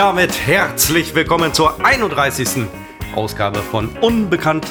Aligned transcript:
damit 0.00 0.46
herzlich 0.46 1.14
willkommen 1.14 1.52
zur 1.52 1.84
31. 1.84 2.64
Ausgabe 3.14 3.58
von 3.58 3.90
Unbekannt 3.98 4.66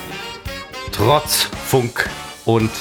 trotz 0.92 1.44
Funk 1.68 2.10
und 2.46 2.72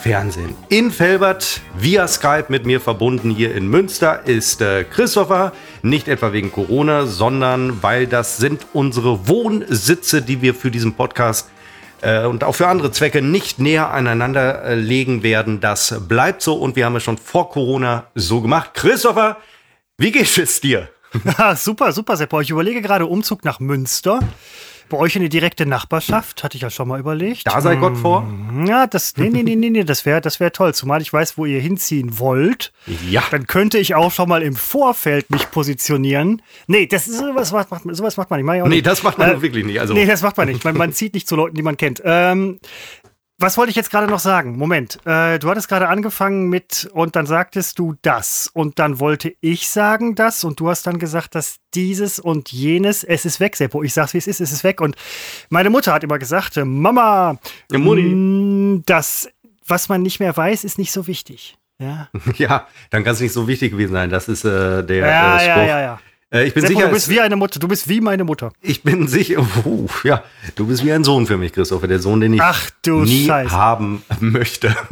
Fernsehen. 0.00 0.56
In 0.70 0.90
Felbert 0.90 1.60
via 1.76 2.08
Skype 2.08 2.46
mit 2.48 2.64
mir 2.64 2.80
verbunden 2.80 3.28
hier 3.30 3.54
in 3.54 3.68
Münster 3.68 4.26
ist 4.26 4.62
äh, 4.62 4.84
Christopher. 4.84 5.52
Nicht 5.82 6.08
etwa 6.08 6.32
wegen 6.32 6.50
Corona, 6.50 7.04
sondern 7.04 7.82
weil 7.82 8.06
das 8.06 8.38
sind 8.38 8.64
unsere 8.72 9.28
Wohnsitze, 9.28 10.22
die 10.22 10.40
wir 10.40 10.54
für 10.54 10.70
diesen 10.70 10.94
Podcast 10.94 11.50
äh, 12.00 12.24
und 12.24 12.42
auch 12.42 12.54
für 12.54 12.68
andere 12.68 12.90
Zwecke 12.90 13.20
nicht 13.20 13.58
näher 13.58 13.90
aneinander 13.90 14.64
äh, 14.64 14.74
legen 14.76 15.22
werden. 15.22 15.60
Das 15.60 15.94
bleibt 16.08 16.40
so 16.40 16.54
und 16.54 16.74
wir 16.74 16.86
haben 16.86 16.96
es 16.96 17.02
schon 17.02 17.18
vor 17.18 17.50
Corona 17.50 18.06
so 18.14 18.40
gemacht. 18.40 18.70
Christopher, 18.72 19.36
wie 19.98 20.10
geht 20.10 20.38
es 20.38 20.62
dir? 20.62 20.88
super, 21.56 21.92
super, 21.92 22.16
Seppo. 22.16 22.40
Ich 22.40 22.50
überlege 22.50 22.82
gerade 22.82 23.06
Umzug 23.06 23.44
nach 23.44 23.60
Münster. 23.60 24.20
Bei 24.88 24.96
euch 24.96 25.16
in 25.16 25.22
die 25.22 25.28
direkte 25.28 25.66
Nachbarschaft, 25.66 26.42
hatte 26.42 26.56
ich 26.56 26.62
ja 26.62 26.70
schon 26.70 26.88
mal 26.88 26.98
überlegt. 26.98 27.46
Da 27.46 27.60
sei 27.60 27.76
Gott 27.76 27.98
vor. 27.98 28.22
Hm, 28.22 28.64
ja, 28.64 28.86
das, 28.86 29.18
nee, 29.18 29.28
nee, 29.28 29.42
nee, 29.42 29.54
nee, 29.54 29.68
nee 29.68 29.84
das 29.84 30.06
wäre 30.06 30.22
das 30.22 30.40
wär 30.40 30.50
toll. 30.50 30.72
Zumal 30.72 31.02
ich 31.02 31.12
weiß, 31.12 31.36
wo 31.36 31.44
ihr 31.44 31.60
hinziehen 31.60 32.18
wollt. 32.18 32.72
Ja. 33.06 33.22
Dann 33.30 33.46
könnte 33.46 33.76
ich 33.76 33.94
auch 33.94 34.12
schon 34.12 34.30
mal 34.30 34.42
im 34.42 34.56
Vorfeld 34.56 35.28
mich 35.28 35.50
positionieren. 35.50 36.40
Nee, 36.68 36.86
das 36.86 37.06
ist, 37.06 37.18
sowas 37.18 37.52
macht, 37.52 37.68
sowas 37.90 38.16
macht 38.16 38.30
man 38.30 38.38
nicht. 38.38 38.46
Mach 38.46 38.54
nee, 38.54 38.76
nicht. 38.76 38.86
das 38.86 39.02
macht 39.02 39.18
man 39.18 39.30
äh, 39.30 39.42
wirklich 39.42 39.66
nicht. 39.66 39.78
Also. 39.78 39.92
Nee, 39.92 40.06
das 40.06 40.22
macht 40.22 40.38
man 40.38 40.48
nicht. 40.48 40.64
Man, 40.64 40.74
man 40.74 40.94
zieht 40.94 41.12
nicht 41.12 41.28
zu 41.28 41.36
Leuten, 41.36 41.54
die 41.54 41.62
man 41.62 41.76
kennt. 41.76 42.00
Ähm, 42.02 42.58
was 43.40 43.56
wollte 43.56 43.70
ich 43.70 43.76
jetzt 43.76 43.90
gerade 43.90 44.08
noch 44.08 44.18
sagen? 44.18 44.58
Moment, 44.58 44.98
äh, 45.06 45.38
du 45.38 45.48
hattest 45.48 45.68
gerade 45.68 45.88
angefangen 45.88 46.48
mit 46.48 46.88
und 46.92 47.14
dann 47.14 47.24
sagtest 47.24 47.78
du 47.78 47.94
das 48.02 48.50
und 48.52 48.80
dann 48.80 48.98
wollte 48.98 49.32
ich 49.40 49.68
sagen 49.68 50.16
das 50.16 50.42
und 50.42 50.58
du 50.58 50.68
hast 50.68 50.88
dann 50.88 50.98
gesagt, 50.98 51.36
dass 51.36 51.58
dieses 51.72 52.18
und 52.18 52.50
jenes, 52.52 53.04
es 53.04 53.24
ist 53.24 53.38
weg, 53.38 53.54
Seppo. 53.54 53.84
Ich 53.84 53.94
sag's 53.94 54.12
wie 54.12 54.18
es 54.18 54.26
ist, 54.26 54.40
es 54.40 54.50
ist 54.50 54.64
weg 54.64 54.80
und 54.80 54.96
meine 55.50 55.70
Mutter 55.70 55.92
hat 55.92 56.02
immer 56.02 56.18
gesagt, 56.18 56.56
äh, 56.56 56.64
Mama, 56.64 57.38
ja, 57.70 57.78
mm, 57.78 58.82
das, 58.86 59.28
was 59.66 59.88
man 59.88 60.02
nicht 60.02 60.18
mehr 60.18 60.36
weiß, 60.36 60.64
ist 60.64 60.78
nicht 60.78 60.90
so 60.90 61.06
wichtig. 61.06 61.56
Ja, 61.78 62.08
ja 62.36 62.66
dann 62.90 63.04
kann 63.04 63.12
es 63.14 63.20
nicht 63.20 63.32
so 63.32 63.46
wichtig 63.46 63.70
gewesen 63.70 63.92
sein. 63.92 64.10
Das 64.10 64.28
ist 64.28 64.44
äh, 64.44 64.82
der 64.82 64.96
ja, 64.96 65.36
äh, 65.36 65.40
Spruch. 65.40 65.56
Ja, 65.56 65.66
ja, 65.66 65.80
ja. 65.80 66.00
Äh, 66.32 66.46
ich 66.46 66.54
bin 66.54 66.62
Seppo, 66.62 66.74
sicher. 66.74 66.88
Du 66.88 66.94
bist 66.94 67.08
wie 67.08 67.20
eine 67.20 67.36
Mutter. 67.36 67.60
Du 67.60 67.68
bist 67.68 67.88
wie 67.88 68.00
meine 68.00 68.24
Mutter. 68.24 68.52
Ich 68.60 68.82
bin 68.82 69.08
sicher. 69.08 69.46
Uh, 69.64 69.88
ja, 70.04 70.22
du 70.56 70.66
bist 70.66 70.84
wie 70.84 70.92
ein 70.92 71.04
Sohn 71.04 71.26
für 71.26 71.36
mich, 71.36 71.52
Christopher. 71.52 71.86
Der 71.86 72.00
Sohn, 72.00 72.20
den 72.20 72.34
ich 72.34 72.42
Ach, 72.42 72.70
nie 72.86 73.26
Scheiße. 73.26 73.50
haben 73.50 74.02
möchte. 74.20 74.74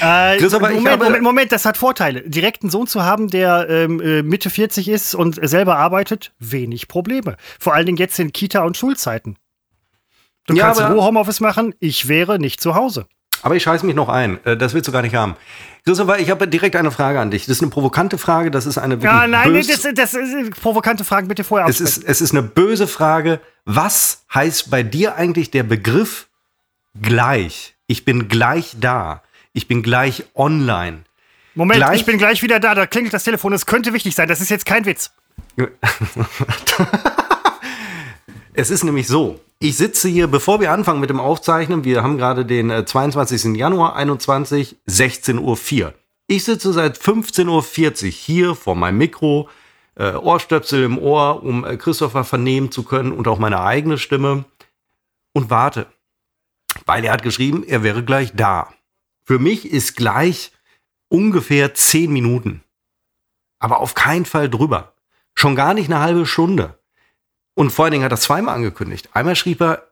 Äh, 0.00 0.36
Christopher, 0.36 0.70
Moment, 0.70 0.88
habe, 0.88 1.04
Moment, 1.04 1.22
Moment, 1.22 1.52
das 1.52 1.64
hat 1.64 1.76
Vorteile. 1.76 2.22
Direkt 2.22 2.62
einen 2.62 2.70
Sohn 2.70 2.86
zu 2.86 3.02
haben, 3.02 3.28
der 3.28 3.66
ähm, 3.68 4.00
äh, 4.00 4.22
Mitte 4.22 4.50
40 4.50 4.88
ist 4.88 5.14
und 5.14 5.38
selber 5.48 5.76
arbeitet, 5.76 6.32
wenig 6.38 6.86
Probleme. 6.86 7.36
Vor 7.58 7.74
allen 7.74 7.86
Dingen 7.86 7.98
jetzt 7.98 8.18
in 8.18 8.32
Kita- 8.32 8.62
und 8.62 8.76
Schulzeiten. 8.76 9.36
Du 10.46 10.54
ja, 10.54 10.66
kannst 10.66 10.82
Ruhe 10.82 11.02
Homeoffice 11.02 11.40
machen. 11.40 11.74
Ich 11.80 12.08
wäre 12.08 12.38
nicht 12.38 12.60
zu 12.60 12.74
Hause. 12.74 13.06
Aber 13.42 13.56
ich 13.56 13.62
scheiße 13.62 13.84
mich 13.86 13.94
noch 13.94 14.08
ein. 14.08 14.44
Äh, 14.44 14.56
das 14.56 14.74
willst 14.74 14.88
du 14.88 14.92
gar 14.92 15.02
nicht 15.02 15.14
haben. 15.14 15.36
Christopher, 15.84 16.18
ich 16.18 16.30
habe 16.30 16.48
direkt 16.48 16.74
eine 16.74 16.90
Frage 16.90 17.20
an 17.20 17.30
dich. 17.30 17.46
Das 17.46 17.58
ist 17.58 17.62
eine 17.62 17.70
provokante 17.70 18.18
Frage. 18.18 18.50
Das 18.50 18.66
ist 18.66 18.76
eine 18.76 18.96
Ja, 18.96 19.28
nein, 19.28 19.52
nee, 19.52 19.62
das, 19.62 19.86
das 19.94 20.14
ist 20.14 20.60
provokante 20.60 21.04
Fragen 21.04 21.28
bitte 21.28 21.44
vorher 21.44 21.68
es 21.68 21.80
ist, 21.80 22.02
es 22.02 22.20
ist 22.20 22.32
eine 22.32 22.42
böse 22.42 22.88
Frage. 22.88 23.40
Was 23.64 24.24
heißt 24.34 24.68
bei 24.68 24.82
dir 24.82 25.14
eigentlich 25.14 25.52
der 25.52 25.62
Begriff 25.62 26.26
gleich? 27.00 27.76
Ich 27.86 28.04
bin 28.04 28.26
gleich 28.26 28.74
da. 28.80 29.22
Ich 29.52 29.68
bin 29.68 29.82
gleich 29.82 30.24
online. 30.34 31.04
Moment, 31.54 31.78
gleich? 31.78 32.00
ich 32.00 32.04
bin 32.04 32.18
gleich 32.18 32.42
wieder 32.42 32.58
da. 32.58 32.74
Da 32.74 32.86
klingelt 32.86 33.14
das 33.14 33.22
Telefon. 33.24 33.52
Es 33.52 33.64
könnte 33.64 33.92
wichtig 33.92 34.16
sein. 34.16 34.28
Das 34.28 34.40
ist 34.40 34.50
jetzt 34.50 34.66
kein 34.66 34.86
Witz. 34.86 35.12
es 38.54 38.70
ist 38.70 38.82
nämlich 38.82 39.06
so. 39.06 39.40
Ich 39.58 39.78
sitze 39.78 40.08
hier, 40.08 40.26
bevor 40.26 40.60
wir 40.60 40.70
anfangen 40.70 41.00
mit 41.00 41.08
dem 41.08 41.20
Aufzeichnen, 41.20 41.84
wir 41.84 42.02
haben 42.02 42.18
gerade 42.18 42.44
den 42.44 42.86
22. 42.86 43.46
Äh, 43.46 43.56
Januar 43.56 43.96
21, 43.96 44.76
16.04 44.86 45.82
Uhr. 45.82 45.94
Ich 46.26 46.44
sitze 46.44 46.74
seit 46.74 46.98
15.40 46.98 48.04
Uhr 48.04 48.10
hier 48.10 48.54
vor 48.54 48.74
meinem 48.74 48.98
Mikro, 48.98 49.48
äh, 49.94 50.12
Ohrstöpsel 50.12 50.84
im 50.84 50.98
Ohr, 50.98 51.42
um 51.42 51.64
äh, 51.64 51.78
Christopher 51.78 52.24
vernehmen 52.24 52.70
zu 52.70 52.82
können 52.82 53.12
und 53.12 53.28
auch 53.28 53.38
meine 53.38 53.62
eigene 53.62 53.96
Stimme 53.96 54.44
und 55.32 55.48
warte. 55.48 55.86
Weil 56.84 57.06
er 57.06 57.12
hat 57.14 57.22
geschrieben, 57.22 57.64
er 57.64 57.82
wäre 57.82 58.04
gleich 58.04 58.32
da. 58.34 58.74
Für 59.24 59.38
mich 59.38 59.70
ist 59.70 59.96
gleich 59.96 60.52
ungefähr 61.08 61.72
10 61.72 62.12
Minuten. 62.12 62.62
Aber 63.58 63.80
auf 63.80 63.94
keinen 63.94 64.26
Fall 64.26 64.50
drüber. 64.50 64.92
Schon 65.34 65.56
gar 65.56 65.72
nicht 65.72 65.90
eine 65.90 66.00
halbe 66.00 66.26
Stunde. 66.26 66.78
Und 67.56 67.70
vor 67.70 67.86
allen 67.86 67.92
Dingen 67.92 68.04
hat 68.04 68.12
er 68.12 68.18
zweimal 68.18 68.54
angekündigt. 68.54 69.08
Einmal 69.14 69.34
schrieb 69.34 69.62
er, 69.62 69.82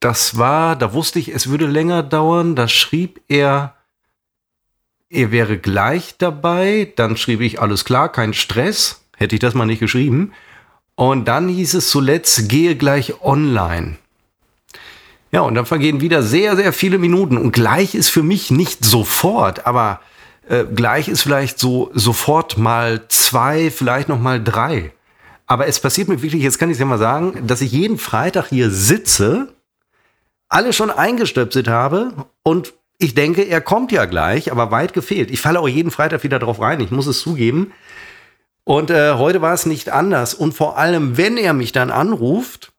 das 0.00 0.38
war, 0.38 0.74
da 0.74 0.92
wusste 0.92 1.20
ich, 1.20 1.28
es 1.28 1.48
würde 1.48 1.66
länger 1.66 2.02
dauern. 2.02 2.56
Da 2.56 2.66
schrieb 2.66 3.20
er, 3.28 3.76
er 5.08 5.30
wäre 5.30 5.56
gleich 5.56 6.16
dabei. 6.18 6.92
Dann 6.96 7.16
schrieb 7.16 7.40
ich, 7.40 7.60
alles 7.60 7.84
klar, 7.84 8.10
kein 8.10 8.34
Stress. 8.34 9.04
Hätte 9.16 9.36
ich 9.36 9.40
das 9.40 9.54
mal 9.54 9.66
nicht 9.66 9.78
geschrieben. 9.78 10.32
Und 10.96 11.26
dann 11.26 11.48
hieß 11.48 11.74
es 11.74 11.90
zuletzt, 11.90 12.48
gehe 12.48 12.74
gleich 12.74 13.22
online. 13.22 13.96
Ja, 15.30 15.42
und 15.42 15.54
dann 15.54 15.64
vergehen 15.64 16.00
wieder 16.00 16.24
sehr, 16.24 16.56
sehr 16.56 16.72
viele 16.72 16.98
Minuten. 16.98 17.38
Und 17.38 17.52
gleich 17.52 17.94
ist 17.94 18.08
für 18.08 18.24
mich 18.24 18.50
nicht 18.50 18.84
sofort, 18.84 19.64
aber 19.64 20.00
äh, 20.48 20.64
gleich 20.64 21.06
ist 21.06 21.22
vielleicht 21.22 21.60
so 21.60 21.92
sofort 21.94 22.58
mal 22.58 23.06
zwei, 23.08 23.70
vielleicht 23.70 24.08
noch 24.08 24.18
mal 24.18 24.42
drei. 24.42 24.92
Aber 25.46 25.66
es 25.66 25.80
passiert 25.80 26.08
mir 26.08 26.22
wirklich, 26.22 26.42
jetzt 26.42 26.58
kann 26.58 26.70
ich 26.70 26.74
es 26.74 26.80
ja 26.80 26.86
mal 26.86 26.98
sagen, 26.98 27.46
dass 27.46 27.60
ich 27.60 27.72
jeden 27.72 27.98
Freitag 27.98 28.48
hier 28.48 28.70
sitze, 28.70 29.54
alle 30.48 30.72
schon 30.72 30.90
eingestöpselt 30.90 31.68
habe 31.68 32.26
und 32.42 32.74
ich 32.98 33.14
denke, 33.14 33.42
er 33.42 33.60
kommt 33.60 33.92
ja 33.92 34.06
gleich, 34.06 34.50
aber 34.50 34.70
weit 34.70 34.92
gefehlt. 34.92 35.30
Ich 35.30 35.40
falle 35.40 35.60
auch 35.60 35.68
jeden 35.68 35.90
Freitag 35.90 36.24
wieder 36.24 36.38
drauf 36.38 36.60
rein, 36.60 36.80
ich 36.80 36.90
muss 36.90 37.06
es 37.06 37.20
zugeben. 37.20 37.72
Und 38.64 38.90
äh, 38.90 39.14
heute 39.14 39.42
war 39.42 39.54
es 39.54 39.66
nicht 39.66 39.90
anders. 39.90 40.34
Und 40.34 40.52
vor 40.52 40.78
allem, 40.78 41.16
wenn 41.16 41.36
er 41.36 41.52
mich 41.52 41.72
dann 41.72 41.90
anruft, 41.90 42.72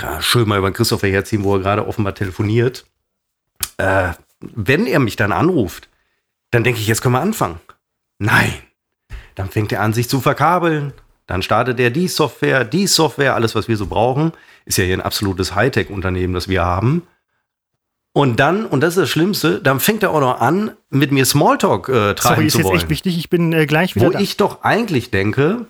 ja, 0.00 0.22
schön 0.22 0.48
mal 0.48 0.58
über 0.58 0.70
Christopher 0.70 1.08
herziehen, 1.08 1.44
wo 1.44 1.56
er 1.56 1.60
gerade 1.60 1.86
offenbar 1.86 2.14
telefoniert, 2.14 2.84
äh, 3.78 4.12
wenn 4.40 4.86
er 4.86 5.00
mich 5.00 5.16
dann 5.16 5.32
anruft, 5.32 5.88
dann 6.50 6.62
denke 6.62 6.80
ich, 6.80 6.86
jetzt 6.86 7.02
können 7.02 7.14
wir 7.14 7.20
anfangen. 7.20 7.58
Nein. 8.18 8.52
Dann 9.34 9.48
fängt 9.48 9.72
er 9.72 9.80
an, 9.80 9.94
sich 9.94 10.08
zu 10.08 10.20
verkabeln, 10.20 10.92
dann 11.26 11.42
startet 11.42 11.78
er 11.80 11.90
die 11.90 12.08
Software, 12.08 12.64
die 12.64 12.86
Software, 12.86 13.34
alles, 13.34 13.54
was 13.54 13.68
wir 13.68 13.76
so 13.76 13.86
brauchen. 13.86 14.32
Ist 14.64 14.78
ja 14.78 14.84
hier 14.84 14.96
ein 14.96 15.00
absolutes 15.00 15.54
Hightech-Unternehmen, 15.54 16.34
das 16.34 16.48
wir 16.48 16.64
haben. 16.64 17.02
Und 18.14 18.40
dann, 18.40 18.66
und 18.66 18.82
das 18.82 18.96
ist 18.96 19.02
das 19.02 19.10
Schlimmste, 19.10 19.60
dann 19.60 19.80
fängt 19.80 20.02
er 20.02 20.10
auch 20.10 20.20
noch 20.20 20.40
an, 20.40 20.72
mit 20.90 21.12
mir 21.12 21.24
Smalltalk 21.24 21.88
äh, 21.88 22.14
treiben 22.14 22.34
Sorry, 22.34 22.46
ist 22.46 22.52
zu 22.52 22.58
wollen. 22.62 22.74
jetzt 22.74 22.82
echt 22.82 22.90
wichtig, 22.90 23.16
ich 23.16 23.30
bin 23.30 23.52
äh, 23.52 23.64
gleich 23.64 23.96
wieder 23.96 24.06
Wo 24.06 24.10
da. 24.10 24.20
ich 24.20 24.36
doch 24.36 24.62
eigentlich 24.62 25.10
denke, 25.10 25.64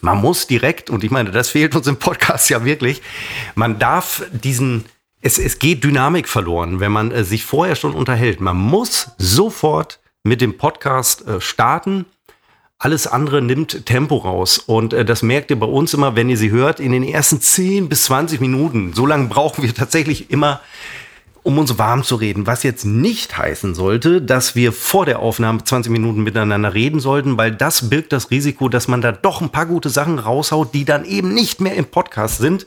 man 0.00 0.18
muss 0.18 0.46
direkt, 0.46 0.90
und 0.90 1.02
ich 1.02 1.10
meine, 1.10 1.32
das 1.32 1.48
fehlt 1.48 1.74
uns 1.74 1.88
im 1.88 1.96
Podcast 1.96 2.50
ja 2.50 2.64
wirklich, 2.64 3.02
man 3.56 3.80
darf 3.80 4.22
diesen, 4.30 4.84
es, 5.20 5.38
es 5.38 5.58
geht 5.58 5.82
Dynamik 5.82 6.28
verloren, 6.28 6.78
wenn 6.78 6.92
man 6.92 7.10
äh, 7.10 7.24
sich 7.24 7.44
vorher 7.44 7.74
schon 7.74 7.94
unterhält. 7.94 8.40
Man 8.40 8.56
muss 8.56 9.10
sofort 9.18 9.98
mit 10.22 10.40
dem 10.40 10.56
Podcast 10.56 11.26
äh, 11.26 11.40
starten 11.40 12.06
alles 12.80 13.06
andere 13.06 13.42
nimmt 13.42 13.84
Tempo 13.84 14.16
raus. 14.16 14.58
Und 14.58 14.94
äh, 14.94 15.04
das 15.04 15.22
merkt 15.22 15.50
ihr 15.50 15.60
bei 15.60 15.66
uns 15.66 15.94
immer, 15.94 16.16
wenn 16.16 16.30
ihr 16.30 16.38
sie 16.38 16.50
hört, 16.50 16.80
in 16.80 16.92
den 16.92 17.04
ersten 17.04 17.40
10 17.40 17.88
bis 17.88 18.04
20 18.04 18.40
Minuten. 18.40 18.94
So 18.94 19.06
lange 19.06 19.28
brauchen 19.28 19.62
wir 19.62 19.74
tatsächlich 19.74 20.30
immer, 20.30 20.60
um 21.42 21.58
uns 21.58 21.78
warm 21.78 22.02
zu 22.02 22.16
reden. 22.16 22.46
Was 22.46 22.62
jetzt 22.62 22.86
nicht 22.86 23.36
heißen 23.36 23.74
sollte, 23.74 24.22
dass 24.22 24.56
wir 24.56 24.72
vor 24.72 25.04
der 25.04 25.18
Aufnahme 25.18 25.62
20 25.62 25.92
Minuten 25.92 26.22
miteinander 26.22 26.72
reden 26.72 27.00
sollten, 27.00 27.36
weil 27.36 27.52
das 27.52 27.90
birgt 27.90 28.14
das 28.14 28.30
Risiko, 28.30 28.70
dass 28.70 28.88
man 28.88 29.02
da 29.02 29.12
doch 29.12 29.42
ein 29.42 29.50
paar 29.50 29.66
gute 29.66 29.90
Sachen 29.90 30.18
raushaut, 30.18 30.72
die 30.72 30.86
dann 30.86 31.04
eben 31.04 31.34
nicht 31.34 31.60
mehr 31.60 31.74
im 31.74 31.84
Podcast 31.84 32.38
sind. 32.38 32.66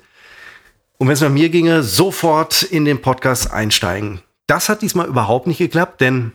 Und 1.00 1.08
wenn 1.08 1.16
es 1.16 1.22
bei 1.22 1.30
mir 1.30 1.50
ginge, 1.50 1.82
sofort 1.82 2.62
in 2.62 2.86
den 2.86 3.02
Podcast 3.02 3.52
einsteigen. 3.52 4.22
Das 4.46 4.70
hat 4.70 4.84
diesmal 4.84 5.08
überhaupt 5.08 5.48
nicht 5.48 5.58
geklappt, 5.58 6.02
denn 6.02 6.34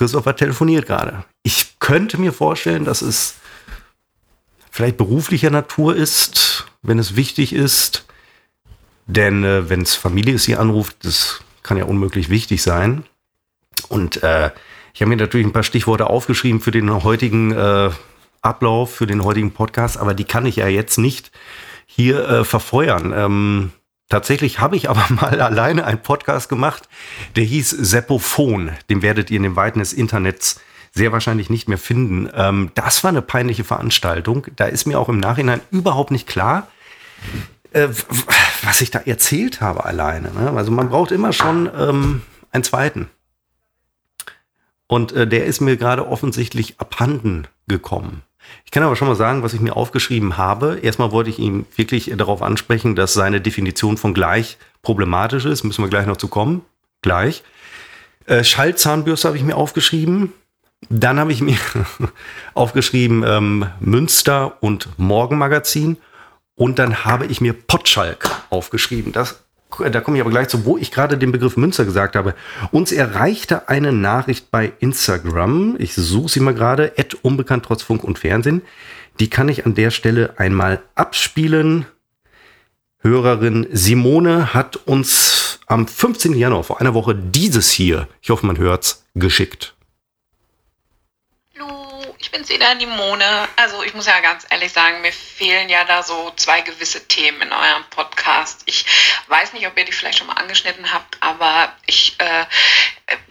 Christopher 0.00 0.34
telefoniert 0.34 0.86
gerade. 0.86 1.24
Ich 1.42 1.78
könnte 1.78 2.16
mir 2.16 2.32
vorstellen, 2.32 2.86
dass 2.86 3.02
es 3.02 3.34
vielleicht 4.70 4.96
beruflicher 4.96 5.50
Natur 5.50 5.94
ist, 5.94 6.64
wenn 6.80 6.98
es 6.98 7.16
wichtig 7.16 7.52
ist. 7.52 8.06
Denn 9.06 9.44
äh, 9.44 9.68
wenn 9.68 9.82
es 9.82 9.94
Familie 9.94 10.32
ist, 10.32 10.46
die 10.46 10.56
anruft, 10.56 11.04
das 11.04 11.42
kann 11.62 11.76
ja 11.76 11.84
unmöglich 11.84 12.30
wichtig 12.30 12.62
sein. 12.62 13.04
Und 13.90 14.22
äh, 14.22 14.52
ich 14.94 15.02
habe 15.02 15.10
mir 15.10 15.18
natürlich 15.18 15.46
ein 15.46 15.52
paar 15.52 15.64
Stichworte 15.64 16.08
aufgeschrieben 16.08 16.62
für 16.62 16.70
den 16.70 16.90
heutigen 17.04 17.52
äh, 17.52 17.90
Ablauf, 18.40 18.94
für 18.94 19.06
den 19.06 19.22
heutigen 19.22 19.52
Podcast, 19.52 19.98
aber 19.98 20.14
die 20.14 20.24
kann 20.24 20.46
ich 20.46 20.56
ja 20.56 20.66
jetzt 20.66 20.96
nicht 20.96 21.30
hier 21.84 22.26
äh, 22.26 22.44
verfeuern. 22.46 23.12
Ähm, 23.14 23.72
Tatsächlich 24.10 24.58
habe 24.58 24.76
ich 24.76 24.90
aber 24.90 25.06
mal 25.08 25.40
alleine 25.40 25.86
einen 25.86 26.02
Podcast 26.02 26.50
gemacht, 26.50 26.90
der 27.36 27.44
hieß 27.44 27.70
Seppophon. 27.70 28.72
Den 28.90 29.00
werdet 29.00 29.30
ihr 29.30 29.38
in 29.38 29.44
den 29.44 29.56
Weiten 29.56 29.78
des 29.78 29.94
Internets 29.94 30.60
sehr 30.92 31.12
wahrscheinlich 31.12 31.48
nicht 31.48 31.68
mehr 31.68 31.78
finden. 31.78 32.28
Ähm, 32.34 32.72
das 32.74 33.02
war 33.04 33.08
eine 33.08 33.22
peinliche 33.22 33.64
Veranstaltung. 33.64 34.48
Da 34.56 34.66
ist 34.66 34.86
mir 34.86 34.98
auch 34.98 35.08
im 35.08 35.20
Nachhinein 35.20 35.60
überhaupt 35.70 36.10
nicht 36.10 36.26
klar, 36.26 36.66
äh, 37.72 37.88
was 38.62 38.80
ich 38.80 38.90
da 38.90 38.98
erzählt 38.98 39.60
habe 39.60 39.84
alleine. 39.84 40.32
Ne? 40.32 40.52
Also 40.56 40.72
man 40.72 40.90
braucht 40.90 41.12
immer 41.12 41.32
schon 41.32 41.70
ähm, 41.78 42.22
einen 42.50 42.64
zweiten. 42.64 43.08
Und 44.88 45.12
äh, 45.12 45.28
der 45.28 45.46
ist 45.46 45.60
mir 45.60 45.76
gerade 45.76 46.08
offensichtlich 46.08 46.80
abhanden 46.80 47.46
gekommen. 47.68 48.22
Ich 48.64 48.70
kann 48.70 48.82
aber 48.82 48.96
schon 48.96 49.08
mal 49.08 49.16
sagen, 49.16 49.42
was 49.42 49.54
ich 49.54 49.60
mir 49.60 49.76
aufgeschrieben 49.76 50.36
habe. 50.36 50.78
Erstmal 50.82 51.12
wollte 51.12 51.30
ich 51.30 51.38
ihn 51.38 51.66
wirklich 51.76 52.12
darauf 52.16 52.42
ansprechen, 52.42 52.94
dass 52.94 53.14
seine 53.14 53.40
Definition 53.40 53.96
von 53.96 54.14
gleich 54.14 54.58
problematisch 54.82 55.44
ist. 55.44 55.64
Müssen 55.64 55.84
wir 55.84 55.90
gleich 55.90 56.06
noch 56.06 56.16
zu 56.16 56.28
kommen. 56.28 56.62
Gleich. 57.02 57.42
Äh, 58.26 58.44
Schallzahnbürste 58.44 59.28
habe 59.28 59.36
ich 59.36 59.44
mir 59.44 59.56
aufgeschrieben. 59.56 60.32
Dann 60.88 61.18
habe 61.18 61.32
ich 61.32 61.40
mir 61.40 61.58
aufgeschrieben 62.54 63.24
ähm, 63.26 63.66
Münster 63.80 64.56
und 64.60 64.88
Morgenmagazin. 64.98 65.96
Und 66.54 66.78
dann 66.78 67.04
habe 67.04 67.26
ich 67.26 67.40
mir 67.40 67.54
Potschalk 67.54 68.30
aufgeschrieben. 68.50 69.12
Das, 69.12 69.42
da 69.78 70.00
komme 70.00 70.16
ich 70.16 70.20
aber 70.20 70.30
gleich 70.30 70.48
zu, 70.48 70.64
wo 70.64 70.76
ich 70.76 70.90
gerade 70.90 71.16
den 71.16 71.32
Begriff 71.32 71.56
Münster 71.56 71.84
gesagt 71.84 72.16
habe. 72.16 72.34
Uns 72.72 72.92
erreichte 72.92 73.68
eine 73.68 73.92
Nachricht 73.92 74.50
bei 74.50 74.72
Instagram. 74.80 75.76
Ich 75.78 75.94
suche 75.94 76.28
sie 76.28 76.40
mal 76.40 76.54
gerade. 76.54 76.92
unbekannt 77.22 77.64
trotz 77.64 77.82
Funk 77.82 78.04
und 78.04 78.18
Fernsehen. 78.18 78.62
Die 79.18 79.30
kann 79.30 79.48
ich 79.48 79.66
an 79.66 79.74
der 79.74 79.90
Stelle 79.90 80.34
einmal 80.38 80.80
abspielen. 80.94 81.86
Hörerin 83.02 83.66
Simone 83.72 84.52
hat 84.52 84.76
uns 84.76 85.60
am 85.66 85.86
15. 85.86 86.34
Januar 86.34 86.64
vor 86.64 86.80
einer 86.80 86.94
Woche 86.94 87.14
dieses 87.14 87.70
hier, 87.70 88.08
ich 88.20 88.30
hoffe 88.30 88.46
man 88.46 88.58
hört's, 88.58 89.06
geschickt. 89.14 89.74
Ich 92.22 92.30
bin 92.30 92.44
Seda 92.44 92.72
Limone. 92.72 93.48
Also 93.56 93.82
ich 93.82 93.94
muss 93.94 94.06
ja 94.06 94.20
ganz 94.20 94.46
ehrlich 94.50 94.72
sagen, 94.72 95.00
mir 95.00 95.12
fehlen 95.12 95.70
ja 95.70 95.84
da 95.84 96.02
so 96.02 96.30
zwei 96.36 96.60
gewisse 96.60 97.08
Themen 97.08 97.40
in 97.40 97.50
eurem 97.50 97.84
Podcast. 97.88 98.60
Ich 98.66 98.84
weiß 99.28 99.54
nicht, 99.54 99.66
ob 99.66 99.76
ihr 99.78 99.86
die 99.86 99.92
vielleicht 99.92 100.18
schon 100.18 100.26
mal 100.26 100.34
angeschnitten 100.34 100.92
habt, 100.92 101.16
aber 101.20 101.74
ich 101.86 102.16
äh, 102.18 102.44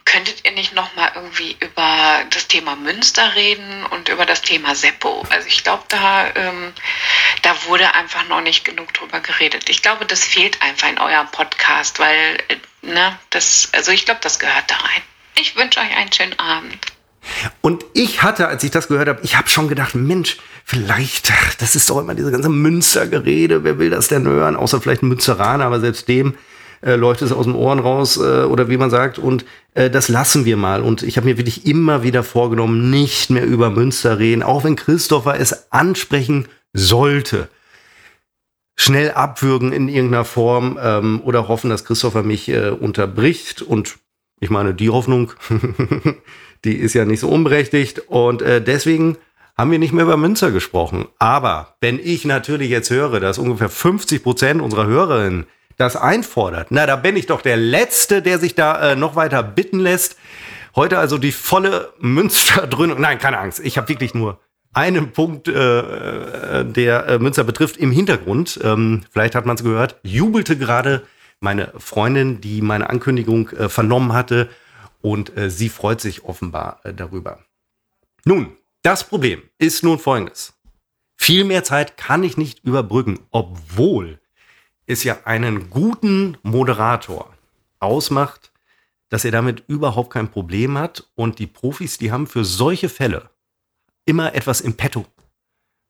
könntet 0.06 0.44
ihr 0.44 0.52
nicht 0.54 0.74
noch 0.74 0.96
mal 0.96 1.12
irgendwie 1.14 1.56
über 1.60 2.26
das 2.32 2.48
Thema 2.48 2.76
Münster 2.76 3.36
reden 3.36 3.86
und 3.86 4.10
über 4.10 4.26
das 4.26 4.42
Thema 4.42 4.74
Seppo? 4.74 5.24
Also 5.30 5.48
ich 5.48 5.64
glaube, 5.64 5.84
da, 5.90 6.34
ähm, 6.36 6.74
da 7.44 7.64
wurde 7.66 7.94
einfach 7.94 8.28
noch 8.28 8.42
nicht 8.42 8.66
genug 8.66 8.92
drüber 8.96 9.20
geredet. 9.20 9.70
Ich 9.70 9.84
glaube, 9.84 10.08
das 10.08 10.26
fehlt 10.26 10.64
einfach 10.64 10.90
in 10.90 10.98
eurem 10.98 11.30
Podcast, 11.30 12.00
weil, 12.00 12.44
äh, 12.48 12.58
ne, 12.82 13.20
das, 13.30 13.70
also 13.72 13.92
ich 13.92 14.06
glaube, 14.06 14.22
das 14.22 14.40
gehört 14.40 14.72
da 14.72 14.78
rein. 14.78 15.04
Ich 15.36 15.56
wünsche 15.56 15.80
euch 15.80 15.96
einen 15.96 16.12
schönen 16.12 16.40
Abend. 16.40 16.76
Und 17.62 17.86
ich 17.94 18.24
hatte, 18.24 18.48
als 18.48 18.64
ich 18.64 18.72
das 18.72 18.88
gehört 18.88 19.08
habe, 19.08 19.20
ich 19.24 19.38
habe 19.38 19.50
schon 19.50 19.68
gedacht, 19.68 19.96
Mensch, 19.96 20.38
vielleicht, 20.66 21.32
das 21.60 21.76
ist 21.76 21.90
doch 21.90 22.00
immer 22.00 22.16
diese 22.16 22.32
ganze 22.32 22.50
Münstergerede, 22.50 23.64
wer 23.64 23.80
will 23.80 23.90
das 23.90 24.08
denn 24.08 24.26
hören? 24.26 24.56
Außer 24.56 24.82
vielleicht 24.82 25.04
ein 25.04 25.10
Münsteraner, 25.10 25.66
aber 25.66 25.80
selbst 25.80 26.08
dem 26.08 26.36
äh, 26.82 26.96
läuft 26.96 27.22
es 27.22 27.32
aus 27.32 27.46
den 27.46 27.56
Ohren 27.56 27.80
raus 27.80 28.18
äh, 28.18 28.44
oder 28.44 28.70
wie 28.70 28.78
man 28.78 28.90
sagt. 28.90 29.20
Und 29.20 29.46
äh, 29.74 29.90
das 29.90 30.10
lassen 30.10 30.46
wir 30.46 30.58
mal. 30.58 30.82
Und 30.82 31.04
ich 31.04 31.18
habe 31.18 31.28
mir 31.28 31.38
wirklich 31.38 31.66
immer 31.66 32.04
wieder 32.04 32.24
vorgenommen, 32.24 32.90
nicht 32.90 33.30
mehr 33.30 33.46
über 33.46 33.70
Münster 33.70 34.20
reden, 34.20 34.44
auch 34.44 34.64
wenn 34.64 34.76
Christopher 34.76 35.40
es 35.40 35.72
ansprechen 35.72 36.48
sollte. 36.74 37.50
Schnell 38.78 39.12
abwürgen 39.12 39.74
in 39.74 39.90
irgendeiner 39.90 40.24
Form 40.24 40.80
ähm, 40.82 41.22
oder 41.24 41.50
hoffen, 41.50 41.70
dass 41.70 41.84
Christopher 41.84 42.24
mich 42.24 42.48
äh, 42.48 42.70
unterbricht. 42.70 43.62
Und 43.62 43.98
ich 44.40 44.50
meine, 44.50 44.74
die 44.74 44.90
Hoffnung, 44.90 45.34
die 46.66 46.76
ist 46.76 46.94
ja 46.94 47.06
nicht 47.06 47.20
so 47.20 47.30
unberechtigt. 47.30 48.00
Und 48.08 48.42
äh, 48.42 48.62
deswegen 48.62 49.18
haben 49.58 49.72
wir 49.72 49.80
nicht 49.80 49.94
mehr 49.94 50.06
über 50.06 50.18
Münster 50.18 50.52
gesprochen. 50.52 51.08
Aber 51.20 51.76
wenn 51.82 52.00
ich 52.00 52.26
natürlich 52.26 52.70
jetzt 52.70 52.90
höre, 52.90 53.20
dass 53.20 53.38
ungefähr 53.38 53.70
50 53.70 54.24
Prozent 54.24 54.62
unserer 54.62 54.88
Hörerinnen 54.88 55.46
das 55.78 55.96
einfordert, 55.96 56.68
na, 56.70 56.86
da 56.86 56.96
bin 56.96 57.16
ich 57.16 57.26
doch 57.26 57.42
der 57.42 57.58
Letzte, 57.58 58.22
der 58.22 58.40
sich 58.40 58.56
da 58.56 58.92
äh, 58.92 58.96
noch 58.96 59.16
weiter 59.16 59.44
bitten 59.44 59.80
lässt. 59.80 60.18
Heute 60.76 60.98
also 60.98 61.18
die 61.18 61.32
volle 61.32 61.94
Münsterdröhnung. 62.00 63.02
Nein, 63.02 63.18
keine 63.18 63.40
Angst. 63.40 63.60
Ich 63.60 63.78
habe 63.78 63.90
wirklich 63.90 64.14
nur 64.14 64.40
einen 64.74 65.12
Punkt, 65.12 65.48
äh, 65.48 65.52
äh, 65.52 66.66
der 66.66 67.08
äh, 67.08 67.20
Münster 67.20 67.44
betrifft, 67.44 67.78
im 67.78 67.92
Hintergrund. 67.92 68.60
Ähm, 68.64 69.04
vielleicht 69.12 69.36
hat 69.36 69.46
man 69.46 69.56
es 69.56 69.64
gehört. 69.64 70.00
Jubelte 70.04 70.58
gerade 70.58 71.04
meine 71.40 71.74
Freundin, 71.78 72.42
die 72.42 72.62
meine 72.62 72.90
Ankündigung 72.90 73.50
äh, 73.50 73.70
vernommen 73.70 74.14
hatte. 74.14 74.50
Und 75.02 75.36
äh, 75.38 75.50
sie 75.50 75.70
freut 75.70 76.02
sich 76.02 76.26
offenbar 76.26 76.82
äh, 76.84 76.94
darüber. 76.94 77.44
Nun, 78.26 78.56
das 78.82 79.08
Problem 79.08 79.44
ist 79.58 79.84
nun 79.84 80.00
folgendes. 80.00 80.54
Viel 81.16 81.44
mehr 81.44 81.64
Zeit 81.64 81.98
kann 81.98 82.24
ich 82.24 82.38
nicht 82.38 82.64
überbrücken, 82.64 83.20
obwohl 83.32 84.20
es 84.86 85.04
ja 85.04 85.20
einen 85.26 85.70
guten 85.70 86.38
Moderator 86.44 87.34
ausmacht, 87.80 88.52
dass 89.10 89.26
er 89.26 89.32
damit 89.32 89.64
überhaupt 89.68 90.12
kein 90.12 90.32
Problem 90.32 90.78
hat. 90.78 91.10
Und 91.16 91.40
die 91.40 91.48
Profis, 91.48 91.98
die 91.98 92.12
haben 92.12 92.28
für 92.28 92.46
solche 92.46 92.90
Fälle 92.90 93.30
immer 94.06 94.34
etwas 94.34 94.62
im 94.62 94.76
Petto. 94.76 95.06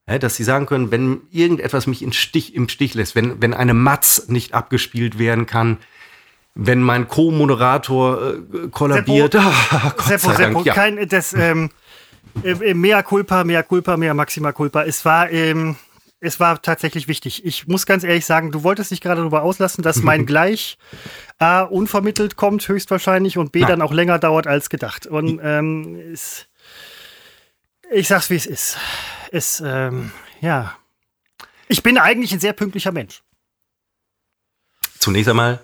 Dass 0.06 0.36
sie 0.36 0.44
sagen 0.44 0.66
können, 0.66 0.90
wenn 0.90 1.22
irgendetwas 1.30 1.86
mich 1.86 2.02
im 2.02 2.12
Stich, 2.12 2.56
im 2.56 2.68
Stich 2.68 2.96
lässt, 2.96 3.16
wenn, 3.16 3.42
wenn 3.42 3.54
eine 3.54 3.76
Matz 3.76 4.28
nicht 4.28 4.56
abgespielt 4.56 5.20
werden 5.20 5.46
kann, 5.46 5.78
wenn 6.56 6.82
mein 6.82 7.08
Co-Moderator 7.08 8.34
äh, 8.34 8.68
kollabiert. 8.70 9.34
Seppo, 9.34 9.48
ah, 9.72 9.94
Gott 9.96 10.06
Seppo, 10.06 10.34
Seppo, 10.34 10.62
ja. 10.64 10.74
kein, 10.74 11.08
das, 11.08 11.34
ähm, 11.34 11.70
äh, 12.44 12.52
äh, 12.52 12.74
mea 12.74 13.02
culpa, 13.04 13.44
mea 13.44 13.64
culpa, 13.64 13.98
mea 13.98 14.14
maxima 14.14 14.52
culpa. 14.52 14.84
Es 14.84 15.06
war, 15.06 15.32
ähm, 15.32 15.76
es 16.20 16.40
war 16.40 16.62
tatsächlich 16.62 17.08
wichtig. 17.08 17.46
Ich 17.46 17.68
muss 17.68 17.86
ganz 17.86 18.04
ehrlich 18.04 18.26
sagen, 18.26 18.52
du 18.52 18.64
wolltest 18.64 18.92
dich 18.92 19.02
gerade 19.02 19.22
darüber 19.22 19.44
auslassen, 19.44 19.84
dass 19.84 19.98
mein 20.04 20.26
Gleich 20.26 20.78
A 21.38 21.62
unvermittelt 21.62 22.36
kommt, 22.36 22.68
höchstwahrscheinlich, 22.68 23.38
und 23.38 23.52
B 23.52 23.62
Nein. 23.62 23.70
dann 23.70 23.82
auch 23.82 23.94
länger 23.94 24.20
dauert 24.20 24.48
als 24.48 24.70
gedacht. 24.70 25.08
Und 25.08 25.40
ähm, 25.42 25.96
es, 26.14 26.48
ich 27.92 28.08
sag's 28.08 28.30
wie 28.30 28.36
es 28.36 28.46
ist. 28.46 28.78
Es, 29.32 29.64
ähm, 29.66 30.12
ja. 30.42 30.76
Ich 31.68 31.84
bin 31.84 31.98
eigentlich 31.98 32.34
ein 32.34 32.40
sehr 32.40 32.54
pünktlicher 32.54 32.92
Mensch. 32.92 33.22
Zunächst 34.98 35.30
einmal 35.30 35.60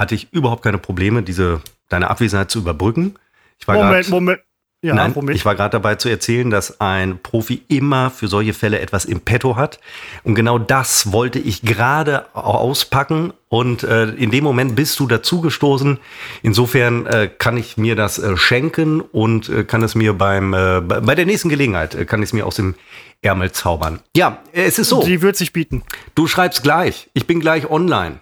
hatte 0.00 0.14
ich 0.14 0.32
überhaupt 0.32 0.62
keine 0.62 0.78
Probleme, 0.78 1.22
diese 1.22 1.60
deine 1.90 2.08
Abwesenheit 2.08 2.50
zu 2.50 2.60
überbrücken. 2.60 3.14
Ich 3.58 3.68
war 3.68 3.76
Moment, 3.76 4.08
Moment. 4.08 4.40
Ja, 4.82 4.94
Nein, 4.94 5.14
womit? 5.14 5.36
ich 5.36 5.44
war 5.44 5.54
gerade 5.54 5.72
dabei 5.72 5.96
zu 5.96 6.08
erzählen, 6.08 6.48
dass 6.48 6.80
ein 6.80 7.18
Profi 7.22 7.62
immer 7.68 8.10
für 8.10 8.28
solche 8.28 8.54
Fälle 8.54 8.80
etwas 8.80 9.04
im 9.04 9.20
Petto 9.20 9.56
hat. 9.56 9.78
Und 10.22 10.34
genau 10.36 10.58
das 10.58 11.12
wollte 11.12 11.38
ich 11.38 11.60
gerade 11.60 12.34
auspacken. 12.34 13.34
Und 13.48 13.82
äh, 13.82 14.04
in 14.04 14.30
dem 14.30 14.42
Moment 14.42 14.76
bist 14.76 14.98
du 14.98 15.06
dazugestoßen. 15.06 15.98
Insofern 16.42 17.04
äh, 17.04 17.28
kann 17.28 17.58
ich 17.58 17.76
mir 17.76 17.94
das 17.94 18.18
äh, 18.18 18.38
schenken 18.38 19.02
und 19.02 19.50
äh, 19.50 19.64
kann 19.64 19.82
es 19.82 19.94
mir 19.94 20.14
beim 20.14 20.54
äh, 20.54 20.80
bei 20.80 21.14
der 21.14 21.26
nächsten 21.26 21.50
Gelegenheit 21.50 21.94
äh, 21.94 22.06
kann 22.06 22.22
ich 22.22 22.30
es 22.30 22.32
mir 22.32 22.46
aus 22.46 22.56
dem 22.56 22.74
Ärmel 23.20 23.52
zaubern. 23.52 24.00
Ja, 24.16 24.38
es 24.52 24.78
ist 24.78 24.88
so. 24.88 25.02
Die 25.02 25.20
wird 25.20 25.36
sich 25.36 25.52
bieten. 25.52 25.82
Du 26.14 26.26
schreibst 26.26 26.62
gleich. 26.62 27.10
Ich 27.12 27.26
bin 27.26 27.40
gleich 27.40 27.68
online. 27.68 28.20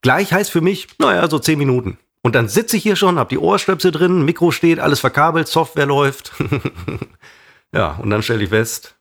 Gleich 0.00 0.32
heißt 0.32 0.50
für 0.50 0.60
mich, 0.60 0.88
naja, 0.98 1.28
so 1.28 1.38
zehn 1.38 1.58
Minuten. 1.58 1.98
Und 2.22 2.34
dann 2.34 2.48
sitze 2.48 2.76
ich 2.76 2.82
hier 2.82 2.96
schon, 2.96 3.18
habe 3.18 3.30
die 3.30 3.38
Ohrstöpsel 3.38 3.90
drin, 3.90 4.24
Mikro 4.24 4.50
steht, 4.50 4.80
alles 4.80 5.00
verkabelt, 5.00 5.48
Software 5.48 5.86
läuft. 5.86 6.32
ja, 7.72 7.92
und 7.92 8.10
dann 8.10 8.22
stelle 8.22 8.42
ich 8.42 8.50
fest, 8.50 8.96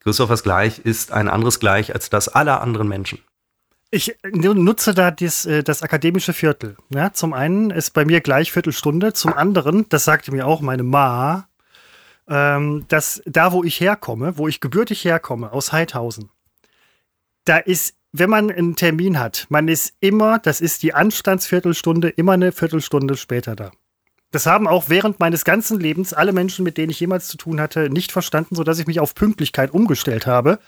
Christophers 0.00 0.42
Gleich 0.42 0.78
ist 0.78 1.12
ein 1.12 1.28
anderes 1.28 1.58
Gleich 1.60 1.94
als 1.94 2.10
das 2.10 2.28
aller 2.28 2.60
anderen 2.60 2.88
Menschen. 2.88 3.18
Ich 3.90 4.16
nutze 4.32 4.94
da 4.94 5.10
das, 5.10 5.46
äh, 5.46 5.62
das 5.62 5.82
akademische 5.82 6.32
Viertel. 6.32 6.76
Ja, 6.90 7.12
zum 7.12 7.32
einen 7.32 7.70
ist 7.70 7.92
bei 7.94 8.04
mir 8.04 8.20
gleich 8.20 8.50
Viertelstunde, 8.50 9.12
zum 9.12 9.32
anderen, 9.32 9.88
das 9.88 10.04
sagte 10.04 10.32
mir 10.32 10.46
auch 10.46 10.60
meine 10.60 10.82
Ma, 10.82 11.48
ähm, 12.28 12.84
dass 12.88 13.22
da, 13.26 13.52
wo 13.52 13.62
ich 13.62 13.80
herkomme, 13.80 14.36
wo 14.38 14.48
ich 14.48 14.60
gebürtig 14.60 15.04
herkomme, 15.04 15.52
aus 15.52 15.72
Heidhausen, 15.72 16.30
da 17.44 17.58
ist 17.58 17.94
wenn 18.18 18.30
man 18.30 18.50
einen 18.50 18.76
Termin 18.76 19.18
hat, 19.18 19.46
man 19.48 19.68
ist 19.68 19.94
immer, 20.00 20.38
das 20.38 20.60
ist 20.60 20.82
die 20.82 20.94
Anstandsviertelstunde, 20.94 22.08
immer 22.08 22.32
eine 22.32 22.52
Viertelstunde 22.52 23.16
später 23.16 23.56
da. 23.56 23.70
Das 24.32 24.46
haben 24.46 24.66
auch 24.66 24.84
während 24.88 25.20
meines 25.20 25.44
ganzen 25.44 25.80
Lebens 25.80 26.12
alle 26.12 26.32
Menschen, 26.32 26.64
mit 26.64 26.76
denen 26.76 26.90
ich 26.90 27.00
jemals 27.00 27.28
zu 27.28 27.36
tun 27.36 27.60
hatte, 27.60 27.88
nicht 27.90 28.12
verstanden, 28.12 28.54
sodass 28.54 28.78
ich 28.78 28.86
mich 28.86 29.00
auf 29.00 29.14
Pünktlichkeit 29.14 29.70
umgestellt 29.70 30.26
habe. 30.26 30.58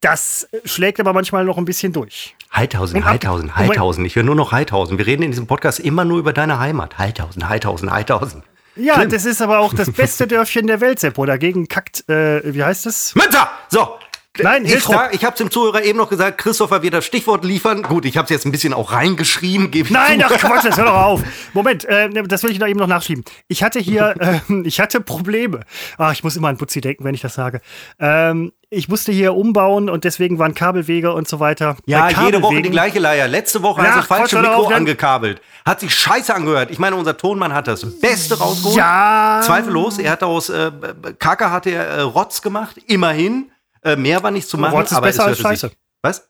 Das 0.00 0.46
schlägt 0.64 1.00
aber 1.00 1.12
manchmal 1.12 1.44
noch 1.44 1.58
ein 1.58 1.64
bisschen 1.64 1.92
durch. 1.92 2.36
Heidhausen, 2.54 3.04
Heidhausen, 3.04 3.56
Heidhausen. 3.56 4.04
Ich 4.04 4.14
höre 4.16 4.24
nur 4.24 4.34
noch 4.34 4.52
Heidhausen. 4.52 4.98
Wir 4.98 5.06
reden 5.06 5.22
in 5.22 5.30
diesem 5.30 5.46
Podcast 5.46 5.80
immer 5.80 6.04
nur 6.04 6.18
über 6.18 6.32
deine 6.32 6.58
Heimat. 6.58 6.98
Heidhausen, 6.98 7.48
Heidhausen, 7.48 7.90
Heidhausen. 7.90 8.42
Ja, 8.76 8.96
Schlimm. 8.96 9.08
das 9.10 9.24
ist 9.24 9.40
aber 9.40 9.60
auch 9.60 9.72
das 9.72 9.90
beste 9.90 10.26
Dörfchen 10.28 10.66
der 10.66 10.82
Welt, 10.82 11.00
Seppo. 11.00 11.24
Dagegen 11.24 11.66
kackt, 11.66 12.08
äh, 12.10 12.42
wie 12.54 12.62
heißt 12.62 12.84
es? 12.86 13.14
Münster! 13.14 13.50
So, 13.68 13.96
Nein, 14.42 14.64
ich, 14.64 14.74
ich 14.74 15.24
habe 15.24 15.36
dem 15.36 15.50
Zuhörer 15.50 15.82
eben 15.82 15.98
noch 15.98 16.08
gesagt, 16.08 16.38
Christopher 16.38 16.82
wird 16.82 16.94
das 16.94 17.04
Stichwort 17.04 17.44
liefern. 17.44 17.82
Gut, 17.82 18.04
ich 18.04 18.16
habe 18.16 18.24
es 18.24 18.30
jetzt 18.30 18.46
ein 18.46 18.52
bisschen 18.52 18.72
auch 18.72 18.92
ich 18.92 19.90
Nein, 19.90 20.22
ach 20.24 20.30
Quatsch, 20.38 20.64
das 20.64 20.76
hör 20.76 20.84
doch 20.86 20.94
auf. 20.94 21.22
Moment, 21.52 21.84
äh, 21.84 22.08
das 22.24 22.42
will 22.42 22.50
ich 22.50 22.58
noch 22.58 22.66
eben 22.66 22.78
noch 22.78 22.86
nachschieben. 22.86 23.24
Ich 23.48 23.62
hatte 23.62 23.78
hier, 23.78 24.14
ähm, 24.48 24.64
ich 24.66 24.80
hatte 24.80 25.00
Probleme. 25.00 25.60
Ah, 25.98 26.12
ich 26.12 26.24
muss 26.24 26.36
immer 26.36 26.48
an 26.48 26.56
Putzi 26.56 26.80
denken, 26.80 27.04
wenn 27.04 27.14
ich 27.14 27.20
das 27.20 27.34
sage. 27.34 27.60
Ähm, 27.98 28.52
ich 28.68 28.88
musste 28.88 29.12
hier 29.12 29.34
umbauen 29.34 29.88
und 29.88 30.04
deswegen 30.04 30.38
waren 30.38 30.54
Kabelwege 30.54 31.12
und 31.12 31.28
so 31.28 31.38
weiter. 31.38 31.76
Ja, 31.86 32.08
jede 32.08 32.42
Woche 32.42 32.62
die 32.62 32.70
gleiche 32.70 32.98
Leier. 32.98 33.28
Letzte 33.28 33.62
Woche 33.62 33.82
Ja, 33.82 33.88
hast 33.88 33.96
du 33.96 34.06
Quatsch, 34.08 34.18
falsche 34.18 34.40
Mikro 34.40 34.54
auf, 34.54 34.68
dann- 34.68 34.78
angekabelt. 34.78 35.40
Hat 35.64 35.80
sich 35.80 35.94
scheiße 35.94 36.34
angehört. 36.34 36.70
Ich 36.70 36.78
meine, 36.78 36.96
unser 36.96 37.16
Tonmann 37.16 37.52
hat 37.54 37.68
das 37.68 38.00
Beste 38.00 38.38
rausgeholt. 38.38 38.76
Ja. 38.76 39.40
Zweifellos. 39.44 39.98
Er 39.98 40.12
hat 40.12 40.22
aus 40.22 40.48
äh, 40.48 40.72
Kacke 41.18 41.50
hat 41.50 41.66
er 41.66 41.84
äh, 41.84 42.00
Rotz 42.00 42.42
gemacht. 42.42 42.76
Immerhin. 42.86 43.50
Äh, 43.86 43.96
mehr 43.96 44.22
war 44.22 44.32
nicht 44.32 44.48
zu 44.48 44.58
machen. 44.58 44.74
Rotz 44.74 44.90
ist 44.90 44.96
aber 44.96 45.06
besser 45.06 45.22
es 45.24 45.28
als 45.28 45.38
Scheiße. 45.38 45.68
Sich, 45.68 45.78
was? 46.02 46.28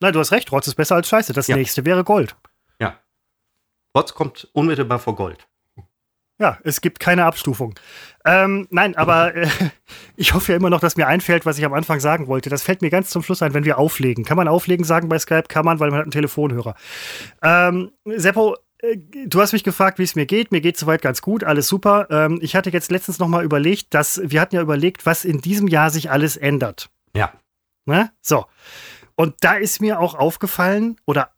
Nein, 0.00 0.12
du 0.12 0.18
hast 0.18 0.32
recht, 0.32 0.50
Rotz 0.50 0.66
ist 0.66 0.74
besser 0.74 0.96
als 0.96 1.08
Scheiße. 1.08 1.32
Das 1.32 1.46
Ja. 1.46 1.56
nächste 1.56 1.84
wäre 1.84 2.02
Gold. 2.02 2.34
Ja. 2.80 2.98
Rotz 3.96 4.14
kommt 4.14 4.48
unmittelbar 4.52 4.98
vor 4.98 5.14
Gold. 5.14 5.46
Ja, 6.38 6.58
es 6.64 6.80
gibt 6.80 6.98
keine 6.98 7.24
Abstufung. 7.24 7.74
Ähm, 8.24 8.66
nein, 8.70 8.96
aber 8.96 9.32
äh, 9.36 9.46
ich 10.16 10.34
hoffe 10.34 10.50
ja 10.50 10.56
immer 10.56 10.70
noch, 10.70 10.80
dass 10.80 10.96
mir 10.96 11.06
einfällt, 11.06 11.46
was 11.46 11.56
ich 11.56 11.64
am 11.64 11.72
Anfang 11.72 12.00
sagen 12.00 12.26
wollte. 12.26 12.50
Das 12.50 12.64
fällt 12.64 12.82
mir 12.82 12.90
ganz 12.90 13.10
zum 13.10 13.22
Schluss 13.22 13.42
ein, 13.42 13.54
wenn 13.54 13.64
wir 13.64 13.78
auflegen. 13.78 14.24
Kann 14.24 14.36
man 14.36 14.48
auflegen 14.48 14.84
sagen 14.84 15.08
bei 15.08 15.20
Skype? 15.20 15.44
Kann 15.46 15.64
man, 15.64 15.78
weil 15.78 15.90
man 15.90 15.98
hat 16.00 16.04
einen 16.06 16.10
Telefonhörer. 16.10 16.74
Ähm, 17.42 17.92
Seppo, 18.06 18.56
du 18.82 19.40
hast 19.40 19.52
mich 19.52 19.64
gefragt, 19.64 19.98
wie 19.98 20.02
es 20.02 20.14
mir 20.14 20.26
geht. 20.26 20.52
Mir 20.52 20.60
geht 20.60 20.76
soweit 20.76 21.02
ganz 21.02 21.22
gut, 21.22 21.44
alles 21.44 21.68
super. 21.68 22.08
Ähm, 22.10 22.38
ich 22.42 22.56
hatte 22.56 22.70
jetzt 22.70 22.90
letztens 22.90 23.18
noch 23.18 23.28
mal 23.28 23.44
überlegt, 23.44 23.94
dass 23.94 24.20
wir 24.24 24.40
hatten 24.40 24.56
ja 24.56 24.62
überlegt, 24.62 25.06
was 25.06 25.24
in 25.24 25.40
diesem 25.40 25.68
Jahr 25.68 25.90
sich 25.90 26.10
alles 26.10 26.36
ändert. 26.36 26.90
Ja. 27.14 27.32
Ne? 27.84 28.10
So. 28.20 28.46
Und 29.14 29.36
da 29.40 29.54
ist 29.54 29.80
mir 29.80 30.00
auch 30.00 30.14
aufgefallen, 30.14 30.96
oder 31.06 31.30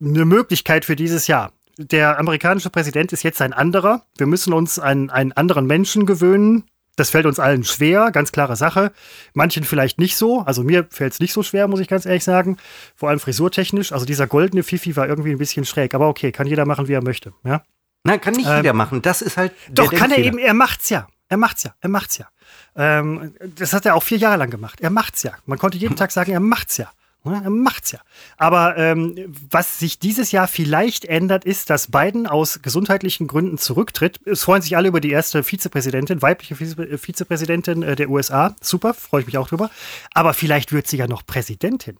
eine 0.00 0.24
Möglichkeit 0.24 0.84
für 0.84 0.96
dieses 0.96 1.26
Jahr. 1.26 1.52
Der 1.78 2.18
amerikanische 2.18 2.70
Präsident 2.70 3.12
ist 3.12 3.22
jetzt 3.22 3.40
ein 3.40 3.52
anderer. 3.52 4.02
Wir 4.16 4.26
müssen 4.26 4.52
uns 4.52 4.78
an 4.78 5.10
einen 5.10 5.32
anderen 5.32 5.66
Menschen 5.66 6.06
gewöhnen. 6.06 6.64
Das 6.98 7.10
fällt 7.10 7.26
uns 7.26 7.38
allen 7.38 7.62
schwer, 7.62 8.10
ganz 8.10 8.32
klare 8.32 8.56
Sache. 8.56 8.92
Manchen 9.32 9.62
vielleicht 9.62 9.98
nicht 9.98 10.16
so. 10.16 10.40
Also 10.40 10.64
mir 10.64 10.86
fällt 10.90 11.12
es 11.12 11.20
nicht 11.20 11.32
so 11.32 11.44
schwer, 11.44 11.68
muss 11.68 11.78
ich 11.78 11.86
ganz 11.86 12.06
ehrlich 12.06 12.24
sagen. 12.24 12.56
Vor 12.96 13.08
allem 13.08 13.20
frisurtechnisch. 13.20 13.92
Also 13.92 14.04
dieser 14.04 14.26
goldene 14.26 14.64
Fifi 14.64 14.96
war 14.96 15.08
irgendwie 15.08 15.30
ein 15.30 15.38
bisschen 15.38 15.64
schräg. 15.64 15.94
Aber 15.94 16.08
okay, 16.08 16.32
kann 16.32 16.48
jeder 16.48 16.66
machen, 16.66 16.88
wie 16.88 16.94
er 16.94 17.02
möchte. 17.02 17.32
Ja? 17.44 17.62
Nein, 18.02 18.20
kann 18.20 18.34
nicht 18.34 18.48
Ähm, 18.48 18.56
jeder 18.56 18.72
machen. 18.72 19.00
Das 19.00 19.22
ist 19.22 19.36
halt. 19.36 19.52
Doch, 19.70 19.92
kann 19.92 20.10
er 20.10 20.18
eben, 20.18 20.38
er 20.38 20.54
macht's 20.54 20.88
ja. 20.88 21.06
Er 21.28 21.36
macht's 21.36 21.62
ja, 21.62 21.74
er 21.80 21.90
macht's 21.90 22.18
ja. 22.18 22.26
Ähm, 22.74 23.34
das 23.54 23.74
hat 23.74 23.86
er 23.86 23.94
auch 23.94 24.02
vier 24.02 24.18
Jahre 24.18 24.38
lang 24.38 24.50
gemacht. 24.50 24.80
Er 24.80 24.90
macht's 24.90 25.22
ja. 25.22 25.32
Man 25.46 25.58
konnte 25.58 25.78
jeden 25.78 25.94
Tag 25.96 26.10
sagen, 26.10 26.32
er 26.32 26.40
macht's 26.40 26.78
ja. 26.78 26.90
Er 27.32 27.50
macht's 27.50 27.92
ja. 27.92 28.00
Aber 28.36 28.76
ähm, 28.76 29.14
was 29.50 29.78
sich 29.78 29.98
dieses 29.98 30.32
Jahr 30.32 30.48
vielleicht 30.48 31.04
ändert, 31.04 31.44
ist, 31.44 31.70
dass 31.70 31.90
Biden 31.90 32.26
aus 32.26 32.60
gesundheitlichen 32.62 33.26
Gründen 33.26 33.58
zurücktritt. 33.58 34.20
Es 34.26 34.42
freuen 34.42 34.62
sich 34.62 34.76
alle 34.76 34.88
über 34.88 35.00
die 35.00 35.10
erste 35.10 35.42
Vizepräsidentin, 35.42 36.22
weibliche 36.22 36.58
Vize 36.58 36.80
äh, 36.82 36.98
Vizepräsidentin 36.98 37.82
äh, 37.82 37.96
der 37.96 38.10
USA. 38.10 38.54
Super, 38.60 38.94
freue 38.94 39.20
ich 39.20 39.26
mich 39.26 39.38
auch 39.38 39.48
drüber. 39.48 39.70
Aber 40.12 40.34
vielleicht 40.34 40.72
wird 40.72 40.86
sie 40.86 40.96
ja 40.96 41.06
noch 41.06 41.24
Präsidentin. 41.26 41.98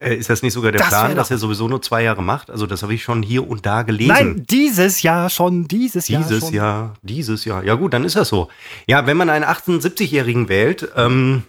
Äh, 0.00 0.14
ist 0.14 0.30
das 0.30 0.42
nicht 0.42 0.54
sogar 0.54 0.72
der 0.72 0.80
Das 0.80 0.88
Plan, 0.88 1.14
dass 1.14 1.30
er 1.30 1.36
sowieso 1.36 1.68
nur 1.68 1.82
zwei 1.82 2.02
Jahre 2.02 2.22
macht? 2.22 2.50
Also, 2.50 2.66
das 2.66 2.82
habe 2.82 2.94
ich 2.94 3.02
schon 3.02 3.22
hier 3.22 3.46
und 3.46 3.66
da 3.66 3.82
gelesen. 3.82 4.08
Nein, 4.08 4.46
dieses 4.48 5.02
Jahr 5.02 5.28
schon, 5.28 5.68
dieses, 5.68 6.08
Jahr 6.08 6.22
Dieses. 6.22 6.50
Jahr, 6.50 6.94
dieses 7.02 7.44
Jahr. 7.44 7.62
Ja 7.64 7.74
gut, 7.74 7.92
dann 7.92 8.04
ist 8.04 8.16
das 8.16 8.28
so. 8.28 8.48
Ja, 8.86 9.06
wenn 9.06 9.18
man 9.18 9.28
einen 9.28 9.44
78-Jährigen 9.44 10.48
wählt, 10.48 10.88
ähm, 10.96 11.42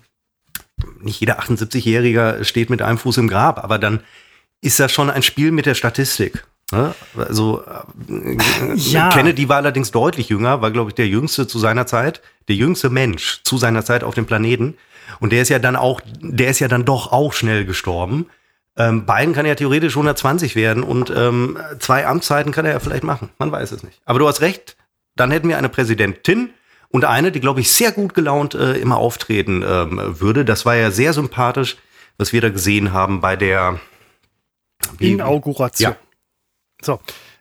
nicht 0.99 1.19
jeder 1.19 1.39
78-Jähriger 1.39 2.43
steht 2.43 2.69
mit 2.69 2.81
einem 2.81 2.97
Fuß 2.97 3.17
im 3.17 3.27
Grab, 3.27 3.63
aber 3.63 3.79
dann 3.79 4.01
ist 4.61 4.79
das 4.79 4.91
schon 4.91 5.09
ein 5.09 5.23
Spiel 5.23 5.51
mit 5.51 5.65
der 5.65 5.75
Statistik. 5.75 6.45
Ne? 6.71 6.93
Also 7.17 7.63
äh, 8.09 8.35
Ja. 8.75 9.09
Kennedy 9.09 9.49
war 9.49 9.57
allerdings 9.57 9.91
deutlich 9.91 10.29
jünger, 10.29 10.61
war 10.61 10.71
glaube 10.71 10.91
ich 10.91 10.95
der 10.95 11.07
jüngste 11.07 11.47
zu 11.47 11.59
seiner 11.59 11.85
Zeit, 11.85 12.21
der 12.47 12.55
jüngste 12.55 12.89
Mensch 12.89 13.41
zu 13.43 13.57
seiner 13.57 13.83
Zeit 13.83 14.03
auf 14.03 14.15
dem 14.15 14.25
Planeten. 14.25 14.77
Und 15.19 15.33
der 15.33 15.41
ist 15.41 15.49
ja 15.49 15.59
dann 15.59 15.75
auch, 15.75 16.01
der 16.21 16.49
ist 16.49 16.59
ja 16.59 16.67
dann 16.67 16.85
doch 16.85 17.11
auch 17.11 17.33
schnell 17.33 17.65
gestorben. 17.65 18.27
Ähm, 18.77 19.05
Biden 19.05 19.33
kann 19.33 19.45
ja 19.45 19.55
theoretisch 19.55 19.93
120 19.93 20.55
werden 20.55 20.83
und 20.83 21.11
ähm, 21.15 21.57
zwei 21.79 22.07
Amtszeiten 22.07 22.53
kann 22.53 22.65
er 22.65 22.71
ja 22.73 22.79
vielleicht 22.79 23.03
machen. 23.03 23.29
Man 23.37 23.51
weiß 23.51 23.73
es 23.73 23.83
nicht. 23.83 23.99
Aber 24.05 24.19
du 24.19 24.27
hast 24.27 24.39
recht, 24.39 24.77
dann 25.15 25.31
hätten 25.31 25.49
wir 25.49 25.57
eine 25.57 25.67
Präsidentin 25.69 26.51
und 26.91 27.05
eine, 27.05 27.31
die, 27.31 27.39
glaube 27.39 27.61
ich, 27.61 27.71
sehr 27.71 27.91
gut 27.91 28.13
gelaunt 28.13 28.53
äh, 28.53 28.73
immer 28.73 28.97
auftreten 28.97 29.63
ähm, 29.65 30.19
würde. 30.19 30.45
Das 30.45 30.65
war 30.65 30.75
ja 30.75 30.91
sehr 30.91 31.13
sympathisch, 31.13 31.77
was 32.17 32.33
wir 32.33 32.41
da 32.41 32.49
gesehen 32.49 32.93
haben 32.93 33.21
bei 33.21 33.35
der 33.35 33.79
wie- 34.97 35.13
Inauguration. 35.13 35.91
Ja. 35.91 35.97
So. 36.81 36.99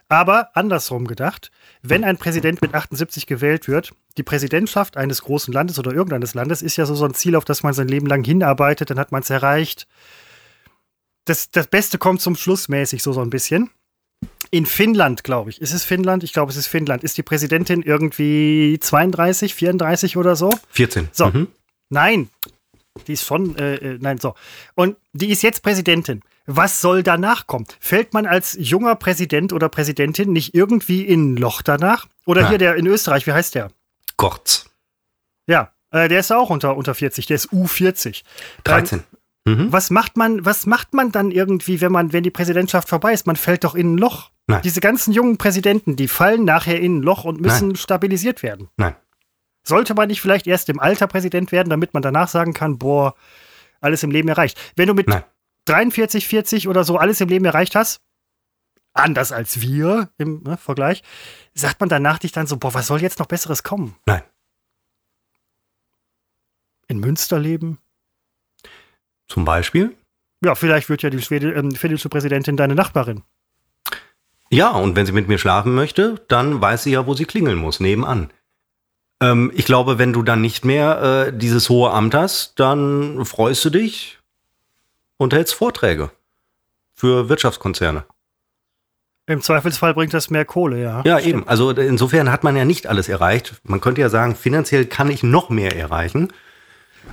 Aber 0.08 0.50
andersrum 0.54 1.06
gedacht, 1.06 1.52
wenn 1.82 2.02
ein 2.02 2.16
Präsident 2.18 2.60
mit 2.62 2.74
78 2.74 3.26
gewählt 3.26 3.68
wird, 3.68 3.92
die 4.18 4.24
Präsidentschaft 4.24 4.96
eines 4.96 5.22
großen 5.22 5.54
Landes 5.54 5.78
oder 5.78 5.92
irgendeines 5.92 6.34
Landes 6.34 6.62
ist 6.62 6.76
ja 6.76 6.84
so, 6.84 6.96
so 6.96 7.04
ein 7.04 7.14
Ziel, 7.14 7.36
auf 7.36 7.44
das 7.44 7.62
man 7.62 7.74
sein 7.74 7.86
Leben 7.86 8.06
lang 8.06 8.24
hinarbeitet, 8.24 8.90
dann 8.90 8.98
hat 8.98 9.12
man 9.12 9.22
es 9.22 9.30
erreicht. 9.30 9.86
Das, 11.26 11.50
das 11.52 11.68
Beste 11.68 11.98
kommt 11.98 12.20
zum 12.20 12.34
Schluss 12.34 12.68
mäßig, 12.68 13.02
so 13.04 13.12
so 13.12 13.20
ein 13.20 13.30
bisschen. 13.30 13.70
In 14.52 14.66
Finnland, 14.66 15.22
glaube 15.22 15.50
ich, 15.50 15.60
ist 15.60 15.72
es 15.72 15.84
Finnland? 15.84 16.24
Ich 16.24 16.32
glaube, 16.32 16.50
es 16.50 16.56
ist 16.56 16.66
Finnland. 16.66 17.04
Ist 17.04 17.16
die 17.16 17.22
Präsidentin 17.22 17.82
irgendwie 17.82 18.78
32, 18.80 19.54
34 19.54 20.16
oder 20.16 20.34
so? 20.34 20.50
14. 20.70 21.08
So. 21.12 21.26
Mhm. 21.28 21.46
Nein, 21.88 22.30
die 23.06 23.12
ist 23.12 23.24
schon, 23.24 23.56
äh, 23.56 23.74
äh, 23.76 23.98
nein, 24.00 24.18
so. 24.18 24.34
Und 24.74 24.96
die 25.12 25.30
ist 25.30 25.42
jetzt 25.42 25.62
Präsidentin. 25.62 26.22
Was 26.46 26.80
soll 26.80 27.04
danach 27.04 27.46
kommen? 27.46 27.66
Fällt 27.78 28.12
man 28.12 28.26
als 28.26 28.56
junger 28.58 28.96
Präsident 28.96 29.52
oder 29.52 29.68
Präsidentin 29.68 30.32
nicht 30.32 30.52
irgendwie 30.52 31.04
in 31.04 31.34
ein 31.34 31.36
Loch 31.36 31.62
danach? 31.62 32.06
Oder 32.26 32.42
Ja. 32.42 32.48
hier 32.48 32.58
der 32.58 32.74
in 32.74 32.86
Österreich, 32.88 33.26
wie 33.28 33.32
heißt 33.32 33.54
der? 33.54 33.70
Kurz. 34.16 34.68
Ja, 35.46 35.72
äh, 35.92 36.08
der 36.08 36.18
ist 36.20 36.32
auch 36.32 36.50
unter, 36.50 36.76
unter 36.76 36.94
40, 36.94 37.26
der 37.26 37.36
ist 37.36 37.50
U40. 37.52 38.22
13. 38.64 39.04
Mhm. 39.46 39.72
Was 39.72 39.90
macht 39.90 40.16
man, 40.16 40.44
was 40.44 40.66
macht 40.66 40.92
man 40.92 41.12
dann 41.12 41.30
irgendwie, 41.30 41.80
wenn 41.80 41.92
man, 41.92 42.12
wenn 42.12 42.22
die 42.22 42.30
Präsidentschaft 42.30 42.88
vorbei 42.88 43.12
ist? 43.12 43.26
Man 43.26 43.36
fällt 43.36 43.64
doch 43.64 43.74
in 43.74 43.94
ein 43.94 43.98
Loch. 43.98 44.30
Nein. 44.46 44.60
Diese 44.62 44.80
ganzen 44.80 45.12
jungen 45.12 45.38
Präsidenten, 45.38 45.96
die 45.96 46.08
fallen 46.08 46.44
nachher 46.44 46.80
in 46.80 46.98
ein 46.98 47.02
Loch 47.02 47.24
und 47.24 47.40
müssen 47.40 47.76
stabilisiert 47.76 48.42
werden. 48.42 48.68
Nein. 48.76 48.96
Sollte 49.62 49.94
man 49.94 50.08
nicht 50.08 50.20
vielleicht 50.20 50.46
erst 50.46 50.68
im 50.68 50.80
Alter 50.80 51.06
Präsident 51.06 51.52
werden, 51.52 51.70
damit 51.70 51.94
man 51.94 52.02
danach 52.02 52.28
sagen 52.28 52.54
kann, 52.54 52.78
boah, 52.78 53.14
alles 53.80 54.02
im 54.02 54.10
Leben 54.10 54.28
erreicht. 54.28 54.58
Wenn 54.76 54.88
du 54.88 54.94
mit 54.94 55.08
Nein. 55.08 55.24
43, 55.66 56.26
40 56.26 56.68
oder 56.68 56.84
so 56.84 56.96
alles 56.96 57.20
im 57.20 57.28
Leben 57.28 57.44
erreicht 57.44 57.74
hast, 57.74 58.00
anders 58.92 59.32
als 59.32 59.60
wir 59.60 60.10
im 60.18 60.42
ne, 60.42 60.56
Vergleich, 60.56 61.02
sagt 61.54 61.80
man 61.80 61.88
danach 61.88 62.18
dich 62.18 62.32
dann 62.32 62.46
so, 62.46 62.56
boah, 62.56 62.74
was 62.74 62.86
soll 62.86 63.00
jetzt 63.00 63.18
noch 63.18 63.26
Besseres 63.26 63.62
kommen? 63.62 63.96
Nein. 64.06 64.22
In 66.88 66.98
Münster 66.98 67.38
leben? 67.38 67.78
Zum 69.30 69.44
Beispiel? 69.44 69.96
Ja, 70.44 70.54
vielleicht 70.54 70.88
wird 70.88 71.02
ja 71.02 71.10
die 71.10 71.22
Schwede, 71.22 71.52
ähm, 71.52 71.70
finnische 71.72 72.08
Präsidentin 72.08 72.56
deine 72.56 72.74
Nachbarin. 72.74 73.22
Ja, 74.50 74.70
und 74.70 74.96
wenn 74.96 75.06
sie 75.06 75.12
mit 75.12 75.28
mir 75.28 75.38
schlafen 75.38 75.74
möchte, 75.74 76.20
dann 76.26 76.60
weiß 76.60 76.82
sie 76.82 76.90
ja, 76.90 77.06
wo 77.06 77.14
sie 77.14 77.24
klingeln 77.24 77.56
muss, 77.56 77.78
nebenan. 77.78 78.30
Ähm, 79.22 79.52
ich 79.54 79.64
glaube, 79.64 79.98
wenn 79.98 80.12
du 80.12 80.24
dann 80.24 80.40
nicht 80.40 80.64
mehr 80.64 81.28
äh, 81.28 81.32
dieses 81.32 81.68
hohe 81.68 81.92
Amt 81.92 82.14
hast, 82.14 82.58
dann 82.58 83.24
freust 83.24 83.64
du 83.64 83.70
dich 83.70 84.18
und 85.16 85.32
hältst 85.32 85.54
Vorträge 85.54 86.10
für 86.92 87.28
Wirtschaftskonzerne. 87.28 88.04
Im 89.26 89.42
Zweifelsfall 89.42 89.94
bringt 89.94 90.12
das 90.12 90.30
mehr 90.30 90.44
Kohle, 90.44 90.82
ja. 90.82 91.02
Ja, 91.04 91.20
eben. 91.20 91.46
Also 91.46 91.70
insofern 91.70 92.32
hat 92.32 92.42
man 92.42 92.56
ja 92.56 92.64
nicht 92.64 92.88
alles 92.88 93.08
erreicht. 93.08 93.60
Man 93.62 93.80
könnte 93.80 94.00
ja 94.00 94.08
sagen, 94.08 94.34
finanziell 94.34 94.86
kann 94.86 95.08
ich 95.08 95.22
noch 95.22 95.50
mehr 95.50 95.76
erreichen. 95.76 96.32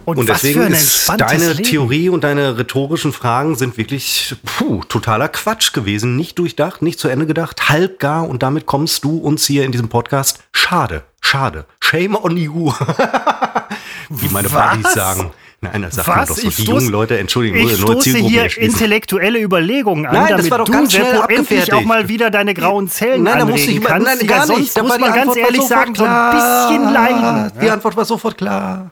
Und, 0.06 0.17
Und 0.20 0.29
deswegen 0.29 0.62
ist 0.72 1.10
deine 1.17 1.51
Leben. 1.53 1.63
Theorie 1.63 2.08
und 2.10 2.24
deine 2.24 2.58
rhetorischen 2.58 3.12
Fragen 3.12 3.56
sind 3.56 3.77
wirklich 3.77 4.36
puh, 4.46 4.82
totaler 4.88 5.27
Quatsch 5.27 5.74
gewesen. 5.74 6.15
Nicht 6.15 6.39
durchdacht, 6.39 6.82
nicht 6.82 6.98
zu 7.00 7.10
Ende 7.10 7.25
gedacht, 7.25 7.67
halbgar 7.70 8.27
und 8.27 8.41
damit 8.41 8.65
kommst 8.65 9.03
du 9.03 9.17
uns 9.17 9.46
hier 9.46 9.65
in 9.65 9.72
diesem 9.74 9.89
Podcast. 9.89 10.39
Schade, 10.53 11.03
schade. 11.20 11.65
Shame 11.82 12.15
on 12.15 12.38
you. 12.38 12.72
Wie 14.10 14.29
meine? 14.29 14.48
Buddies 14.50 14.94
sagen. 14.94 15.32
Nein, 15.60 15.82
das 15.82 15.96
sagt 15.96 16.08
man 16.08 16.20
Was? 16.20 16.29
doch 16.29 16.36
so. 16.38 16.48
Ich 16.48 16.56
Die 16.56 16.62
stoß- 16.63 16.67
jungen 16.67 16.89
Leute, 16.89 17.17
Entschuldigung, 17.17 17.60
Ich 17.60 17.79
neue 17.82 17.94
stoße 17.94 18.17
hier 18.20 18.44
erschließen. 18.44 18.74
intellektuelle 18.74 19.39
Überlegungen 19.41 20.06
an, 20.06 20.13
Nein, 20.13 20.22
das 20.29 20.38
damit 20.38 20.51
war 20.51 20.58
doch 20.60 20.65
du, 20.65 20.72
ganz 20.72 20.94
schnell 20.94 21.15
Seppo, 21.15 21.25
endlich 21.34 21.74
auch 21.74 21.84
mal 21.84 22.08
wieder 22.08 22.29
deine 22.29 22.53
grauen 22.53 22.88
Zellen 22.88 23.24
Nein, 23.24 23.39
da 23.39 23.41
anregen 23.41 23.51
musste 23.51 23.72
ich 23.72 23.84
kannst. 23.84 24.08
nein, 24.08 24.17
ja, 24.22 24.27
gar 24.27 24.46
sonst 24.46 24.60
nicht. 24.60 24.77
Da 24.77 24.84
muss 24.84 25.00
man 25.00 25.13
ganz 25.13 25.36
ehrlich 25.36 25.62
sagen, 25.63 25.96
so 25.96 26.06
ein 26.06 26.32
bisschen 26.32 26.94
leiden. 26.94 27.51
Die 27.60 27.70
Antwort 27.72 27.98
war 27.98 28.06
sofort 28.06 28.38
klar. 28.38 28.91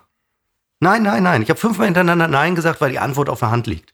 Nein, 0.86 1.04
nein, 1.04 1.24
nein. 1.24 1.42
Ich 1.42 1.50
habe 1.50 1.60
fünfmal 1.60 1.88
hintereinander 1.88 2.27
Nein 2.27 2.54
gesagt, 2.56 2.80
weil 2.82 2.92
die 2.92 3.00
Antwort 3.00 3.30
auf 3.30 3.39
der 3.39 3.50
Hand 3.51 3.65
liegt. 3.68 3.94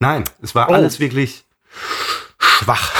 Nein, 0.00 0.24
es 0.40 0.54
war 0.54 0.68
Oh. 0.70 0.72
alles 0.72 1.00
wirklich 1.00 1.44
schwach. 2.38 2.92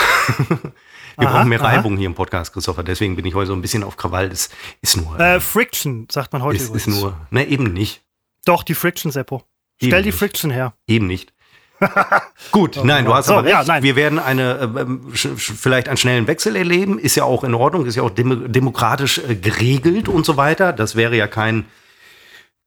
Wir 1.17 1.27
Aha, 1.29 1.37
brauchen 1.39 1.49
mehr 1.49 1.61
aha. 1.61 1.69
Reibung 1.77 1.97
hier 1.97 2.07
im 2.07 2.15
Podcast, 2.15 2.53
Christopher. 2.53 2.83
Deswegen 2.83 3.17
bin 3.17 3.25
ich 3.25 3.35
heute 3.35 3.49
so 3.49 3.53
ein 3.53 3.63
bisschen 3.63 3.83
auf 3.85 3.97
Krawall. 3.97 4.29
Das 4.29 4.51
ist 4.83 4.97
nur. 4.97 5.19
Äh, 5.19 5.41
Friction, 5.41 6.07
sagt 6.11 6.33
man 6.33 6.43
heute 6.43 6.59
ist, 6.63 6.69
übrigens. 6.69 6.87
ist 6.89 7.01
nur. 7.01 7.17
Ne, 7.31 7.47
eben 7.47 7.73
nicht. 7.73 8.03
Doch, 8.45 8.63
die 8.63 8.75
Friction, 8.75 9.11
Seppo. 9.11 9.43
Stell 9.77 9.89
Eben 9.93 10.03
die 10.03 10.09
nicht. 10.09 10.19
Friction 10.19 10.51
her. 10.51 10.75
Eben 10.87 11.07
nicht. 11.07 11.33
Gut, 12.51 12.81
nein, 12.83 13.05
du 13.05 13.15
hast 13.15 13.27
So, 13.27 13.35
aber 13.35 13.45
recht. 13.45 13.53
ja, 13.53 13.65
nein. 13.65 13.83
Wir 13.85 13.95
werden 13.95 14.19
eine, 14.19 14.55
äh, 14.59 14.81
ähm, 14.81 15.11
vielleicht 15.13 15.89
einen 15.89 15.97
schnellen 15.97 16.27
Wechsel 16.27 16.57
erleben. 16.57 16.99
Ist 16.99 17.15
ja 17.15 17.23
auch 17.25 17.45
in 17.45 17.55
Ordnung, 17.55 17.87
ist 17.87 17.95
ja 17.95 18.03
auch 18.03 18.11
dem, 18.11 18.51
demokratisch 18.53 19.19
äh, 19.19 19.37
geregelt 19.37 20.09
und 20.09 20.27
so 20.27 20.37
weiter. 20.37 20.73
Das 20.73 20.97
wäre 20.97 21.17
ja 21.17 21.29
kein, 21.29 21.67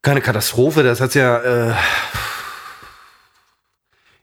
keine 0.02 0.20
Katastrophe. 0.20 0.82
Das 0.82 1.00
hat 1.00 1.14
ja, 1.14 1.38
äh, 1.38 1.74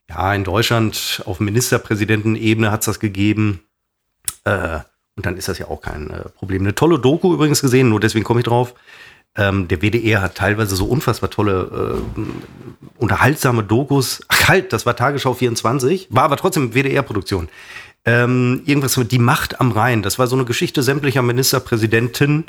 ja, 0.09 0.33
in 0.33 0.43
Deutschland 0.43 1.23
auf 1.25 1.39
Ministerpräsidentenebene 1.39 2.71
hat 2.71 2.81
es 2.81 2.85
das 2.85 2.99
gegeben. 2.99 3.61
Äh, 4.43 4.79
und 5.15 5.25
dann 5.25 5.37
ist 5.37 5.47
das 5.47 5.57
ja 5.57 5.67
auch 5.67 5.81
kein 5.81 6.09
äh, 6.11 6.29
Problem. 6.29 6.61
Eine 6.61 6.75
tolle 6.75 6.99
Doku 6.99 7.33
übrigens 7.33 7.61
gesehen, 7.61 7.89
nur 7.89 7.99
deswegen 7.99 8.23
komme 8.23 8.41
ich 8.41 8.45
drauf. 8.45 8.73
Ähm, 9.35 9.67
der 9.67 9.81
WDR 9.81 10.21
hat 10.21 10.35
teilweise 10.35 10.75
so 10.75 10.85
unfassbar 10.85 11.29
tolle 11.29 12.01
äh, 12.17 12.21
unterhaltsame 12.97 13.63
Dokus. 13.63 14.23
Ach 14.27 14.47
halt, 14.47 14.73
das 14.73 14.85
war 14.85 14.95
Tagesschau 14.95 15.33
24, 15.33 16.07
war 16.09 16.23
aber 16.23 16.37
trotzdem 16.37 16.73
WDR-Produktion. 16.73 17.49
Ähm, 18.05 18.63
irgendwas 18.65 18.97
mit 18.97 19.11
Die 19.11 19.19
Macht 19.19 19.59
am 19.59 19.71
Rhein. 19.71 20.01
Das 20.01 20.19
war 20.19 20.27
so 20.27 20.35
eine 20.35 20.45
Geschichte 20.45 20.83
sämtlicher 20.83 21.21
Ministerpräsidenten 21.21 22.45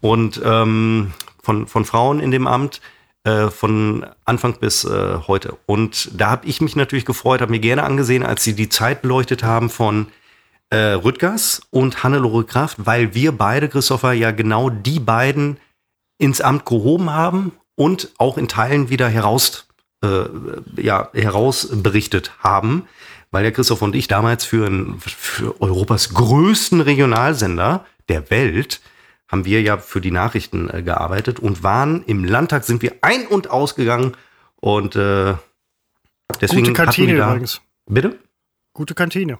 und 0.00 0.40
ähm, 0.44 1.12
von, 1.42 1.66
von 1.66 1.84
Frauen 1.84 2.20
in 2.20 2.30
dem 2.30 2.46
Amt 2.46 2.80
äh, 3.24 3.48
von 3.48 4.06
Anfang 4.24 4.58
bis 4.58 4.84
äh, 4.84 5.18
heute. 5.26 5.56
Und 5.66 6.10
da 6.18 6.30
habe 6.30 6.46
ich 6.46 6.60
mich 6.60 6.76
natürlich 6.76 7.04
gefreut, 7.04 7.40
habe 7.40 7.52
mir 7.52 7.60
gerne 7.60 7.84
angesehen, 7.84 8.24
als 8.24 8.42
sie 8.42 8.54
die 8.54 8.68
Zeit 8.68 9.02
beleuchtet 9.02 9.44
haben 9.44 9.70
von 9.70 10.08
äh, 10.70 10.94
Rüttgers 10.94 11.62
und 11.70 12.02
Hannelore 12.02 12.44
Kraft, 12.44 12.78
weil 12.86 13.14
wir 13.14 13.32
beide, 13.32 13.68
Christopher, 13.68 14.12
ja 14.12 14.30
genau 14.30 14.70
die 14.70 15.00
beiden 15.00 15.58
ins 16.18 16.40
Amt 16.40 16.64
gehoben 16.64 17.10
haben 17.10 17.52
und 17.74 18.10
auch 18.18 18.38
in 18.38 18.48
Teilen 18.48 18.88
wieder 18.88 19.08
heraus, 19.08 19.66
äh, 20.02 20.24
ja, 20.76 21.10
herausberichtet 21.12 22.32
haben, 22.38 22.88
weil 23.30 23.42
der 23.42 23.52
Christoph 23.52 23.82
und 23.82 23.94
ich 23.94 24.08
damals 24.08 24.44
für, 24.44 24.66
ein, 24.66 24.98
für 24.98 25.60
Europas 25.60 26.14
größten 26.14 26.80
Regionalsender 26.80 27.84
der 28.08 28.30
Welt 28.30 28.80
haben 29.32 29.44
wir 29.46 29.62
ja 29.62 29.78
für 29.78 30.00
die 30.02 30.10
Nachrichten 30.10 30.68
äh, 30.70 30.82
gearbeitet 30.82 31.40
und 31.40 31.62
waren 31.62 32.04
im 32.06 32.22
Landtag 32.24 32.64
sind 32.64 32.82
wir 32.82 32.92
ein- 33.00 33.26
und 33.26 33.50
ausgegangen 33.50 34.12
und 34.56 34.94
äh, 34.94 35.34
deswegen 36.40 36.64
Gute 36.66 36.72
Kantine 36.74 37.16
da, 37.16 37.30
übrigens. 37.30 37.60
Bitte? 37.86 38.18
Gute 38.74 38.94
Kantine. 38.94 39.38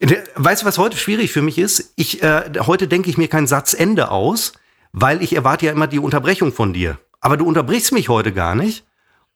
Der- 0.00 0.22
Weißt 0.36 0.62
du, 0.62 0.66
was 0.66 0.78
heute 0.78 0.96
schwierig 0.96 1.32
für 1.32 1.42
mich 1.42 1.58
ist? 1.58 1.92
Ich, 1.96 2.22
äh, 2.22 2.52
heute 2.60 2.86
denke 2.88 3.10
ich 3.10 3.18
mir 3.18 3.28
kein 3.28 3.46
Satzende 3.46 4.10
aus, 4.10 4.52
weil 4.92 5.22
ich 5.22 5.34
erwarte 5.34 5.66
ja 5.66 5.72
immer 5.72 5.88
die 5.88 5.98
Unterbrechung 5.98 6.52
von 6.52 6.72
dir. 6.72 6.98
Aber 7.20 7.36
du 7.36 7.46
unterbrichst 7.46 7.92
mich 7.92 8.08
heute 8.08 8.32
gar 8.32 8.54
nicht. 8.54 8.84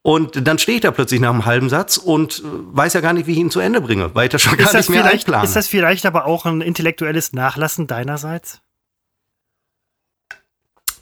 Und 0.02 0.46
dann 0.46 0.58
stehe 0.58 0.76
ich 0.76 0.82
da 0.82 0.92
plötzlich 0.92 1.20
nach 1.20 1.30
einem 1.30 1.44
halben 1.44 1.68
Satz 1.68 1.98
und 1.98 2.38
äh, 2.38 2.42
weiß 2.44 2.94
ja 2.94 3.00
gar 3.02 3.12
nicht, 3.12 3.26
wie 3.26 3.32
ich 3.32 3.38
ihn 3.38 3.50
zu 3.50 3.60
Ende 3.60 3.80
bringe, 3.82 4.14
weil 4.14 4.24
ich 4.26 4.30
das 4.30 4.40
schon 4.40 4.56
gar 4.56 4.72
das, 4.72 4.88
nicht 4.88 4.90
mehr 4.90 5.04
einplane. 5.04 5.44
ist 5.44 5.56
das 5.56 5.66
vielleicht 5.66 6.06
aber 6.06 6.24
auch 6.24 6.46
ein 6.46 6.60
intellektuelles 6.62 7.32
Nachlassen 7.34 7.86
deinerseits? 7.86 8.62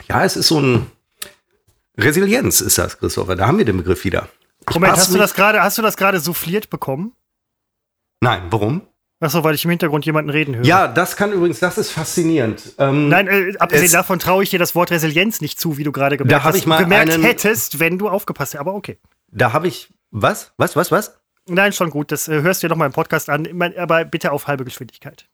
Ja, 0.09 0.23
es 0.23 0.35
ist 0.35 0.47
so 0.47 0.59
ein 0.59 0.91
Resilienz 1.97 2.61
ist 2.61 2.77
das, 2.77 2.97
Christopher. 2.97 3.35
Da 3.35 3.47
haben 3.47 3.57
wir 3.57 3.65
den 3.65 3.77
Begriff 3.77 4.03
wieder. 4.05 4.29
Ich 4.67 4.73
Moment, 4.75 4.93
hast 4.93 5.13
du 5.13 5.17
das 5.17 5.33
gerade, 5.33 5.61
hast 5.61 5.77
du 5.77 5.81
das 5.81 5.97
gerade 5.97 6.19
souffliert 6.19 6.69
bekommen? 6.69 7.13
Nein, 8.21 8.43
warum? 8.49 8.81
Achso, 9.21 9.43
weil 9.43 9.53
ich 9.55 9.65
im 9.65 9.69
Hintergrund 9.71 10.05
jemanden 10.05 10.29
reden 10.29 10.55
höre. 10.55 10.63
Ja, 10.65 10.87
das 10.87 11.17
kann 11.17 11.33
übrigens, 11.33 11.59
das 11.59 11.77
ist 11.77 11.91
faszinierend. 11.91 12.73
Ähm, 12.77 13.09
Nein, 13.09 13.27
äh, 13.27 13.53
abgesehen 13.59 13.87
Es- 13.87 13.91
davon 13.91 14.17
traue 14.19 14.43
ich 14.43 14.49
dir 14.49 14.59
das 14.59 14.75
Wort 14.75 14.91
Resilienz 14.91 15.41
nicht 15.41 15.59
zu, 15.59 15.77
wie 15.77 15.83
du 15.83 15.91
gerade 15.91 16.15
gemerkt, 16.15 16.45
hast, 16.45 16.63
gemerkt 16.63 16.91
einen- 17.11 17.23
hättest, 17.23 17.79
wenn 17.79 17.97
du 17.97 18.07
aufgepasst 18.07 18.53
hättest. 18.53 18.61
Aber 18.61 18.75
okay. 18.75 18.97
Da 19.27 19.51
habe 19.51 19.67
ich, 19.67 19.89
was? 20.11 20.53
Was, 20.55 20.77
was, 20.77 20.89
was? 20.91 21.19
Nein, 21.47 21.73
schon 21.73 21.89
gut. 21.89 22.13
Das 22.13 22.29
äh, 22.29 22.41
hörst 22.41 22.63
du 22.63 22.67
dir 22.67 22.69
noch 22.69 22.77
mal 22.77 22.85
im 22.85 22.93
Podcast 22.93 23.29
an. 23.29 23.61
Aber 23.77 24.05
bitte 24.05 24.31
auf 24.31 24.47
halbe 24.47 24.63
Geschwindigkeit. 24.63 25.27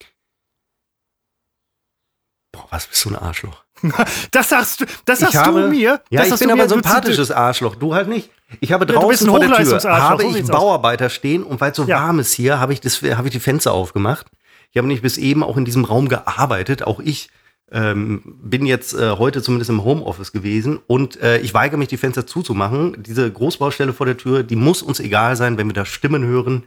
Boah, 2.51 2.65
was 2.71 2.87
bist 2.87 3.05
du 3.05 3.09
ein 3.09 3.15
Arschloch? 3.17 3.64
Das 4.31 4.49
sagst 4.49 4.81
du, 4.81 4.85
das 5.05 5.19
sagst 5.19 5.35
habe- 5.35 5.61
du 5.63 5.67
mir. 5.69 6.01
Ja, 6.09 6.21
das 6.21 6.31
ich 6.33 6.39
bin 6.39 6.51
aber 6.51 6.63
ein 6.63 6.69
sympathisches 6.69 7.31
Arschloch. 7.31 7.75
Du 7.75 7.93
halt 7.93 8.07
nicht. 8.07 8.29
Ich 8.61 8.71
habe 8.71 8.85
draußen 8.85 9.27
ein 9.27 9.31
vor 9.31 9.39
der 9.39 9.49
Tür 9.49 9.79
habe 9.83 10.23
so 10.23 10.29
ich 10.37 10.43
aus. 10.43 10.49
Bauarbeiter 10.49 11.09
stehen 11.09 11.43
und 11.43 11.59
weil 11.61 11.71
es 11.71 11.77
so 11.77 11.83
Ja. 11.85 11.97
warm 12.03 12.19
ist 12.19 12.33
hier, 12.33 12.59
habe 12.59 12.73
ich, 12.73 12.79
das, 12.81 13.01
habe 13.01 13.27
ich 13.27 13.31
die 13.33 13.39
Fenster 13.39 13.73
aufgemacht. 13.73 14.27
Ich 14.71 14.77
habe 14.77 14.87
nicht 14.87 15.01
bis 15.01 15.17
eben 15.17 15.43
auch 15.43 15.57
in 15.57 15.65
diesem 15.65 15.83
Raum 15.85 16.09
gearbeitet. 16.09 16.83
Auch 16.83 16.99
ich 16.99 17.29
ähm, 17.71 18.21
bin 18.43 18.65
jetzt 18.65 18.93
äh, 18.93 19.11
heute 19.17 19.41
zumindest 19.41 19.69
im 19.71 19.83
Homeoffice 19.83 20.31
gewesen 20.31 20.79
und 20.87 21.19
äh, 21.21 21.39
ich 21.39 21.53
weigere 21.53 21.77
mich, 21.77 21.87
die 21.87 21.97
Fenster 21.97 22.27
zuzumachen. 22.27 23.01
Diese 23.03 23.29
Großbaustelle 23.31 23.93
vor 23.93 24.05
der 24.05 24.17
Tür, 24.17 24.43
die 24.43 24.55
muss 24.55 24.81
uns 24.83 24.99
egal 24.99 25.35
sein, 25.35 25.57
wenn 25.57 25.67
wir 25.67 25.73
da 25.73 25.85
Stimmen 25.85 26.23
hören. 26.23 26.63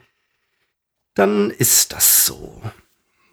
Dann 1.14 1.50
ist 1.50 1.92
das 1.92 2.26
so. 2.26 2.60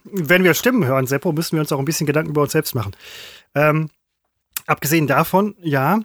wenn 0.04 0.44
wir 0.44 0.54
Stimmen 0.54 0.86
hören, 0.86 1.08
Seppo, 1.08 1.32
müssen 1.32 1.54
wir 1.56 1.62
uns 1.62 1.72
auch 1.72 1.80
ein 1.80 1.86
bisschen 1.86 2.06
Gedanken 2.08 2.30
über 2.32 2.44
uns 2.44 2.52
selbst 2.52 2.76
machen. 2.76 2.92
Ähm, 3.56 3.90
abgesehen 4.68 5.08
davon, 5.08 5.56
ja, 5.62 6.00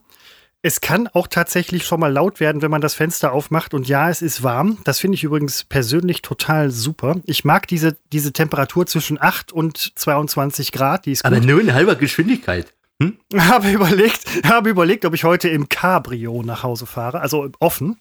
es 0.62 0.80
kann 0.80 1.08
auch 1.08 1.26
tatsächlich 1.26 1.86
schon 1.86 2.00
mal 2.00 2.12
laut 2.12 2.38
werden, 2.38 2.60
wenn 2.60 2.70
man 2.70 2.82
das 2.82 2.94
Fenster 2.94 3.32
aufmacht. 3.32 3.72
Und 3.72 3.88
ja, 3.88 4.10
es 4.10 4.20
ist 4.20 4.42
warm. 4.42 4.78
Das 4.84 4.98
finde 4.98 5.14
ich 5.14 5.24
übrigens 5.24 5.64
persönlich 5.64 6.20
total 6.20 6.70
super. 6.70 7.16
Ich 7.24 7.44
mag 7.44 7.66
diese, 7.66 7.96
diese 8.12 8.32
Temperatur 8.32 8.86
zwischen 8.86 9.20
8 9.20 9.52
und 9.52 9.92
22 9.98 10.70
Grad. 10.72 11.06
Die 11.06 11.12
ist 11.12 11.24
gut. 11.24 11.44
nur 11.44 11.60
in 11.60 11.72
halber 11.72 11.94
Geschwindigkeit. 11.96 12.74
habe 13.36 13.70
überlegt, 13.70 14.44
habe 14.44 14.68
überlegt, 14.68 15.06
ob 15.06 15.14
ich 15.14 15.24
heute 15.24 15.48
im 15.48 15.70
Cabrio 15.70 16.42
nach 16.42 16.62
Hause 16.62 16.84
fahre, 16.84 17.20
also 17.20 17.48
offen. 17.58 17.98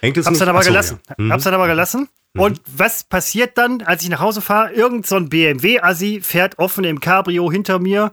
Hängt 0.00 0.16
es 0.18 0.26
Hab's 0.26 0.38
dann 0.38 0.48
aber 0.50 0.58
Ach 0.58 0.62
so, 0.62 0.70
gelassen. 0.70 1.00
ja. 1.08 1.14
Mhm. 1.16 1.32
Hab's 1.32 1.44
dann 1.44 1.54
aber 1.54 1.66
gelassen. 1.66 2.08
Und 2.36 2.60
was 2.66 3.04
passiert 3.04 3.56
dann, 3.56 3.80
als 3.80 4.02
ich 4.02 4.10
nach 4.10 4.20
Hause 4.20 4.42
fahre? 4.42 4.70
Irgend 4.72 5.06
so 5.06 5.16
ein 5.16 5.30
BMW-Assi 5.30 6.20
fährt 6.22 6.58
offen 6.58 6.84
im 6.84 7.00
Cabrio 7.00 7.50
hinter 7.50 7.78
mir, 7.78 8.12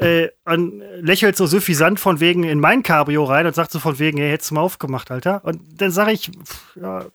äh, 0.00 0.28
und 0.44 0.82
lächelt 1.00 1.36
so 1.36 1.46
suffisant 1.46 2.00
von 2.00 2.20
wegen 2.20 2.44
in 2.44 2.60
mein 2.60 2.82
Cabrio 2.82 3.24
rein 3.24 3.46
und 3.46 3.54
sagt 3.54 3.70
so 3.70 3.78
von 3.78 3.98
wegen, 3.98 4.18
hey, 4.18 4.30
hättest 4.30 4.50
du 4.50 4.54
mal 4.54 4.62
aufgemacht, 4.62 5.10
Alter. 5.10 5.44
Und 5.44 5.80
dann 5.80 5.90
sage 5.90 6.12
ich, 6.12 6.30
pff, 6.30 6.76
ja, 6.76 7.06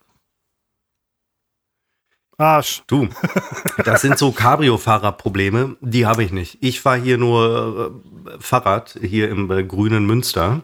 Arsch. 2.37 2.83
Du, 2.87 3.07
das 3.85 4.01
sind 4.01 4.17
so 4.17 4.31
Cabrio-Fahrer-Probleme, 4.31 5.77
die 5.79 6.05
habe 6.05 6.23
ich 6.23 6.31
nicht. 6.31 6.57
Ich 6.61 6.81
fahre 6.81 6.99
hier 6.99 7.17
nur 7.17 7.93
äh, 8.25 8.39
Fahrrad, 8.39 8.99
hier 9.01 9.29
im 9.29 9.49
äh, 9.51 9.63
grünen 9.63 10.05
Münster. 10.05 10.63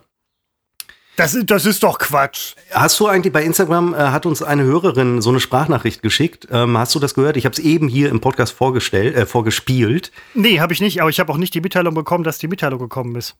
Das, 1.17 1.34
ist- 1.36 1.50
das 1.52 1.65
ist 1.65 1.84
doch 1.84 2.00
Quatsch. 2.00 2.54
Hast 2.71 3.00
du 3.00 3.08
eigentlich 3.08 3.34
bei 3.34 3.43
Instagram, 3.43 3.93
äh, 3.93 3.97
hat 3.97 4.26
uns 4.26 4.41
eine 4.41 4.63
Hörerin 4.63 5.21
so 5.21 5.30
eine 5.30 5.39
Sprachnachricht 5.39 6.02
geschickt. 6.02 6.47
Ähm, 6.52 6.78
hast 6.78 6.95
du 6.95 7.00
das 7.00 7.13
gehört? 7.13 7.38
Ich 7.38 7.45
habe 7.45 7.54
es 7.54 7.60
eben 7.60 7.88
hier 7.88 8.10
im 8.10 8.21
Podcast 8.21 8.54
vorgestellt, 8.54 9.15
äh, 9.15 9.26
vorgespielt. 9.26 10.12
Nee, 10.34 10.60
habe 10.60 10.74
ich 10.74 10.82
nicht, 10.82 11.02
aber 11.02 11.10
ich 11.10 11.19
habe 11.19 11.32
auch 11.32 11.38
nicht 11.38 11.54
die 11.54 11.62
Mitteilung 11.62 11.93
bekommen, 11.93 12.24
dass 12.24 12.38
die 12.38 12.47
Mitteilung 12.47 12.80
gekommen 12.80 13.15
ist. 13.15 13.36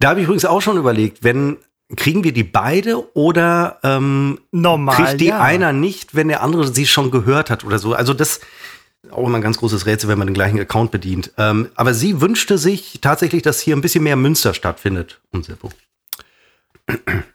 Da 0.00 0.10
habe 0.10 0.20
ich 0.20 0.24
übrigens 0.24 0.44
auch 0.44 0.60
schon 0.62 0.76
überlegt, 0.76 1.22
wenn 1.22 1.58
kriegen 1.96 2.22
wir 2.24 2.32
die 2.32 2.44
beide 2.44 3.14
oder 3.16 3.78
ähm, 3.82 4.38
Normal. 4.52 4.94
kriegt 4.94 5.20
die 5.20 5.26
ja. 5.26 5.40
einer 5.40 5.72
nicht, 5.72 6.14
wenn 6.14 6.28
der 6.28 6.42
andere 6.42 6.72
sie 6.72 6.86
schon 6.86 7.10
gehört 7.10 7.50
hat 7.50 7.64
oder 7.64 7.78
so. 7.80 7.94
Also 7.94 8.14
das 8.14 8.36
ist 8.36 8.42
auch 9.10 9.26
immer 9.26 9.38
ein 9.38 9.42
ganz 9.42 9.58
großes 9.58 9.86
Rätsel, 9.86 10.08
wenn 10.08 10.18
man 10.18 10.28
den 10.28 10.34
gleichen 10.34 10.60
Account 10.60 10.90
bedient. 10.92 11.32
Ähm, 11.36 11.68
aber 11.74 11.92
sie 11.94 12.20
wünschte 12.20 12.58
sich 12.58 13.00
tatsächlich, 13.00 13.42
dass 13.42 13.60
hier 13.60 13.74
ein 13.74 13.80
bisschen 13.80 14.04
mehr 14.04 14.14
Münster 14.16 14.54
stattfindet. 14.54 15.20
Und 15.32 15.44
Seppo. 15.46 15.70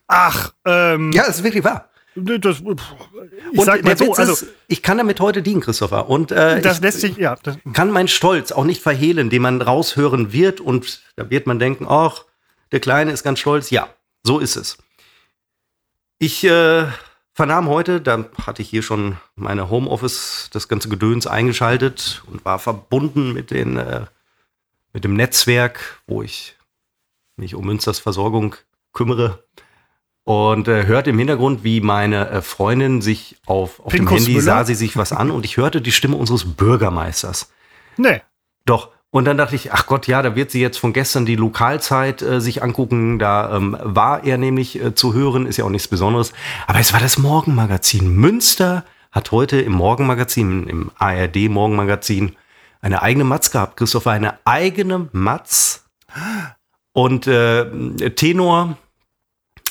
Ach, 0.08 0.54
ähm, 0.66 1.12
Ja, 1.12 1.26
das 1.26 1.38
ist 1.38 1.44
wirklich 1.44 1.64
wahr. 1.64 1.90
das, 2.16 2.60
ich 2.60 3.60
Und 3.60 3.66
sag 3.66 3.84
mal 3.84 3.98
so, 3.98 4.08
Witz 4.08 4.20
also 4.20 4.34
ist, 4.34 4.48
ich 4.68 4.82
kann 4.82 4.98
damit 4.98 5.20
heute 5.20 5.42
dienen, 5.42 5.62
Christopher. 5.62 6.10
Und 6.10 6.32
äh, 6.32 6.62
das 6.62 6.78
ich 6.78 6.84
lässt 6.84 7.02
sich, 7.02 7.18
ja, 7.18 7.36
das, 7.44 7.58
kann 7.74 7.92
meinen 7.92 8.08
Stolz 8.08 8.52
auch 8.52 8.64
nicht 8.64 8.82
verhehlen, 8.82 9.30
den 9.30 9.42
man 9.42 9.62
raushören 9.62 10.32
wird. 10.32 10.62
Und 10.62 11.02
da 11.16 11.30
wird 11.30 11.48
man 11.48 11.60
denken, 11.60 11.86
ach, 11.90 12.24
der 12.72 12.80
Kleine 12.80 13.12
ist 13.12 13.24
ganz 13.24 13.40
stolz. 13.40 13.70
Ja, 13.70 13.90
so 14.24 14.40
ist 14.40 14.56
es. 14.56 14.78
Ich 16.18 16.44
äh, 16.46 16.86
vernahm 17.34 17.68
heute, 17.68 18.00
da 18.00 18.26
hatte 18.46 18.62
ich 18.62 18.70
hier 18.70 18.82
schon 18.82 19.18
meine 19.36 19.70
Homeoffice, 19.70 20.50
das 20.54 20.68
ganze 20.70 20.88
Gedöns 20.88 21.28
eingeschaltet 21.28 22.24
und 22.28 22.46
war 22.46 22.60
verbunden 22.60 23.34
mit, 23.34 23.52
den, 23.52 23.78
äh, 23.78 24.06
mit 24.94 25.04
dem 25.04 25.16
Netzwerk, 25.16 26.02
wo 26.08 26.22
ich 26.22 26.56
mich 27.36 27.54
um 27.56 27.66
Münsters 27.66 28.00
Versorgung 28.00 28.56
kümmere. 28.96 29.46
Und 30.24 30.68
äh, 30.68 30.88
hörte 30.88 31.12
im 31.12 31.20
Hintergrund, 31.20 31.64
wie 31.64 31.82
meine 31.82 32.28
äh, 32.30 32.42
Freundin 32.42 33.04
sich 33.04 33.38
auf, 33.46 33.80
auf 33.80 33.94
dem 33.94 34.08
Handy 34.08 34.32
Müller? 34.32 34.42
sah 34.42 34.66
sie 34.66 34.74
sich 34.74 34.98
was 34.98 35.12
an 35.12 35.30
und 35.30 35.46
ich 35.46 35.58
hörte 35.58 35.82
die 35.82 35.92
Stimme 35.92 36.16
unseres 36.18 36.56
Bürgermeisters. 36.56 37.52
nee. 37.98 38.22
Doch. 38.66 38.90
Und 39.12 39.26
dann 39.26 39.38
dachte 39.38 39.56
ich, 39.56 39.72
ach 39.72 39.86
Gott, 39.86 40.08
ja, 40.08 40.22
da 40.22 40.36
wird 40.36 40.52
sie 40.52 40.60
jetzt 40.60 40.78
von 40.78 40.92
gestern 40.92 41.26
die 41.26 41.38
Lokalzeit 41.38 42.22
äh, 42.22 42.42
sich 42.42 42.64
angucken. 42.64 43.20
Da 43.20 43.56
ähm, 43.56 43.78
war 43.80 44.26
er 44.26 44.38
nämlich 44.38 44.84
äh, 44.84 44.94
zu 44.94 45.14
hören, 45.14 45.46
ist 45.46 45.56
ja 45.56 45.64
auch 45.64 45.70
nichts 45.70 45.88
Besonderes. 45.88 46.34
Aber 46.68 46.80
es 46.80 46.92
war 46.92 47.00
das 47.00 47.18
Morgenmagazin. 47.18 48.14
Münster 48.14 48.84
hat 49.12 49.32
heute 49.32 49.62
im 49.62 49.72
Morgenmagazin, 49.72 50.68
im 50.68 50.92
ARD 50.98 51.48
Morgenmagazin, 51.48 52.36
eine 52.82 53.04
eigene 53.04 53.24
Matz 53.24 53.52
gehabt. 53.52 53.78
Christopher, 53.78 54.12
eine 54.12 54.40
eigene 54.44 55.08
Matz. 55.14 55.86
Und 56.92 57.26
äh, 57.28 57.70
Tenor 58.16 58.78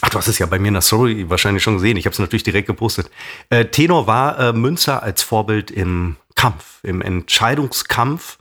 Ach, 0.05 0.11
du 0.11 0.19
hast 0.19 0.29
es 0.29 0.39
ja 0.39 0.45
bei 0.45 0.59
mir 0.59 0.69
in 0.69 0.75
der 0.75 0.83
Story 0.83 1.31
wahrscheinlich 1.31 1.63
schon 1.63 1.75
gesehen. 1.75 1.97
Ich 1.97 2.05
habe 2.05 2.13
es 2.13 2.19
natürlich 2.19 2.43
direkt 2.43 2.67
gepostet. 2.67 3.11
Äh, 3.49 3.65
Tenor 3.65 4.07
war 4.07 4.39
äh, 4.39 4.53
Münster 4.53 5.03
als 5.03 5.23
Vorbild 5.23 5.71
im 5.71 6.17
Kampf, 6.35 6.81
im 6.83 7.01
Entscheidungskampf, 7.01 8.37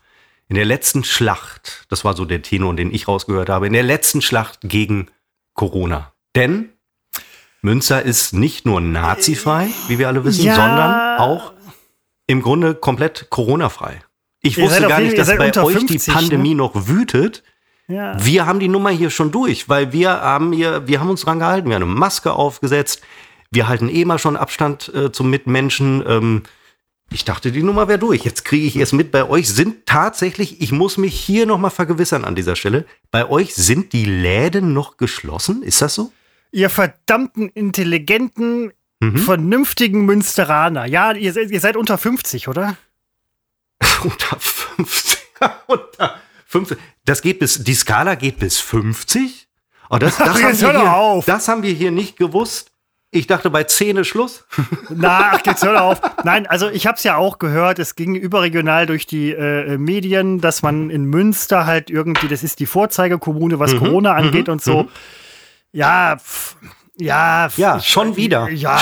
in 0.49 0.55
der 0.55 0.65
letzten 0.65 1.05
Schlacht. 1.05 1.85
Das 1.87 2.03
war 2.03 2.15
so 2.17 2.25
der 2.25 2.41
Tenor, 2.41 2.75
den 2.75 2.93
ich 2.93 3.07
rausgehört 3.07 3.47
habe. 3.47 3.67
In 3.67 3.71
der 3.71 3.83
letzten 3.83 4.21
Schlacht 4.21 4.59
gegen 4.63 5.07
Corona. 5.53 6.11
Denn 6.35 6.67
Münster 7.61 8.01
ist 8.03 8.33
nicht 8.33 8.65
nur 8.65 8.81
nazifrei, 8.81 9.69
wie 9.87 9.99
wir 9.99 10.09
alle 10.09 10.25
wissen, 10.25 10.43
Ja. 10.43 10.55
sondern 10.55 11.19
auch 11.19 11.53
im 12.27 12.41
Grunde 12.41 12.75
komplett 12.75 13.29
Corona-frei. 13.29 14.01
Ich 14.41 14.57
wusste 14.57 14.85
gar 14.87 14.99
nicht, 14.99 15.17
dass 15.17 15.29
bei 15.29 15.55
euch 15.63 15.77
50, 15.77 16.03
die 16.03 16.11
Pandemie 16.11 16.55
noch 16.55 16.87
wütet. 16.87 17.41
Ja. 17.87 18.15
Wir 18.25 18.45
haben 18.45 18.59
die 18.59 18.69
Nummer 18.69 18.89
hier 18.91 19.09
schon 19.09 19.31
durch, 19.31 19.67
weil 19.69 19.91
wir 19.91 20.09
haben 20.09 20.53
hier, 20.53 20.87
wir 20.87 20.99
haben 20.99 21.09
uns 21.09 21.21
dran 21.21 21.39
gehalten, 21.39 21.67
wir 21.69 21.75
haben 21.75 21.83
eine 21.83 21.91
Maske 21.93 22.31
aufgesetzt, 22.33 23.01
wir 23.51 23.67
halten 23.67 23.89
eh 23.89 24.05
mal 24.05 24.19
schon 24.19 24.37
Abstand 24.37 24.91
äh, 24.95 25.11
zum 25.11 25.29
Mitmenschen. 25.29 26.03
Ähm, 26.07 26.43
ich 27.11 27.25
dachte, 27.25 27.51
die 27.51 27.61
Nummer 27.61 27.87
wäre 27.87 27.99
durch. 27.99 28.23
Jetzt 28.23 28.45
kriege 28.45 28.65
ich 28.65 28.75
erst 28.77 28.93
mit, 28.93 29.11
bei 29.11 29.27
euch 29.29 29.49
sind 29.49 29.85
tatsächlich, 29.85 30.61
ich 30.61 30.71
muss 30.71 30.97
mich 30.97 31.13
hier 31.19 31.45
nochmal 31.45 31.69
vergewissern 31.71 32.23
an 32.25 32.33
dieser 32.35 32.55
Stelle, 32.55 32.85
bei 33.11 33.29
euch 33.29 33.53
sind 33.53 33.93
die 33.93 34.05
Läden 34.05 34.73
noch 34.73 34.97
geschlossen? 34.97 35.61
Ist 35.61 35.81
das 35.81 35.93
so? 35.93 36.11
Ihr 36.51 36.69
verdammten, 36.69 37.49
intelligenten, 37.49 38.71
Mhm. 39.01 39.17
vernünftigen 39.17 40.05
Münsteraner. 40.05 40.85
Ja, 40.85 41.11
ihr, 41.11 41.33
seid- 41.33 41.51
ihr 41.51 41.59
seid 41.59 41.75
unter 41.75 41.97
50, 41.97 42.47
oder? 42.47 42.77
unter 44.03 44.37
50. 44.39 45.19
unter 45.67 46.15
50. 46.53 46.77
Das 47.05 47.21
geht 47.21 47.39
bis, 47.39 47.63
die 47.63 47.73
Skala 47.73 48.15
geht 48.15 48.39
bis 48.39 48.59
50? 48.59 49.47
Oh, 49.89 49.97
das, 49.97 50.17
das, 50.17 50.41
haben 50.41 50.55
hier, 50.55 51.23
das 51.25 51.47
haben 51.47 51.63
wir 51.63 51.73
hier 51.73 51.91
nicht 51.91 52.15
gewusst. 52.17 52.71
Ich 53.15 53.27
dachte 53.27 53.51
bei 53.51 53.63
10 53.63 53.97
ist 53.97 54.07
Schluss. 54.07 54.45
Na, 54.89 55.33
ach, 55.33 55.41
jetzt 55.45 55.63
hör 55.63 55.79
auf. 55.83 56.01
Nein, 56.23 56.47
also 56.47 56.69
ich 56.69 56.87
habe 56.87 56.97
es 56.97 57.03
ja 57.03 57.15
auch 57.15 57.37
gehört, 57.37 57.77
es 57.77 57.95
ging 57.95 58.15
überregional 58.15 58.87
durch 58.87 59.05
die 59.05 59.31
äh, 59.31 59.77
Medien, 59.77 60.41
dass 60.41 60.63
man 60.63 60.89
in 60.89 61.05
Münster 61.05 61.67
halt 61.67 61.91
irgendwie, 61.91 62.27
das 62.27 62.41
ist 62.41 62.59
die 62.59 62.65
Vorzeigekommune, 62.65 63.55
Mhm, 63.55 63.59
was 63.59 63.75
Corona 63.75 64.13
angeht 64.15 64.49
und 64.49 64.63
so. 64.63 64.87
Ja, 65.71 66.17
pff, 66.17 66.55
ja, 66.97 67.49
pff, 67.49 67.57
Ja, 67.59 67.77
ich- 67.77 67.87
schon 67.87 68.15
wieder. 68.15 68.49
Ja, 68.49 68.79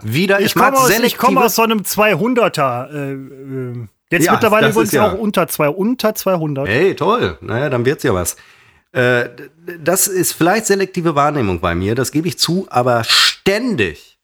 Schon 0.00 0.12
wieder. 0.12 0.40
Ich, 0.40 0.54
komme 0.54 0.76
aus, 0.76 0.90
komm 1.16 1.38
aus 1.38 1.54
so 1.54 1.62
einem 1.62 1.80
200er. 1.82 2.90
Äh, 2.92 3.12
äh, 3.12 3.88
jetzt 4.10 4.24
Ja, 4.26 4.32
mittlerweile 4.32 4.70
übrigens 4.70 4.92
ja- 4.92 5.10
auch 5.12 5.18
unter, 5.18 5.48
zwei, 5.48 5.68
unter 5.68 6.14
200. 6.14 6.68
Hey, 6.68 6.94
toll. 6.94 7.38
Naja, 7.40 7.68
dann 7.70 7.84
wird's 7.84 8.02
ja 8.02 8.14
was. 8.14 8.36
Äh, 8.92 9.28
das 9.80 10.06
ist 10.06 10.32
vielleicht 10.32 10.66
selektive 10.66 11.14
Wahrnehmung 11.14 11.60
bei 11.60 11.74
mir, 11.74 11.94
das 11.94 12.10
gebe 12.10 12.26
ich 12.26 12.38
zu, 12.38 12.66
aber 12.70 13.04
ständig 13.04 14.18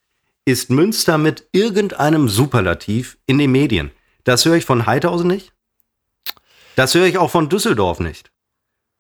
ist 0.47 0.71
Münster 0.71 1.19
mit 1.19 1.47
irgendeinem 1.53 2.29
Superlativ 2.29 3.19
in 3.27 3.39
den 3.39 3.53
Medien. 3.53 3.91
Das 4.25 4.45
höre 4.45 4.55
ich 4.57 4.65
von 4.65 4.87
Heidhausen 4.87 5.29
nicht. 5.29 5.53
Das 6.77 6.95
höre 6.95 7.07
ich 7.07 7.19
auch 7.19 7.31
von 7.31 7.49
Düsseldorf 7.49 8.01
nicht. 8.01 8.31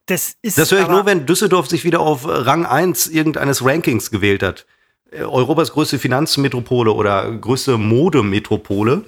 Das 0.07 0.35
ist 0.43 0.59
Das 0.59 0.71
höre 0.71 0.83
ich 0.83 0.89
nur, 0.89 1.07
wenn 1.07 1.25
Düsseldorf 1.27 1.67
sich 1.69 1.85
wieder 1.85 2.01
auf 2.01 2.27
Rang 2.27 2.67
1 2.67 3.07
irgendeines 3.07 3.65
Rankings 3.65 4.11
gewählt 4.11 4.43
hat. 4.43 4.67
Äh, 5.11 5.23
Europas 5.23 5.73
größte 5.73 5.99
Finanzmetropole 5.99 6.93
oder 6.93 7.31
größte 7.33 7.79
Modemetropole. 7.79 9.05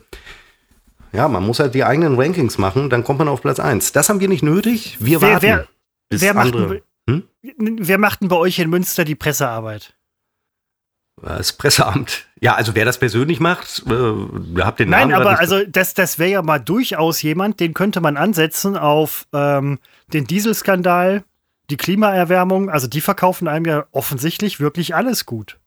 Ja, 1.13 1.29
man 1.29 1.45
muss 1.45 1.61
halt 1.61 1.75
die 1.75 1.85
eigenen 1.85 2.17
Rankings 2.21 2.59
machen, 2.59 2.91
dann 2.91 3.05
kommt 3.05 3.19
man 3.21 3.29
auf 3.29 3.41
Platz 3.43 3.59
1. 3.61 3.93
Das 3.93 4.09
haben 4.09 4.21
wir 4.21 4.29
nicht 4.29 4.43
nötig. 4.43 4.97
Wir 5.01 5.21
Wer- 5.21 5.29
warten. 5.33 5.43
wer- 5.43 5.67
bis 6.09 6.21
wer 6.23 6.35
macht 6.35 6.47
andere. 6.55 6.83
Hm? 7.09 7.23
Wer 7.59 7.99
macht 7.99 8.21
denn 8.21 8.29
bei 8.29 8.37
euch 8.37 8.59
in 8.59 8.69
Münster 8.71 9.05
die 9.05 9.15
Pressearbeit? 9.15 9.95
Das 11.23 11.53
Presseamt. 11.55 12.27
Ja, 12.41 12.55
also 12.57 12.75
wer 12.75 12.85
das 12.85 12.99
persönlich 12.99 13.41
macht, 13.41 13.85
äh, 13.87 13.91
ihr 13.93 14.65
habt 14.67 14.81
den 14.81 14.91
Nein, 14.91 15.09
Namen 15.09 15.23
grad 15.25 15.33
aber 15.33 15.39
also 15.41 15.65
das, 15.67 15.95
das 15.95 16.19
wäre 16.19 16.31
ja 16.31 16.43
mal 16.43 16.59
durchaus 16.59 17.23
jemand, 17.23 17.59
den 17.59 17.73
könnte 17.73 18.01
man 18.03 18.17
ansetzen 18.19 18.77
auf 18.77 19.27
ähm, 19.33 19.79
den 20.13 20.27
Dieselskandal, 20.27 21.25
die 21.71 21.79
Klimaerwärmung. 21.79 22.69
Also 22.69 22.87
die 22.87 23.01
verkaufen 23.01 23.49
einem 23.49 23.65
ja 23.65 23.87
offensichtlich 23.93 24.61
wirklich 24.61 24.95
alles 24.95 25.25
gut. 25.25 25.59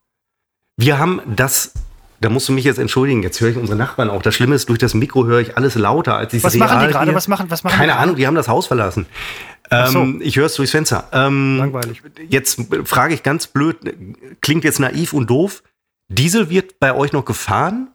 Wir 0.77 0.99
haben 0.99 1.19
das, 1.35 1.73
da 2.21 2.29
musst 2.29 2.49
du 2.49 2.53
mich 2.53 2.65
jetzt 2.65 2.79
entschuldigen, 2.79 3.23
jetzt 3.23 3.39
höre 3.39 3.49
ich 3.49 3.57
unsere 3.57 3.77
Nachbarn 3.77 4.09
auch. 4.09 4.21
Das 4.21 4.35
Schlimme 4.35 4.55
ist, 4.55 4.67
durch 4.69 4.79
das 4.79 4.93
Mikro 4.93 5.25
höre 5.25 5.39
ich 5.39 5.57
alles 5.57 5.75
lauter, 5.75 6.15
als 6.15 6.33
ich 6.33 6.43
Was 6.43 6.55
real 6.55 6.67
machen 6.67 6.87
die 6.87 6.93
gerade? 6.93 7.15
Was 7.15 7.27
machen, 7.27 7.49
was 7.49 7.63
machen 7.63 7.77
Keine 7.77 7.93
die 7.93 7.97
Ahnung, 7.97 8.15
die 8.15 8.27
haben 8.27 8.35
das 8.35 8.47
Haus 8.47 8.67
verlassen. 8.67 9.05
So. 9.69 9.99
Ähm, 9.99 10.19
ich 10.23 10.35
höre 10.35 10.47
es 10.47 10.55
durchs 10.55 10.71
Fenster. 10.71 11.07
Ähm, 11.11 11.57
Langweilig. 11.57 12.01
Jetzt 12.27 12.59
frage 12.85 13.13
ich 13.13 13.21
ganz 13.21 13.47
blöd, 13.47 13.77
klingt 14.41 14.63
jetzt 14.63 14.79
naiv 14.79 15.13
und 15.13 15.29
doof. 15.29 15.63
Diesel 16.07 16.49
wird 16.49 16.79
bei 16.79 16.95
euch 16.95 17.13
noch 17.13 17.23
gefahren? 17.23 17.89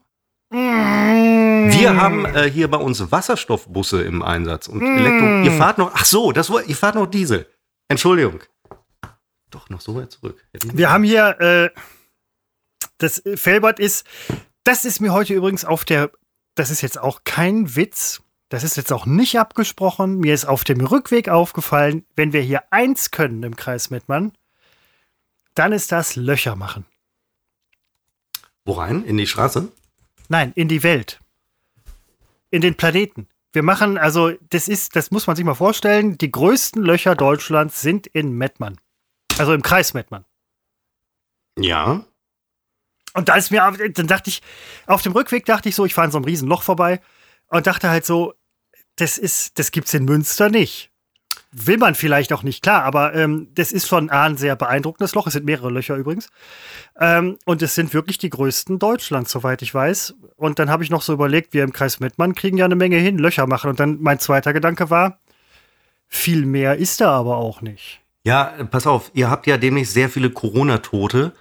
Mm. 0.50 1.72
Wir 1.72 1.96
haben 1.96 2.26
äh, 2.26 2.48
hier 2.48 2.68
bei 2.68 2.76
uns 2.76 3.10
Wasserstoffbusse 3.10 4.02
im 4.02 4.22
Einsatz 4.22 4.68
und 4.68 4.82
Elektro. 4.82 5.42
Ihr 5.42 5.50
fahrt 5.50 5.78
noch, 5.78 5.90
ach 5.94 6.04
so, 6.04 6.30
das, 6.30 6.50
ihr 6.66 6.76
fahrt 6.76 6.94
noch 6.94 7.06
Diesel. 7.06 7.46
Entschuldigung. 7.88 8.40
Doch, 9.50 9.68
noch 9.68 9.80
so 9.80 9.96
weit 9.96 10.12
zurück. 10.12 10.44
Wir 10.52 10.90
haben 10.90 11.04
hier, 11.04 11.40
äh, 11.40 11.70
das 13.04 13.22
Felbert 13.36 13.78
ist, 13.78 14.06
das 14.64 14.84
ist 14.84 15.00
mir 15.00 15.12
heute 15.12 15.34
übrigens 15.34 15.64
auf 15.64 15.84
der, 15.84 16.10
das 16.54 16.70
ist 16.70 16.80
jetzt 16.80 16.98
auch 16.98 17.20
kein 17.24 17.76
Witz, 17.76 18.22
das 18.48 18.64
ist 18.64 18.76
jetzt 18.76 18.92
auch 18.92 19.06
nicht 19.06 19.38
abgesprochen, 19.38 20.18
mir 20.18 20.34
ist 20.34 20.46
auf 20.46 20.64
dem 20.64 20.80
Rückweg 20.80 21.28
aufgefallen, 21.28 22.04
wenn 22.16 22.32
wir 22.32 22.40
hier 22.40 22.72
eins 22.72 23.10
können 23.10 23.42
im 23.42 23.56
Kreis 23.56 23.90
Mettmann, 23.90 24.32
dann 25.54 25.72
ist 25.72 25.92
das 25.92 26.16
Löcher 26.16 26.56
machen. 26.56 26.86
Wo 28.64 28.72
rein? 28.72 29.04
In 29.04 29.16
die 29.16 29.26
Straße? 29.26 29.70
Nein, 30.28 30.52
in 30.54 30.68
die 30.68 30.82
Welt. 30.82 31.20
In 32.50 32.62
den 32.62 32.76
Planeten. 32.76 33.28
Wir 33.52 33.62
machen, 33.62 33.98
also, 33.98 34.32
das 34.50 34.68
ist, 34.68 34.96
das 34.96 35.10
muss 35.10 35.26
man 35.26 35.36
sich 35.36 35.44
mal 35.44 35.54
vorstellen, 35.54 36.18
die 36.18 36.30
größten 36.30 36.82
Löcher 36.82 37.14
Deutschlands 37.14 37.80
sind 37.80 38.06
in 38.06 38.32
Mettmann. 38.32 38.80
Also 39.38 39.52
im 39.52 39.62
Kreis 39.62 39.94
Mettmann. 39.94 40.24
Ja. 41.58 42.04
Und 43.14 43.28
da 43.28 43.36
ist 43.36 43.50
mir, 43.50 43.72
dann 43.94 44.06
dachte 44.06 44.28
ich, 44.28 44.42
auf 44.86 45.02
dem 45.02 45.12
Rückweg 45.12 45.46
dachte 45.46 45.68
ich 45.68 45.74
so, 45.74 45.86
ich 45.86 45.94
fahre 45.94 46.06
an 46.06 46.10
so 46.10 46.18
einem 46.18 46.24
riesen 46.24 46.48
Loch 46.48 46.62
vorbei 46.62 47.00
und 47.48 47.66
dachte 47.66 47.88
halt 47.88 48.04
so, 48.04 48.34
das 48.96 49.18
ist, 49.18 49.58
das 49.58 49.70
gibt's 49.70 49.94
in 49.94 50.04
Münster 50.04 50.50
nicht. 50.50 50.90
Will 51.52 51.78
man 51.78 51.94
vielleicht 51.94 52.32
auch 52.32 52.42
nicht, 52.42 52.62
klar, 52.62 52.82
aber 52.82 53.14
ähm, 53.14 53.48
das 53.54 53.70
ist 53.70 53.86
schon 53.86 54.10
A, 54.10 54.24
ein 54.24 54.36
sehr 54.36 54.56
beeindruckendes 54.56 55.14
Loch. 55.14 55.28
Es 55.28 55.34
sind 55.34 55.46
mehrere 55.46 55.70
Löcher 55.70 55.94
übrigens. 55.94 56.28
Ähm, 56.98 57.38
und 57.44 57.62
es 57.62 57.76
sind 57.76 57.94
wirklich 57.94 58.18
die 58.18 58.30
größten 58.30 58.80
Deutschlands, 58.80 59.30
soweit 59.30 59.62
ich 59.62 59.72
weiß. 59.72 60.16
Und 60.34 60.58
dann 60.58 60.68
habe 60.68 60.82
ich 60.82 60.90
noch 60.90 61.02
so 61.02 61.12
überlegt, 61.12 61.54
wir 61.54 61.62
im 61.62 61.72
Kreis 61.72 62.00
Mettmann 62.00 62.34
kriegen 62.34 62.58
ja 62.58 62.64
eine 62.64 62.74
Menge 62.74 62.96
hin, 62.96 63.18
Löcher 63.18 63.46
machen. 63.46 63.70
Und 63.70 63.78
dann 63.78 63.98
mein 64.00 64.18
zweiter 64.18 64.52
Gedanke 64.52 64.90
war, 64.90 65.20
viel 66.08 66.44
mehr 66.44 66.76
ist 66.76 67.00
da 67.00 67.12
aber 67.12 67.36
auch 67.36 67.62
nicht. 67.62 68.00
Ja, 68.24 68.54
pass 68.70 68.88
auf, 68.88 69.12
ihr 69.14 69.30
habt 69.30 69.46
ja 69.46 69.56
demnächst 69.56 69.94
sehr 69.94 70.08
viele 70.08 70.30
Corona-Tote. 70.30 71.34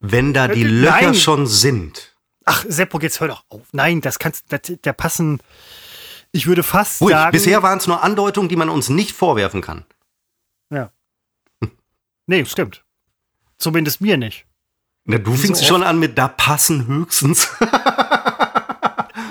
Wenn 0.00 0.32
da 0.32 0.48
die 0.48 0.62
Äh, 0.62 0.66
Löcher 0.68 1.02
nein. 1.06 1.14
schon 1.14 1.46
sind. 1.46 2.14
Ach, 2.44 2.64
Seppo, 2.68 2.98
jetzt 3.00 3.20
hör 3.20 3.28
doch 3.28 3.44
auf. 3.48 3.66
Nein, 3.72 4.00
das 4.00 4.18
kannst, 4.18 4.46
das, 4.50 4.60
der 4.84 4.92
passen. 4.92 5.40
Ich 6.32 6.46
würde 6.46 6.62
fast 6.62 7.00
Ruhig, 7.00 7.14
sagen. 7.14 7.32
bisher 7.32 7.62
waren 7.62 7.78
es 7.78 7.86
nur 7.86 8.02
Andeutungen, 8.02 8.48
die 8.48 8.56
man 8.56 8.68
uns 8.70 8.88
nicht 8.88 9.12
vorwerfen 9.12 9.60
kann. 9.60 9.84
Ja. 10.70 10.90
Nee, 12.26 12.44
stimmt. 12.44 12.84
Zumindest 13.58 14.00
mir 14.00 14.16
nicht. 14.16 14.46
Na, 15.04 15.18
du 15.18 15.32
Wie 15.32 15.38
fingst 15.38 15.62
so 15.62 15.66
schon 15.68 15.82
an 15.82 15.98
mit 15.98 16.16
da 16.18 16.28
passen 16.28 16.86
höchstens. 16.86 17.48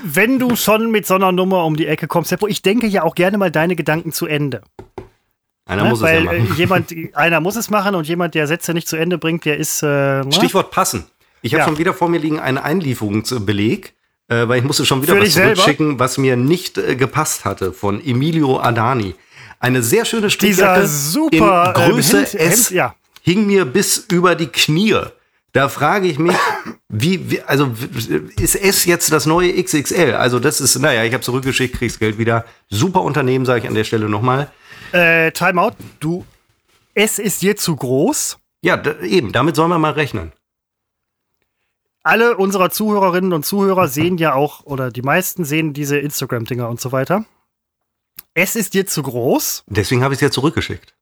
Wenn 0.03 0.39
du 0.39 0.56
schon 0.56 0.89
mit 0.91 1.06
so 1.06 1.15
einer 1.15 1.32
Nummer 1.32 1.65
um 1.65 1.75
die 1.75 1.86
Ecke 1.88 2.08
kommst, 2.08 2.30
Seppo, 2.30 2.47
ich 2.47 2.62
denke 2.62 2.88
ja 2.88 3.03
auch 3.03 3.13
gerne 3.15 3.38
mal 3.38 3.51
deine 3.51 3.75
Gedanken 3.75 4.12
zu 4.13 4.25
Ende. 4.25 4.62
Einer 5.67 5.84
Ne? 5.84 5.89
muss 5.89 5.99
es 5.99 6.03
Weil 6.03 6.25
ja 6.25 6.32
äh, 6.32 6.39
machen. 6.39 6.56
jemand, 6.58 6.95
einer 7.13 7.39
muss 7.41 7.56
es 7.56 7.69
machen 7.69 7.95
und 7.95 8.08
jemand, 8.08 8.36
der 8.36 8.47
Sätze 8.47 8.73
nicht 8.73 8.88
zu 8.88 8.95
Ende 8.95 9.17
bringt, 9.17 9.45
der 9.45 9.58
ist. 9.58 9.84
Äh, 9.84 9.88
ne? 9.88 10.25
Stichwort 10.32 10.71
passen. 10.71 11.06
Ich 11.41 11.53
habe 11.53 11.62
Ja. 11.62 11.67
schon 11.67 11.77
wieder 11.77 11.93
vor 11.93 12.10
mir 12.10 12.19
liegen 12.19 12.39
einen 12.39 12.58
Einlieferungsbeleg, 12.58 13.93
äh, 14.30 14.47
weil 14.47 14.60
ich 14.60 14.65
musste 14.65 14.86
schon 14.86 15.01
wieder 15.01 15.15
Für 15.15 15.21
was 15.21 15.34
zurückschicken, 15.34 15.99
was 15.99 16.17
mir 16.17 16.36
nicht 16.36 16.77
äh, 16.77 16.95
gepasst 16.95 17.45
hatte 17.45 17.73
von 17.73 18.03
Emilio 18.06 18.60
Adani. 18.60 19.15
Eine 19.60 19.82
sehr 19.84 20.06
schöne 20.06 20.30
Strickjacke 20.30 20.82
Dieser 20.82 20.88
super 20.88 21.73
in 21.88 21.91
Größe 21.93 22.19
ähm, 22.19 22.25
Hemd- 22.25 22.36
S 22.36 22.69
Hemd- 22.69 22.71
ja. 22.75 22.95
hing 23.21 23.47
mir 23.47 23.65
bis 23.65 23.97
über 24.12 24.36
die 24.36 24.47
Knie. 24.47 24.95
Da 25.53 25.69
frage 25.69 26.08
ich 26.08 26.19
mich, 26.19 26.36
wie, 26.89 27.30
wie, 27.30 27.41
also 27.41 27.73
ist 28.38 28.56
S 28.56 28.86
jetzt 28.86 29.12
das 29.12 29.26
neue 29.26 29.62
XXL? 29.62 30.13
Also 30.13 30.39
das 30.39 30.62
ist, 30.62 30.80
naja, 30.80 31.04
ich 31.04 31.13
habe 31.13 31.23
zurückgeschickt, 31.23 31.76
krieg's 31.76 32.00
Geld 32.00 32.17
wieder. 32.17 32.45
Super 32.69 33.02
Unternehmen, 33.02 33.45
sage 33.45 33.62
ich 33.62 33.67
an 33.67 33.76
der 33.76 33.84
Stelle 33.84 34.08
nochmal. 34.08 34.52
Äh, 34.93 35.32
Timeout, 35.32 35.73
du. 36.00 36.26
Es 36.93 37.19
ist 37.19 37.41
dir 37.41 37.58
zu 37.58 37.76
groß. 37.76 38.38
Ja, 38.62 38.82
eben, 39.02 39.32
damit 39.34 39.56
sollen 39.56 39.69
wir 39.69 39.80
mal 39.80 39.91
rechnen. 39.91 40.32
Alle 42.04 42.38
unserer 42.38 42.69
Zuhörerinnen 42.69 43.34
und 43.34 43.45
Zuhörer 43.45 43.89
sehen 43.89 44.17
ja 44.17 44.34
auch, 44.34 44.63
oder 44.63 44.89
die 44.89 45.02
meisten 45.02 45.43
sehen 45.43 45.73
diese 45.73 45.97
Instagram-Dinger 45.97 46.69
und 46.69 46.80
so 46.80 46.93
weiter. 46.93 47.26
Es 48.34 48.56
ist 48.56 48.73
dir 48.73 48.88
zu 48.88 49.04
groß. 49.04 49.65
Deswegen 49.67 50.04
habe 50.04 50.13
ich 50.13 50.19
es 50.19 50.21
ja 50.21 50.32
zurückgeschickt. 50.32 50.95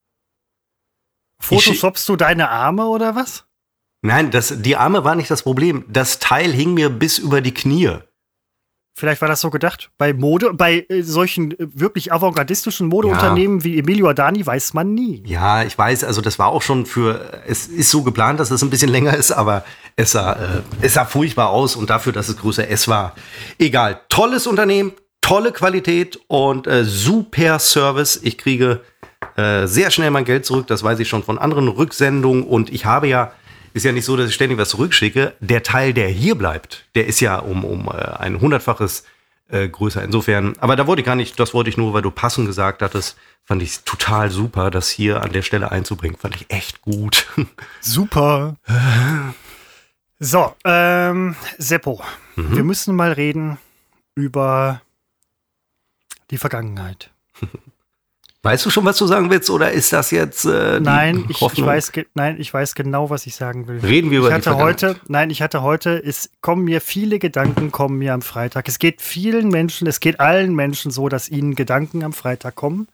Photoshopst 1.39 2.10
du 2.10 2.15
deine 2.15 2.50
Arme 2.50 2.88
oder 2.88 3.15
was? 3.15 3.45
Nein, 4.06 4.30
das, 4.30 4.54
die 4.62 4.76
Arme 4.76 5.04
war 5.04 5.15
nicht 5.15 5.32
das 5.32 5.41
Problem. 5.41 5.84
Das 5.88 6.20
Teil 6.20 6.52
hing 6.52 6.74
mir 6.76 6.89
bis 6.89 7.18
über 7.18 7.41
die 7.41 7.54
Knie. 7.54 7.98
Vielleicht 8.98 9.20
war 9.20 9.28
das 9.28 9.41
so 9.41 9.50
gedacht. 9.50 9.89
Bei 9.98 10.13
Mode, 10.13 10.54
bei 10.54 10.86
äh, 10.88 11.02
solchen 11.02 11.52
äh, 11.52 11.68
wirklich 11.74 12.13
avantgardistischen 12.13 12.88
Modeunternehmen 12.88 13.60
ja. 13.60 13.63
wie 13.65 13.80
Emilio 13.80 14.08
Adani 14.08 14.46
weiß 14.46 14.74
man 14.74 14.94
nie. 14.94 15.22
Ja, 15.26 15.63
ich 15.63 15.78
weiß, 15.78 16.06
also 16.06 16.22
das 16.22 16.39
war 16.39 16.48
auch 16.48 16.62
schon 16.62 16.86
für, 16.86 17.41
es 17.46 17.68
ist 17.68 17.91
so 17.91 18.04
geplant, 18.04 18.39
dass 18.39 18.52
es 18.52 18.62
ein 18.62 18.70
bisschen 18.70 18.89
länger 18.89 19.13
ist, 19.18 19.32
aber 19.32 19.65
es 19.98 20.12
sah, 20.12 20.34
äh, 20.34 20.62
es 20.82 20.94
sah 20.94 21.04
furchtbar 21.04 21.50
aus 21.50 21.76
und 21.76 21.89
dafür, 21.89 22.13
dass 22.13 22.30
es 22.30 22.38
Größe 22.38 22.70
S 22.70 22.88
war. 22.88 23.15
Egal. 23.58 24.00
Tolles 24.08 24.48
Unternehmen, 24.48 24.94
tolle 25.20 25.52
Qualität 25.52 26.18
und 26.28 26.68
äh, 26.68 26.86
super 26.86 27.60
Service. 27.60 28.20
Ich 28.24 28.38
kriege 28.38 28.82
äh, 29.36 29.65
sehr 29.65 29.91
schnell 29.91 30.12
mein 30.12 30.24
Geld 30.24 30.46
zurück, 30.46 30.68
das 30.68 30.84
weiß 30.84 31.00
ich 31.00 31.10
schon 31.10 31.24
von 31.24 31.38
anderen 31.38 31.68
Rücksendungen 31.68 32.44
und 32.44 32.72
ich 32.72 32.86
habe 32.86 33.08
ja 33.10 33.34
ist 33.76 33.84
ja 33.84 33.92
nicht 33.92 34.06
so, 34.06 34.16
dass 34.16 34.30
ich 34.30 34.34
ständig 34.34 34.58
was 34.58 34.70
zurückschicke. 34.70 35.34
Der 35.42 35.62
Teil, 35.62 35.94
der 35.94 36.08
hier 36.08 36.36
bleibt, 36.36 36.86
der 36.96 37.08
ist 37.08 37.20
ja 37.20 37.38
um, 37.38 37.66
um 37.66 37.88
äh, 37.88 37.92
ein 37.92 38.40
hundertfaches 38.40 39.04
äh, 39.50 39.68
größer. 39.68 40.02
Insofern, 40.02 40.56
aber 40.60 40.78
da 40.78 40.88
wollte 40.88 41.02
ich 41.02 41.06
gar 41.06 41.18
nicht, 41.18 41.38
das 41.42 41.54
wollte 41.54 41.70
ich 41.70 41.76
nur, 41.76 41.94
weil 41.94 42.02
du 42.02 42.10
passend 42.10 42.48
gesagt 42.48 42.82
hattest, 42.82 43.18
fand 43.44 43.62
ich 43.62 43.82
total 43.82 44.32
super, 44.32 44.72
das 44.72 44.90
hier 44.90 45.22
an 45.22 45.34
der 45.34 45.42
Stelle 45.42 45.74
einzubringen. 45.74 46.18
Fand 46.18 46.38
ich 46.38 46.50
echt 46.50 46.82
gut. 46.82 47.28
Super. 47.82 48.56
So, 50.20 50.56
ähm, 50.64 51.36
Seppo, 51.58 52.02
mhm. 52.38 52.56
wir 52.56 52.64
müssen 52.64 52.96
mal 52.96 53.12
reden 53.12 53.58
über 54.16 54.82
die 56.32 56.38
Vergangenheit. 56.38 57.12
Weißt 58.45 58.63
du 58.63 58.69
schon, 58.69 58.86
was 58.86 58.99
du 58.99 59.08
sagen 59.08 59.31
willst, 59.31 59.49
oder 59.49 59.71
ist 59.71 59.91
das 59.91 60.12
jetzt 60.12 60.45
äh, 60.45 60.79
nein, 60.79 61.25
ich, 61.29 61.41
ich, 61.41 61.65
weiß, 61.65 61.91
nein, 62.13 62.39
ich 62.39 62.53
weiß 62.53 62.75
genau, 62.75 63.10
was 63.10 63.25
ich 63.25 63.34
sagen 63.34 63.67
will. 63.67 63.79
Reden 63.79 64.12
wir 64.12 64.19
über 64.19 64.27
ich 64.27 64.36
hatte 64.36 64.51
die 64.51 64.55
heute, 64.58 64.99
Nein, 65.08 65.31
ich 65.31 65.41
hatte 65.41 65.63
heute, 65.63 65.97
es 65.97 66.29
kommen 66.41 66.63
mir 66.63 66.79
viele 66.79 67.17
Gedanken, 67.17 67.71
kommen 67.71 67.97
mir 67.97 68.13
am 68.13 68.21
Freitag. 68.21 68.67
Es 68.67 68.77
geht 68.77 69.01
vielen 69.01 69.49
Menschen, 69.49 69.88
es 69.88 69.99
geht 69.99 70.19
allen 70.19 70.53
Menschen 70.53 70.91
so, 70.91 71.10
dass 71.10 71.27
ihnen 71.27 71.55
Gedanken 71.55 72.03
am 72.03 72.13
Freitag 72.13 72.53
kommen, 72.53 72.88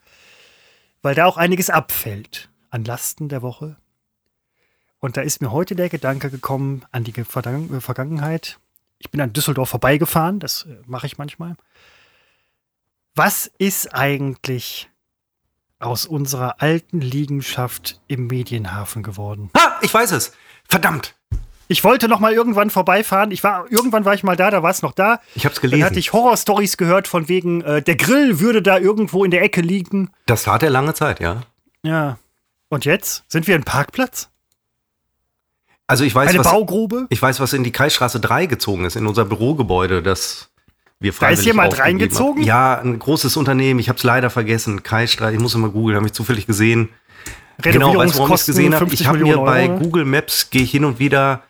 weil 1.02 1.14
da 1.14 1.26
auch 1.26 1.36
einiges 1.36 1.68
abfällt 1.68 2.48
an 2.70 2.86
Lasten 2.86 3.28
der 3.28 3.42
Woche. 3.42 3.76
Und 5.00 5.18
da 5.18 5.20
ist 5.20 5.42
mir 5.42 5.52
heute 5.52 5.76
der 5.76 5.90
Gedanke 5.90 6.30
gekommen 6.30 6.86
an 6.92 7.04
die 7.04 7.12
Vergangenheit. 7.12 8.58
Ich 8.96 9.10
bin 9.10 9.20
an 9.20 9.34
Düsseldorf 9.34 9.68
vorbeigefahren, 9.68 10.40
das 10.40 10.62
äh, 10.62 10.76
mache 10.86 11.06
ich 11.06 11.18
manchmal. 11.18 11.56
Was 13.14 13.50
ist 13.58 13.94
eigentlich 13.94 14.88
aus 15.82 16.06
unserer 16.06 16.62
alten 16.62 17.00
Liegenschaft 17.00 18.00
im 18.08 18.26
Medienhafen 18.26 19.02
geworden. 19.02 19.50
Ha, 19.56 19.78
ich 19.82 19.92
weiß 19.92 20.12
es. 20.12 20.32
Verdammt. 20.68 21.14
Ich 21.68 21.84
wollte 21.84 22.08
noch 22.08 22.20
mal 22.20 22.32
irgendwann 22.32 22.70
vorbeifahren. 22.70 23.30
Ich 23.30 23.42
war 23.42 23.70
irgendwann 23.70 24.04
war 24.04 24.14
ich 24.14 24.22
mal 24.22 24.36
da, 24.36 24.50
da 24.50 24.62
war 24.62 24.70
es 24.70 24.82
noch 24.82 24.92
da. 24.92 25.20
Ich 25.34 25.44
habe 25.44 25.54
es 25.54 25.60
gelesen. 25.60 25.80
Dann 25.80 25.90
hatte 25.90 25.98
ich 25.98 26.12
Horrorstories 26.12 26.76
gehört 26.76 27.08
von 27.08 27.28
wegen 27.28 27.62
äh, 27.62 27.80
der 27.80 27.96
Grill 27.96 28.40
würde 28.40 28.60
da 28.60 28.78
irgendwo 28.78 29.24
in 29.24 29.30
der 29.30 29.42
Ecke 29.42 29.62
liegen. 29.62 30.10
Das 30.26 30.44
tat 30.44 30.62
er 30.62 30.70
lange 30.70 30.94
Zeit, 30.94 31.20
ja. 31.20 31.42
Ja. 31.82 32.18
Und 32.68 32.84
jetzt 32.84 33.24
sind 33.28 33.46
wir 33.46 33.54
ein 33.54 33.64
Parkplatz? 33.64 34.28
Also 35.86 36.04
ich 36.04 36.14
weiß 36.14 36.30
eine 36.30 36.38
was, 36.40 36.50
Baugrube. 36.50 37.06
Ich 37.10 37.20
weiß, 37.20 37.40
was 37.40 37.52
in 37.52 37.64
die 37.64 37.72
Kreisstraße 37.72 38.20
3 38.20 38.46
gezogen 38.46 38.84
ist 38.84 38.96
in 38.96 39.06
unser 39.06 39.24
Bürogebäude, 39.24 40.02
das 40.02 40.51
wir 41.02 41.12
Da 41.18 41.28
ist 41.28 41.44
jemand 41.44 41.78
reingezogen? 41.78 42.42
Ja, 42.42 42.78
ein 42.78 42.98
großes 42.98 43.36
Unternehmen. 43.36 43.80
Ich 43.80 43.88
habe 43.88 43.96
es 43.96 44.04
leider 44.04 44.30
vergessen. 44.30 44.82
Kai 44.82 45.06
Streit, 45.06 45.34
ich 45.34 45.40
muss 45.40 45.54
mal 45.56 45.70
googeln, 45.70 45.96
habe 45.96 46.06
ich 46.06 46.12
zufällig 46.12 46.46
gesehen. 46.46 46.88
Genau, 47.60 47.94
weißt 47.94 48.14
du, 48.14 48.18
warum 48.18 48.34
ich 48.34 48.40
es 48.40 48.46
gesehen 48.46 48.74
habe? 48.74 48.92
Ich 48.92 49.06
habe 49.06 49.18
mir 49.18 49.38
bei 49.38 49.68
Google 49.68 50.04
Maps, 50.04 50.50
gehe 50.50 50.62
ich 50.62 50.70
hin 50.70 50.84
und 50.84 50.98
wieder 50.98 51.42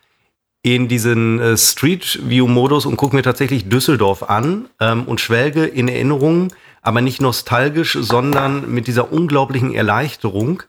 in 0.63 0.89
diesen 0.89 1.41
äh, 1.41 1.57
Street 1.57 2.21
View 2.23 2.47
Modus 2.47 2.87
und 2.87 2.97
gucke 2.97 3.17
mir 3.17 3.23
tatsächlich 3.23 3.69
Düsseldorf 3.69 4.23
an 4.23 4.69
ähm, 4.81 5.05
und 5.05 5.21
schwelge 5.21 5.65
in 5.65 5.89
Erinnerungen, 5.89 6.53
aber 6.83 7.01
nicht 7.01 7.21
nostalgisch, 7.21 7.99
sondern 8.01 8.73
mit 8.73 8.87
dieser 8.87 9.13
unglaublichen 9.13 9.75
Erleichterung, 9.75 10.63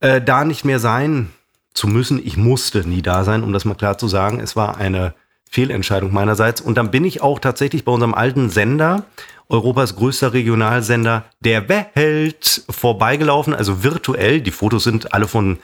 äh, 0.00 0.20
da 0.20 0.44
nicht 0.44 0.64
mehr 0.64 0.78
sein 0.78 1.30
zu 1.74 1.88
müssen. 1.88 2.24
Ich 2.24 2.36
musste 2.36 2.88
nie 2.88 3.02
da 3.02 3.24
sein, 3.24 3.42
um 3.42 3.52
das 3.52 3.64
mal 3.64 3.74
klar 3.74 3.98
zu 3.98 4.06
sagen. 4.06 4.38
Es 4.38 4.54
war 4.54 4.76
eine 4.76 5.14
Fehlentscheidung 5.50 6.12
meinerseits. 6.12 6.60
Und 6.60 6.76
dann 6.76 6.90
bin 6.90 7.04
ich 7.04 7.22
auch 7.22 7.38
tatsächlich 7.38 7.84
bei 7.84 7.92
unserem 7.92 8.14
alten 8.14 8.50
Sender, 8.50 9.04
Europas 9.48 9.96
größter 9.96 10.32
Regionalsender 10.34 11.24
der 11.40 11.68
Welt, 11.68 12.64
vorbeigelaufen, 12.68 13.54
also 13.54 13.82
virtuell. 13.82 14.40
Die 14.40 14.50
Fotos 14.50 14.84
sind 14.84 15.14
alle 15.14 15.26
von 15.26 15.58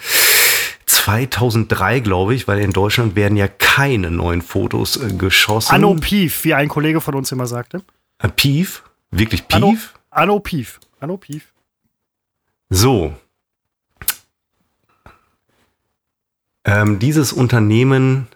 2003, 0.86 2.00
glaube 2.00 2.34
ich, 2.34 2.48
weil 2.48 2.60
in 2.60 2.72
Deutschland 2.72 3.14
werden 3.16 3.36
ja 3.36 3.48
keine 3.48 4.10
neuen 4.10 4.42
Fotos 4.42 4.96
äh, 4.96 5.12
geschossen. 5.12 5.74
Anno 5.74 5.94
Pief, 5.94 6.44
wie 6.44 6.54
ein 6.54 6.68
Kollege 6.68 7.00
von 7.00 7.14
uns 7.14 7.30
immer 7.32 7.46
sagte. 7.46 7.82
Äh, 8.18 8.28
Pief? 8.28 8.82
Wirklich 9.10 9.46
Pief? 9.46 9.56
Anno, 9.56 9.76
Anno 10.10 10.40
Pief. 10.40 10.80
Anno 11.00 11.16
Pief. 11.16 11.52
So. 12.70 13.14
Ähm, 16.64 16.98
dieses 16.98 17.32
Unternehmen 17.32 18.28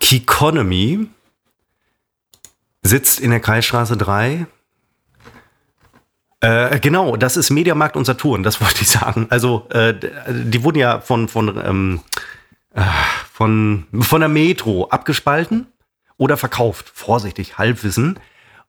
Keyconomy 0.00 1.08
sitzt 2.82 3.20
in 3.20 3.30
der 3.30 3.40
Kreisstraße 3.40 3.96
3. 3.96 4.46
Äh, 6.40 6.78
genau, 6.80 7.16
das 7.16 7.38
ist 7.38 7.50
Mediamarkt 7.50 7.96
und 7.96 8.04
Saturn, 8.04 8.42
das 8.42 8.60
wollte 8.60 8.82
ich 8.82 8.88
sagen. 8.88 9.26
Also, 9.30 9.66
äh, 9.70 9.94
die 10.28 10.62
wurden 10.62 10.78
ja 10.78 11.00
von, 11.00 11.28
von, 11.28 11.60
ähm, 11.64 12.00
äh, 12.74 12.82
von, 13.32 13.86
von 14.00 14.20
der 14.20 14.28
Metro 14.28 14.88
abgespalten 14.88 15.66
oder 16.16 16.36
verkauft. 16.36 16.90
Vorsichtig, 16.94 17.58
Halbwissen. 17.58 18.20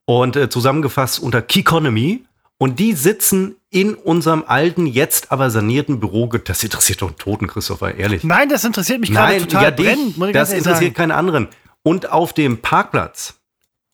Und 0.06 0.36
äh, 0.36 0.50
zusammengefasst 0.50 1.20
unter 1.20 1.42
Keyconomy. 1.42 2.26
Und 2.58 2.80
die 2.80 2.94
sitzen 2.94 3.56
in 3.70 3.96
unserem 3.96 4.44
alten, 4.48 4.88
jetzt 4.88 5.32
aber 5.32 5.50
sanierten 5.50 6.00
Büro. 6.00 6.28
Das 6.28 6.64
interessiert 6.64 7.02
doch 7.02 7.10
einen 7.10 7.18
Toten, 7.18 7.48
Christopher, 7.48 7.96
ehrlich. 7.96 8.24
Nein, 8.24 8.48
das 8.48 8.64
interessiert 8.64 9.02
mich 9.02 9.12
gerade 9.12 9.40
total 9.40 9.64
ja, 9.64 9.72
brennend. 9.72 10.16
Dich, 10.18 10.32
das 10.32 10.52
interessiert 10.52 10.80
sagen. 10.80 10.94
keinen 10.94 11.12
anderen. 11.12 11.48
Und 11.84 12.12
auf 12.12 12.32
dem 12.32 12.62
Parkplatz. 12.62 13.36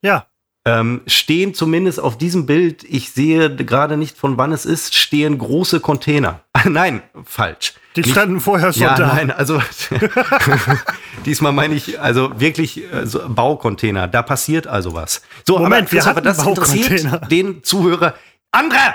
Ja. 0.04 0.28
Ähm, 0.63 1.02
stehen 1.08 1.56
zumindest 1.56 2.00
auf 2.00 2.19
diesem 2.19 2.45
Bild, 2.45 2.84
ich 2.84 3.12
sehe 3.12 3.56
gerade 3.56 3.97
nicht 3.97 4.15
von 4.15 4.38
wann 4.38 4.52
es 4.52 4.65
ist, 4.65 4.95
stehen 4.95 5.39
große 5.39 5.80
Container. 5.80 6.41
nein, 6.65 7.02
falsch. 7.26 7.74
Die 7.95 8.02
nicht, 8.02 8.12
standen 8.12 8.39
vorher 8.39 8.71
schon 8.71 8.84
ja, 8.84 8.95
da. 8.95 9.08
Nein, 9.08 9.32
also 9.32 9.60
diesmal 11.26 11.52
meine 11.52 11.74
ich 11.74 12.00
also 12.00 12.39
wirklich 12.39 12.84
also 12.93 13.28
Baucontainer. 13.28 14.08
Da 14.08 14.21
passiert 14.21 14.67
also 14.67 14.93
was. 14.93 15.24
So, 15.45 15.58
Moment, 15.58 15.88
aber, 15.88 15.91
wir 15.91 16.06
aber 16.06 16.21
das 16.21 16.45
interessiert 16.45 17.32
den 17.32 17.63
Zuhörer 17.63 18.13
andere! 18.52 18.94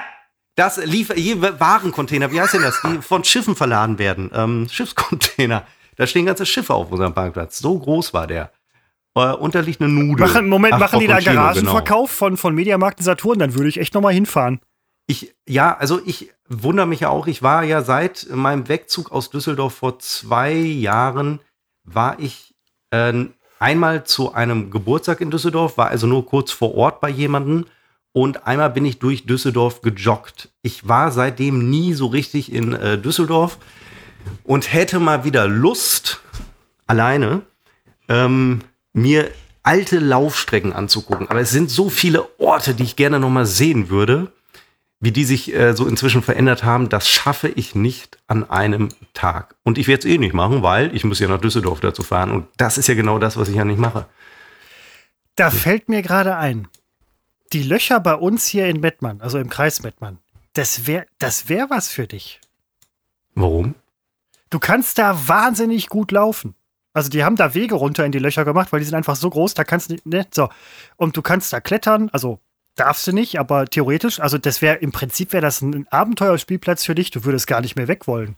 Das 0.54 0.78
lief, 0.78 1.10
Warencontainer, 1.10 2.32
wie 2.32 2.40
heißt 2.40 2.54
denn 2.54 2.62
das? 2.62 2.80
Die 2.80 3.02
von 3.02 3.24
Schiffen 3.24 3.54
verladen 3.54 3.98
werden. 3.98 4.30
Ähm, 4.34 4.68
Schiffscontainer. 4.70 5.66
Da 5.96 6.06
stehen 6.06 6.24
ganze 6.24 6.46
Schiffe 6.46 6.72
auf 6.72 6.90
unserem 6.90 7.12
Parkplatz. 7.12 7.58
So 7.58 7.78
groß 7.78 8.14
war 8.14 8.26
der. 8.26 8.50
Äh, 9.14 9.32
und 9.32 9.54
da 9.54 9.60
liegt 9.60 9.82
eine 9.82 9.90
Nudel. 9.92 10.26
Machen, 10.26 10.48
Moment, 10.48 10.74
Ach, 10.74 10.78
machen 10.78 11.00
die 11.00 11.06
da 11.06 11.20
Garagenverkauf 11.20 12.08
genau. 12.08 12.18
von, 12.18 12.36
von 12.38 12.54
Mediamarkt 12.54 13.00
und 13.00 13.04
Saturn? 13.04 13.38
Dann 13.38 13.54
würde 13.54 13.68
ich 13.68 13.78
echt 13.78 13.92
noch 13.92 14.00
mal 14.00 14.14
hinfahren. 14.14 14.60
Ich, 15.06 15.34
ja, 15.46 15.76
also 15.76 16.00
ich 16.04 16.32
wundere 16.48 16.86
mich 16.86 17.00
ja 17.00 17.10
auch. 17.10 17.26
Ich 17.26 17.42
war 17.42 17.62
ja 17.62 17.82
seit 17.82 18.28
meinem 18.30 18.68
Wegzug 18.68 19.12
aus 19.12 19.30
Düsseldorf 19.30 19.74
vor 19.74 19.98
zwei 19.98 20.52
Jahren, 20.54 21.40
war 21.84 22.18
ich 22.18 22.54
äh, 22.90 23.12
einmal 23.58 24.04
zu 24.04 24.32
einem 24.32 24.70
Geburtstag 24.70 25.20
in 25.20 25.30
Düsseldorf, 25.30 25.76
war 25.76 25.88
also 25.88 26.06
nur 26.06 26.26
kurz 26.26 26.50
vor 26.50 26.74
Ort 26.74 27.00
bei 27.00 27.08
jemandem 27.08 27.66
und 28.16 28.46
einmal 28.46 28.70
bin 28.70 28.86
ich 28.86 28.98
durch 28.98 29.26
Düsseldorf 29.26 29.82
gejoggt. 29.82 30.48
Ich 30.62 30.88
war 30.88 31.10
seitdem 31.10 31.68
nie 31.68 31.92
so 31.92 32.06
richtig 32.06 32.50
in 32.50 32.72
äh, 32.72 32.96
Düsseldorf 32.96 33.58
und 34.42 34.72
hätte 34.72 35.00
mal 35.00 35.24
wieder 35.24 35.46
Lust, 35.46 36.22
alleine, 36.86 37.42
ähm, 38.08 38.60
mir 38.94 39.30
alte 39.62 39.98
Laufstrecken 39.98 40.72
anzugucken. 40.72 41.28
Aber 41.28 41.40
es 41.40 41.50
sind 41.50 41.68
so 41.68 41.90
viele 41.90 42.26
Orte, 42.38 42.72
die 42.72 42.84
ich 42.84 42.96
gerne 42.96 43.20
noch 43.20 43.28
mal 43.28 43.44
sehen 43.44 43.90
würde, 43.90 44.32
wie 44.98 45.12
die 45.12 45.26
sich 45.26 45.54
äh, 45.54 45.74
so 45.74 45.86
inzwischen 45.86 46.22
verändert 46.22 46.64
haben. 46.64 46.88
Das 46.88 47.06
schaffe 47.10 47.48
ich 47.48 47.74
nicht 47.74 48.16
an 48.28 48.48
einem 48.48 48.88
Tag. 49.12 49.56
Und 49.62 49.76
ich 49.76 49.88
werde 49.88 50.08
es 50.08 50.14
eh 50.14 50.16
nicht 50.16 50.32
machen, 50.32 50.62
weil 50.62 50.96
ich 50.96 51.04
muss 51.04 51.20
ja 51.20 51.28
nach 51.28 51.42
Düsseldorf 51.42 51.80
dazu 51.80 52.02
fahren. 52.02 52.30
Und 52.30 52.46
das 52.56 52.78
ist 52.78 52.86
ja 52.86 52.94
genau 52.94 53.18
das, 53.18 53.36
was 53.36 53.50
ich 53.50 53.56
ja 53.56 53.66
nicht 53.66 53.78
mache. 53.78 54.06
Da 55.34 55.50
fällt 55.50 55.90
mir 55.90 56.00
gerade 56.00 56.38
ein 56.38 56.66
die 57.52 57.62
Löcher 57.62 58.00
bei 58.00 58.14
uns 58.14 58.46
hier 58.46 58.66
in 58.66 58.80
Mettmann, 58.80 59.20
also 59.20 59.38
im 59.38 59.48
Kreis 59.48 59.82
Mettmann, 59.82 60.18
das 60.54 60.86
wäre 60.86 61.06
das 61.18 61.48
wär 61.48 61.70
was 61.70 61.88
für 61.88 62.06
dich. 62.06 62.40
Warum? 63.34 63.74
Du 64.50 64.58
kannst 64.58 64.98
da 64.98 65.28
wahnsinnig 65.28 65.88
gut 65.88 66.12
laufen. 66.12 66.54
Also 66.92 67.10
die 67.10 67.24
haben 67.24 67.36
da 67.36 67.52
Wege 67.52 67.74
runter 67.74 68.06
in 68.06 68.12
die 68.12 68.18
Löcher 68.18 68.46
gemacht, 68.46 68.72
weil 68.72 68.80
die 68.80 68.86
sind 68.86 68.94
einfach 68.94 69.16
so 69.16 69.28
groß, 69.28 69.52
da 69.52 69.64
kannst 69.64 69.90
du 69.90 69.96
nicht, 70.04 70.34
so. 70.34 70.48
Und 70.96 71.16
du 71.16 71.20
kannst 71.20 71.52
da 71.52 71.60
klettern, 71.60 72.08
also 72.10 72.40
darfst 72.74 73.06
du 73.06 73.12
nicht, 73.12 73.38
aber 73.38 73.66
theoretisch, 73.66 74.18
also 74.18 74.38
das 74.38 74.62
wäre 74.62 74.76
im 74.76 74.92
Prinzip 74.92 75.34
wäre 75.34 75.42
das 75.42 75.60
ein 75.60 75.86
Abenteuerspielplatz 75.90 76.84
für 76.84 76.94
dich, 76.94 77.10
du 77.10 77.24
würdest 77.24 77.46
gar 77.46 77.60
nicht 77.60 77.76
mehr 77.76 77.88
weg 77.88 78.06
wollen. 78.06 78.36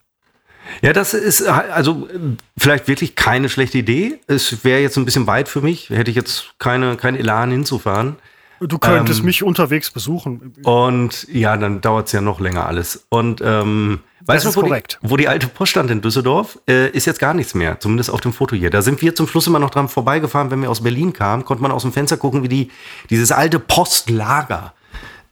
Ja, 0.83 0.93
das 0.93 1.15
ist 1.15 1.43
also 1.47 2.09
vielleicht 2.57 2.89
wirklich 2.89 3.15
keine 3.15 3.49
schlechte 3.49 3.79
Idee. 3.79 4.19
Es 4.27 4.65
wäre 4.65 4.81
jetzt 4.81 4.97
ein 4.97 5.05
bisschen 5.05 5.27
weit 5.27 5.49
für 5.49 5.63
mich. 5.63 5.89
Hätte 5.91 6.11
ich 6.11 6.17
jetzt 6.17 6.55
keine, 6.59 6.97
kein 6.97 7.17
Elan 7.17 7.51
hinzufahren. 7.51 8.17
Du 8.61 8.79
könntest 8.79 9.21
ähm, 9.21 9.27
mich 9.27 9.43
unterwegs 9.43 9.91
besuchen. 9.91 10.55
Und 10.65 11.27
ja, 11.31 11.57
dann 11.57 11.81
dauert 11.81 12.07
es 12.07 12.13
ja 12.13 12.21
noch 12.21 12.41
länger 12.41 12.67
alles. 12.67 13.07
Und 13.09 13.41
ähm, 13.45 14.01
weißt 14.25 14.47
du, 14.47 14.57
wo 14.57 14.63
die, 14.63 14.83
wo 15.03 15.17
die 15.17 15.29
alte 15.29 15.47
Post 15.49 15.73
stand 15.73 15.91
in 15.91 16.01
Düsseldorf, 16.01 16.59
äh, 16.69 16.89
ist 16.91 17.07
jetzt 17.07 17.21
gar 17.21 17.35
nichts 17.35 17.55
mehr, 17.55 17.79
zumindest 17.81 18.11
auf 18.11 18.21
dem 18.21 18.33
Foto 18.33 18.57
hier. 18.57 18.71
Da 18.71 18.83
sind 18.83 19.01
wir 19.03 19.15
zum 19.15 19.27
Schluss 19.29 19.47
immer 19.47 19.59
noch 19.59 19.71
dran 19.71 19.89
vorbeigefahren, 19.89 20.51
wenn 20.51 20.63
wir 20.63 20.71
aus 20.71 20.83
Berlin 20.83 21.13
kamen, 21.13 21.45
konnte 21.45 21.63
man 21.63 21.73
aus 21.73 21.83
dem 21.83 21.93
Fenster 21.93 22.17
gucken, 22.17 22.43
wie 22.43 22.49
die 22.49 22.71
dieses 23.11 23.33
alte 23.33 23.59
Postlager 23.59 24.75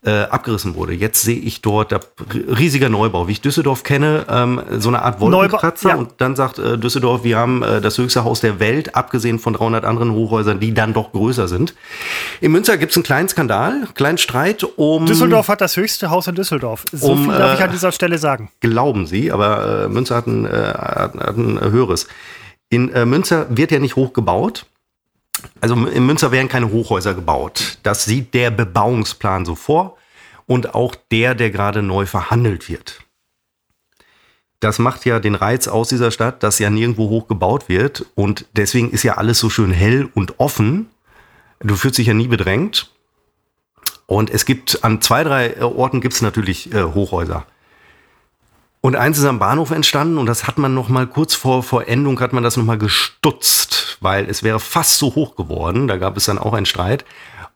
äh, 0.07 0.23
abgerissen 0.23 0.77
wurde. 0.77 0.93
Jetzt 0.93 1.23
sehe 1.23 1.39
ich 1.39 1.63
dort 1.63 1.91
der 1.91 2.01
riesiger 2.33 2.89
Neubau, 2.89 3.27
wie 3.27 3.33
ich 3.33 3.41
Düsseldorf 3.41 3.83
kenne, 3.83 4.25
ähm, 4.31 4.63
so 4.79 4.89
eine 4.89 5.03
Art 5.03 5.21
Wolkenkratzer. 5.21 5.89
Ja. 5.91 5.95
Und 5.97 6.13
dann 6.19 6.37
sagt 6.37 6.59
äh, 6.59 6.79
Düsseldorf, 6.79 7.25
wir 7.25 7.37
haben 7.37 7.63
äh, 7.63 7.81
das 7.81 7.99
höchste 7.99 8.23
Haus 8.23 8.41
der 8.41 8.61
Welt, 8.61 8.95
abgesehen 8.95 9.41
von 9.41 9.55
300 9.55 9.85
anderen 9.85 10.13
Hochhäusern, 10.13 10.61
die 10.61 10.73
dann 10.73 10.95
doch 10.95 11.11
größer 11.11 11.49
sind. 11.49 11.75
In 12.41 12.53
Münster 12.53 12.79
gibt 12.79 12.93
es 12.93 12.97
einen 12.97 13.05
kleinen 13.05 13.29
Skandal, 13.29 13.89
kleinen 13.95 14.19
Streit 14.19 14.65
um... 14.77 15.07
Düsseldorf 15.07 15.49
hat 15.49 15.61
das 15.61 15.77
höchste 15.77 16.09
Haus 16.11 16.29
in 16.29 16.37
Düsseldorf. 16.37 16.85
So 16.93 17.13
um, 17.13 17.25
viel 17.25 17.33
darf 17.33 17.55
ich 17.55 17.61
äh, 17.61 17.65
an 17.65 17.73
dieser 17.73 17.91
Stelle 17.91 18.19
sagen. 18.19 18.51
Glauben 18.61 19.07
Sie, 19.07 19.33
aber 19.33 19.85
äh, 19.85 19.89
Münster 19.89 20.15
hat 20.15 20.29
ein, 20.29 20.49
hat, 20.49 21.15
hat 21.15 21.37
ein 21.37 21.61
höheres. 21.61 22.07
In 22.69 22.87
Münster 23.09 23.47
wird 23.51 23.71
ja 23.71 23.79
nicht 23.79 23.97
hoch 23.97 24.13
gebaut 24.13 24.67
also 25.61 25.75
in 25.87 26.07
Münster 26.07 26.33
werden 26.33 26.49
keine 26.49 26.71
Hochhäuser 26.71 27.15
gebaut. 27.15 27.79
Das 27.83 28.05
sieht 28.05 28.35
der 28.35 28.51
Bebauungsplan 28.51 29.45
so 29.45 29.55
vor 29.55 29.97
und 30.47 30.75
auch 30.75 30.95
der, 31.11 31.35
der 31.35 31.51
gerade 31.51 31.83
neu 31.83 32.07
verhandelt 32.07 32.69
wird. 32.69 33.01
Das 34.61 34.79
macht 34.79 35.05
ja 35.05 35.21
den 35.21 35.35
Reiz 35.35 35.69
aus 35.69 35.89
dieser 35.89 36.11
Stadt, 36.11 36.43
dass 36.43 36.59
ja 36.59 36.71
nirgendwo 36.71 37.09
hoch 37.11 37.29
gebaut 37.29 37.69
wird 37.69 38.07
und 38.15 38.47
deswegen 38.53 38.91
ist 38.91 39.03
ja 39.03 39.15
alles 39.15 39.39
so 39.39 39.51
schön 39.51 39.71
hell 39.71 40.09
und 40.15 40.41
offen. 40.41 40.89
Du 41.61 41.77
fühlst 41.77 41.99
dich 41.99 42.07
ja 42.07 42.15
nie 42.15 42.29
bedrängt. 42.29 42.91
Und 44.07 44.31
es 44.31 44.45
gibt 44.45 44.85
an 44.85 45.03
zwei, 45.03 45.25
drei 45.25 45.61
Orten 45.63 46.01
gibt 46.01 46.15
es 46.15 46.23
natürlich 46.23 46.73
äh, 46.73 46.85
Hochhäuser. 46.85 47.45
Und 48.87 48.95
eins 48.95 49.19
ist 49.19 49.25
am 49.25 49.41
Bahnhof 49.41 49.73
entstanden 49.73 50.17
und 50.17 50.27
das 50.27 50.47
hat 50.47 50.59
man 50.59 50.73
noch 50.73 50.89
mal 50.89 51.09
kurz 51.09 51.35
vor 51.35 51.65
Vollendung 51.65 52.21
hat 52.21 52.33
man 52.33 52.45
das 52.45 52.57
noch 52.57 52.63
mal 52.63 52.79
gestutzt, 52.79 53.99
weil 54.01 54.31
es 54.31 54.45
wäre 54.45 54.61
fast 54.61 54.99
so 54.99 55.17
hoch 55.17 55.35
geworden. 55.35 55.89
Da 55.89 55.97
gab 55.97 56.17
es 56.17 56.27
dann 56.27 56.39
auch 56.39 56.53
einen 56.53 56.67
Streit. 56.67 57.05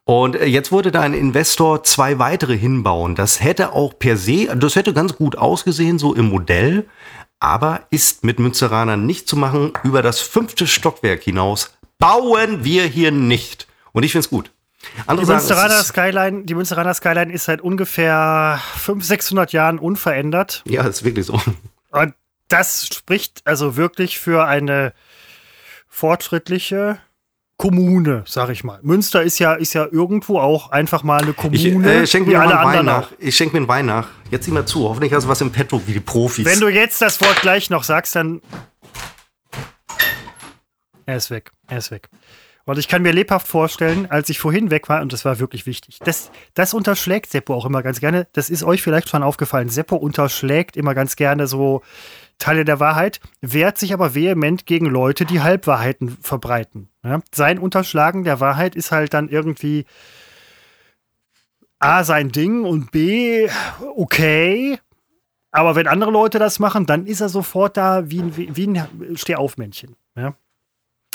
Und 0.02 0.34
äh, 0.34 0.46
jetzt 0.46 0.72
wurde 0.72 0.90
da 0.90 1.02
ein 1.02 1.14
Investor 1.14 1.84
zwei 1.84 2.18
weitere 2.18 2.58
hinbauen. 2.58 3.14
Das 3.14 3.40
hätte 3.40 3.74
auch 3.74 3.96
per 3.96 4.16
se, 4.16 4.48
das 4.56 4.74
hätte 4.74 4.92
ganz 4.92 5.14
gut 5.14 5.38
ausgesehen, 5.38 6.00
so 6.00 6.16
im 6.16 6.30
Modell, 6.30 6.88
aber 7.38 7.82
ist 7.90 8.24
mit 8.24 8.40
Münsteranern 8.40 9.06
nicht 9.06 9.28
zu 9.28 9.36
machen. 9.36 9.72
Über 9.84 10.02
das 10.02 10.18
fünfte 10.18 10.66
Stockwerk 10.66 11.22
hinaus 11.22 11.78
bauen 12.00 12.64
wir 12.64 12.86
hier 12.86 13.12
nicht. 13.12 13.68
Und 13.92 14.02
ich 14.02 14.10
finde 14.10 14.24
es 14.24 14.30
gut. 14.30 14.50
Andere 15.06 15.26
die 15.26 15.32
Münsteraner 15.32 15.82
Skyline, 15.84 16.44
die 16.44 16.54
Münsteraner 16.54 16.94
Skyline 16.94 17.32
ist 17.32 17.44
seit 17.44 17.60
ungefähr 17.60 18.60
500, 18.76 19.06
600 19.06 19.52
Jahren 19.52 19.78
unverändert. 19.78 20.62
Ja, 20.66 20.86
ist 20.86 21.04
wirklich 21.04 21.26
so. 21.26 21.40
Und 21.90 22.14
das 22.48 22.86
spricht 22.86 23.42
also 23.44 23.76
wirklich 23.76 24.18
für 24.18 24.46
eine 24.46 24.92
fortschrittliche 25.88 26.98
Kommune, 27.60 28.24
sag 28.26 28.48
ich 28.48 28.64
mal. 28.64 28.78
Münster 28.82 29.22
ist 29.22 29.38
ja, 29.38 29.52
ist 29.52 29.74
ja 29.74 29.86
irgendwo 29.90 30.38
auch 30.38 30.70
einfach 30.70 31.02
mal 31.02 31.20
eine 31.20 31.34
Kommune. 31.34 31.96
Ich 31.96 32.02
äh, 32.02 32.06
schenke 32.06 32.30
mir 32.30 32.40
alle 32.40 32.58
einen 32.58 32.78
Wein 32.78 32.84
nach. 32.86 33.12
Ich 33.18 33.36
schenke 33.36 33.52
mir 33.52 33.58
einen 33.58 33.68
Wein 33.68 33.84
nach. 33.84 34.08
Jetzt 34.30 34.46
sieh 34.46 34.50
mal 34.50 34.64
zu. 34.64 34.88
Hoffentlich 34.88 35.12
hast 35.12 35.24
du 35.24 35.28
was 35.28 35.42
im 35.42 35.52
Petto 35.52 35.82
wie 35.86 35.92
die 35.92 36.00
Profis. 36.00 36.46
Wenn 36.46 36.58
du 36.58 36.68
jetzt 36.68 37.02
das 37.02 37.20
Wort 37.20 37.42
gleich 37.42 37.68
noch 37.68 37.84
sagst, 37.84 38.16
dann. 38.16 38.40
Er 41.04 41.16
ist 41.16 41.30
weg. 41.30 41.50
Er 41.66 41.78
ist 41.78 41.90
weg. 41.90 42.08
Und 42.70 42.78
ich 42.78 42.86
kann 42.86 43.02
mir 43.02 43.12
lebhaft 43.12 43.48
vorstellen, 43.48 44.08
als 44.10 44.28
ich 44.28 44.38
vorhin 44.38 44.70
weg 44.70 44.88
war, 44.88 45.02
und 45.02 45.12
das 45.12 45.24
war 45.24 45.40
wirklich 45.40 45.66
wichtig, 45.66 45.98
das, 46.04 46.30
das 46.54 46.72
unterschlägt 46.72 47.28
Seppo 47.32 47.52
auch 47.52 47.66
immer 47.66 47.82
ganz 47.82 47.98
gerne. 47.98 48.28
Das 48.32 48.48
ist 48.48 48.62
euch 48.62 48.80
vielleicht 48.80 49.08
schon 49.08 49.24
aufgefallen. 49.24 49.68
Seppo 49.68 49.96
unterschlägt 49.96 50.76
immer 50.76 50.94
ganz 50.94 51.16
gerne 51.16 51.48
so 51.48 51.82
Teile 52.38 52.64
der 52.64 52.78
Wahrheit, 52.78 53.18
wehrt 53.40 53.76
sich 53.76 53.92
aber 53.92 54.14
vehement 54.14 54.66
gegen 54.66 54.86
Leute, 54.86 55.24
die 55.24 55.40
Halbwahrheiten 55.40 56.16
verbreiten. 56.22 56.88
Ja? 57.02 57.20
Sein 57.34 57.58
Unterschlagen 57.58 58.22
der 58.22 58.38
Wahrheit 58.38 58.76
ist 58.76 58.92
halt 58.92 59.14
dann 59.14 59.28
irgendwie 59.28 59.84
A, 61.80 62.04
sein 62.04 62.30
Ding 62.30 62.62
und 62.64 62.92
B, 62.92 63.48
okay. 63.96 64.78
Aber 65.50 65.74
wenn 65.74 65.88
andere 65.88 66.12
Leute 66.12 66.38
das 66.38 66.60
machen, 66.60 66.86
dann 66.86 67.06
ist 67.06 67.20
er 67.20 67.30
sofort 67.30 67.76
da 67.76 68.08
wie 68.12 68.20
ein, 68.20 68.36
wie 68.36 68.66
ein 68.68 69.16
Stehaufmännchen. 69.16 69.96
Ja? 70.14 70.36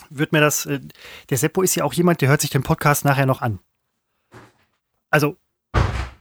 Wird 0.09 0.31
mir 0.31 0.41
das. 0.41 0.65
Äh, 0.65 0.81
der 1.29 1.37
Seppo 1.37 1.61
ist 1.61 1.75
ja 1.75 1.83
auch 1.83 1.93
jemand, 1.93 2.21
der 2.21 2.29
hört 2.29 2.41
sich 2.41 2.49
den 2.49 2.63
Podcast 2.63 3.05
nachher 3.05 3.25
noch 3.25 3.41
an. 3.41 3.59
Also, 5.09 5.37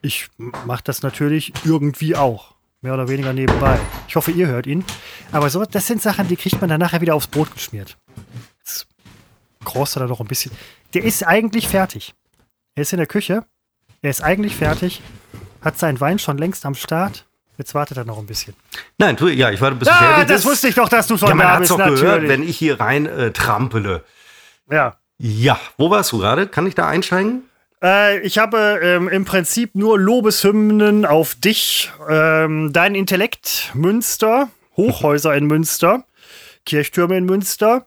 ich 0.03 0.29
mache 0.39 0.85
das 0.85 1.03
natürlich 1.03 1.53
irgendwie 1.65 2.17
auch 2.17 2.55
mehr 2.83 2.95
oder 2.95 3.09
weniger 3.09 3.33
nebenbei. 3.33 3.81
Ich 4.07 4.15
hoffe, 4.15 4.31
ihr 4.31 4.47
hört 4.47 4.67
ihn. 4.67 4.85
Aber 5.33 5.49
so, 5.49 5.65
das 5.65 5.87
sind 5.87 6.03
Sachen, 6.03 6.29
die 6.29 6.37
kriegt 6.37 6.61
man 6.61 6.69
dann 6.69 6.81
nachher 6.81 7.01
wieder 7.01 7.15
aufs 7.15 7.27
Brot 7.27 7.53
geschmiert. 7.53 7.97
Jetzt 8.59 8.87
er 9.65 10.01
da 10.01 10.07
noch 10.07 10.21
ein 10.21 10.27
bisschen. 10.27 10.53
Der 10.93 11.03
ist 11.03 11.27
eigentlich 11.27 11.67
fertig. 11.67 12.15
Er 12.75 12.83
ist 12.83 12.93
in 12.93 12.99
der 12.99 13.07
Küche. 13.07 13.45
Er 14.03 14.11
ist 14.11 14.23
eigentlich 14.23 14.55
fertig. 14.55 15.01
Hat 15.63 15.79
seinen 15.79 15.99
Wein 16.01 16.19
schon 16.19 16.37
längst 16.37 16.67
am 16.67 16.75
Start. 16.75 17.27
Jetzt 17.57 17.75
wartet 17.75 17.97
er 17.97 18.05
noch 18.05 18.19
ein 18.19 18.27
bisschen. 18.27 18.55
Nein, 18.99 19.17
tu, 19.17 19.29
ja, 19.29 19.51
ich 19.51 19.61
warte 19.61 19.77
bis 19.77 19.89
ah, 19.89 19.95
fertig 19.95 20.29
das 20.29 20.45
wusste 20.45 20.69
ich 20.69 20.75
doch, 20.75 20.89
dass 20.89 21.07
du 21.07 21.17
schon 21.17 21.29
ja, 21.29 21.35
man 21.35 21.47
da 21.47 21.59
bist. 21.59 21.71
Doch 21.71 21.79
natürlich. 21.79 22.01
gehört, 22.01 22.29
wenn 22.29 22.43
ich 22.43 22.59
hier 22.59 22.81
rein 22.81 23.07
äh, 23.07 23.31
trampele. 23.31 24.03
Ja. 24.71 24.97
Ja, 25.19 25.61
wo 25.79 25.91
warst 25.91 26.11
du 26.13 26.19
gerade? 26.19 26.49
Kann 26.49 26.67
ich 26.67 26.75
da 26.75 26.89
einsteigen? 26.89 27.45
Äh, 27.83 28.21
ich 28.21 28.39
habe 28.39 28.81
ähm, 28.83 29.09
im 29.09 29.25
Prinzip 29.25 29.75
nur 29.75 29.99
Lobeshymnen 29.99 31.07
auf 31.07 31.35
dich, 31.37 31.93
ähm, 32.09 32.73
dein 32.73 32.95
Intellekt, 32.95 33.71
Münster, 33.75 34.49
Hochhäuser 34.77 35.35
in 35.37 35.47
Münster, 35.47 36.05
Kirchtürme 36.67 37.17
in 37.17 37.27
Münster. 37.27 37.87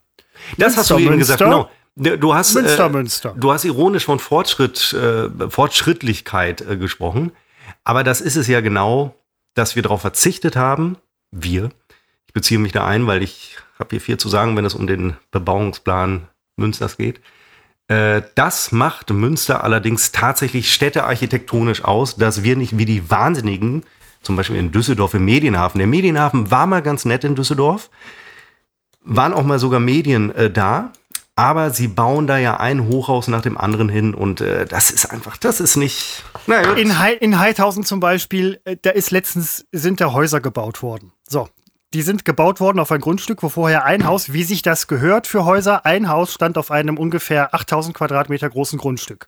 Das 0.57 0.75
Münster, 0.75 0.79
hast 0.81 0.89
du 0.91 0.97
eben 0.99 1.17
gesagt, 1.17 1.39
genau. 1.39 1.69
Du 1.95 2.35
hast, 2.35 2.53
Münster, 2.53 2.85
äh, 2.85 2.89
Münster. 2.89 3.35
du 3.35 3.51
hast 3.51 3.65
ironisch 3.65 4.05
von 4.05 4.19
Fortschritt, 4.19 4.93
äh, 4.93 5.49
Fortschrittlichkeit 5.49 6.61
äh, 6.61 6.77
gesprochen. 6.77 7.31
Aber 7.83 8.03
das 8.03 8.21
ist 8.21 8.35
es 8.35 8.47
ja 8.47 8.61
genau, 8.61 9.15
dass 9.57 9.75
wir 9.75 9.83
darauf 9.83 10.01
verzichtet 10.01 10.55
haben. 10.55 10.97
Wir. 11.31 11.69
Ich 12.27 12.33
beziehe 12.33 12.59
mich 12.59 12.71
da 12.71 12.85
ein, 12.85 13.07
weil 13.07 13.23
ich 13.23 13.57
habe 13.79 13.89
hier 13.91 14.01
viel 14.01 14.17
zu 14.17 14.29
sagen, 14.29 14.55
wenn 14.55 14.65
es 14.65 14.75
um 14.75 14.87
den 14.87 15.17
Bebauungsplan 15.31 16.27
Münsters 16.55 16.97
geht. 16.97 17.19
Äh, 17.87 18.21
das 18.35 18.71
macht 18.71 19.09
Münster 19.11 19.63
allerdings 19.63 20.11
tatsächlich 20.11 20.73
städtearchitektonisch 20.73 21.83
aus, 21.83 22.15
dass 22.15 22.43
wir 22.43 22.55
nicht 22.55 22.77
wie 22.77 22.85
die 22.85 23.09
Wahnsinnigen, 23.09 23.83
zum 24.21 24.35
Beispiel 24.35 24.57
in 24.57 24.71
Düsseldorf 24.71 25.13
im 25.13 25.25
Medienhafen. 25.25 25.79
Der 25.79 25.87
Medienhafen 25.87 26.51
war 26.51 26.67
mal 26.67 26.81
ganz 26.81 27.05
nett 27.05 27.23
in 27.23 27.35
Düsseldorf, 27.35 27.89
waren 29.03 29.33
auch 29.33 29.43
mal 29.43 29.59
sogar 29.59 29.79
Medien 29.79 30.33
äh, 30.35 30.49
da, 30.51 30.91
aber 31.37 31.69
sie 31.69 31.87
bauen 31.87 32.25
da 32.25 32.37
ja 32.37 32.57
ein 32.57 32.87
Hochhaus 32.87 33.27
nach 33.27 33.41
dem 33.41 33.57
anderen 33.57 33.89
hin 33.89 34.15
und 34.15 34.41
äh, 34.41 34.65
das 34.65 34.89
ist 34.89 35.05
einfach, 35.05 35.37
das 35.37 35.59
ist 35.61 35.77
nicht. 35.77 36.23
Naja, 36.47 36.73
in, 36.73 36.99
He 36.99 37.13
in 37.13 37.39
Heidhausen 37.39 37.83
zum 37.83 37.99
Beispiel, 37.99 38.59
äh, 38.65 38.75
da 38.81 38.89
ist 38.89 39.11
letztens 39.11 39.65
sind 39.71 40.01
da 40.01 40.13
Häuser 40.13 40.41
gebaut 40.41 40.81
worden. 40.81 41.13
So, 41.29 41.47
die 41.93 42.01
sind 42.01 42.25
gebaut 42.25 42.59
worden 42.59 42.79
auf 42.79 42.91
ein 42.91 43.01
Grundstück, 43.01 43.43
wo 43.43 43.49
vorher 43.49 43.85
ein 43.85 44.05
Haus, 44.05 44.33
wie 44.33 44.43
sich 44.43 44.63
das 44.63 44.87
gehört 44.87 45.27
für 45.27 45.45
Häuser, 45.45 45.85
ein 45.85 46.09
Haus 46.09 46.33
stand 46.33 46.57
auf 46.57 46.71
einem 46.71 46.97
ungefähr 46.97 47.53
8000 47.53 47.95
Quadratmeter 47.95 48.49
großen 48.49 48.79
Grundstück. 48.79 49.27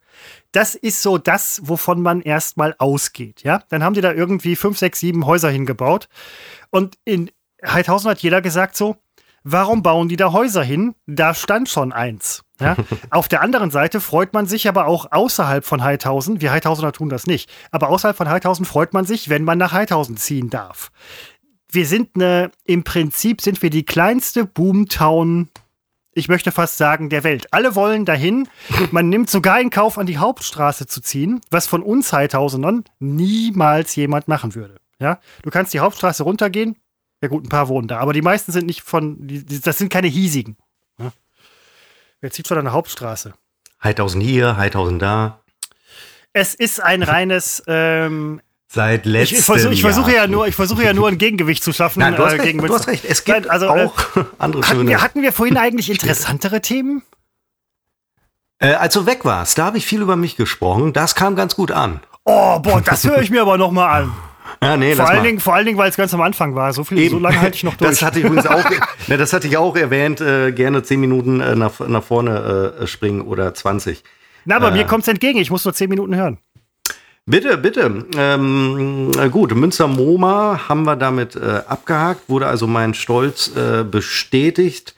Das 0.51 0.73
ist 0.73 1.03
so 1.03 1.19
das, 1.19 1.61
wovon 1.63 2.01
man 2.01 2.21
erstmal 2.21 2.73
ausgeht. 2.79 3.43
Ja, 3.43 3.61
dann 3.69 3.83
haben 3.83 3.93
die 3.93 4.01
da 4.01 4.11
irgendwie 4.11 4.55
fünf, 4.55 4.79
sechs, 4.79 4.99
sieben 4.99 5.27
Häuser 5.27 5.51
hingebaut. 5.51 6.09
Und 6.71 6.97
in 7.05 7.29
Heidhausen 7.63 8.09
hat 8.09 8.19
jeder 8.19 8.41
gesagt 8.41 8.75
so, 8.75 8.97
warum 9.43 9.83
bauen 9.83 10.09
die 10.09 10.15
da 10.15 10.31
Häuser 10.31 10.63
hin? 10.63 10.95
Da 11.07 11.33
stand 11.33 11.69
schon 11.69 11.91
eins. 11.91 12.43
Ja? 12.59 12.75
Auf 13.09 13.27
der 13.27 13.41
anderen 13.41 13.71
Seite 13.71 14.01
freut 14.01 14.33
man 14.33 14.45
sich 14.45 14.67
aber 14.67 14.87
auch 14.87 15.11
außerhalb 15.11 15.65
von 15.65 15.83
Heidhausen, 15.83 16.41
wir 16.41 16.51
Heidhausener 16.51 16.91
tun 16.91 17.09
das 17.09 17.27
nicht, 17.27 17.49
aber 17.71 17.89
außerhalb 17.89 18.17
von 18.17 18.29
Heidhausen 18.29 18.65
freut 18.65 18.93
man 18.93 19.05
sich, 19.05 19.29
wenn 19.29 19.43
man 19.43 19.57
nach 19.57 19.71
Heidhausen 19.71 20.17
ziehen 20.17 20.49
darf 20.49 20.91
wir 21.71 21.85
sind 21.85 22.15
eine, 22.15 22.51
im 22.65 22.83
Prinzip 22.83 23.41
sind 23.41 23.61
wir 23.61 23.69
die 23.69 23.85
kleinste 23.85 24.45
Boomtown, 24.45 25.49
ich 26.13 26.27
möchte 26.27 26.51
fast 26.51 26.77
sagen, 26.77 27.09
der 27.09 27.23
Welt. 27.23 27.47
Alle 27.51 27.75
wollen 27.75 28.03
dahin. 28.05 28.47
Man 28.91 29.09
nimmt 29.09 29.29
sogar 29.29 29.61
in 29.61 29.69
Kauf, 29.69 29.97
an 29.97 30.07
die 30.07 30.17
Hauptstraße 30.17 30.87
zu 30.87 31.01
ziehen, 31.01 31.41
was 31.51 31.67
von 31.67 31.83
uns 31.83 32.11
Heidhausenern 32.11 32.83
niemals 32.99 33.95
jemand 33.95 34.27
machen 34.27 34.55
würde. 34.55 34.77
Ja, 34.99 35.19
du 35.43 35.49
kannst 35.49 35.73
die 35.73 35.79
Hauptstraße 35.79 36.23
runtergehen. 36.23 36.75
Ja 37.21 37.27
gut, 37.27 37.45
ein 37.45 37.49
paar 37.49 37.67
wohnen 37.67 37.87
da, 37.87 37.99
aber 37.99 38.13
die 38.13 38.21
meisten 38.21 38.51
sind 38.51 38.65
nicht 38.65 38.81
von, 38.81 39.17
das 39.63 39.77
sind 39.77 39.91
keine 39.91 40.07
hiesigen. 40.07 40.57
Wer 42.21 42.31
zieht 42.31 42.47
schon 42.47 42.57
an 42.57 42.65
der 42.65 42.73
Hauptstraße? 42.73 43.33
Heidhausen 43.81 44.19
hier, 44.19 44.57
Heidhausen 44.57 44.99
da. 44.99 45.41
Es 46.33 46.53
ist 46.53 46.81
ein 46.81 47.01
reines 47.01 47.63
ähm, 47.67 48.41
Seit 48.71 49.05
letztem 49.07 49.35
ich, 49.35 49.39
ich, 49.39 49.45
versuch, 49.45 49.71
ich 49.71 49.81
versuche 49.81 50.13
ja 50.13 50.27
nur, 50.27 50.47
ich 50.47 50.55
versuche 50.55 50.83
ja 50.83 50.93
nur 50.93 51.07
ein 51.07 51.17
Gegengewicht 51.17 51.63
zu 51.63 51.73
schaffen. 51.73 52.01
Nein, 52.01 52.15
du 52.15 52.23
hast, 52.23 52.33
äh, 52.33 52.41
recht, 52.41 52.59
du 52.61 52.73
hast 52.73 52.87
recht. 52.87 53.03
Es 53.03 53.23
gibt 53.23 53.41
Nein, 53.41 53.49
also, 53.49 53.65
äh, 53.65 53.85
auch 53.85 53.95
andere 54.37 54.61
hatten 54.61 54.77
schöne. 54.77 54.89
wir, 54.89 55.01
hatten 55.01 55.21
wir 55.23 55.33
vorhin 55.33 55.57
eigentlich 55.57 55.89
interessantere 55.89 56.61
Themen? 56.61 57.01
Äh, 58.59 58.73
als 58.73 58.93
du 58.93 59.07
weg 59.07 59.25
warst, 59.25 59.57
da 59.57 59.65
habe 59.65 59.79
ich 59.79 59.87
viel 59.87 60.01
über 60.01 60.17
mich 60.17 60.35
gesprochen. 60.35 60.93
Das 60.93 61.15
kam 61.15 61.35
ganz 61.35 61.55
gut 61.55 61.71
an. 61.71 62.01
Oh, 62.25 62.59
boah, 62.59 62.81
das 62.81 63.05
höre 63.05 63.21
ich 63.21 63.31
mir 63.31 63.41
aber 63.41 63.57
noch 63.57 63.71
mal 63.71 64.01
an. 64.01 64.13
Ja, 64.61 64.75
nee, 64.75 64.93
Vor 64.93 65.07
allen. 65.07 65.23
Dingen, 65.23 65.39
vor 65.39 65.55
allen 65.55 65.65
Dingen, 65.65 65.77
weil 65.77 65.89
es 65.89 65.95
ganz 65.95 66.13
am 66.13 66.21
Anfang 66.21 66.53
war. 66.53 66.73
So, 66.73 66.83
viel, 66.83 67.09
so 67.09 67.17
lange 67.17 67.39
halte 67.39 67.55
ich 67.55 67.63
noch 67.63 67.75
durch. 67.77 67.91
Das 67.91 68.01
hatte 68.01 68.19
ich 68.19 68.25
übrigens 68.25 68.45
auch, 68.45 68.69
ne, 69.07 69.17
das 69.17 69.31
hatte 69.31 69.47
ich 69.47 69.55
auch 69.55 69.75
erwähnt, 69.75 70.19
äh, 70.19 70.51
gerne 70.51 70.83
10 70.83 70.99
Minuten 70.99 71.39
äh, 71.39 71.55
nach, 71.55 71.79
nach 71.79 72.03
vorne 72.03 72.75
äh, 72.79 72.87
springen 72.87 73.21
oder 73.21 73.53
20. 73.53 74.03
Na, 74.45 74.57
aber 74.57 74.69
äh, 74.69 74.71
mir 74.71 74.85
kommt's 74.85 75.07
entgegen. 75.07 75.39
Ich 75.39 75.49
muss 75.49 75.63
nur 75.63 75.73
zehn 75.73 75.89
Minuten 75.89 76.15
hören. 76.15 76.39
Bitte, 77.25 77.57
bitte. 77.57 78.05
Ähm, 78.17 79.11
äh, 79.17 79.29
gut, 79.29 79.53
Münster-Moma 79.55 80.67
haben 80.67 80.83
wir 80.83 80.95
damit 80.95 81.35
äh, 81.35 81.61
abgehakt, 81.67 82.27
wurde 82.27 82.47
also 82.47 82.65
mein 82.65 82.95
Stolz 82.95 83.55
äh, 83.55 83.83
bestätigt, 83.83 84.95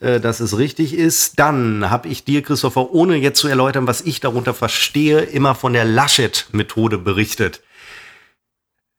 äh, 0.00 0.18
dass 0.18 0.40
es 0.40 0.56
richtig 0.56 0.94
ist. 0.94 1.38
Dann 1.38 1.90
habe 1.90 2.08
ich 2.08 2.24
dir, 2.24 2.42
Christopher, 2.42 2.92
ohne 2.92 3.16
jetzt 3.16 3.38
zu 3.38 3.48
erläutern, 3.48 3.86
was 3.86 4.00
ich 4.00 4.20
darunter 4.20 4.54
verstehe, 4.54 5.20
immer 5.20 5.54
von 5.54 5.74
der 5.74 5.84
Laschet-Methode 5.84 6.96
berichtet. 6.98 7.60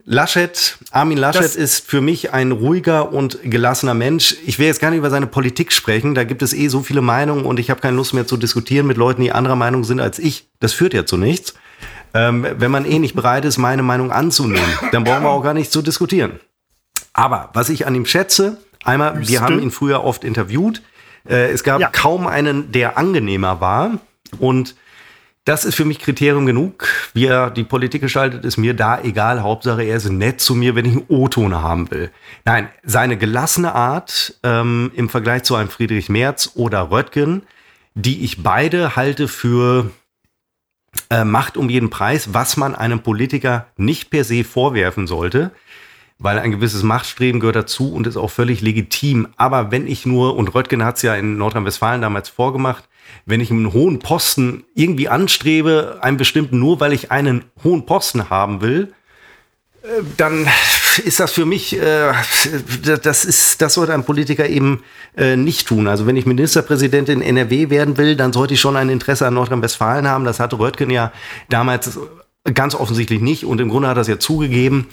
Laschet, 0.10 0.78
Armin 0.92 1.18
Laschet 1.18 1.44
Das- 1.44 1.58
ist 1.58 1.86
für 1.86 2.00
mich 2.00 2.32
ein 2.34 2.54
ruhiger 2.54 3.12
und 3.12 3.40
gelassener 3.44 3.94
Mensch. 3.94 4.38
Ich 4.46 4.58
will 4.58 4.66
jetzt 4.68 4.80
gar 4.80 4.90
nicht 4.90 5.00
über 5.00 5.10
seine 5.10 5.28
Politik 5.28 5.74
sprechen, 5.74 6.16
da 6.16 6.24
gibt 6.24 6.42
es 6.42 6.54
eh 6.54 6.70
so 6.70 6.82
viele 6.82 7.02
Meinungen 7.02 7.44
und 7.46 7.60
ich 7.60 7.70
habe 7.70 7.82
keine 7.82 7.98
Lust 7.98 8.14
mehr 8.14 8.26
zu 8.26 8.38
diskutieren 8.38 8.88
mit 8.88 8.96
Leuten, 8.96 9.22
die 9.22 9.34
anderer 9.34 9.58
Meinung 9.58 9.84
sind 9.84 10.00
als 10.00 10.18
ich. 10.18 10.48
Das 10.62 10.72
führt 10.72 10.94
ja 10.94 11.06
zu 11.06 11.18
nichts. 11.18 11.56
Ähm, 12.14 12.48
wenn 12.58 12.72
man 12.72 12.86
eh 12.86 13.00
nicht 13.00 13.16
bereit 13.16 13.44
ist, 13.44 13.58
meine 13.58 13.84
Meinung 13.84 14.14
anzunehmen, 14.14 14.64
dann 14.94 15.04
brauchen 15.04 15.24
wir 15.24 15.30
auch 15.30 15.44
gar 15.44 15.54
nicht 15.54 15.74
zu 15.74 15.82
diskutieren. 15.82 16.40
Aber 17.12 17.50
was 17.54 17.68
ich 17.68 17.86
an 17.86 17.94
ihm 17.94 18.06
schätze, 18.06 18.58
einmal, 18.86 19.28
wir 19.28 19.42
haben 19.42 19.62
ihn 19.62 19.72
früher 19.72 20.06
oft 20.06 20.24
interviewt. 20.24 20.82
Äh, 21.30 21.52
es 21.52 21.66
gab 21.66 21.82
Ja. 21.82 21.90
kaum 21.90 22.28
einen, 22.28 22.72
der 22.72 22.98
angenehmer 22.98 23.60
war. 23.60 24.00
Und 24.40 24.76
das 25.48 25.64
ist 25.64 25.76
für 25.76 25.86
mich 25.86 26.00
Kriterium 26.00 26.46
genug. 26.46 26.88
Wie 27.14 27.26
er 27.26 27.50
die 27.50 27.64
Politik 27.64 28.02
gestaltet, 28.02 28.44
ist 28.44 28.58
mir 28.58 28.74
da 28.74 29.02
egal. 29.02 29.42
Hauptsache, 29.42 29.82
er 29.82 29.96
ist 29.96 30.10
nett 30.10 30.42
zu 30.42 30.56
mir, 30.56 30.76
wenn 30.76 30.86
ich 30.86 30.92
einen 30.92 31.06
O-Ton 31.08 31.56
haben 31.56 31.90
will. 31.90 32.12
Nein, 32.44 32.68
seine 32.84 33.18
gelassene 33.18 33.74
Art 33.74 34.36
ähm, 34.44 34.92
im 34.94 35.08
Vergleich 35.08 35.44
zu 35.44 35.56
einem 35.56 35.70
Friedrich 35.70 36.10
Merz 36.10 36.52
oder 36.56 36.92
Röttgen, 36.92 37.44
die 37.96 38.26
ich 38.26 38.44
beide 38.44 38.98
halte 38.98 39.30
für 39.30 39.90
äh, 41.10 41.24
Macht 41.24 41.56
um 41.56 41.70
jeden 41.70 41.90
Preis, 41.90 42.34
was 42.34 42.58
man 42.58 42.76
einem 42.76 43.00
Politiker 43.00 43.68
nicht 43.78 44.10
per 44.10 44.26
se 44.26 44.44
vorwerfen 44.44 45.08
sollte, 45.08 45.52
weil 46.20 46.40
ein 46.40 46.52
gewisses 46.52 46.84
Machtstreben 46.84 47.40
gehört 47.40 47.56
dazu 47.56 47.94
und 47.94 48.08
ist 48.08 48.18
auch 48.18 48.32
völlig 48.32 48.62
legitim. 48.62 49.28
Aber 49.38 49.72
wenn 49.72 49.88
ich 49.88 50.06
nur, 50.06 50.36
und 50.36 50.54
Röttgen 50.56 50.84
hat 50.84 50.98
es 50.98 51.04
ja 51.04 51.16
in 51.16 51.38
Nordrhein-Westfalen 51.38 52.02
damals 52.02 52.30
vorgemacht, 52.30 52.86
wenn 53.26 53.40
ich 53.40 53.52
einen 53.52 53.72
hohen 53.74 54.00
Posten 54.00 54.64
irgendwie 54.74 55.10
anstrebe, 55.10 56.00
einen 56.02 56.18
bestimmten 56.18 56.60
nur, 56.60 56.80
weil 56.80 56.94
ich 56.94 57.12
einen 57.12 57.46
hohen 57.64 57.86
Posten 57.86 58.30
haben 58.30 58.62
will, 58.62 58.94
äh, 59.84 60.04
dann 60.18 60.48
ist 61.06 61.20
das 61.20 61.32
für 61.32 61.46
mich, 61.46 61.80
äh, 61.80 62.12
das 63.04 63.26
ist, 63.26 63.62
das 63.62 63.76
sollte 63.76 63.94
ein 63.94 64.04
Politiker 64.04 64.48
eben 64.48 64.84
äh, 65.16 65.36
nicht 65.36 65.68
tun. 65.68 65.88
Also 65.88 66.08
wenn 66.08 66.18
ich 66.18 66.26
Ministerpräsident 66.26 67.10
in 67.10 67.22
NRW 67.22 67.70
werden 67.70 67.98
will, 67.98 68.16
dann 68.16 68.34
sollte 68.34 68.56
ich 68.56 68.62
schon 68.62 68.76
ein 68.76 68.90
Interesse 68.90 69.28
an 69.28 69.36
Nordrhein-Westfalen 69.36 70.08
haben. 70.08 70.26
Das 70.26 70.40
hatte 70.40 70.58
Röttgen 70.60 70.90
ja 70.90 71.12
damals 71.50 72.00
ganz 72.54 72.76
offensichtlich 72.76 73.22
nicht 73.22 73.46
und 73.46 73.60
im 73.60 73.70
Grunde 73.70 73.90
hat 73.90 73.98
er 73.98 74.04
ja 74.04 74.20
zugegeben. 74.20 74.88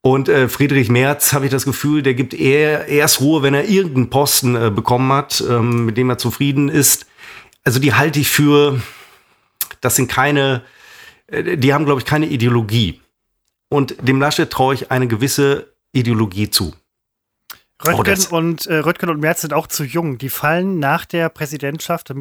Und 0.00 0.28
äh, 0.28 0.48
Friedrich 0.48 0.88
Merz, 0.88 1.32
habe 1.32 1.46
ich 1.46 1.50
das 1.50 1.64
Gefühl, 1.64 2.02
der 2.02 2.14
gibt 2.14 2.32
eher 2.32 2.86
erst 2.86 3.20
Ruhe, 3.20 3.42
wenn 3.42 3.54
er 3.54 3.68
irgendeinen 3.68 4.10
Posten 4.10 4.54
äh, 4.54 4.70
bekommen 4.70 5.12
hat, 5.12 5.42
ähm, 5.48 5.86
mit 5.86 5.96
dem 5.96 6.08
er 6.08 6.18
zufrieden 6.18 6.68
ist. 6.68 7.06
Also 7.64 7.80
die 7.80 7.94
halte 7.94 8.20
ich 8.20 8.30
für, 8.30 8.80
das 9.80 9.96
sind 9.96 10.08
keine, 10.08 10.62
äh, 11.26 11.56
die 11.56 11.74
haben, 11.74 11.84
glaube 11.84 12.00
ich, 12.00 12.06
keine 12.06 12.26
Ideologie. 12.26 13.00
Und 13.68 13.96
dem 14.00 14.20
Laschet 14.20 14.50
traue 14.50 14.74
ich 14.74 14.90
eine 14.90 15.08
gewisse 15.08 15.72
Ideologie 15.92 16.48
zu. 16.48 16.74
Röttgen, 17.86 18.04
das- 18.04 18.26
und, 18.26 18.66
äh, 18.66 18.78
Röttgen 18.78 19.08
und 19.08 19.20
Merz 19.20 19.42
sind 19.42 19.52
auch 19.52 19.68
zu 19.68 19.84
jung. 19.84 20.18
Die 20.18 20.30
fallen 20.30 20.80
nach 20.80 21.04
der 21.04 21.28
Präsidentschaft, 21.28 22.10
äh, 22.10 22.14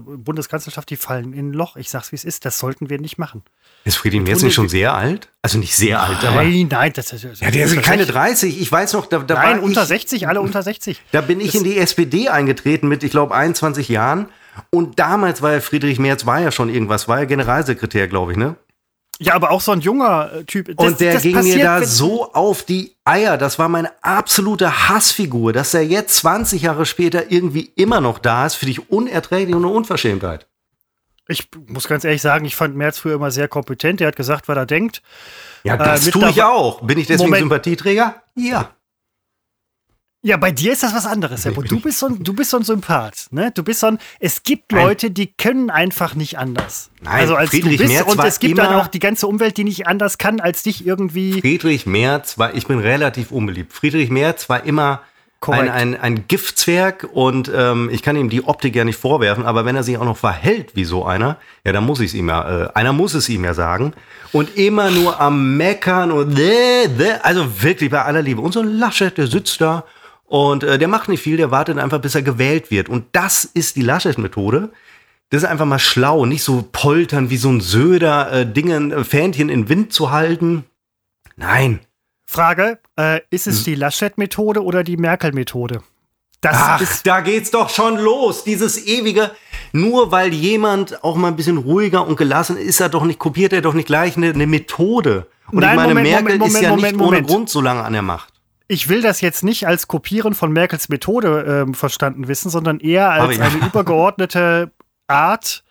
Bundeskanzlerschaft, 0.00 0.90
die 0.90 0.96
fallen 0.96 1.32
in 1.32 1.50
ein 1.50 1.52
Loch. 1.54 1.76
Ich 1.76 1.88
sag's, 1.88 2.12
wie 2.12 2.16
es 2.16 2.24
ist. 2.24 2.44
Das 2.44 2.58
sollten 2.58 2.90
wir 2.90 3.00
nicht 3.00 3.16
machen. 3.16 3.42
Ist 3.84 3.96
Friedrich 3.96 4.20
Merz 4.20 4.42
nicht 4.42 4.54
schon 4.54 4.68
sehr 4.68 4.94
alt? 4.94 5.30
Also 5.40 5.58
nicht 5.58 5.74
sehr 5.74 6.02
alt, 6.02 6.22
aber. 6.24 6.42
Nein, 6.42 6.68
nein, 6.70 6.92
das 6.94 7.12
ist. 7.12 7.40
Ja, 7.40 7.50
der 7.50 7.68
sind 7.68 7.82
keine 7.82 8.04
30. 8.04 8.60
Ich 8.60 8.70
weiß 8.70 8.92
noch, 8.92 9.06
da, 9.06 9.20
da 9.20 9.34
Nein, 9.34 9.60
unter 9.60 9.82
ich, 9.82 9.88
60, 9.88 10.28
alle 10.28 10.42
unter 10.42 10.62
60. 10.62 11.00
Da 11.12 11.22
bin 11.22 11.40
ich 11.40 11.54
in 11.54 11.64
die 11.64 11.78
SPD 11.78 12.28
eingetreten 12.28 12.86
mit, 12.86 13.02
ich 13.02 13.10
glaube, 13.10 13.34
21 13.34 13.88
Jahren. 13.88 14.26
Und 14.70 14.98
damals 14.98 15.40
war 15.40 15.52
ja 15.52 15.60
Friedrich 15.60 15.98
Merz, 15.98 16.26
war 16.26 16.40
ja 16.40 16.50
schon 16.50 16.68
irgendwas, 16.68 17.08
war 17.08 17.20
ja 17.20 17.24
Generalsekretär, 17.24 18.08
glaube 18.08 18.32
ich, 18.32 18.38
ne? 18.38 18.56
Ja, 19.20 19.34
aber 19.34 19.50
auch 19.50 19.60
so 19.60 19.72
ein 19.72 19.80
junger 19.80 20.30
äh, 20.32 20.44
Typ. 20.44 20.66
Das- 20.76 20.86
Und 20.86 21.00
der 21.00 21.16
ging 21.20 21.34
mir 21.42 21.58
da 21.58 21.82
so 21.84 22.32
auf 22.32 22.62
die 22.62 22.94
Eier. 23.04 23.36
Das 23.36 23.58
war 23.58 23.68
meine 23.68 23.90
absolute 24.02 24.88
Hassfigur. 24.88 25.52
Dass 25.52 25.74
er 25.74 25.84
jetzt 25.84 26.14
20 26.16 26.62
Jahre 26.62 26.86
später 26.86 27.30
irgendwie 27.32 27.72
immer 27.74 28.00
noch 28.00 28.18
da 28.20 28.46
ist, 28.46 28.54
finde 28.54 28.72
ich 28.72 28.90
unerträglich 28.90 29.54
und 29.56 29.64
eine 29.64 29.72
Unverschämtheit. 29.74 30.46
Ich 31.26 31.48
muss 31.66 31.88
ganz 31.88 32.04
ehrlich 32.04 32.22
sagen, 32.22 32.44
ich 32.46 32.56
fand 32.56 32.74
Merz 32.76 32.98
früher 32.98 33.16
immer 33.16 33.30
sehr 33.30 33.48
kompetent. 33.48 34.00
Der 34.00 34.08
hat 34.08 34.16
gesagt, 34.16 34.48
was 34.48 34.56
er 34.56 34.66
denkt. 34.66 35.02
Ja, 35.64 35.74
Äh, 35.74 35.78
das 35.78 36.04
mit 36.04 36.14
tue 36.14 36.30
ich 36.30 36.42
auch. 36.42 36.80
Bin 36.82 36.98
ich 36.98 37.06
deswegen 37.08 37.26
Moment. 37.30 37.42
Sympathieträger? 37.42 38.22
Ja. 38.36 38.70
Ja, 40.20 40.36
bei 40.36 40.50
dir 40.50 40.72
ist 40.72 40.82
das 40.82 40.94
was 40.94 41.06
anderes. 41.06 41.42
Seppo. 41.42 41.62
Du 41.62 41.78
bist 41.80 42.00
so 42.00 42.06
ein, 42.06 42.24
du 42.24 42.32
bist 42.32 42.50
so 42.50 42.56
ein 42.56 42.64
Sympath. 42.64 43.28
Ne? 43.30 43.52
Du 43.54 43.62
bist 43.62 43.80
so 43.80 43.86
ein, 43.86 43.98
es 44.18 44.42
gibt. 44.42 44.72
Leute, 44.72 45.12
die 45.12 45.32
können 45.32 45.70
einfach 45.70 46.14
nicht 46.14 46.38
anders. 46.38 46.90
Nein, 47.00 47.20
also 47.20 47.36
als 47.36 47.50
Friedrich 47.50 47.76
du 47.76 47.84
bist 47.84 47.94
Merz 47.94 48.12
und 48.12 48.24
es 48.24 48.40
gibt 48.40 48.58
dann 48.58 48.74
auch 48.74 48.88
die 48.88 48.98
ganze 48.98 49.28
Umwelt, 49.28 49.56
die 49.56 49.64
nicht 49.64 49.86
anders 49.86 50.18
kann, 50.18 50.40
als 50.40 50.64
dich 50.64 50.84
irgendwie. 50.84 51.40
Friedrich 51.40 51.86
Merz 51.86 52.36
war, 52.36 52.54
ich 52.54 52.66
bin 52.66 52.80
relativ 52.80 53.30
unbeliebt. 53.30 53.72
Friedrich 53.72 54.10
Merz 54.10 54.48
war 54.48 54.64
immer 54.64 54.90
ein, 54.90 55.40
Korrekt. 55.40 55.70
ein, 55.70 56.00
ein 56.00 56.24
Giftzwerg 56.26 57.08
und 57.12 57.50
ähm, 57.54 57.88
ich 57.92 58.02
kann 58.02 58.16
ihm 58.16 58.28
die 58.28 58.44
Optik 58.44 58.74
ja 58.74 58.84
nicht 58.84 58.98
vorwerfen, 58.98 59.46
aber 59.46 59.64
wenn 59.64 59.76
er 59.76 59.84
sich 59.84 59.96
auch 59.98 60.04
noch 60.04 60.16
verhält 60.16 60.74
wie 60.74 60.84
so 60.84 61.06
einer, 61.06 61.36
ja, 61.64 61.70
dann 61.70 61.86
muss 61.86 62.00
ich 62.00 62.08
es 62.08 62.14
ihm 62.14 62.28
ja, 62.28 62.64
äh, 62.64 62.68
einer 62.74 62.92
muss 62.92 63.14
es 63.14 63.28
ihm 63.28 63.44
ja 63.44 63.54
sagen. 63.54 63.94
Und 64.32 64.56
immer 64.56 64.90
nur 64.90 65.20
am 65.20 65.56
Meckern 65.56 66.10
und 66.10 66.36
also 67.22 67.62
wirklich 67.62 67.90
bei 67.90 68.02
aller 68.02 68.20
Liebe. 68.20 68.40
Und 68.40 68.52
so 68.52 68.60
ein 68.60 68.78
Laschet, 68.78 69.16
der 69.16 69.28
sitzt 69.28 69.60
da 69.60 69.84
und 70.28 70.62
äh, 70.62 70.78
der 70.78 70.88
macht 70.88 71.08
nicht 71.08 71.22
viel, 71.22 71.36
der 71.36 71.50
wartet 71.50 71.78
einfach, 71.78 72.00
bis 72.00 72.14
er 72.14 72.22
gewählt 72.22 72.70
wird. 72.70 72.88
Und 72.88 73.06
das 73.12 73.44
ist 73.44 73.76
die 73.76 73.82
Laschet-Methode. 73.82 74.70
Das 75.30 75.42
ist 75.42 75.48
einfach 75.48 75.66
mal 75.66 75.78
schlau, 75.78 76.24
nicht 76.24 76.42
so 76.42 76.64
poltern 76.70 77.28
wie 77.30 77.36
so 77.36 77.50
ein 77.50 77.60
Söder, 77.60 78.32
äh, 78.32 78.46
Dingen, 78.50 78.92
äh, 78.92 79.04
Fähnchen 79.04 79.48
in 79.50 79.68
Wind 79.68 79.92
zu 79.92 80.10
halten. 80.10 80.64
Nein. 81.36 81.80
Frage: 82.26 82.78
äh, 82.98 83.20
Ist 83.30 83.46
Hm. 83.46 83.52
es 83.52 83.64
die 83.64 83.74
Laschet-Methode 83.74 84.62
oder 84.62 84.84
die 84.84 84.96
Merkel-Methode? 84.96 85.82
Das 86.40 86.56
Ach, 86.56 86.80
ist. 86.80 87.06
da 87.06 87.20
geht's 87.20 87.50
doch 87.50 87.68
schon 87.68 87.98
los. 87.98 88.44
Dieses 88.44 88.86
ewige, 88.86 89.32
nur 89.72 90.12
weil 90.12 90.32
jemand 90.32 91.02
auch 91.02 91.16
mal 91.16 91.28
ein 91.28 91.36
bisschen 91.36 91.56
ruhiger 91.58 92.06
und 92.06 92.16
gelassen 92.16 92.56
ist, 92.56 92.78
er 92.80 92.88
doch 92.88 93.04
nicht, 93.04 93.18
kopiert 93.18 93.52
er 93.52 93.60
doch 93.60 93.74
nicht 93.74 93.86
gleich 93.86 94.16
eine, 94.16 94.28
eine 94.30 94.46
Methode. 94.46 95.26
Und 95.50 95.60
Nein, 95.60 95.70
ich 95.70 95.76
meine, 95.76 95.88
Moment, 95.94 96.10
Merkel 96.10 96.38
Moment, 96.38 96.54
ist 96.54 96.62
ja 96.62 96.68
Moment, 96.68 96.82
nicht 96.92 96.94
ohne 97.00 97.04
Moment. 97.06 97.26
Grund 97.26 97.50
so 97.50 97.60
lange 97.60 97.82
an 97.82 97.92
der 97.92 98.02
Macht. 98.02 98.32
Ich 98.68 98.88
will 98.88 99.00
das 99.00 99.20
jetzt 99.22 99.42
nicht 99.42 99.66
als 99.66 99.88
Kopieren 99.88 100.34
von 100.34 100.52
Merkels 100.52 100.88
Methode 100.88 101.64
ähm, 101.66 101.74
verstanden 101.74 102.28
wissen, 102.28 102.50
sondern 102.50 102.80
eher 102.80 103.10
als 103.10 103.38
ja. 103.38 103.44
eine 103.44 103.66
übergeordnete 103.66 104.70
Art, 105.06 105.64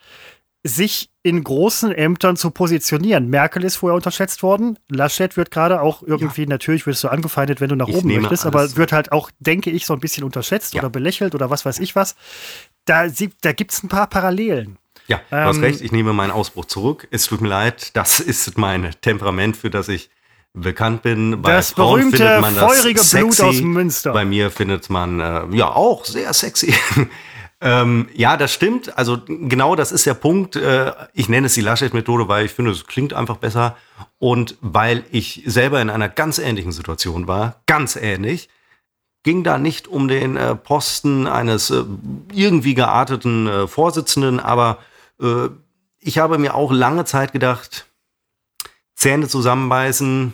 sich 0.64 1.12
in 1.24 1.44
großen 1.44 1.92
Ämtern 1.92 2.38
zu 2.38 2.52
positionieren. 2.52 3.30
Merkel 3.30 3.64
ist 3.64 3.76
vorher 3.78 3.96
unterschätzt 3.96 4.44
worden. 4.44 4.80
Laschet 4.90 5.38
wird 5.38 5.52
gerade 5.52 5.82
auch 5.82 6.02
irgendwie, 6.02 6.46
natürlich 6.46 6.86
wirst 6.88 7.04
du 7.04 7.10
angefeindet, 7.10 7.62
wenn 7.62 7.70
du 7.70 7.76
nach 7.76 7.88
Ich 7.88 7.96
oben 7.96 8.14
möchtest, 8.22 8.46
aber 8.46 8.76
wird 8.76 8.92
halt 8.92 9.12
auch, 9.12 9.30
denke 9.40 9.70
ich, 9.70 9.86
so 9.86 9.94
ein 9.94 10.00
bisschen 10.00 10.24
unterschätzt 10.24 10.74
Ja. 10.74 10.82
oder 10.82 10.90
belächelt 10.90 11.36
oder 11.36 11.50
was 11.50 11.66
weiß 11.66 11.80
ich 11.80 11.96
was. 11.96 12.16
Da, 12.86 13.08
da 13.42 13.52
gibt 13.52 13.72
es 13.74 13.84
ein 13.84 13.90
paar 13.90 14.08
Parallelen. 14.08 14.78
Ja, 15.08 15.22
du 15.30 15.36
hast 15.38 15.58
Ähm, 15.58 15.64
recht, 15.64 15.82
ich 15.82 15.92
nehme 15.92 16.14
meinen 16.14 16.32
Ausbruch 16.32 16.66
zurück. 16.66 17.08
Es 17.12 17.26
tut 17.26 17.42
mir 17.42 17.50
leid, 17.50 17.96
das 17.96 18.20
ist 18.22 18.58
mein 18.58 18.92
Temperament, 19.02 19.56
für 19.56 19.70
das 19.70 19.88
ich 19.90 20.10
bekannt 20.62 21.02
bin. 21.02 21.42
Bei 21.42 21.54
Das 21.54 21.72
Frauen 21.72 22.12
berühmte, 22.12 22.24
das 22.24 22.54
feurige 22.54 23.00
Blut 23.00 23.34
sexy. 23.34 23.44
aus 23.44 23.62
Münster. 23.62 24.14
Bei 24.14 24.26
mir 24.26 24.52
findet 24.52 24.90
man 24.90 25.20
äh, 25.20 25.46
ja 25.56 25.70
auch 25.70 26.06
sehr 26.06 26.34
sexy. 26.34 26.74
ähm, 27.62 28.08
ja, 28.14 28.38
das 28.38 28.54
stimmt. 28.54 28.98
Also 28.98 29.20
genau 29.28 29.76
das 29.76 29.92
ist 29.92 30.06
der 30.06 30.14
Punkt. 30.14 30.56
Äh, 30.56 30.94
ich 31.14 31.30
nenne 31.30 31.48
es 31.48 31.54
die 31.54 31.62
Laschet-Methode, 31.62 32.28
weil 32.28 32.46
ich 32.46 32.52
finde, 32.52 32.72
es 32.72 32.86
klingt 32.86 33.14
einfach 33.14 33.38
besser. 33.38 33.78
Und 34.20 34.58
weil 34.62 35.04
ich 35.12 35.44
selber 35.46 35.82
in 35.82 35.90
einer 35.90 36.10
ganz 36.10 36.40
ähnlichen 36.40 36.72
Situation 36.72 37.28
war, 37.28 37.62
ganz 37.66 37.96
ähnlich, 37.96 38.50
ging 39.24 39.44
da 39.44 39.58
nicht 39.58 39.88
um 39.88 40.08
den 40.08 40.38
äh, 40.38 40.56
Posten 40.56 41.28
eines 41.28 41.70
äh, 41.70 41.84
irgendwie 42.34 42.76
gearteten 42.76 43.48
äh, 43.48 43.68
Vorsitzenden, 43.68 44.40
aber 44.40 44.78
äh, 45.22 45.50
ich 46.00 46.18
habe 46.18 46.38
mir 46.38 46.56
auch 46.56 46.72
lange 46.72 47.04
Zeit 47.04 47.34
gedacht, 47.34 47.88
Zähne 48.96 49.28
zusammenbeißen, 49.28 50.34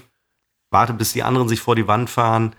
warte, 0.73 0.93
bis 0.93 1.13
die 1.13 1.23
anderen 1.23 1.47
sich 1.47 1.61
vor 1.61 1.75
die 1.75 1.87
Wand 1.87 2.09
fahren, 2.09 2.55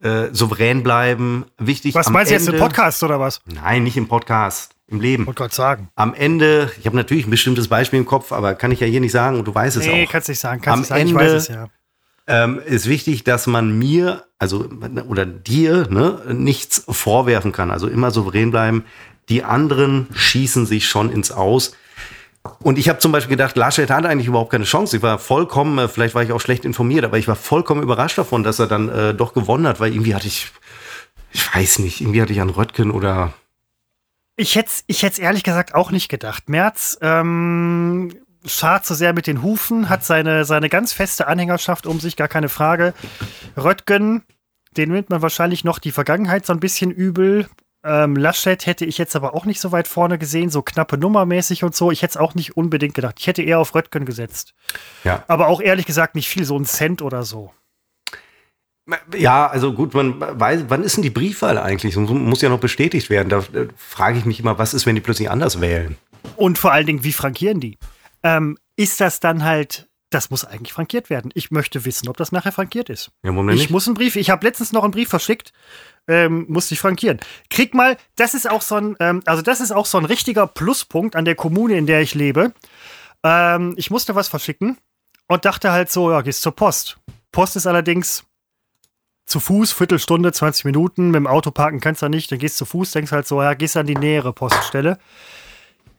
äh, 0.00 0.28
souverän 0.32 0.82
bleiben. 0.84 1.46
Wichtig. 1.58 1.94
Was 1.94 2.08
meinst 2.10 2.30
du 2.30 2.34
jetzt, 2.36 2.48
im 2.48 2.58
Podcast 2.58 3.02
oder 3.02 3.18
was? 3.18 3.40
Nein, 3.46 3.82
nicht 3.82 3.96
im 3.96 4.06
Podcast, 4.06 4.76
im 4.86 5.00
Leben. 5.00 5.26
Wollte 5.26 5.38
gerade 5.38 5.54
sagen. 5.54 5.88
Am 5.96 6.14
Ende, 6.14 6.70
ich 6.78 6.86
habe 6.86 6.94
natürlich 6.96 7.26
ein 7.26 7.30
bestimmtes 7.30 7.66
Beispiel 7.66 7.98
im 7.98 8.06
Kopf, 8.06 8.30
aber 8.30 8.54
kann 8.54 8.70
ich 8.70 8.78
ja 8.78 8.86
hier 8.86 9.00
nicht 9.00 9.10
sagen 9.10 9.38
und 9.38 9.46
du 9.48 9.54
weißt 9.54 9.76
es 9.76 9.86
Nee, 9.86 10.04
auch. 10.06 10.12
kannst 10.12 10.28
nicht 10.28 10.38
sagen. 10.38 10.60
Kannst 10.60 10.92
Am 10.92 10.98
nicht 10.98 11.08
sagen. 11.08 11.18
Ich 11.18 11.22
Ende- 11.26 11.34
weiß 11.34 11.42
es 11.42 11.48
ja. 11.48 11.66
ähm, 12.28 12.60
ist 12.64 12.88
wichtig, 12.88 13.24
dass 13.24 13.46
man 13.48 13.76
mir, 13.76 14.24
also 14.38 14.68
oder 15.08 15.26
dir, 15.26 15.88
ne, 15.90 16.20
nichts 16.32 16.84
vorwerfen 16.88 17.50
kann. 17.50 17.72
Also 17.72 17.88
immer 17.88 18.12
souverän 18.12 18.50
bleiben. 18.52 18.84
Die 19.28 19.42
anderen 19.42 20.06
schießen 20.14 20.64
sich 20.64 20.86
schon 20.88 21.10
ins 21.10 21.32
Aus. 21.32 21.72
Und 22.62 22.78
ich 22.78 22.88
habe 22.88 22.98
zum 22.98 23.12
Beispiel 23.12 23.36
gedacht, 23.36 23.56
Laschet 23.56 23.90
hat 23.90 24.06
eigentlich 24.06 24.28
überhaupt 24.28 24.50
keine 24.50 24.64
Chance. 24.64 24.96
Ich 24.96 25.02
war 25.02 25.18
vollkommen, 25.18 25.78
äh, 25.78 25.88
vielleicht 25.88 26.14
war 26.14 26.22
ich 26.22 26.32
auch 26.32 26.40
schlecht 26.40 26.64
informiert, 26.64 27.04
aber 27.04 27.18
ich 27.18 27.28
war 27.28 27.36
vollkommen 27.36 27.82
überrascht 27.82 28.18
davon, 28.18 28.42
dass 28.42 28.58
er 28.58 28.66
dann 28.66 28.88
äh, 28.88 29.14
doch 29.14 29.34
gewonnen 29.34 29.66
hat, 29.66 29.80
weil 29.80 29.92
irgendwie 29.92 30.14
hatte 30.14 30.26
ich, 30.26 30.50
ich 31.32 31.54
weiß 31.54 31.80
nicht, 31.80 32.00
irgendwie 32.00 32.22
hatte 32.22 32.32
ich 32.32 32.40
an 32.40 32.50
Röttgen 32.50 32.90
oder 32.90 33.32
Ich 34.36 34.56
hätte 34.56 34.68
es 34.68 34.84
ich 34.86 35.02
hätt's 35.02 35.18
ehrlich 35.18 35.42
gesagt 35.42 35.74
auch 35.74 35.90
nicht 35.90 36.08
gedacht. 36.08 36.48
Merz 36.48 36.98
ähm, 37.00 38.12
schart 38.44 38.86
so 38.86 38.94
sehr 38.94 39.12
mit 39.12 39.26
den 39.26 39.42
Hufen, 39.42 39.88
hat 39.88 40.04
seine, 40.04 40.44
seine 40.44 40.68
ganz 40.68 40.92
feste 40.92 41.26
Anhängerschaft 41.26 41.86
um 41.86 42.00
sich, 42.00 42.16
gar 42.16 42.28
keine 42.28 42.48
Frage. 42.48 42.94
Röttgen, 43.56 44.24
den 44.76 44.90
nimmt 44.90 45.10
man 45.10 45.22
wahrscheinlich 45.22 45.64
noch 45.64 45.78
die 45.78 45.92
Vergangenheit 45.92 46.46
so 46.46 46.52
ein 46.52 46.60
bisschen 46.60 46.90
übel. 46.90 47.48
Ähm, 47.88 48.16
Laschet 48.16 48.66
hätte 48.66 48.84
ich 48.84 48.98
jetzt 48.98 49.16
aber 49.16 49.34
auch 49.34 49.46
nicht 49.46 49.60
so 49.60 49.72
weit 49.72 49.88
vorne 49.88 50.18
gesehen, 50.18 50.50
so 50.50 50.60
knappe 50.60 50.98
Nummermäßig 50.98 51.64
und 51.64 51.74
so. 51.74 51.90
Ich 51.90 52.02
hätte 52.02 52.10
es 52.10 52.16
auch 52.18 52.34
nicht 52.34 52.54
unbedingt 52.54 52.92
gedacht. 52.92 53.14
Ich 53.18 53.26
hätte 53.26 53.42
eher 53.42 53.58
auf 53.58 53.74
Röttgen 53.74 54.04
gesetzt. 54.04 54.52
ja. 55.04 55.24
Aber 55.26 55.48
auch 55.48 55.62
ehrlich 55.62 55.86
gesagt 55.86 56.14
nicht 56.14 56.28
viel, 56.28 56.44
so 56.44 56.58
ein 56.58 56.66
Cent 56.66 57.00
oder 57.00 57.22
so. 57.22 57.50
Ja, 59.16 59.46
also 59.46 59.72
gut, 59.72 59.94
man 59.94 60.20
weiß, 60.20 60.64
wann 60.68 60.82
ist 60.82 60.96
denn 60.96 61.02
die 61.02 61.10
Briefwahl 61.10 61.56
eigentlich? 61.56 61.94
Das 61.94 62.08
muss 62.08 62.42
ja 62.42 62.50
noch 62.50 62.60
bestätigt 62.60 63.08
werden. 63.08 63.30
Da 63.30 63.38
äh, 63.38 63.68
frage 63.76 64.18
ich 64.18 64.26
mich 64.26 64.40
immer, 64.40 64.58
was 64.58 64.74
ist, 64.74 64.84
wenn 64.84 64.94
die 64.94 65.00
plötzlich 65.00 65.30
anders 65.30 65.60
wählen? 65.62 65.96
Und 66.36 66.58
vor 66.58 66.72
allen 66.72 66.86
Dingen, 66.86 67.04
wie 67.04 67.12
frankieren 67.12 67.60
die? 67.60 67.78
Ähm, 68.22 68.58
ist 68.76 69.00
das 69.00 69.20
dann 69.20 69.44
halt, 69.44 69.87
das 70.10 70.30
muss 70.30 70.44
eigentlich 70.44 70.72
frankiert 70.72 71.10
werden. 71.10 71.30
Ich 71.34 71.50
möchte 71.50 71.84
wissen, 71.84 72.08
ob 72.08 72.16
das 72.16 72.32
nachher 72.32 72.52
frankiert 72.52 72.88
ist. 72.88 73.10
Ja, 73.22 73.30
denn 73.32 73.48
Ich 73.50 73.60
nicht? 73.62 73.70
muss 73.70 73.86
einen 73.86 73.94
Brief, 73.94 74.16
ich 74.16 74.30
habe 74.30 74.46
letztens 74.46 74.72
noch 74.72 74.82
einen 74.84 74.92
Brief 74.92 75.08
verschickt, 75.08 75.52
ähm, 76.06 76.46
musste 76.48 76.74
ich 76.74 76.80
frankieren. 76.80 77.20
Krieg 77.50 77.74
mal, 77.74 77.96
das 78.16 78.34
ist 78.34 78.48
auch 78.50 78.62
so 78.62 78.76
ein, 78.76 78.96
ähm, 79.00 79.22
also 79.26 79.42
das 79.42 79.60
ist 79.60 79.72
auch 79.72 79.86
so 79.86 79.98
ein 79.98 80.06
richtiger 80.06 80.46
Pluspunkt 80.46 81.14
an 81.16 81.24
der 81.24 81.34
Kommune, 81.34 81.76
in 81.76 81.86
der 81.86 82.00
ich 82.00 82.14
lebe. 82.14 82.54
Ähm, 83.22 83.74
ich 83.76 83.90
musste 83.90 84.14
was 84.14 84.28
verschicken 84.28 84.78
und 85.26 85.44
dachte 85.44 85.72
halt 85.72 85.90
so, 85.92 86.10
ja, 86.10 86.22
gehst 86.22 86.40
zur 86.42 86.52
Post. 86.56 86.98
Post 87.30 87.56
ist 87.56 87.66
allerdings 87.66 88.24
zu 89.26 89.40
Fuß, 89.40 89.72
Viertelstunde, 89.72 90.32
20 90.32 90.64
Minuten, 90.64 91.08
mit 91.08 91.16
dem 91.16 91.26
Auto 91.26 91.50
parken 91.50 91.80
kannst 91.80 92.00
du 92.00 92.08
nicht, 92.08 92.32
dann 92.32 92.38
gehst 92.38 92.58
du 92.58 92.64
zu 92.64 92.70
Fuß, 92.70 92.92
denkst 92.92 93.12
halt 93.12 93.26
so, 93.26 93.42
ja, 93.42 93.52
gehst 93.52 93.76
an 93.76 93.86
die 93.86 93.94
nähere 93.94 94.32
Poststelle. 94.32 94.98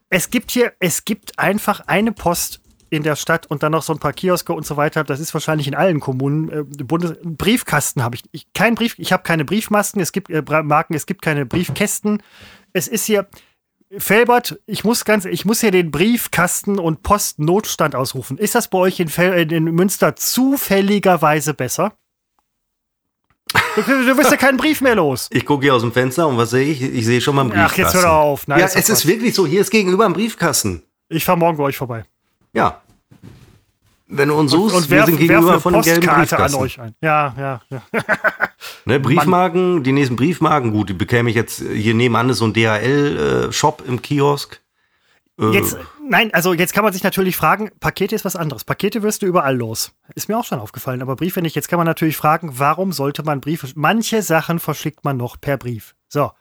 Es 0.10 0.32
gibt 0.32 0.50
hier, 0.50 0.74
es 0.80 1.06
gibt 1.06 1.38
einfach 1.38 1.82
eine 1.82 2.12
Post 2.12 2.62
in 2.90 3.04
der 3.04 3.16
Stadt 3.16 3.48
und 3.48 3.64
dann 3.64 3.72
noch 3.72 3.84
so 3.84 3.94
ein 3.94 4.00
paar 4.00 4.14
Kioske 4.14 4.54
und 4.54 4.66
so 4.66 4.78
weiter. 4.78 5.04
Das 5.04 5.20
ist 5.20 5.34
wahrscheinlich 5.34 5.68
in 5.68 5.76
allen 5.76 6.00
Kommunen. 6.00 6.50
Äh, 6.50 6.64
Bundes 6.64 7.16
Briefkasten 7.24 8.04
habe 8.04 8.16
ich, 8.16 8.24
ich 8.32 8.52
kein 8.54 8.76
Brief, 8.76 8.96
ich 8.98 9.12
habe 9.12 9.24
keine 9.24 9.46
Briefmasken, 9.46 10.02
es 10.02 10.12
gibt 10.12 10.30
äh, 10.30 10.42
Marken, 10.64 10.94
es 10.94 11.06
gibt 11.06 11.22
keine 11.22 11.46
Briefkästen. 11.46 12.22
Es 12.74 12.88
ist 12.88 13.06
hier 13.06 13.28
Felbert, 13.98 14.60
ich 14.68 14.84
muss 14.84 15.04
ganz, 15.04 15.26
ich 15.26 15.46
muss 15.46 15.62
hier 15.62 15.72
den 15.72 15.90
Briefkasten 15.90 16.78
und 16.78 17.02
Postnotstand 17.02 17.96
ausrufen. 17.96 18.38
Ist 18.38 18.54
das 18.54 18.68
bei 18.68 18.78
euch 18.78 19.00
in, 19.00 19.08
Fel 19.08 19.34
äh, 19.34 19.56
in 19.56 19.64
Münster 19.64 20.16
zufälligerweise 20.16 21.54
besser? 21.54 21.94
Du, 23.76 23.82
du 23.82 24.18
wirst 24.18 24.30
ja 24.30 24.38
keinen 24.38 24.58
Brief 24.58 24.82
mehr 24.82 24.96
los. 24.96 25.28
Ich 25.32 25.44
gucke 25.44 25.64
hier 25.64 25.74
aus 25.74 25.82
dem 25.82 25.92
Fenster 25.92 26.28
und 26.28 26.38
was 26.38 26.52
sehe 26.52 26.68
ich? 26.68 26.84
Ich 26.84 27.06
sehe 27.06 27.20
schon 27.20 27.36
mal 27.36 27.42
einen 27.42 27.52
Ach, 27.52 27.74
Briefkasten. 27.74 27.82
jetzt 27.82 27.94
hör 27.96 28.12
doch 28.12 28.18
auf. 28.20 28.48
Nein, 28.48 28.60
ja, 28.60 28.66
ist 28.66 28.76
es 28.76 28.90
ist 28.90 29.08
wirklich 29.08 29.34
so. 29.34 29.48
Hier 29.48 29.62
ist 29.62 29.72
gegenüber 29.72 30.06
ein 30.06 30.14
Briefkasten. 30.14 30.84
Ich 31.08 31.26
fahre 31.26 31.40
morgen 31.40 31.58
bei 31.58 31.64
euch 31.64 31.78
vorbei. 31.78 32.06
Ja. 32.54 32.82
Wenn 34.12 34.30
du 34.30 34.36
uns 34.36 34.52
suchst, 34.52 34.76
und 34.76 34.90
wir 34.90 34.98
werf, 34.98 35.06
sind 35.06 35.20
werf 35.20 35.28
gegenüber 35.28 35.60
von 35.60 35.76
einem 35.76 35.84
gelben 35.84 36.08
Postkarte 36.08 36.36
an 36.38 36.52
Briefkasten. 36.52 36.62
euch 36.64 36.80
ein. 36.80 36.96
Ja, 37.02 37.36
ja, 37.38 37.62
ja. 37.70 37.82
Ne, 38.86 39.00
Briefmarken, 39.00 39.84
die 39.84 39.92
nächsten 39.92 40.16
Briefmarken, 40.16 40.72
gut, 40.72 40.90
die 40.90 40.94
bekäme 40.94 41.30
ich 41.30 41.36
jetzt, 41.36 41.62
hier 41.62 41.94
nebenan 41.94 42.30
ist 42.30 42.40
so 42.40 42.46
ein 42.46 42.54
DHL-Shop 42.54 43.84
im 43.88 44.02
Kiosk. 44.02 44.62
Äh, 45.40 45.52
Jetzt, 45.52 45.78
nein, 46.10 46.34
also 46.34 46.54
jetzt 46.54 46.74
kann 46.74 46.84
man 46.84 46.92
sich 46.92 47.04
natürlich 47.04 47.38
fragen, 47.38 47.70
Pakete 47.80 48.16
ist 48.16 48.26
was 48.26 48.36
anderes. 48.36 48.64
Pakete 48.64 49.04
wirst 49.04 49.22
du 49.22 49.28
überall 49.28 49.56
los. 49.56 49.92
Ist 50.16 50.28
mir 50.28 50.38
auch 50.38 50.44
schon 50.44 50.60
aufgefallen, 50.60 51.02
aber 51.04 51.16
Briefe 51.16 51.42
nicht. 51.42 51.56
Jetzt 51.56 51.70
kann 51.70 51.78
man 51.78 51.86
natürlich 51.86 52.18
fragen, 52.18 52.54
warum 52.58 52.92
sollte 52.94 53.24
man 53.24 53.40
Briefe, 53.42 53.68
manche 53.76 54.22
Sachen 54.24 54.60
verschickt 54.60 55.06
man 55.06 55.18
noch 55.18 55.40
per 55.40 55.58
Brief. 55.58 55.96
So. 56.08 56.32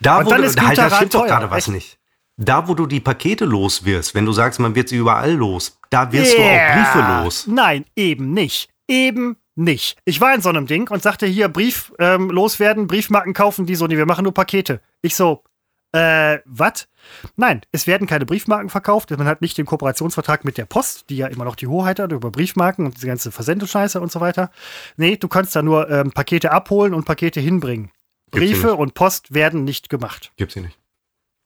Da, 0.00 0.18
Und 0.18 0.26
wo 0.26 0.30
dann 0.30 0.42
ist 0.44 0.60
halt, 0.60 0.78
da 0.78 0.90
stimmt 0.90 1.14
doch 1.14 1.26
gerade 1.26 1.50
was 1.50 1.58
echt. 1.64 1.68
nicht. 1.68 1.98
Da, 2.38 2.68
wo 2.68 2.74
du 2.74 2.86
die 2.86 3.00
Pakete 3.00 3.46
los 3.46 3.84
wirst, 3.84 4.14
wenn 4.14 4.26
du 4.26 4.32
sagst, 4.32 4.60
man 4.60 4.74
wird 4.74 4.90
sie 4.90 4.96
überall 4.96 5.32
los, 5.32 5.78
da 5.88 6.12
wirst 6.12 6.36
du 6.36 6.42
auch 6.42 6.74
Briefe 6.74 7.22
los. 7.22 7.46
Nein, 7.46 7.86
eben 7.96 8.32
nicht. 8.32 8.68
Eben 8.88 9.36
nicht. 9.54 9.98
Ich 10.04 10.20
war 10.20 10.34
in 10.34 10.42
so 10.42 10.50
einem 10.50 10.66
Ding 10.66 10.90
und 10.90 11.02
sagte 11.02 11.26
hier, 11.26 11.48
Brief 11.48 11.92
ähm, 11.98 12.30
loswerden, 12.30 12.86
Briefmarken 12.86 13.32
kaufen, 13.32 13.64
die 13.64 13.74
so, 13.74 13.86
nee, 13.86 13.96
wir 13.96 14.06
machen 14.06 14.24
nur 14.24 14.34
Pakete. 14.34 14.82
Ich 15.00 15.16
so, 15.16 15.44
äh, 15.92 16.40
was? 16.44 16.88
Nein, 17.36 17.62
es 17.72 17.86
werden 17.86 18.06
keine 18.06 18.26
Briefmarken 18.26 18.68
verkauft. 18.68 19.10
Man 19.10 19.26
hat 19.26 19.40
nicht 19.40 19.56
den 19.56 19.64
Kooperationsvertrag 19.64 20.44
mit 20.44 20.58
der 20.58 20.66
Post, 20.66 21.08
die 21.08 21.16
ja 21.16 21.28
immer 21.28 21.44
noch 21.44 21.56
die 21.56 21.68
Hoheit 21.68 21.98
hat 21.98 22.12
über 22.12 22.30
Briefmarken 22.30 22.84
und 22.84 22.96
diese 22.96 23.06
ganze 23.06 23.32
Versendescheiße 23.32 23.98
und 23.98 24.12
so 24.12 24.20
weiter. 24.20 24.50
Nee, 24.96 25.16
du 25.16 25.28
kannst 25.28 25.56
da 25.56 25.62
nur 25.62 25.88
ähm, 25.88 26.12
Pakete 26.12 26.52
abholen 26.52 26.92
und 26.92 27.04
Pakete 27.04 27.40
hinbringen. 27.40 27.90
Gibt's 28.30 28.50
Briefe 28.50 28.74
und 28.74 28.92
Post 28.92 29.32
werden 29.32 29.64
nicht 29.64 29.88
gemacht. 29.88 30.32
Gibt's 30.36 30.54
sie 30.54 30.60
nicht. 30.60 30.78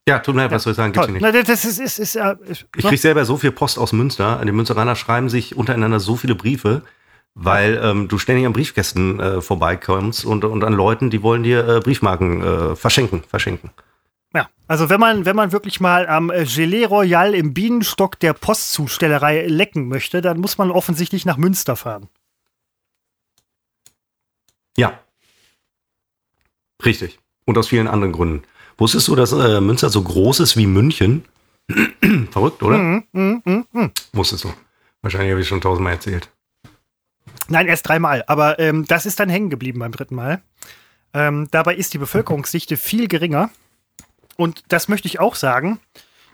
Ja, 0.08 0.18
tut 0.18 0.34
mir 0.34 0.42
leid, 0.42 0.50
was 0.50 0.64
soll 0.64 0.72
ich 0.72 0.76
sagen, 0.76 0.92
gibt's 0.92 1.08
nicht. 1.08 1.22
Na, 1.22 1.30
das 1.30 1.64
ist, 1.64 1.78
ist, 1.78 1.98
ist, 1.98 2.16
äh, 2.16 2.36
Ich 2.46 2.66
krieg 2.72 2.98
selber 2.98 3.24
so 3.24 3.36
viel 3.36 3.52
Post 3.52 3.78
aus 3.78 3.92
Münster. 3.92 4.40
Die 4.44 4.52
Münsteraner 4.52 4.96
schreiben 4.96 5.28
sich 5.28 5.56
untereinander 5.56 6.00
so 6.00 6.16
viele 6.16 6.34
Briefe, 6.34 6.82
weil 7.34 7.80
ähm, 7.82 8.08
du 8.08 8.18
ständig 8.18 8.46
an 8.46 8.52
Briefkästen 8.52 9.20
äh, 9.20 9.40
vorbeikommst 9.40 10.24
und, 10.24 10.44
und 10.44 10.64
an 10.64 10.72
Leuten, 10.72 11.10
die 11.10 11.22
wollen 11.22 11.42
dir 11.42 11.68
äh, 11.68 11.80
Briefmarken 11.80 12.42
äh, 12.42 12.76
verschenken, 12.76 13.22
verschenken. 13.22 13.70
Ja, 14.34 14.48
also 14.68 14.88
wenn 14.88 15.00
man, 15.00 15.24
wenn 15.24 15.36
man 15.36 15.52
wirklich 15.52 15.80
mal 15.80 16.08
am 16.08 16.30
äh, 16.30 16.44
Gelee 16.44 16.84
Royal 16.84 17.34
im 17.34 17.52
Bienenstock 17.52 18.18
der 18.18 18.32
Postzustellerei 18.32 19.46
lecken 19.46 19.88
möchte, 19.88 20.20
dann 20.22 20.40
muss 20.40 20.56
man 20.56 20.70
offensichtlich 20.70 21.24
nach 21.24 21.36
Münster 21.36 21.76
fahren. 21.76 22.08
Ja. 24.76 24.98
Richtig. 26.84 27.18
Und 27.44 27.58
aus 27.58 27.68
vielen 27.68 27.88
anderen 27.88 28.12
Gründen. 28.12 28.42
Wusstest 28.80 29.08
du, 29.08 29.14
dass 29.14 29.32
äh, 29.32 29.60
Münster 29.60 29.90
so 29.90 30.02
groß 30.02 30.40
ist 30.40 30.56
wie 30.56 30.66
München? 30.66 31.24
Verrückt, 32.30 32.62
oder? 32.62 32.78
Mhm, 32.78 33.04
mhm, 33.12 33.66
mhm. 33.72 33.90
Wusstest 34.14 34.44
du. 34.44 34.54
Wahrscheinlich 35.02 35.30
habe 35.30 35.42
ich 35.42 35.48
schon 35.48 35.60
tausendmal 35.60 35.92
erzählt. 35.92 36.30
Nein, 37.48 37.68
erst 37.68 37.86
dreimal, 37.86 38.24
aber 38.26 38.58
ähm, 38.58 38.86
das 38.86 39.04
ist 39.04 39.20
dann 39.20 39.28
hängen 39.28 39.50
geblieben 39.50 39.80
beim 39.80 39.92
dritten 39.92 40.14
Mal. 40.14 40.40
Ähm, 41.12 41.48
dabei 41.50 41.74
ist 41.74 41.92
die 41.92 41.98
Bevölkerungsdichte 41.98 42.78
viel 42.78 43.06
geringer. 43.06 43.50
Und 44.36 44.64
das 44.68 44.88
möchte 44.88 45.08
ich 45.08 45.20
auch 45.20 45.34
sagen, 45.34 45.78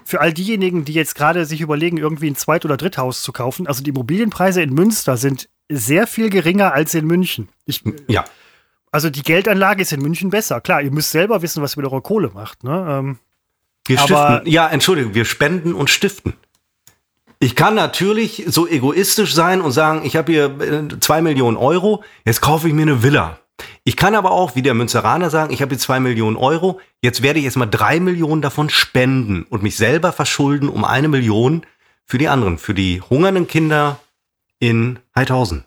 für 0.04 0.20
all 0.20 0.32
diejenigen, 0.32 0.84
die 0.84 0.92
jetzt 0.92 1.16
gerade 1.16 1.46
sich 1.46 1.60
überlegen, 1.60 1.96
irgendwie 1.96 2.30
ein 2.30 2.36
Zweit- 2.36 2.64
oder 2.64 2.76
Dritthaus 2.76 3.24
zu 3.24 3.32
kaufen, 3.32 3.66
also 3.66 3.82
die 3.82 3.90
Immobilienpreise 3.90 4.62
in 4.62 4.72
Münster 4.72 5.16
sind 5.16 5.48
sehr 5.68 6.06
viel 6.06 6.30
geringer 6.30 6.72
als 6.72 6.94
in 6.94 7.06
München. 7.06 7.48
Ich, 7.64 7.82
Ja. 8.06 8.24
Also 8.96 9.10
die 9.10 9.22
Geldanlage 9.22 9.82
ist 9.82 9.92
in 9.92 10.00
München 10.00 10.30
besser. 10.30 10.60
Klar, 10.60 10.80
ihr 10.82 10.90
müsst 10.90 11.10
selber 11.10 11.42
wissen, 11.42 11.62
was 11.62 11.76
ihr 11.76 11.82
mit 11.82 11.92
eurer 11.92 12.00
Kohle 12.00 12.30
macht. 12.32 12.64
Ne? 12.64 12.86
Ähm, 12.88 13.18
Wir 13.86 14.00
Aber- 14.00 14.06
stiften. 14.32 14.50
Ja, 14.50 14.66
Entschuldigung, 14.68 15.14
wir 15.14 15.24
spenden 15.26 15.74
und 15.74 15.90
stiften. 15.90 16.32
Ich 17.38 17.54
kann 17.54 17.74
natürlich 17.74 18.44
so 18.46 18.66
egoistisch 18.66 19.34
sein 19.34 19.60
und 19.60 19.72
sagen, 19.72 20.00
ich 20.04 20.16
habe 20.16 20.32
hier 20.32 20.46
äh, 20.60 21.00
zwei 21.00 21.20
Millionen 21.20 21.58
Euro, 21.58 22.02
jetzt 22.24 22.40
kaufe 22.40 22.66
ich 22.68 22.72
mir 22.74 22.82
eine 22.82 23.02
Villa. 23.02 23.38
Ich 23.84 23.96
kann 23.96 24.14
aber 24.14 24.30
auch, 24.30 24.56
wie 24.56 24.62
der 24.62 24.74
Münzeraner 24.74 25.28
sagen, 25.30 25.52
ich 25.52 25.60
habe 25.62 25.70
hier 25.70 25.78
zwei 25.78 26.00
Millionen 26.00 26.36
Euro, 26.36 26.80
jetzt 27.02 27.22
werde 27.22 27.38
ich 27.38 27.44
jetzt 27.44 27.56
mal 27.56 27.66
drei 27.66 28.00
Millionen 28.00 28.40
davon 28.42 28.70
spenden 28.70 29.44
und 29.50 29.62
mich 29.62 29.76
selber 29.76 30.12
verschulden 30.12 30.68
um 30.70 30.84
eine 30.84 31.08
Million 31.08 31.62
für 32.06 32.18
die 32.18 32.28
anderen, 32.28 32.56
für 32.58 32.74
die 32.74 33.00
hungernden 33.02 33.46
Kinder 33.46 33.98
in 34.58 34.98
Heidhausen. 35.14 35.64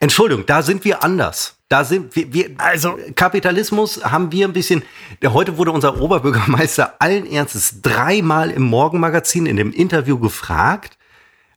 Entschuldigung, 0.00 0.44
da 0.46 0.62
sind 0.62 0.84
wir 0.84 1.02
anders. 1.04 1.56
Da 1.68 1.84
sind 1.84 2.16
wir, 2.16 2.32
wir 2.32 2.50
Also- 2.58 2.98
Kapitalismus 3.14 4.04
haben 4.04 4.32
wir 4.32 4.46
ein 4.48 4.52
bisschen. 4.52 4.82
Heute 5.24 5.56
wurde 5.56 5.70
unser 5.70 6.00
Oberbürgermeister 6.00 6.94
allen 6.98 7.26
Ernstes 7.30 7.80
dreimal 7.82 8.50
im 8.50 8.62
Morgenmagazin 8.62 9.46
in 9.46 9.56
dem 9.56 9.72
Interview 9.72 10.18
gefragt. 10.18 10.98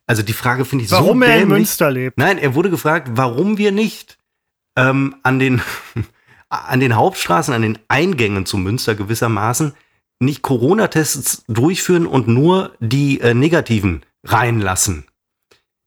Also 0.06 0.22
die 0.22 0.32
Frage 0.34 0.64
finde 0.64 0.84
ich 0.84 0.90
warum 0.90 1.20
so 1.20 1.26
er 1.26 1.42
in. 1.42 1.48
Münster 1.48 1.90
lebt. 1.90 2.18
Nein, 2.18 2.38
er 2.38 2.54
wurde 2.54 2.70
gefragt, 2.70 3.08
warum 3.14 3.58
wir 3.58 3.72
nicht 3.72 4.18
ähm, 4.76 5.16
an, 5.22 5.38
den, 5.38 5.62
an 6.48 6.80
den 6.80 6.94
Hauptstraßen, 6.94 7.54
an 7.54 7.62
den 7.62 7.78
Eingängen 7.88 8.46
zu 8.46 8.56
Münster 8.58 8.94
gewissermaßen 8.94 9.72
nicht 10.20 10.42
Corona-Tests 10.42 11.44
durchführen 11.48 12.06
und 12.06 12.28
nur 12.28 12.72
die 12.80 13.20
äh, 13.20 13.34
negativen 13.34 14.04
reinlassen. 14.22 15.06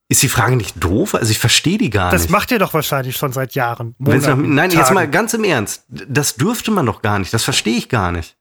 Ist 0.09 0.23
die 0.23 0.29
Frage 0.29 0.55
nicht 0.55 0.81
doof? 0.81 1.15
Also 1.15 1.31
ich 1.31 1.39
verstehe 1.39 1.77
die 1.77 1.89
gar 1.89 2.11
Das 2.11 2.23
nicht. 2.23 2.31
macht 2.31 2.51
ihr 2.51 2.59
doch 2.59 2.73
wahrscheinlich 2.73 3.17
schon 3.17 3.33
seit 3.33 3.55
Jahren. 3.55 3.93
Monaten, 3.97 4.55
nein, 4.55 4.69
jetzt 4.71 4.83
Tagen. 4.83 4.93
mal 4.95 5.09
ganz 5.09 5.33
im 5.33 5.43
Ernst. 5.43 5.83
Das 5.89 6.35
dürfte 6.35 6.71
man 6.71 6.85
doch 6.85 7.01
gar 7.01 7.19
nicht. 7.19 7.33
Das 7.33 7.43
verstehe 7.43 7.75
ich 7.77 7.89
gar 7.89 8.11
nicht. 8.13 8.37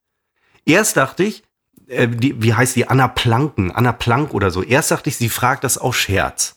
Erst 0.64 0.96
dachte 0.96 1.24
ich, 1.24 1.42
äh, 1.88 2.06
die, 2.08 2.40
wie 2.40 2.54
heißt 2.54 2.76
die? 2.76 2.88
Anna 2.88 3.08
Planken, 3.08 3.72
Anna 3.72 3.92
Plank 3.92 4.32
oder 4.32 4.50
so. 4.52 4.62
Erst 4.62 4.92
dachte 4.92 5.08
ich, 5.10 5.16
sie 5.16 5.28
fragt 5.28 5.64
das 5.64 5.76
aus 5.76 5.96
Scherz. 5.96 6.56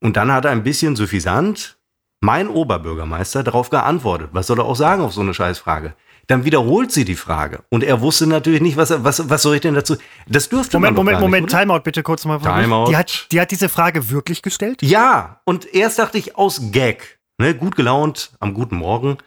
Und 0.00 0.16
dann 0.16 0.30
hat 0.32 0.44
er 0.44 0.50
ein 0.50 0.62
bisschen 0.64 0.96
suffisant, 0.96 1.78
mein 2.20 2.48
Oberbürgermeister, 2.48 3.42
darauf 3.42 3.70
geantwortet. 3.70 4.30
Was 4.32 4.46
soll 4.46 4.58
er 4.60 4.64
auch 4.66 4.76
sagen 4.76 5.02
auf 5.02 5.12
so 5.14 5.22
eine 5.22 5.32
Scheißfrage? 5.34 5.94
Dann 6.30 6.44
wiederholt 6.44 6.92
sie 6.92 7.04
die 7.04 7.16
Frage. 7.16 7.64
Und 7.70 7.82
er 7.82 8.00
wusste 8.00 8.24
natürlich 8.24 8.60
nicht, 8.60 8.76
was, 8.76 8.90
was, 9.02 9.28
was 9.28 9.42
soll 9.42 9.56
ich 9.56 9.62
denn 9.62 9.74
dazu? 9.74 9.96
Das 10.28 10.48
dürfte 10.48 10.76
Moment, 10.76 10.96
man 10.96 11.04
Moment, 11.04 11.20
Moment, 11.20 11.46
nicht, 11.46 11.54
oder? 11.54 11.62
Timeout 11.62 11.80
bitte 11.80 12.04
kurz 12.04 12.24
mal. 12.24 12.38
Timeout. 12.38 12.88
Die 12.88 12.96
hat, 12.96 13.26
die 13.32 13.40
hat 13.40 13.50
diese 13.50 13.68
Frage 13.68 14.10
wirklich 14.10 14.40
gestellt? 14.40 14.80
Ja, 14.80 15.40
und 15.44 15.74
erst 15.74 15.98
dachte 15.98 16.18
ich 16.18 16.36
aus 16.36 16.70
Gag, 16.70 17.18
ne, 17.38 17.56
gut 17.56 17.74
gelaunt, 17.74 18.30
am 18.38 18.54
guten 18.54 18.76
Morgen. 18.76 19.18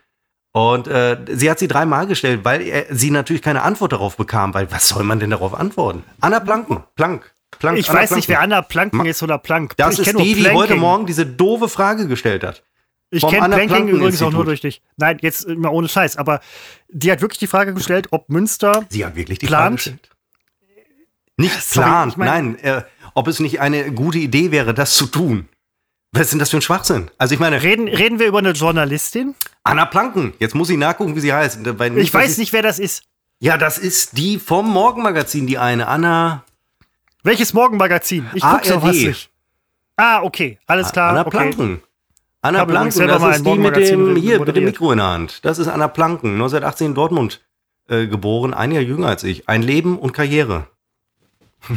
Und 0.54 0.88
äh, 0.88 1.18
sie 1.30 1.51
hat 1.51 1.60
sie 1.60 1.68
dreimal 1.68 2.08
gestellt, 2.08 2.45
weil 2.45 2.62
er, 2.62 2.86
sie 2.89 3.12
natürlich 3.12 3.41
keine 3.41 3.64
Antwort 3.64 3.91
darauf 3.91 4.16
bekam, 4.16 4.54
weil 4.54 4.72
was 4.72 4.88
soll 4.88 5.04
man 5.04 5.20
denn 5.20 5.32
darauf 5.32 5.54
antworten? 5.60 6.06
Anna 6.22 6.39
Planken, 6.39 6.84
Plank, 6.95 7.34
Plank. 7.60 7.80
Ich 7.80 7.89
Anna 7.89 7.99
weiß 7.99 8.12
nicht, 8.12 8.30
wer 8.30 8.38
Planken. 8.38 8.54
Anna 8.54 8.62
Planken 8.62 8.97
Ma- 8.99 9.06
ist 9.06 9.22
oder 9.22 9.39
Plank. 9.39 9.74
Das 9.76 9.99
ich 9.99 10.08
ist 10.08 10.18
die, 10.18 10.36
die 10.36 10.49
heute. 10.51 10.76
Morgen 10.76 11.06
diese 11.06 11.26
doofe 11.26 11.68
Frage 11.68 12.08
gestellt 12.08 12.45
hat. 12.45 12.64
Ich 13.14 13.28
kenne 13.28 13.47
Planking 13.55 13.88
übrigens 13.88 14.22
auch 14.22 14.32
nur 14.32 14.45
durch 14.45 14.61
dich. 14.61 14.82
Nein, 14.97 15.18
jetzt 15.22 15.47
mal 15.47 15.70
ohne 15.70 15.88
Scheiß. 15.88 16.18
Aber 16.18 16.41
die 16.89 17.11
hat 17.11 17.22
wirklich 17.22 17.39
die 17.39 17.47
Frage 17.47 17.74
gestellt, 17.74 18.07
ob 18.11 18.30
Münster. 18.30 18.86
Sie 18.89 19.05
hat 19.05 19.16
wirklich 19.16 19.39
die 19.39 19.45
Plant? 19.45 19.82
Frage 19.82 19.97
gestellt. 19.97 20.09
Nicht 21.38 21.61
Sorry, 21.61 21.88
plant, 21.88 22.11
ich 22.11 22.18
mein- 22.18 22.28
nein, 22.28 22.59
äh, 22.59 22.82
ob 23.16 23.28
es 23.28 23.39
nicht 23.39 23.59
eine 23.59 23.91
gute 23.91 24.20
Idee 24.20 24.51
wäre, 24.51 24.74
das 24.74 24.95
zu 24.95 25.05
tun. 25.07 25.47
Was 26.11 26.24
ist 26.24 26.32
denn 26.34 26.39
das 26.39 26.51
für 26.51 26.57
ein 26.57 26.61
Schwachsinn? 26.61 27.09
Also 27.18 27.34
ich 27.34 27.39
meine, 27.39 27.64
Reden, 27.64 27.88
reden 27.88 28.20
wir 28.20 28.28
über 28.28 28.38
eine 28.38 28.51
Journalistin? 28.51 29.34
Anna 29.64 29.86
Planken, 29.86 30.34
jetzt 30.39 30.53
muss 30.53 30.70
ich 30.70 30.78
nachgucken, 30.78 31.16
wie 31.16 31.20
sie 31.22 31.34
heißt. 31.34 31.59
Weil 31.80 31.97
Ich 31.97 32.11
dass 32.11 32.22
weiß 32.22 32.38
nicht, 32.38 32.53
wer 32.53 32.61
das 32.61 32.78
ist. 32.78 33.03
Ja, 33.39 33.57
das 33.57 33.80
ist 33.80 34.16
die 34.18 34.38
vom 34.38 34.70
Morgenmagazin, 34.72 35.47
die 35.47 35.57
eine, 35.57 35.88
Anna. 35.88 36.43
Welches 37.24 37.53
Morgenmagazin? 37.53 38.28
Ich 38.36 38.43
guck's 38.43 38.70
ARD. 38.70 38.84
was 38.84 38.95
nicht. 38.95 39.30
Ah, 39.95 40.22
okay. 40.22 40.59
Alles 40.68 40.91
klar. 40.91 41.11
Anna 41.11 41.22
okay. 41.22 41.30
Planken. 41.32 41.82
Anna 42.43 42.65
Planken, 42.65 43.07
das 43.07 43.23
ist 43.37 43.45
die 43.45 43.57
mit 43.57 43.75
dem, 43.75 44.15
hier, 44.15 44.39
mit 44.39 44.39
dem 44.39 44.39
moderiert. 44.39 44.65
Mikro 44.65 44.91
in 44.91 44.97
der 44.99 45.07
Hand. 45.07 45.43
Das 45.45 45.57
ist 45.59 45.67
Anna 45.67 45.87
Planken, 45.87 46.33
1918 46.33 46.87
in 46.87 46.93
Dortmund 46.93 47.41
äh, 47.87 48.05
geboren, 48.07 48.53
ein 48.53 48.71
Jahr 48.71 48.83
jünger 48.83 49.07
als 49.07 49.23
ich. 49.23 49.49
Ein 49.49 49.61
Leben 49.63 49.97
und 49.97 50.11
Karriere. 50.13 50.67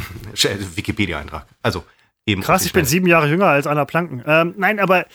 Wikipedia-Eintrag. 0.75 1.45
Also, 1.63 1.83
eben. 2.25 2.41
Krass, 2.41 2.65
ich 2.65 2.73
bin 2.73 2.85
sieben 2.85 3.07
Jahre 3.07 3.27
jünger 3.27 3.47
als 3.47 3.67
Anna 3.67 3.85
Planken. 3.85 4.23
Ähm, 4.25 4.53
nein, 4.57 4.79
aber 4.79 5.05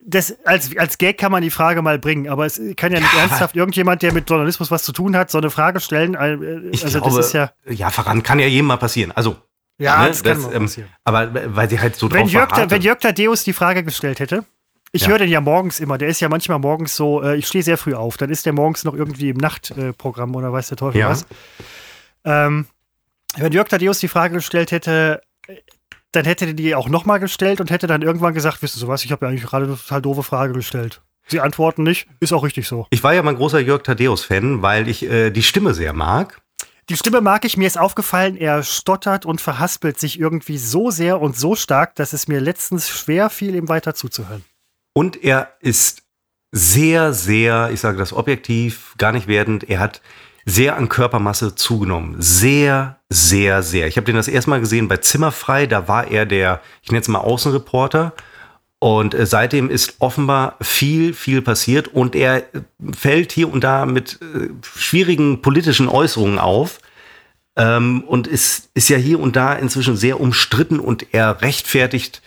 das, 0.00 0.36
als, 0.44 0.76
als 0.76 0.98
Gag 0.98 1.18
kann 1.18 1.32
man 1.32 1.42
die 1.42 1.50
Frage 1.50 1.82
mal 1.82 1.98
bringen. 1.98 2.28
Aber 2.28 2.46
es 2.46 2.60
kann 2.76 2.92
ja 2.92 3.00
nicht 3.00 3.14
ernsthaft 3.18 3.56
irgendjemand, 3.56 4.02
der 4.02 4.12
mit 4.12 4.28
Journalismus 4.28 4.70
was 4.70 4.82
zu 4.82 4.92
tun 4.92 5.16
hat, 5.16 5.30
so 5.30 5.38
eine 5.38 5.50
Frage 5.50 5.80
stellen. 5.80 6.14
Äh, 6.14 6.68
Ich 6.70 6.84
Also 6.84 7.00
glaube, 7.00 7.16
das 7.16 7.26
ist 7.28 7.32
ja. 7.32 7.50
ja, 7.68 7.90
voran 7.90 8.22
kann 8.22 8.38
ja 8.38 8.46
jedem 8.46 8.66
mal 8.66 8.76
passieren. 8.76 9.12
Also, 9.12 9.36
Ja, 9.78 10.02
ne, 10.02 10.08
das 10.08 10.22
kann 10.22 10.40
mal 10.40 10.54
ähm, 10.54 10.62
passieren. 10.64 10.90
Aber 11.04 11.30
weil 11.56 11.68
sie 11.70 11.80
halt 11.80 11.96
so 11.96 12.10
Wenn 12.12 12.20
drauf 12.22 12.30
Jörg, 12.32 12.48
beharrte. 12.50 12.70
wenn 12.70 12.82
Jörg 12.82 12.98
Tadeus 13.00 13.44
die 13.44 13.52
Frage 13.52 13.82
gestellt 13.82 14.20
hätte, 14.20 14.44
ich 14.92 15.02
Ja. 15.02 15.08
höre 15.08 15.18
den 15.18 15.28
ja 15.28 15.40
morgens 15.40 15.80
immer, 15.80 15.98
der 15.98 16.08
ist 16.08 16.20
ja 16.20 16.28
manchmal 16.28 16.58
morgens 16.58 16.96
so, 16.96 17.22
äh, 17.22 17.36
ich 17.36 17.46
stehe 17.46 17.62
sehr 17.64 17.76
früh 17.78 17.94
auf, 17.94 18.16
dann 18.16 18.30
ist 18.30 18.46
der 18.46 18.52
morgens 18.52 18.84
noch 18.84 18.94
irgendwie 18.94 19.28
im 19.30 19.36
Nachtprogramm 19.36 20.32
äh, 20.34 20.36
oder 20.36 20.52
weiß 20.52 20.68
der 20.68 20.76
Teufel 20.76 21.00
Ja. 21.00 21.10
was. 21.10 21.26
Ähm, 22.24 22.66
wenn 23.36 23.52
Jörg 23.52 23.68
Tadeus 23.68 23.98
die 24.00 24.08
Frage 24.08 24.34
gestellt 24.36 24.70
hätte, 24.72 25.22
äh, 25.46 25.54
dann 26.12 26.24
hätte 26.24 26.46
er 26.46 26.52
die 26.54 26.74
auch 26.74 26.88
nochmal 26.88 27.20
gestellt 27.20 27.60
und 27.60 27.70
hätte 27.70 27.86
dann 27.86 28.02
irgendwann 28.02 28.34
gesagt, 28.34 28.62
wisst 28.62 28.76
ihr 28.76 28.80
so 28.80 28.88
was, 28.88 29.04
ich 29.04 29.12
habe 29.12 29.26
ja 29.26 29.30
eigentlich 29.30 29.44
gerade 29.44 29.66
eine 29.66 29.76
total 29.76 30.02
doofe 30.02 30.22
Frage 30.22 30.54
gestellt. 30.54 31.02
Sie 31.26 31.40
antworten 31.40 31.82
nicht, 31.82 32.08
ist 32.20 32.32
auch 32.32 32.42
richtig 32.42 32.66
so. 32.66 32.86
ich 32.88 33.02
war 33.04 33.12
ja 33.12 33.22
mal 33.22 33.32
ein 33.32 33.36
großer 33.36 33.60
Jörg 33.60 33.82
Thaddeus-Fan, 33.82 34.62
weil 34.62 34.88
ich 34.88 35.02
äh, 35.04 35.30
die 35.30 35.42
Stimme 35.42 35.74
sehr 35.74 35.92
mag. 35.92 36.40
Die 36.88 36.96
Stimme 36.96 37.20
mag 37.20 37.44
ich, 37.44 37.58
mir 37.58 37.66
ist 37.66 37.76
aufgefallen, 37.78 38.34
er 38.38 38.62
stottert 38.62 39.26
und 39.26 39.42
verhaspelt 39.42 40.00
sich 40.00 40.18
irgendwie 40.18 40.56
so 40.56 40.90
sehr 40.90 41.20
und 41.20 41.36
so 41.36 41.54
stark, 41.54 41.94
dass 41.96 42.14
es 42.14 42.28
mir 42.28 42.40
letztens 42.40 42.88
schwer 42.88 43.28
fiel, 43.28 43.54
ihm 43.54 43.68
weiter 43.68 43.94
zuzuhören. 43.94 44.42
Und 44.98 45.22
er 45.22 45.52
ist 45.60 46.02
sehr, 46.50 47.12
sehr, 47.12 47.70
ich 47.72 47.78
sage 47.78 47.98
das 47.98 48.12
objektiv, 48.12 48.96
gar 48.98 49.12
nicht 49.12 49.28
werdend, 49.28 49.70
er 49.70 49.78
hat 49.78 50.02
sehr 50.44 50.76
an 50.76 50.88
Körpermasse 50.88 51.54
zugenommen. 51.54 52.16
Sehr, 52.18 52.98
sehr, 53.08 53.62
sehr. 53.62 53.86
Ich 53.86 53.96
habe 53.96 54.06
den 54.06 54.16
das 54.16 54.26
erste 54.26 54.50
Mal 54.50 54.58
gesehen 54.58 54.88
bei 54.88 54.96
Zimmerfrei, 54.96 55.68
da 55.68 55.86
war 55.86 56.08
er 56.08 56.26
der, 56.26 56.60
ich 56.82 56.90
nenne 56.90 57.02
es 57.02 57.06
mal 57.06 57.20
Außenreporter. 57.20 58.12
Und 58.80 59.14
äh, 59.14 59.24
seitdem 59.24 59.70
ist 59.70 59.94
offenbar 60.00 60.56
viel, 60.60 61.14
viel 61.14 61.42
passiert 61.42 61.86
und 61.86 62.16
er 62.16 62.38
äh, 62.38 62.62
fällt 62.92 63.30
hier 63.30 63.52
und 63.52 63.62
da 63.62 63.86
mit 63.86 64.18
äh, 64.20 64.48
schwierigen 64.62 65.42
politischen 65.42 65.86
Äußerungen 65.86 66.40
auf. 66.40 66.80
Ähm, 67.54 68.02
und 68.02 68.26
ist, 68.26 68.70
ist 68.74 68.88
ja 68.88 68.96
hier 68.96 69.20
und 69.20 69.36
da 69.36 69.52
inzwischen 69.52 69.96
sehr 69.96 70.18
umstritten 70.20 70.80
und 70.80 71.14
er 71.14 71.40
rechtfertigt. 71.40 72.20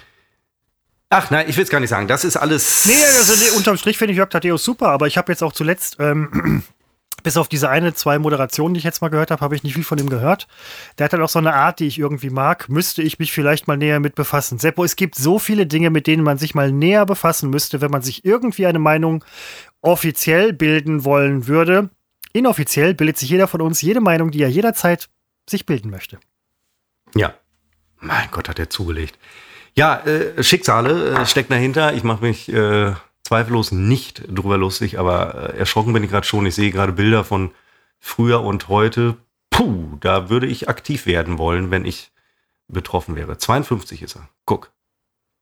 Ach 1.13 1.29
nein, 1.29 1.49
ich 1.49 1.57
will 1.57 1.65
es 1.65 1.69
gar 1.69 1.81
nicht 1.81 1.89
sagen. 1.89 2.07
Das 2.07 2.23
ist 2.23 2.37
alles. 2.37 2.85
Nee, 2.85 2.93
also 3.17 3.33
nee, 3.33 3.57
unterm 3.57 3.75
Strich 3.75 3.97
finde 3.97 4.13
ich 4.13 4.17
Jörg 4.17 4.29
Thaddeus 4.29 4.63
super, 4.63 4.87
aber 4.87 5.07
ich 5.07 5.17
habe 5.17 5.29
jetzt 5.29 5.43
auch 5.43 5.51
zuletzt, 5.51 5.97
ähm, 5.99 6.63
bis 7.23 7.35
auf 7.35 7.49
diese 7.49 7.69
eine, 7.69 7.93
zwei 7.93 8.17
Moderationen, 8.17 8.73
die 8.73 8.77
ich 8.77 8.85
jetzt 8.85 9.01
mal 9.01 9.09
gehört 9.09 9.29
habe, 9.29 9.41
habe 9.41 9.53
ich 9.53 9.61
nicht 9.61 9.73
viel 9.73 9.83
von 9.83 9.97
ihm 9.97 10.09
gehört. 10.09 10.47
Der 10.97 11.03
hat 11.03 11.11
halt 11.11 11.21
auch 11.21 11.29
so 11.29 11.37
eine 11.37 11.53
Art, 11.53 11.81
die 11.81 11.87
ich 11.87 11.99
irgendwie 11.99 12.29
mag. 12.29 12.69
Müsste 12.69 13.01
ich 13.01 13.19
mich 13.19 13.33
vielleicht 13.33 13.67
mal 13.67 13.75
näher 13.75 13.99
mit 13.99 14.15
befassen. 14.15 14.57
Seppo, 14.57 14.85
es 14.85 14.95
gibt 14.95 15.15
so 15.15 15.37
viele 15.37 15.67
Dinge, 15.67 15.89
mit 15.89 16.07
denen 16.07 16.23
man 16.23 16.37
sich 16.37 16.55
mal 16.55 16.71
näher 16.71 17.05
befassen 17.05 17.49
müsste, 17.49 17.81
wenn 17.81 17.91
man 17.91 18.01
sich 18.01 18.23
irgendwie 18.23 18.65
eine 18.65 18.79
Meinung 18.79 19.25
offiziell 19.81 20.53
bilden 20.53 21.03
wollen 21.03 21.45
würde. 21.45 21.89
Inoffiziell 22.31 22.93
bildet 22.93 23.17
sich 23.17 23.29
jeder 23.29 23.49
von 23.49 23.59
uns 23.59 23.81
jede 23.81 23.99
Meinung, 23.99 24.31
die 24.31 24.41
er 24.41 24.49
jederzeit 24.49 25.09
sich 25.49 25.65
bilden 25.65 25.91
möchte. 25.91 26.19
Ja. 27.15 27.33
Mein 27.99 28.31
Gott, 28.31 28.47
hat 28.47 28.59
er 28.59 28.69
zugelegt. 28.69 29.19
Ja, 29.75 29.99
äh, 30.05 30.43
Schicksale 30.43 31.11
äh, 31.11 31.25
stecken 31.25 31.53
dahinter. 31.53 31.93
Ich 31.93 32.03
mache 32.03 32.23
mich 32.23 32.51
äh, 32.51 32.93
zweifellos 33.23 33.71
nicht 33.71 34.23
drüber 34.27 34.57
lustig, 34.57 34.99
aber 34.99 35.53
äh, 35.53 35.57
erschrocken 35.57 35.93
bin 35.93 36.03
ich 36.03 36.09
gerade 36.09 36.27
schon. 36.27 36.45
Ich 36.45 36.55
sehe 36.55 36.71
gerade 36.71 36.91
Bilder 36.91 37.23
von 37.23 37.51
früher 37.99 38.41
und 38.41 38.67
heute. 38.67 39.17
Puh, 39.49 39.97
da 39.99 40.29
würde 40.29 40.47
ich 40.47 40.69
aktiv 40.69 41.05
werden 41.05 41.37
wollen, 41.37 41.71
wenn 41.71 41.85
ich 41.85 42.11
betroffen 42.67 43.15
wäre. 43.15 43.37
52 43.37 44.01
ist 44.01 44.15
er. 44.15 44.29
Guck. 44.45 44.71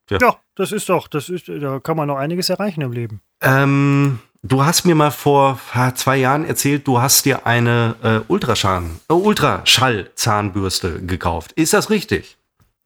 Ja, 0.10 0.38
das 0.56 0.72
ist 0.72 0.90
doch, 0.90 1.08
das 1.08 1.30
ist, 1.30 1.50
da 1.50 1.80
kann 1.80 1.96
man 1.96 2.08
noch 2.08 2.18
einiges 2.18 2.50
erreichen 2.50 2.82
im 2.82 2.92
Leben. 2.92 3.22
Ähm, 3.42 4.18
du 4.42 4.66
hast 4.66 4.86
mir 4.86 4.96
mal 4.96 5.12
vor 5.12 5.60
zwei 5.94 6.18
Jahren 6.18 6.46
erzählt, 6.46 6.88
du 6.88 7.00
hast 7.00 7.26
dir 7.26 7.46
eine 7.46 7.96
äh, 8.02 8.20
Ultraschall, 8.28 8.86
äh, 9.08 9.14
Ultraschall-Zahnbürste 9.14 11.06
gekauft. 11.06 11.52
Ist 11.52 11.74
das 11.74 11.92
richtig? 11.92 12.39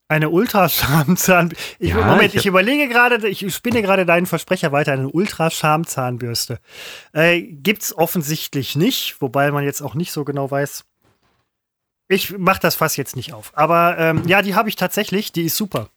Eine 0.07 0.29
Ultrascham-Zahn. 0.29 1.53
Ich, 1.79 1.89
Ja, 1.89 2.05
Moment, 2.05 2.33
ich 2.33 2.41
ich, 2.41 2.45
überlege 2.45 2.87
gerade, 2.87 3.27
ich 3.27 3.53
spinne 3.53 3.81
gerade 3.81 4.05
deinen 4.05 4.25
Versprecher 4.25 4.71
weiter. 4.71 4.93
Eine 4.93 5.09
Ultrascham-Zahnbürste. 5.09 6.59
Äh, 7.13 7.41
gibt's 7.41 7.95
offensichtlich 7.95 8.75
nicht, 8.75 9.21
wobei 9.21 9.51
man 9.51 9.63
jetzt 9.63 9.81
auch 9.81 9.95
nicht 9.95 10.11
so 10.11 10.23
genau 10.23 10.51
weiß. 10.51 10.83
Ich 12.09 12.37
mach 12.37 12.59
das 12.59 12.75
Fass 12.75 12.97
jetzt 12.97 13.15
nicht 13.15 13.33
auf. 13.33 13.51
Aber 13.55 13.97
ähm, 13.97 14.23
ja, 14.27 14.41
die 14.41 14.55
habe 14.55 14.69
ich 14.69 14.75
tatsächlich. 14.75 15.31
Die 15.31 15.45
ist 15.45 15.55
super. 15.55 15.89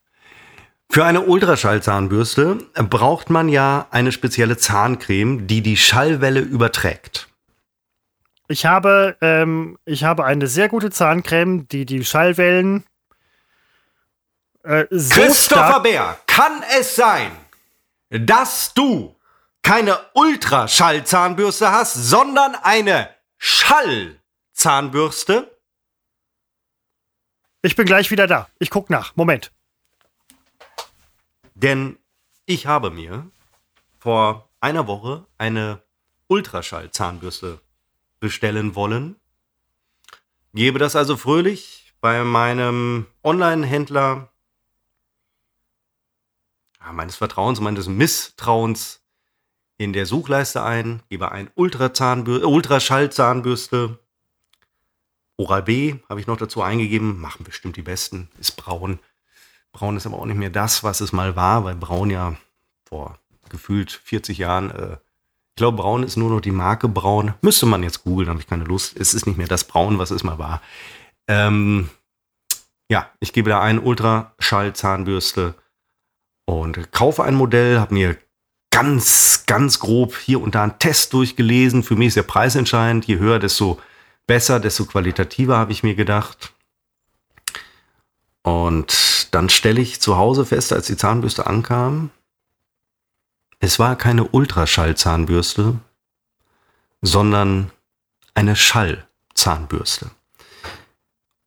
Für 0.88 1.04
eine 1.04 1.22
Ultraschallzahnbürste 1.22 2.58
braucht 2.88 3.28
man 3.28 3.48
ja 3.48 3.86
eine 3.90 4.12
spezielle 4.12 4.56
Zahncreme, 4.56 5.46
die 5.46 5.60
die 5.60 5.76
Schallwelle 5.76 6.40
überträgt. 6.40 7.28
Ich 8.48 8.64
habe, 8.64 9.16
ähm, 9.20 9.76
ich 9.84 10.04
habe 10.04 10.24
eine 10.24 10.46
sehr 10.46 10.68
gute 10.68 10.90
Zahncreme, 10.90 11.66
die 11.66 11.84
die 11.84 12.04
Schallwellen 12.04 12.84
äh, 14.66 14.86
so 14.90 15.20
Christopher 15.20 15.80
Bär, 15.80 16.18
kann 16.26 16.62
es 16.78 16.94
sein, 16.96 17.34
dass 18.10 18.74
du 18.74 19.16
keine 19.62 19.98
Ultraschallzahnbürste 20.14 21.70
hast, 21.70 21.94
sondern 21.94 22.56
eine 22.56 23.08
Schallzahnbürste? 23.38 25.56
Ich 27.62 27.76
bin 27.76 27.86
gleich 27.86 28.10
wieder 28.10 28.26
da. 28.26 28.48
Ich 28.58 28.68
guck 28.70 28.90
nach. 28.90 29.14
Moment. 29.16 29.52
Denn 31.54 31.96
ich 32.44 32.66
habe 32.66 32.90
mir 32.90 33.30
vor 33.98 34.50
einer 34.60 34.86
Woche 34.86 35.24
eine 35.38 35.80
Ultraschallzahnbürste 36.28 37.60
bestellen 38.20 38.74
wollen. 38.74 39.16
Gebe 40.54 40.78
das 40.78 40.96
also 40.96 41.16
fröhlich 41.16 41.94
bei 42.00 42.24
meinem 42.24 43.06
Online-Händler 43.22 44.30
meines 46.92 47.16
Vertrauens, 47.16 47.60
meines 47.60 47.88
Misstrauens 47.88 49.00
in 49.78 49.92
der 49.92 50.06
Suchleiste 50.06 50.62
ein, 50.62 51.02
gebe 51.08 51.32
ein 51.32 51.48
äh, 51.48 51.50
Ultraschallzahnbürste. 51.54 53.98
Oral 55.38 55.62
B 55.62 55.96
habe 56.08 56.20
ich 56.20 56.26
noch 56.26 56.38
dazu 56.38 56.62
eingegeben, 56.62 57.20
machen 57.20 57.44
bestimmt 57.44 57.76
die 57.76 57.82
besten, 57.82 58.30
ist 58.38 58.56
braun 58.56 58.98
Braun 59.76 59.98
ist 59.98 60.06
aber 60.06 60.18
auch 60.18 60.24
nicht 60.24 60.38
mehr 60.38 60.48
das, 60.48 60.84
was 60.84 61.02
es 61.02 61.12
mal 61.12 61.36
war, 61.36 61.64
weil 61.64 61.74
Braun 61.74 62.08
ja 62.08 62.34
vor 62.88 63.18
gefühlt 63.50 63.92
40 63.92 64.38
Jahren, 64.38 64.70
äh, 64.70 64.94
ich 64.94 65.56
glaube, 65.56 65.76
Braun 65.76 66.02
ist 66.02 66.16
nur 66.16 66.30
noch 66.30 66.40
die 66.40 66.50
Marke 66.50 66.88
Braun. 66.88 67.34
Müsste 67.42 67.66
man 67.66 67.82
jetzt 67.82 68.02
googeln, 68.02 68.30
habe 68.30 68.40
ich 68.40 68.46
keine 68.46 68.64
Lust. 68.64 68.98
Es 68.98 69.12
ist 69.12 69.26
nicht 69.26 69.36
mehr 69.36 69.48
das 69.48 69.64
Braun, 69.64 69.98
was 69.98 70.10
es 70.10 70.24
mal 70.24 70.38
war. 70.38 70.62
Ähm, 71.28 71.90
ja, 72.88 73.10
ich 73.20 73.34
gebe 73.34 73.50
da 73.50 73.60
ein 73.60 73.78
Ultraschall-Zahnbürste 73.78 75.54
und 76.46 76.90
kaufe 76.92 77.22
ein 77.24 77.34
Modell, 77.34 77.78
habe 77.78 77.92
mir 77.92 78.16
ganz, 78.70 79.44
ganz 79.46 79.78
grob 79.78 80.16
hier 80.16 80.40
und 80.40 80.54
da 80.54 80.62
einen 80.62 80.78
Test 80.78 81.12
durchgelesen. 81.12 81.82
Für 81.82 81.96
mich 81.96 82.08
ist 82.08 82.16
der 82.16 82.22
Preis 82.22 82.54
entscheidend. 82.54 83.04
Je 83.04 83.18
höher, 83.18 83.38
desto 83.38 83.78
besser, 84.26 84.60
desto 84.60 84.86
qualitativer, 84.86 85.58
habe 85.58 85.72
ich 85.72 85.82
mir 85.82 85.94
gedacht. 85.94 86.54
Und 88.42 89.28
dann 89.32 89.48
stelle 89.48 89.80
ich 89.80 90.00
zu 90.00 90.16
Hause 90.16 90.46
fest, 90.46 90.72
als 90.72 90.86
die 90.86 90.96
Zahnbürste 90.96 91.46
ankam, 91.46 92.10
es 93.58 93.78
war 93.78 93.96
keine 93.96 94.24
Ultraschallzahnbürste, 94.24 95.78
sondern 97.00 97.72
eine 98.34 98.54
Schallzahnbürste. 98.54 100.10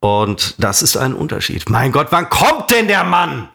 Und 0.01 0.55
das 0.57 0.81
ist 0.81 0.97
ein 0.97 1.13
Unterschied. 1.13 1.69
Mein 1.69 1.91
Gott, 1.91 2.07
wann 2.11 2.29
kommt 2.29 2.71
denn 2.71 2.87
der 2.87 3.03
Mann? 3.03 3.49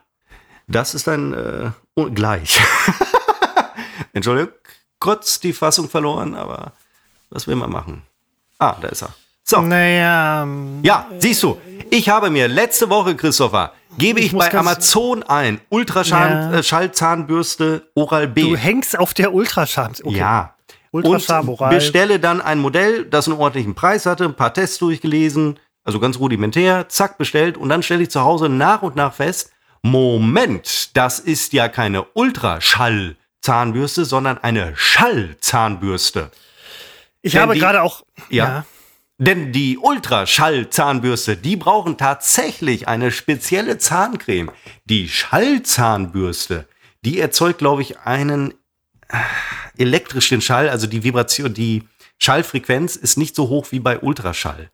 Das 0.66 0.94
ist 0.94 1.08
ein 1.08 1.34
äh, 1.34 1.70
gleich. 2.14 2.60
Entschuldigung, 4.12 4.52
kurz 4.98 5.40
die 5.40 5.52
Fassung 5.52 5.88
verloren, 5.88 6.34
aber 6.34 6.72
was 7.30 7.46
will 7.46 7.56
man 7.56 7.70
machen? 7.70 8.02
Ah, 8.58 8.76
da 8.80 8.88
ist 8.88 9.02
er. 9.02 9.14
So. 9.42 9.60
Naja. 9.60 10.46
Ja, 10.82 11.06
siehst 11.18 11.42
du, 11.42 11.60
ich 11.90 12.08
habe 12.08 12.30
mir 12.30 12.48
letzte 12.48 12.88
Woche, 12.88 13.14
Christopher, 13.14 13.72
gebe 13.98 14.20
ich, 14.20 14.26
Ich 14.32 14.38
bei 14.38 14.52
Amazon 14.54 15.22
ein 15.22 15.60
Ultraschall 15.68 16.62
Ja. 16.62 17.60
äh, 17.60 17.80
Oral 17.94 18.28
B. 18.28 18.42
Du 18.42 18.56
hängst 18.56 18.98
auf 18.98 19.12
der 19.12 19.34
Ultrascham. 19.34 19.92
Okay. 20.02 20.16
Ja. 20.16 20.54
Ultrascham, 20.92 21.48
und 21.48 21.54
Oral. 21.54 21.74
bestelle 21.74 22.20
dann 22.20 22.40
ein 22.40 22.60
Modell, 22.60 23.04
das 23.04 23.28
einen 23.28 23.36
ordentlichen 23.36 23.74
Preis 23.74 24.06
hatte, 24.06 24.24
ein 24.24 24.34
paar 24.34 24.54
Tests 24.54 24.78
durchgelesen, 24.78 25.58
also 25.82 25.98
ganz 25.98 26.18
rudimentär, 26.18 26.88
zack, 26.88 27.18
bestellt 27.18 27.58
und 27.58 27.68
dann 27.68 27.82
stelle 27.82 28.04
ich 28.04 28.10
zu 28.10 28.20
Hause 28.20 28.48
nach 28.48 28.82
und 28.82 28.94
nach 28.96 29.12
fest, 29.12 29.50
Moment, 29.86 30.96
das 30.96 31.18
ist 31.18 31.52
ja 31.52 31.68
keine 31.68 32.04
Ultraschall-Zahnbürste, 32.14 34.06
sondern 34.06 34.38
eine 34.38 34.72
Schallzahnbürste. 34.74 36.30
Ich 37.20 37.32
Denn 37.32 37.42
habe 37.42 37.58
gerade 37.58 37.82
auch. 37.82 38.02
Ja. 38.30 38.64
Denn 39.18 39.52
die 39.52 39.76
Ultraschallzahnbürste, 39.76 41.36
die 41.36 41.56
brauchen 41.56 41.98
tatsächlich 41.98 42.88
eine 42.88 43.10
spezielle 43.10 43.76
Zahncreme. 43.76 44.50
Die 44.86 45.10
Schallzahnbürste, 45.10 46.66
die 47.02 47.20
erzeugt, 47.20 47.58
glaube 47.58 47.82
ich, 47.82 47.98
einen 47.98 48.54
äh, 49.08 49.18
elektrischen 49.76 50.40
Schall, 50.40 50.70
also 50.70 50.86
die 50.86 51.04
Vibration, 51.04 51.52
die 51.52 51.86
Schallfrequenz 52.18 52.96
ist 52.96 53.18
nicht 53.18 53.36
so 53.36 53.50
hoch 53.50 53.66
wie 53.70 53.80
bei 53.80 53.98
Ultraschall. 53.98 54.70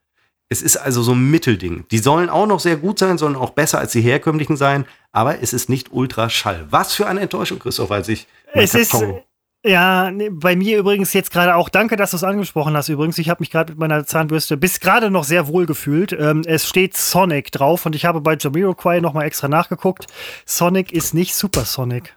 Es 0.53 0.63
ist 0.63 0.77
also 0.77 1.03
so 1.03 1.13
ein 1.13 1.31
Mittelding. 1.31 1.85
Die 1.93 1.99
sollen 1.99 2.29
auch 2.29 2.47
noch 2.47 2.59
sehr 2.59 2.77
gut 2.77 2.99
sein, 2.99 3.19
sollen 3.19 3.37
auch 3.37 3.51
besser 3.51 3.79
als 3.79 3.93
die 3.93 4.01
herkömmlichen 4.01 4.57
sein, 4.57 4.85
aber 5.13 5.41
es 5.43 5.53
ist 5.53 5.69
nicht 5.69 5.93
Ultraschall. 5.93 6.67
Was 6.71 6.93
für 6.93 7.07
eine 7.07 7.21
Enttäuschung, 7.21 7.61
Christoph, 7.61 7.91
als 7.93 8.09
ich 8.09 8.27
Es 8.53 8.75
ist. 8.75 8.91
Karton- 8.91 9.21
Ja, 9.65 10.11
nee, 10.11 10.29
bei 10.29 10.57
mir 10.57 10.79
übrigens 10.79 11.13
jetzt 11.13 11.31
gerade 11.31 11.55
auch. 11.55 11.69
Danke, 11.69 11.95
dass 11.95 12.11
du 12.11 12.17
es 12.17 12.25
angesprochen 12.25 12.77
hast. 12.77 12.89
Übrigens, 12.89 13.17
ich 13.19 13.29
habe 13.31 13.41
mich 13.43 13.51
gerade 13.51 13.73
mit 13.73 13.79
meiner 13.79 14.05
Zahnbürste 14.07 14.57
bis 14.57 14.81
gerade 14.81 15.09
noch 15.11 15.23
sehr 15.23 15.47
wohl 15.47 15.67
gefühlt. 15.67 16.13
Ähm, 16.13 16.43
es 16.45 16.69
steht 16.69 16.97
Sonic 16.97 17.53
drauf 17.53 17.87
und 17.87 17.95
ich 17.95 18.05
habe 18.05 18.21
bei 18.21 18.37
Jamiroquai 18.37 18.99
nochmal 19.01 19.27
extra 19.27 19.47
nachgeguckt. 19.47 20.07
Sonic 20.47 20.93
ist 20.93 21.15
nicht 21.15 21.35
Supersonic. 21.37 22.17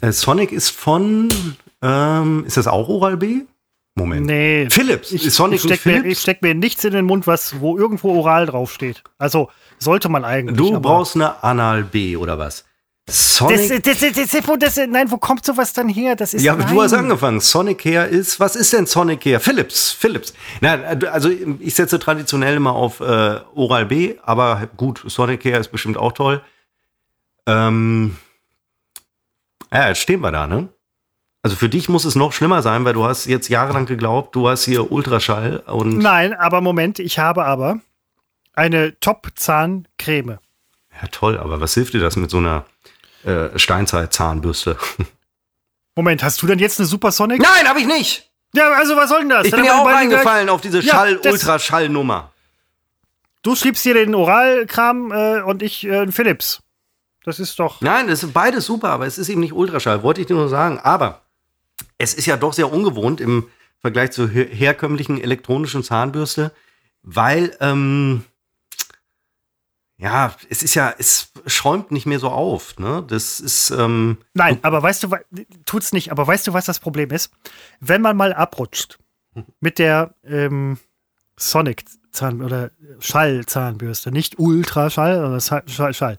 Äh, 0.00 0.12
Sonic 0.12 0.52
ist 0.52 0.70
von, 0.70 1.28
ähm, 1.82 2.44
ist 2.46 2.56
das 2.56 2.68
auch 2.68 2.88
Oral 2.88 3.16
B? 3.16 3.40
Moment. 3.96 4.26
Nee. 4.26 4.68
Philips. 4.70 5.10
Ich, 5.10 5.22
Sonic 5.32 5.56
ich 5.56 5.62
steck, 5.62 5.86
mir, 5.86 6.04
ich 6.04 6.18
steck 6.20 6.42
mir 6.42 6.54
nichts 6.54 6.84
in 6.84 6.92
den 6.92 7.06
Mund, 7.06 7.26
was, 7.26 7.60
wo 7.60 7.78
irgendwo 7.78 8.12
oral 8.12 8.46
draufsteht. 8.46 9.02
Also 9.18 9.50
sollte 9.78 10.08
man 10.10 10.24
eigentlich. 10.24 10.56
du 10.56 10.78
brauchst 10.80 11.16
eine 11.16 11.42
Anal 11.42 11.82
B 11.82 12.16
oder 12.16 12.38
was? 12.38 12.64
Sonic. 13.08 13.84
das, 13.84 14.00
das, 14.00 14.30
das, 14.32 14.58
das, 14.58 14.86
nein, 14.88 15.10
wo 15.10 15.16
kommt 15.16 15.46
sowas 15.46 15.72
dann 15.72 15.88
her? 15.88 16.16
Das 16.16 16.34
ist 16.34 16.42
ja, 16.42 16.52
aber 16.52 16.64
du 16.64 16.74
nein. 16.74 16.84
hast 16.84 16.92
angefangen. 16.92 17.40
Sonic 17.40 17.78
Care 17.78 18.06
ist, 18.06 18.40
was 18.40 18.56
ist 18.56 18.72
denn 18.72 18.86
Sonic 18.86 19.20
Care? 19.20 19.38
Philips, 19.40 19.92
Philips. 19.92 20.34
Na, 20.60 20.74
also 21.12 21.30
ich 21.30 21.74
setze 21.74 21.98
traditionell 22.00 22.56
immer 22.56 22.72
auf 22.72 23.00
äh, 23.00 23.40
Oral 23.54 23.86
B, 23.86 24.16
aber 24.22 24.68
gut, 24.76 25.02
Sonic 25.06 25.42
Care 25.42 25.58
ist 25.58 25.68
bestimmt 25.68 25.96
auch 25.96 26.12
toll. 26.12 26.42
Ähm, 27.46 28.16
ja, 29.72 29.88
jetzt 29.88 30.00
stehen 30.00 30.20
wir 30.20 30.32
da, 30.32 30.48
ne? 30.48 30.68
Also 31.46 31.54
für 31.54 31.68
dich 31.68 31.88
muss 31.88 32.04
es 32.04 32.16
noch 32.16 32.32
schlimmer 32.32 32.60
sein, 32.60 32.84
weil 32.84 32.94
du 32.94 33.04
hast 33.04 33.26
jetzt 33.26 33.48
jahrelang 33.48 33.86
geglaubt, 33.86 34.34
du 34.34 34.48
hast 34.48 34.64
hier 34.64 34.90
Ultraschall 34.90 35.62
und 35.66 35.96
Nein, 35.98 36.34
aber 36.34 36.60
Moment, 36.60 36.98
ich 36.98 37.20
habe 37.20 37.44
aber 37.44 37.78
eine 38.52 38.98
Top-Zahncreme. 38.98 40.38
ja 41.00 41.08
toll, 41.12 41.38
aber 41.38 41.60
was 41.60 41.72
hilft 41.74 41.94
dir 41.94 42.00
das 42.00 42.16
mit 42.16 42.30
so 42.32 42.38
einer 42.38 42.64
äh, 43.22 43.56
Steinzeit-Zahnbürste? 43.56 44.76
Moment, 45.94 46.24
hast 46.24 46.42
du 46.42 46.48
denn 46.48 46.58
jetzt 46.58 46.80
eine 46.80 46.86
Supersonic? 46.88 47.40
Nein, 47.40 47.68
habe 47.68 47.78
ich 47.78 47.86
nicht. 47.86 48.28
Ja, 48.52 48.72
also 48.72 48.96
was 48.96 49.08
soll 49.08 49.20
denn 49.20 49.28
das? 49.28 49.44
Ich 49.44 49.52
Dann 49.52 49.60
bin 49.60 49.66
ja 49.70 49.80
auch 49.80 49.86
reingefallen 49.86 50.48
auf 50.48 50.60
diese 50.62 50.80
Ja, 50.80 50.94
Schall, 50.94 51.16
das- 51.22 51.32
Ultraschallnummer. 51.32 52.32
Du 53.42 53.54
schiebst 53.54 53.84
hier 53.84 53.94
den 53.94 54.16
Oralkram 54.16 55.12
äh, 55.12 55.42
und 55.42 55.62
ich 55.62 55.86
äh, 55.86 55.96
einen 56.00 56.10
Philips. 56.10 56.60
Das 57.22 57.38
ist 57.38 57.56
doch. 57.60 57.80
Nein, 57.82 58.08
das 58.08 58.24
ist 58.24 58.32
beides 58.32 58.66
super, 58.66 58.88
aber 58.88 59.06
es 59.06 59.16
ist 59.16 59.28
eben 59.28 59.42
nicht 59.42 59.52
Ultraschall, 59.52 60.02
wollte 60.02 60.20
ich 60.22 60.26
dir 60.26 60.34
nur 60.34 60.48
sagen. 60.48 60.80
Aber 60.80 61.22
es 61.98 62.14
ist 62.14 62.26
ja 62.26 62.36
doch 62.36 62.52
sehr 62.52 62.72
ungewohnt 62.72 63.20
im 63.20 63.48
Vergleich 63.80 64.12
zur 64.12 64.28
her 64.28 64.46
herkömmlichen 64.46 65.20
elektronischen 65.20 65.82
Zahnbürste, 65.82 66.52
weil, 67.02 67.56
ähm, 67.60 68.24
ja, 69.98 70.34
es 70.50 70.62
ist 70.62 70.74
ja, 70.74 70.94
es 70.98 71.32
schäumt 71.46 71.90
nicht 71.90 72.04
mehr 72.04 72.18
so 72.18 72.28
auf. 72.28 72.78
Ne? 72.78 73.04
Das 73.06 73.40
ist, 73.40 73.70
ähm, 73.70 74.18
Nein, 74.34 74.58
aber 74.62 74.82
weißt 74.82 75.04
du, 75.04 75.10
tut's 75.64 75.92
nicht. 75.92 76.10
Aber 76.10 76.26
weißt 76.26 76.46
du, 76.46 76.52
was 76.52 76.66
das 76.66 76.80
Problem 76.80 77.10
ist? 77.10 77.30
Wenn 77.80 78.02
man 78.02 78.16
mal 78.16 78.34
abrutscht 78.34 78.98
mit 79.60 79.78
der 79.78 80.14
ähm, 80.24 80.78
Sonic-Zahn 81.38 82.42
oder 82.42 82.72
Schall-Zahnbürste, 82.98 84.10
nicht 84.10 84.38
Ultraschall, 84.38 85.16
sondern 85.16 85.68
Schall, 85.68 85.94
Schall. 85.94 86.18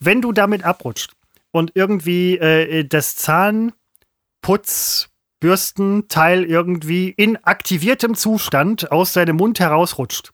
Wenn 0.00 0.20
du 0.20 0.32
damit 0.32 0.64
abrutscht 0.64 1.12
und 1.50 1.72
irgendwie 1.74 2.36
äh, 2.38 2.84
das 2.84 3.16
Zahnputzbürstenteil 5.44 6.44
irgendwie 6.44 7.10
in 7.10 7.36
aktiviertem 7.44 8.14
Zustand 8.14 8.90
aus 8.90 9.12
deinem 9.12 9.36
Mund 9.36 9.60
herausrutscht, 9.60 10.32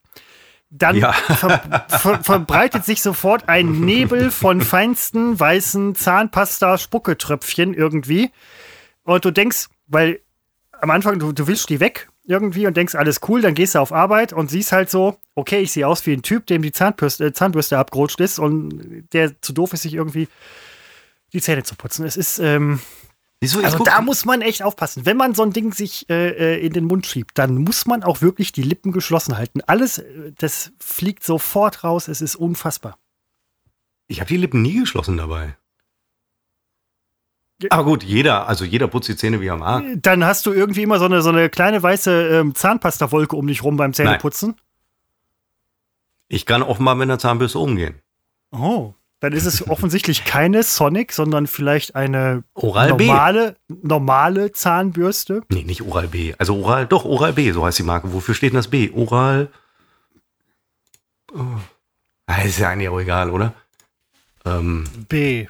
dann 0.70 0.96
Ja. 0.96 1.12
ver 1.12 1.60
ver 1.88 2.22
verbreitet 2.22 2.84
sich 2.84 3.02
sofort 3.02 3.48
ein 3.48 3.80
Nebel 3.80 4.30
von 4.30 4.60
feinsten 4.60 5.38
weißen 5.38 5.96
Zahnpasta-Spucketröpfchen 5.96 7.74
irgendwie. 7.74 8.30
Und 9.02 9.24
du 9.24 9.30
denkst, 9.32 9.66
weil 9.88 10.20
am 10.80 10.90
Anfang, 10.90 11.18
du, 11.18 11.32
du 11.32 11.46
wischst 11.48 11.68
die 11.68 11.80
weg 11.80 12.08
irgendwie 12.24 12.66
und 12.66 12.76
denkst, 12.76 12.94
alles 12.94 13.20
cool, 13.28 13.40
dann 13.40 13.54
gehst 13.54 13.74
du 13.74 13.80
auf 13.80 13.92
Arbeit 13.92 14.32
und 14.32 14.48
siehst 14.48 14.70
halt 14.70 14.88
so, 14.90 15.16
okay, 15.34 15.58
ich 15.58 15.72
sehe 15.72 15.88
aus 15.88 16.06
wie 16.06 16.12
ein 16.12 16.22
Typ, 16.22 16.46
dem 16.46 16.62
die 16.62 16.70
Zahnbürste, 16.72 17.26
äh, 17.26 17.32
Zahnbürste 17.32 17.76
abgerutscht 17.76 18.20
ist 18.20 18.38
und 18.38 19.04
der 19.12 19.42
zu 19.42 19.52
doof 19.52 19.72
ist, 19.72 19.82
sich 19.82 19.94
irgendwie 19.94 20.28
die 21.32 21.40
Zähne 21.40 21.64
zu 21.64 21.74
putzen. 21.74 22.06
Es 22.06 22.16
ist, 22.16 22.38
ähm, 22.38 22.78
wieso? 23.40 23.60
Also 23.60 23.82
da 23.84 24.00
muss 24.00 24.24
man 24.24 24.40
echt 24.42 24.62
aufpassen. 24.62 25.06
Wenn 25.06 25.16
man 25.16 25.34
so 25.34 25.42
ein 25.42 25.52
Ding 25.52 25.72
sich 25.72 26.08
äh, 26.08 26.28
äh, 26.56 26.64
in 26.66 26.72
den 26.72 26.84
Mund 26.84 27.06
schiebt, 27.06 27.38
dann 27.38 27.56
muss 27.56 27.86
man 27.86 28.02
auch 28.02 28.20
wirklich 28.22 28.52
die 28.52 28.62
Lippen 28.62 28.92
geschlossen 28.92 29.36
halten. 29.36 29.60
Alles, 29.66 29.98
äh, 29.98 30.32
das 30.38 30.72
fliegt 30.78 31.24
sofort 31.24 31.82
raus. 31.84 32.08
Es 32.08 32.20
ist 32.20 32.36
unfassbar. 32.36 32.98
ich 34.08 34.20
habe 34.20 34.28
die 34.28 34.36
Lippen 34.36 34.62
nie 34.62 34.80
geschlossen 34.80 35.16
dabei. 35.16 35.56
Aber 37.68 37.84
gut, 37.84 38.02
jeder, 38.02 38.48
also 38.48 38.64
jeder 38.64 38.88
putzt 38.88 39.08
die 39.08 39.16
Zähne, 39.16 39.40
wie 39.42 39.48
er 39.48 39.56
mag. 39.56 39.84
Dann 39.96 40.24
hast 40.24 40.46
du 40.46 40.52
irgendwie 40.52 40.82
immer 40.82 40.98
so 40.98 41.04
eine, 41.04 41.20
so 41.20 41.28
eine 41.28 41.50
kleine 41.50 41.82
weiße 41.82 42.28
ähm, 42.28 42.54
Zahnpasta-Wolke 42.54 43.36
um 43.36 43.46
dich 43.46 43.62
rum 43.62 43.76
beim 43.76 43.92
Zähneputzen. 43.92 44.54
Ich 46.28 46.46
kann 46.46 46.62
offenbar 46.62 46.94
mit 46.94 47.02
einer 47.02 47.18
Zahnbürste 47.18 47.58
umgehen. 47.58 47.96
Oh. 48.50 48.94
Dann 49.20 49.34
ist 49.34 49.44
es 49.44 49.68
offensichtlich 49.68 50.24
keine 50.24 50.62
Sonic, 50.62 51.12
sondern 51.12 51.46
vielleicht 51.46 51.94
eine 51.94 52.42
Oral 52.54 52.94
B. 52.94 53.06
normale, 53.06 53.56
normale 53.68 54.52
Zahnbürste. 54.52 55.42
Nee, 55.50 55.62
nicht 55.64 55.82
Oral 55.82 56.08
B. 56.08 56.34
Also 56.38 56.56
Oral, 56.56 56.86
doch, 56.86 57.04
Oral 57.04 57.34
B, 57.34 57.52
so 57.52 57.64
heißt 57.64 57.78
die 57.78 57.82
Marke. 57.82 58.14
Wofür 58.14 58.34
steht 58.34 58.52
denn 58.52 58.56
das 58.56 58.68
B? 58.68 58.90
Oral. 58.94 59.48
Oh. 61.34 61.44
Ist 62.44 62.58
ja 62.58 62.70
eigentlich 62.70 62.88
auch 62.88 62.98
egal, 63.00 63.30
oder? 63.30 63.52
Ähm, 64.46 64.84
B. 65.08 65.46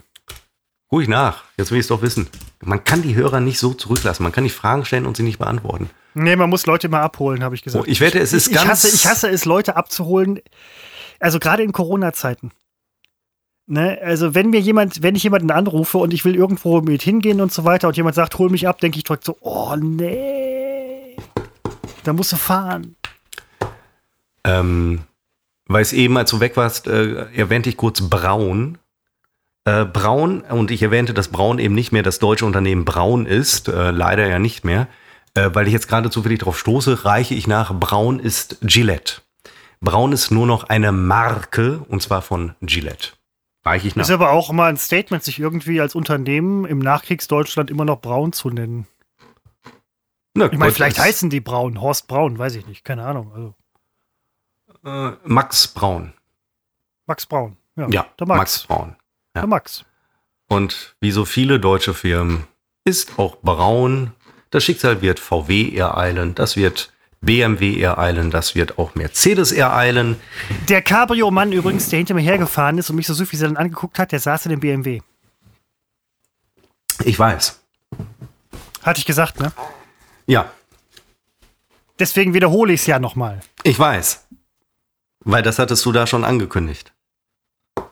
ruhig 0.91 1.07
nach. 1.09 1.45
Jetzt 1.57 1.71
will 1.71 1.79
ich 1.79 1.85
es 1.85 1.89
doch 1.89 2.03
wissen. 2.03 2.27
Man 2.61 2.83
kann 2.83 3.03
die 3.03 3.15
Hörer 3.15 3.41
nicht 3.41 3.59
so 3.61 3.73
zurücklassen. 3.73 4.23
Man 4.25 4.33
kann 4.33 4.45
nicht 4.45 4.55
Fragen 4.55 4.85
stellen 4.85 5.07
und 5.07 5.17
sie 5.17 5.23
nicht 5.23 5.39
beantworten. 5.39 5.91
Nee, 6.15 6.35
man 6.35 6.51
muss 6.51 6.67
Leute 6.67 6.89
mal 6.89 7.03
abholen, 7.03 7.45
habe 7.45 7.55
ich 7.55 7.63
gesagt. 7.63 7.85
Oh, 7.85 7.89
ich 7.89 8.01
wette, 8.01 8.19
es 8.19 8.33
ist 8.33 8.49
ich, 8.49 8.55
ganz- 8.55 8.69
Hasse, 8.69 8.89
ich 8.89 9.07
hasse 9.07 9.29
es, 9.29 9.45
Leute 9.45 9.77
abzuholen. 9.77 10.41
Also 11.21 11.39
gerade 11.39 11.63
in 11.63 11.71
Corona-Zeiten. 11.71 12.51
Ne? 13.71 14.01
Also 14.03 14.35
wenn 14.35 14.51
mir 14.51 14.59
jemand, 14.59 15.01
wenn 15.05 15.15
ich 15.15 15.23
jemanden 15.23 15.53
anrufe 15.53 15.99
und 15.99 16.13
ich 16.13 16.25
will 16.25 16.35
irgendwo 16.35 16.81
mit 16.81 17.03
hingehen 17.03 17.41
und 17.41 17.53
so 17.53 17.65
weiter 17.65 17.87
und 17.87 17.97
jemand 17.97 18.17
sagt, 18.17 18.37
hol 18.37 18.51
mich 18.51 18.67
ab, 18.67 18.81
denke 18.81 18.99
ich 18.99 19.05
direkt 19.05 19.23
so, 19.23 19.37
oh 19.43 19.77
nee, 19.77 21.15
da 22.03 22.13
musst 22.13 22.33
du 22.33 22.37
fahren. 22.37 22.97
Ähm, 24.43 25.03
weil 25.69 25.83
es 25.83 25.93
eben, 25.93 26.17
als 26.17 26.31
du 26.31 26.41
weg 26.41 26.57
warst, 26.57 26.89
äh, 26.89 27.27
erwähnte 27.33 27.69
ich 27.69 27.77
kurz 27.77 28.01
Braun. 28.01 28.79
Äh, 29.65 29.85
Braun, 29.85 30.41
und 30.41 30.73
ich 30.73 30.83
erwähnte, 30.83 31.15
dass 31.15 31.29
Braun 31.29 31.61
eben 31.61 31.77
nicht 31.77 31.93
mehr 31.93 32.03
das 32.03 32.19
deutsche 32.19 32.47
Unternehmen 32.47 32.85
Braun 32.85 33.25
ist, 33.25 33.69
äh, 33.69 33.93
leider 33.93 34.27
ja 34.27 34.41
nicht 34.41 34.65
mehr. 34.65 34.89
Äh, 35.35 35.51
weil 35.53 35.69
ich 35.69 35.73
jetzt 35.73 35.87
gerade 35.87 36.11
zufällig 36.11 36.41
darauf 36.41 36.59
stoße, 36.59 37.05
reiche 37.05 37.35
ich 37.35 37.47
nach, 37.47 37.73
Braun 37.79 38.19
ist 38.19 38.59
Gillette. 38.63 39.21
Braun 39.81 40.11
ist 40.11 40.33
nur 40.33 40.49
noch 40.49 40.65
eine 40.65 40.91
Marke, 40.91 41.85
und 41.89 42.03
zwar 42.03 42.21
von 42.21 42.55
Gillette. 42.63 43.20
Reiche 43.65 43.89
ich 43.89 43.97
nach. 43.97 44.05
Ist 44.05 44.11
aber 44.11 44.31
auch 44.31 44.51
mal 44.53 44.69
ein 44.71 44.77
Statement, 44.77 45.23
sich 45.23 45.39
irgendwie 45.39 45.81
als 45.81 45.95
Unternehmen 45.95 46.65
im 46.65 46.79
Nachkriegsdeutschland 46.79 47.71
immer 47.71 47.85
noch 47.85 48.01
Braun 48.01 48.33
zu 48.33 48.49
nennen. 48.51 48.87
Na, 50.35 50.51
Ich 50.51 50.59
meine, 50.59 50.73
vielleicht 50.73 50.99
heißen 50.99 51.29
die 51.29 51.41
Braun, 51.41 51.81
Horst 51.81 52.09
Braun, 52.09 52.39
weiß 52.39 52.55
ich 52.55 52.67
nicht, 52.67 52.85
keine 52.85 53.05
Ahnung. 53.05 53.33
Also 53.35 53.55
äh, 54.85 55.17
Max 55.25 55.69
Braun. 55.69 56.13
Max 57.07 57.27
Braun. 57.27 57.57
Ja, 57.77 57.89
Ja, 57.91 58.07
der 58.19 58.27
Max. 58.27 58.39
Max 58.39 58.63
Braun. 58.67 58.97
ja. 59.35 59.43
Der 59.43 59.47
Max. 59.49 59.85
Und 60.49 60.97
wie 61.01 61.11
so 61.11 61.25
viele 61.25 61.61
deutsche 61.61 61.95
Firmen 61.95 62.47
ist 62.85 63.19
auch 63.19 63.37
Braun. 63.43 64.13
Das 64.51 64.65
Schicksal 64.65 65.03
wird 65.03 65.21
VW 65.21 65.75
ereilen, 65.77 66.35
das 66.35 66.57
wird 66.57 66.93
BMW 67.23 67.81
ereilen, 67.81 68.31
das 68.31 68.55
wird 68.55 68.79
auch 68.79 68.95
Mercedes 68.95 69.53
ereilen. 69.53 70.17
Der 70.69 70.81
Cabrio-Mann 70.83 71.53
übrigens, 71.53 71.89
der 71.91 71.99
hinter 71.99 72.15
mir 72.15 72.23
hergefahren 72.23 72.79
ist 72.79 72.89
und 72.91 72.97
mich 72.97 73.07
so 73.07 73.15
süffisant 73.15 73.59
angeguckt 73.59 73.99
hat, 73.99 74.13
der 74.13 74.21
saß 74.21 74.47
in 74.47 74.51
dem 74.51 74.61
BMW. 74.61 75.01
Ich 77.05 77.19
weiß. 77.19 77.61
Hatte 78.83 78.99
ich 79.01 79.07
gesagt, 79.07 79.41
ne? 79.41 79.53
Ja, 80.27 80.51
Deswegen 81.99 82.33
wiederhole 82.33 82.73
ich 82.73 82.81
es 82.81 82.87
ja 82.87 82.99
nochmal. 82.99 83.41
ich 83.63 83.79
weiß. 83.79 84.27
Weil 85.23 85.43
das 85.43 85.59
hattest 85.59 85.85
du 85.85 85.93
da 85.93 86.07
schon 86.07 86.25
angekündigt. 86.25 86.95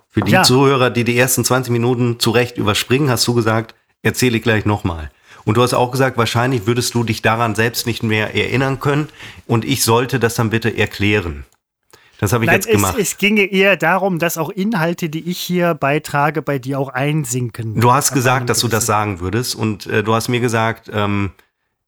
Für 0.09 0.23
die 0.23 0.33
Ja. 0.33 0.45
Zuhörer, 0.45 0.89
die 0.89 1.05
die 1.05 1.19
ersten 1.19 1.45
20 1.45 1.71
Minuten 1.71 2.19
zu 2.19 2.31
Recht 2.31 2.57
überspringen, 2.57 3.11
hast 3.11 3.27
du 3.29 3.35
gesagt, 3.35 3.75
erzähle 4.03 4.39
ich 4.39 4.43
gleich 4.43 4.65
nochmal. 4.65 5.11
Und 5.49 5.57
du 5.57 5.63
hast 5.63 5.73
auch 5.73 5.91
gesagt, 5.91 6.19
wahrscheinlich 6.19 6.67
würdest 6.67 6.93
du 6.93 7.05
dich 7.05 7.23
daran 7.23 7.55
selbst 7.55 7.87
nicht 7.87 8.03
mehr 8.03 8.35
erinnern 8.35 8.81
können 8.81 9.09
und 9.47 9.65
ich 9.65 9.83
sollte 9.83 10.21
das 10.21 10.35
dann 10.35 10.51
bitte 10.51 10.77
erklären. 10.77 11.47
Das 12.19 12.35
habe 12.35 12.45
ich 12.45 12.49
Nein, 12.49 12.57
jetzt 12.57 12.67
es, 12.67 12.73
gemacht. 12.75 12.99
es 12.99 13.17
ginge 13.17 13.47
eher 13.47 13.79
darum, 13.79 14.19
dass 14.19 14.37
auch 14.37 14.51
Inhalte, 14.51 15.09
die 15.09 15.27
ich 15.31 15.39
hier 15.39 15.73
beitrage, 15.73 16.43
bei 16.43 16.59
dir 16.59 16.79
auch 16.79 16.91
einsinken. 16.91 17.81
Du 17.81 17.91
hast 17.91 18.13
gesagt, 18.13 18.51
dass 18.51 18.61
du 18.61 18.69
das 18.69 18.85
sagen 18.85 19.21
würdest 19.21 19.55
und 19.55 19.87
äh, 19.87 20.03
du 20.03 20.13
hast 20.13 20.29
mir 20.29 20.41
gesagt, 20.41 20.91
ähm, 20.93 21.31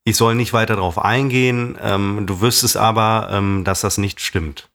ich 0.05 0.17
soll 0.17 0.37
nicht 0.37 0.55
weiter 0.55 0.77
darauf 0.77 0.97
eingehen. 0.99 1.77
Ähm, 1.83 2.25
du 2.27 2.41
wüsstest 2.41 2.79
aber, 2.79 3.29
ähm, 3.31 3.65
dass 3.65 3.83
das 3.83 3.99
nicht 3.99 4.23
stimmt. 4.23 4.71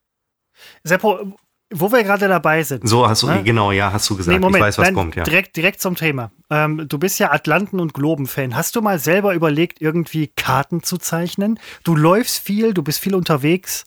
Seppo, 0.83 1.33
wo 1.73 1.91
wir 1.91 2.03
gerade 2.03 2.27
dabei 2.27 2.61
sind. 2.61 2.87
So 2.87 3.09
hast 3.09 3.23
du, 3.23 3.27
Ne? 3.29 3.41
genau, 3.41 3.71
ja, 3.71 3.91
hast 3.91 4.07
du 4.11 4.15
gesagt. 4.15 4.31
Nee, 4.35 4.39
Moment, 4.39 4.57
ich 4.57 4.67
weiß, 4.67 4.77
was 4.77 4.85
nein, 4.85 4.93
kommt, 4.93 5.15
ja. 5.15 5.23
direkt, 5.23 5.55
direkt 5.55 5.81
zum 5.81 5.95
Thema. 5.95 6.29
Ähm, 6.49 6.87
du 6.87 6.97
bist 6.99 7.19
ja 7.19 7.31
Atlanten- 7.31 7.79
und 7.79 7.93
Globen-Fan. 7.93 8.55
Hast 8.55 8.75
du 8.75 8.81
mal 8.81 8.99
selber 8.99 9.33
überlegt, 9.33 9.81
irgendwie 9.81 10.27
Karten 10.27 10.83
zu 10.83 10.97
zeichnen? 10.97 11.59
Du 11.83 11.95
läufst 11.95 12.39
viel, 12.39 12.73
du 12.73 12.83
bist 12.83 12.99
viel 12.99 13.15
unterwegs. 13.15 13.85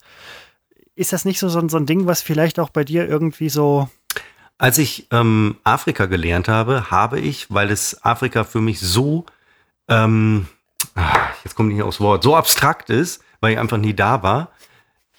Ist 0.95 1.13
das 1.13 1.23
nicht 1.25 1.39
so, 1.39 1.47
so, 1.49 1.59
ein- 1.59 1.69
so 1.69 1.77
ein 1.77 1.85
Ding, 1.85 2.05
was 2.05 2.21
vielleicht 2.21 2.59
auch 2.59 2.69
bei 2.69 2.83
dir 2.83 3.07
irgendwie 3.07 3.49
so. 3.49 3.89
Als 4.57 4.77
ich 4.77 5.07
ähm, 5.11 5.55
Afrika 5.63 6.05
gelernt 6.07 6.49
habe, 6.49 6.91
habe 6.91 7.19
ich, 7.19 7.47
weil 7.49 7.71
es 7.71 8.03
Afrika 8.03 8.43
für 8.43 8.59
mich 8.59 8.81
so, 8.81 9.25
ähm, 9.87 10.47
ah, 10.95 11.15
jetzt 11.45 11.55
komme 11.55 11.69
ich 11.69 11.75
nicht 11.77 11.85
aufs 11.85 12.01
Wort, 12.01 12.23
so 12.23 12.35
abstrakt 12.35 12.89
ist, 12.89 13.23
weil 13.39 13.53
ich 13.53 13.59
einfach 13.59 13.77
nie 13.77 13.93
da 13.93 14.21
war, 14.21 14.51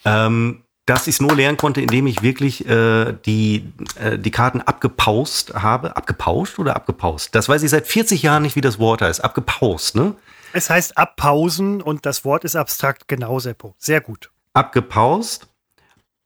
ähm, 0.05 0.63
dass 0.85 1.07
ich 1.07 1.15
es 1.15 1.21
nur 1.21 1.35
lernen 1.35 1.57
konnte, 1.57 1.81
indem 1.81 2.07
ich 2.07 2.21
wirklich 2.21 2.67
äh, 2.67 3.13
die, 3.25 3.71
äh, 3.99 4.17
die 4.17 4.31
Karten 4.31 4.61
abgepaust 4.61 5.53
habe. 5.53 5.95
Abgepauscht 5.95 6.59
oder 6.59 6.75
abgepaust? 6.75 7.35
Das 7.35 7.47
weiß 7.47 7.63
ich 7.63 7.69
seit 7.69 7.87
40 7.87 8.23
Jahren 8.23 8.43
nicht, 8.43 8.55
wie 8.55 8.61
das 8.61 8.79
Wort 8.79 9.01
heißt. 9.01 9.23
Abgepaust, 9.23 9.95
ne? 9.95 10.15
Es 10.53 10.69
heißt 10.69 10.97
abpausen 10.97 11.81
und 11.81 12.05
das 12.05 12.25
Wort 12.25 12.43
ist 12.43 12.55
abstrakt, 12.55 13.07
genau, 13.07 13.39
Seppo. 13.39 13.73
Sehr 13.77 14.01
gut. 14.01 14.31
abgepaust 14.53 15.47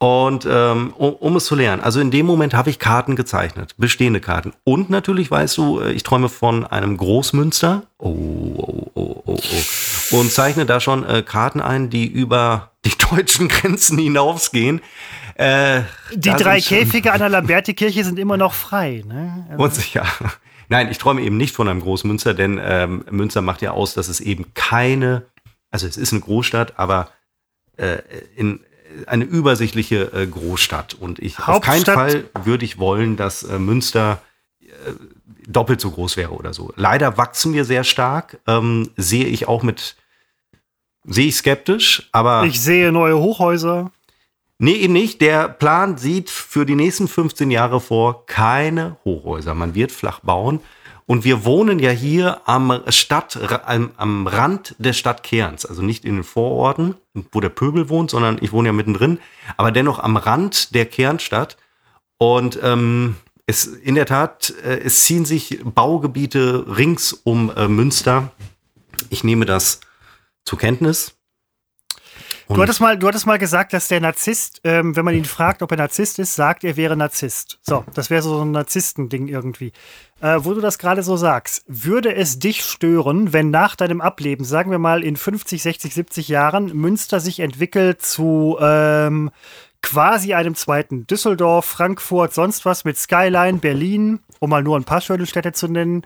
und 0.05 0.45
ähm, 0.47 0.93
um, 0.97 1.13
um 1.13 1.35
es 1.35 1.45
zu 1.45 1.55
lernen. 1.55 1.81
Also 1.81 1.99
in 1.99 2.11
dem 2.11 2.27
Moment 2.27 2.53
habe 2.53 2.69
ich 2.69 2.77
Karten 2.77 3.15
gezeichnet, 3.15 3.73
bestehende 3.77 4.19
Karten. 4.21 4.53
Und 4.63 4.91
natürlich 4.91 5.31
weißt 5.31 5.57
du, 5.57 5.79
äh, 5.79 5.93
ich 5.93 6.03
träume 6.03 6.29
von 6.29 6.63
einem 6.63 6.95
Großmünster. 6.95 7.81
Oh, 7.97 8.09
oh, 8.09 8.91
oh, 8.93 9.23
oh, 9.25 9.35
oh. 9.35 10.17
Und 10.19 10.31
zeichne 10.31 10.67
da 10.67 10.79
schon 10.79 11.03
äh, 11.07 11.23
Karten 11.23 11.59
ein, 11.59 11.89
die 11.89 12.05
über 12.05 12.69
die 12.85 12.93
deutschen 13.09 13.47
Grenzen 13.47 13.97
hinausgehen. 13.97 14.79
Äh, 15.33 15.81
Die 16.13 16.29
drei 16.29 16.61
Käfige 16.61 17.11
an 17.11 17.17
der 17.17 17.29
Lamberti-Kirche 17.29 18.03
sind 18.03 18.19
immer 18.19 18.37
noch 18.37 18.53
frei. 18.53 19.03
Ne? 19.07 19.47
Also, 19.49 19.63
Und 19.63 19.73
sicher. 19.73 20.05
Nein, 20.69 20.91
ich 20.91 20.99
träume 20.99 21.21
eben 21.21 21.37
nicht 21.37 21.55
von 21.55 21.67
einem 21.67 21.81
Großmünster, 21.81 22.35
denn 22.35 22.61
ähm, 22.63 23.05
Münster 23.09 23.41
macht 23.41 23.63
ja 23.63 23.71
aus, 23.71 23.95
dass 23.95 24.07
es 24.07 24.19
eben 24.19 24.53
keine, 24.53 25.23
also 25.71 25.87
es 25.87 25.97
ist 25.97 26.13
eine 26.13 26.21
Großstadt, 26.21 26.77
aber 26.77 27.09
äh, 27.77 27.97
in 28.35 28.59
eine 29.07 29.23
übersichtliche 29.25 30.11
äh, 30.13 30.27
Großstadt. 30.27 30.93
Und 30.93 31.19
ich 31.19 31.39
auf 31.39 31.61
keinen 31.61 31.79
Hauptstadt- 31.85 31.95
Fall 31.95 32.23
würde 32.43 32.65
ich 32.65 32.77
wollen, 32.77 33.17
dass 33.17 33.43
äh, 33.43 33.59
Münster 33.59 34.21
äh, 34.61 34.67
doppelt 35.47 35.79
so 35.81 35.91
groß 35.91 36.17
wäre 36.17 36.31
oder 36.31 36.53
so. 36.53 36.73
Leider 36.75 37.17
wachsen 37.17 37.53
wir 37.53 37.65
sehr 37.65 37.83
stark, 37.83 38.39
ähm, 38.47 38.89
sehe 38.97 39.25
ich 39.25 39.47
auch 39.47 39.63
mit, 39.63 39.95
sehe 41.03 41.27
ich 41.27 41.35
skeptisch, 41.35 42.09
aber 42.11 42.43
ich 42.45 42.59
sehe 42.61 42.91
neue 42.91 43.17
Hochhäuser. 43.19 43.91
Nee, 44.57 44.73
eben 44.75 44.93
nicht. 44.93 45.19
Der 45.21 45.49
Plan 45.49 45.97
sieht 45.97 46.29
für 46.29 46.65
die 46.65 46.75
nächsten 46.75 47.07
15 47.09 47.51
Jahre 47.51 47.81
vor 47.81 48.25
keine 48.25 48.95
Hochhäuser. 49.03 49.53
Man 49.53 49.75
wird 49.75 49.91
flach 49.91 50.21
bauen. 50.21 50.61
Und 51.07 51.23
wir 51.23 51.45
wohnen 51.45 51.77
ja 51.77 51.91
hier 51.91 52.41
am 52.45 52.81
Stadt, 52.89 53.37
am, 53.65 53.91
am 53.95 54.25
Rand 54.25 54.75
der 54.79 54.93
Stadt 54.93 55.21
Cairns. 55.21 55.65
Also 55.65 55.83
nicht 55.83 56.03
in 56.03 56.15
den 56.15 56.23
Vororten, 56.23 56.95
wo 57.31 57.39
der 57.39 57.49
Pöbel 57.49 57.89
wohnt, 57.89 58.09
sondern 58.09 58.39
ich 58.41 58.51
wohne 58.51 58.69
ja 58.69 58.73
mittendrin. 58.73 59.19
Aber 59.55 59.71
dennoch 59.71 59.99
am 59.99 60.17
Rand 60.17 60.73
der 60.73 60.85
Kernstadt. 60.85 61.57
Und 62.17 62.59
ähm, 62.63 63.17
es 63.45 63.65
in 63.65 63.93
der 63.95 64.07
Tat, 64.07 64.53
äh, 64.63 64.79
es 64.79 65.03
ziehen 65.03 65.25
sich 65.25 65.59
Baugebiete 65.63 66.65
rings 66.75 67.13
um 67.13 67.51
äh, 67.55 67.67
Münster. 67.67 68.31
Ich 69.09 69.23
nehme 69.23 69.45
das 69.45 69.81
zur 70.43 70.57
Kenntnis. 70.57 71.15
Du 72.47 72.61
hattest, 72.61 72.79
mal, 72.79 72.97
du 72.97 73.07
hattest 73.07 73.25
mal 73.25 73.39
gesagt, 73.39 73.73
dass 73.73 73.87
der 73.87 73.99
Narzisst, 73.99 74.61
ähm, 74.63 74.95
wenn 74.95 75.03
man 75.03 75.15
ihn 75.15 75.25
fragt, 75.25 75.63
ob 75.63 75.71
er 75.71 75.77
Narzisst 75.77 76.19
ist, 76.19 76.35
sagt, 76.35 76.63
er 76.63 76.77
wäre 76.77 76.95
Narzisst. 76.95 77.59
So, 77.63 77.83
das 77.95 78.09
wäre 78.09 78.21
so 78.21 78.43
ein 78.43 78.51
Narzisstending 78.51 79.27
irgendwie. 79.27 79.71
Äh, 80.21 80.39
wo 80.41 80.53
du 80.53 80.61
das 80.61 80.77
gerade 80.77 81.01
so 81.01 81.17
sagst, 81.17 81.63
würde 81.67 82.13
es 82.13 82.37
dich 82.37 82.63
stören, 82.63 83.33
wenn 83.33 83.49
nach 83.49 83.75
deinem 83.75 83.99
Ableben, 83.99 84.45
sagen 84.45 84.69
wir 84.69 84.79
mal 84.79 85.03
in 85.03 85.15
50, 85.15 85.61
60, 85.61 85.93
70 85.93 86.27
Jahren, 86.27 86.75
Münster 86.75 87.19
sich 87.19 87.39
entwickelt 87.39 88.03
zu 88.03 88.57
ähm, 88.61 89.31
quasi 89.85 90.33
einem 90.33 90.55
zweiten 90.55 91.05
Düsseldorf, 91.05 91.65
Frankfurt, 91.65 92.33
sonst 92.33 92.65
was 92.65 92.85
mit 92.85 92.97
Skyline, 92.97 93.59
Berlin, 93.59 94.19
um 94.39 94.49
mal 94.49 94.63
nur 94.63 94.77
ein 94.77 94.83
paar 94.83 94.99
schöne 94.99 95.27
Städte 95.27 95.51
zu 95.51 95.67
nennen. 95.67 96.01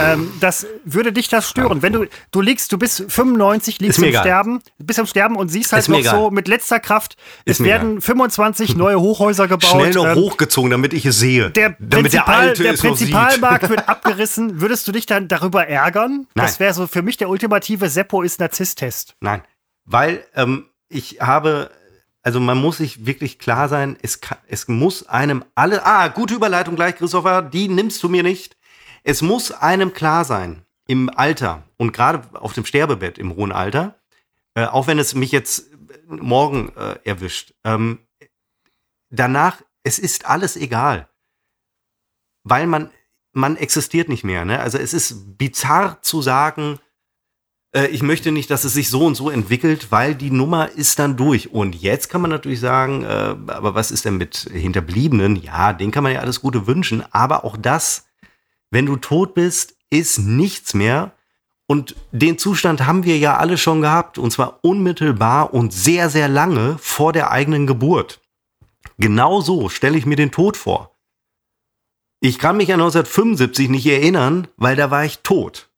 ähm, 0.00 0.32
das 0.38 0.66
würde 0.84 1.12
dich 1.12 1.28
das 1.28 1.50
stören. 1.50 1.82
Wenn 1.82 1.92
du, 1.92 2.06
du 2.30 2.40
liegst, 2.40 2.70
du 2.70 2.78
bist 2.78 3.04
95, 3.08 3.80
liegst 3.80 4.00
egal. 4.00 4.22
Sterben, 4.22 4.62
bist 4.78 5.00
am 5.00 5.06
Sterben 5.06 5.34
und 5.34 5.48
siehst 5.48 5.72
halt 5.72 5.82
Ist 5.82 5.88
noch 5.88 5.98
egal. 5.98 6.14
so 6.14 6.30
mit 6.30 6.46
letzter 6.46 6.78
Kraft, 6.78 7.16
es 7.44 7.52
Ist 7.54 7.60
mir 7.60 7.66
werden 7.66 8.00
25 8.00 8.76
neue 8.76 9.00
Hochhäuser 9.00 9.48
gebaut. 9.48 9.70
Schnell 9.70 9.92
noch 9.92 10.06
ähm, 10.06 10.14
hochgezogen, 10.14 10.70
damit 10.70 10.92
ich 10.92 11.04
es 11.04 11.18
sehe. 11.18 11.50
der, 11.50 11.76
damit 11.80 12.12
der 12.12 12.20
Prinzipal, 12.20 12.48
Alte 12.48 12.62
der 12.62 12.72
es 12.74 12.84
noch 12.84 12.96
sieht. 12.96 13.10
Prinzipalmarkt 13.12 13.68
wird 13.68 13.88
abgerissen. 13.88 14.60
Würdest 14.60 14.86
du 14.86 14.92
dich 14.92 15.06
dann 15.06 15.26
darüber 15.26 15.66
ärgern? 15.66 16.28
Das 16.34 16.52
Nein. 16.52 16.60
wäre 16.60 16.74
so 16.74 16.86
für 16.86 17.02
mich 17.02 17.16
der 17.16 17.28
ultimative 17.28 17.88
Seppo 17.88 18.22
ist 18.22 18.38
Narzisst-Test. 18.38 19.16
Nein, 19.20 19.42
weil 19.84 20.24
ähm, 20.36 20.66
ich 20.88 21.18
habe, 21.20 21.70
also 22.26 22.40
man 22.40 22.58
muss 22.58 22.78
sich 22.78 23.06
wirklich 23.06 23.38
klar 23.38 23.68
sein, 23.68 23.96
es, 24.02 24.20
kann, 24.20 24.38
es 24.48 24.66
muss 24.66 25.06
einem 25.06 25.44
alle, 25.54 25.86
ah, 25.86 26.08
gute 26.08 26.34
Überleitung 26.34 26.74
gleich, 26.74 26.96
Christopher, 26.96 27.40
die 27.40 27.68
nimmst 27.68 28.02
du 28.02 28.08
mir 28.08 28.24
nicht. 28.24 28.56
Es 29.04 29.22
muss 29.22 29.52
einem 29.52 29.92
klar 29.92 30.24
sein, 30.24 30.64
im 30.88 31.08
Alter 31.08 31.62
und 31.76 31.92
gerade 31.92 32.28
auf 32.40 32.52
dem 32.52 32.64
Sterbebett 32.64 33.18
im 33.18 33.36
hohen 33.36 33.52
Alter, 33.52 33.94
äh, 34.54 34.64
auch 34.64 34.88
wenn 34.88 34.98
es 34.98 35.14
mich 35.14 35.30
jetzt 35.30 35.70
morgen 36.08 36.74
äh, 36.74 36.98
erwischt, 37.04 37.54
ähm, 37.62 38.00
danach, 39.08 39.62
es 39.84 40.00
ist 40.00 40.26
alles 40.26 40.56
egal. 40.56 41.08
Weil 42.42 42.66
man, 42.66 42.90
man 43.30 43.56
existiert 43.56 44.08
nicht 44.08 44.24
mehr. 44.24 44.44
Ne? 44.44 44.58
Also 44.58 44.78
es 44.78 44.94
ist 44.94 45.38
bizarr 45.38 46.02
zu 46.02 46.22
sagen, 46.22 46.80
äh, 47.72 47.86
ich 47.88 48.02
möchte 48.02 48.32
nicht, 48.32 48.50
dass 48.50 48.64
es 48.64 48.74
sich 48.74 48.90
so 48.90 49.04
und 49.04 49.14
so 49.14 49.30
entwickelt, 49.30 49.90
weil 49.90 50.14
die 50.14 50.30
Nummer 50.30 50.70
ist 50.70 50.98
dann 50.98 51.16
durch. 51.16 51.52
Und 51.52 51.74
jetzt 51.74 52.08
kann 52.08 52.20
man 52.20 52.30
natürlich 52.30 52.60
sagen, 52.60 53.04
äh, 53.04 53.06
aber 53.46 53.74
was 53.74 53.90
ist 53.90 54.04
denn 54.04 54.16
mit 54.16 54.48
Hinterbliebenen? 54.52 55.36
Ja, 55.36 55.72
den 55.72 55.90
kann 55.90 56.02
man 56.02 56.12
ja 56.12 56.20
alles 56.20 56.40
Gute 56.40 56.66
wünschen, 56.66 57.04
aber 57.12 57.44
auch 57.44 57.56
das, 57.56 58.06
wenn 58.70 58.86
du 58.86 58.96
tot 58.96 59.34
bist, 59.34 59.76
ist 59.90 60.18
nichts 60.18 60.74
mehr. 60.74 61.12
Und 61.68 61.96
den 62.12 62.38
Zustand 62.38 62.86
haben 62.86 63.04
wir 63.04 63.18
ja 63.18 63.36
alle 63.38 63.58
schon 63.58 63.80
gehabt, 63.80 64.18
und 64.18 64.30
zwar 64.30 64.60
unmittelbar 64.62 65.52
und 65.52 65.72
sehr, 65.72 66.10
sehr 66.10 66.28
lange 66.28 66.76
vor 66.78 67.12
der 67.12 67.32
eigenen 67.32 67.66
Geburt. 67.66 68.20
Genau 68.98 69.40
so 69.40 69.68
stelle 69.68 69.98
ich 69.98 70.06
mir 70.06 70.16
den 70.16 70.30
Tod 70.30 70.56
vor. 70.56 70.96
Ich 72.20 72.38
kann 72.38 72.56
mich 72.56 72.72
an 72.72 72.80
1975 72.80 73.68
nicht 73.68 73.86
erinnern, 73.86 74.48
weil 74.56 74.76
da 74.76 74.90
war 74.90 75.04
ich 75.04 75.18
tot. 75.18 75.68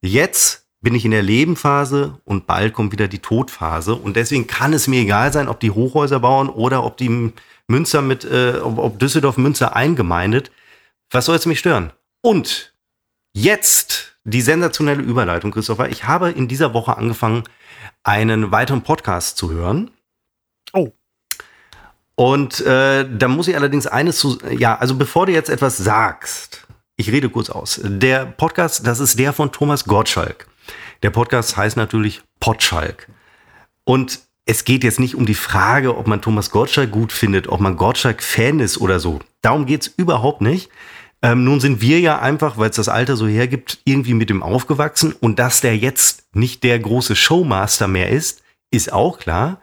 Jetzt 0.00 0.67
bin 0.80 0.94
ich 0.94 1.04
in 1.04 1.10
der 1.10 1.22
Lebenphase 1.22 2.18
und 2.24 2.46
bald 2.46 2.72
kommt 2.72 2.92
wieder 2.92 3.08
die 3.08 3.18
Todphase. 3.18 3.94
Und 3.94 4.16
deswegen 4.16 4.46
kann 4.46 4.72
es 4.72 4.86
mir 4.86 5.00
egal 5.00 5.32
sein, 5.32 5.48
ob 5.48 5.60
die 5.60 5.72
Hochhäuser 5.72 6.20
bauen 6.20 6.48
oder 6.48 6.84
ob 6.84 6.96
die 6.96 7.32
Münster 7.66 8.02
mit, 8.02 8.24
äh, 8.24 8.58
ob 8.62 8.98
Düsseldorf 8.98 9.36
Münster 9.36 9.74
eingemeindet. 9.74 10.50
Was 11.10 11.26
soll 11.26 11.36
es 11.36 11.46
mich 11.46 11.58
stören? 11.58 11.92
Und 12.22 12.72
jetzt 13.32 14.16
die 14.24 14.42
sensationelle 14.42 15.02
Überleitung, 15.02 15.50
Christopher. 15.50 15.88
Ich 15.88 16.04
habe 16.04 16.30
in 16.30 16.48
dieser 16.48 16.74
Woche 16.74 16.96
angefangen, 16.96 17.44
einen 18.02 18.50
weiteren 18.52 18.82
Podcast 18.82 19.36
zu 19.36 19.50
hören. 19.50 19.90
Oh. 20.72 20.92
Und 22.14 22.60
äh, 22.60 23.06
da 23.08 23.28
muss 23.28 23.48
ich 23.48 23.56
allerdings 23.56 23.86
eines 23.86 24.18
zu, 24.18 24.38
ja, 24.50 24.76
also 24.76 24.96
bevor 24.96 25.26
du 25.26 25.32
jetzt 25.32 25.48
etwas 25.48 25.78
sagst, 25.78 26.66
ich 26.96 27.10
rede 27.10 27.30
kurz 27.30 27.48
aus. 27.48 27.80
Der 27.82 28.26
Podcast, 28.26 28.86
das 28.86 29.00
ist 29.00 29.18
der 29.18 29.32
von 29.32 29.52
Thomas 29.52 29.84
Gottschalk. 29.84 30.46
Der 31.02 31.10
Podcast 31.10 31.56
heißt 31.56 31.76
natürlich 31.76 32.22
Potschalk. 32.40 33.08
Und 33.84 34.20
es 34.46 34.64
geht 34.64 34.82
jetzt 34.82 34.98
nicht 34.98 35.14
um 35.14 35.26
die 35.26 35.34
Frage, 35.34 35.96
ob 35.96 36.06
man 36.06 36.22
Thomas 36.22 36.50
Gottschalk 36.50 36.90
gut 36.90 37.12
findet, 37.12 37.48
ob 37.48 37.60
man 37.60 37.76
Gottschalk-Fan 37.76 38.60
ist 38.60 38.80
oder 38.80 38.98
so. 38.98 39.20
Darum 39.42 39.66
geht's 39.66 39.86
überhaupt 39.86 40.40
nicht. 40.40 40.70
Ähm, 41.20 41.44
nun 41.44 41.60
sind 41.60 41.80
wir 41.80 42.00
ja 42.00 42.18
einfach, 42.20 42.56
weil 42.56 42.70
es 42.70 42.76
das 42.76 42.88
Alter 42.88 43.16
so 43.16 43.26
hergibt, 43.26 43.78
irgendwie 43.84 44.14
mit 44.14 44.30
ihm 44.30 44.42
aufgewachsen. 44.42 45.12
Und 45.12 45.38
dass 45.38 45.60
der 45.60 45.76
jetzt 45.76 46.34
nicht 46.34 46.62
der 46.62 46.78
große 46.78 47.14
Showmaster 47.14 47.88
mehr 47.88 48.08
ist, 48.08 48.42
ist 48.70 48.92
auch 48.92 49.18
klar. 49.18 49.60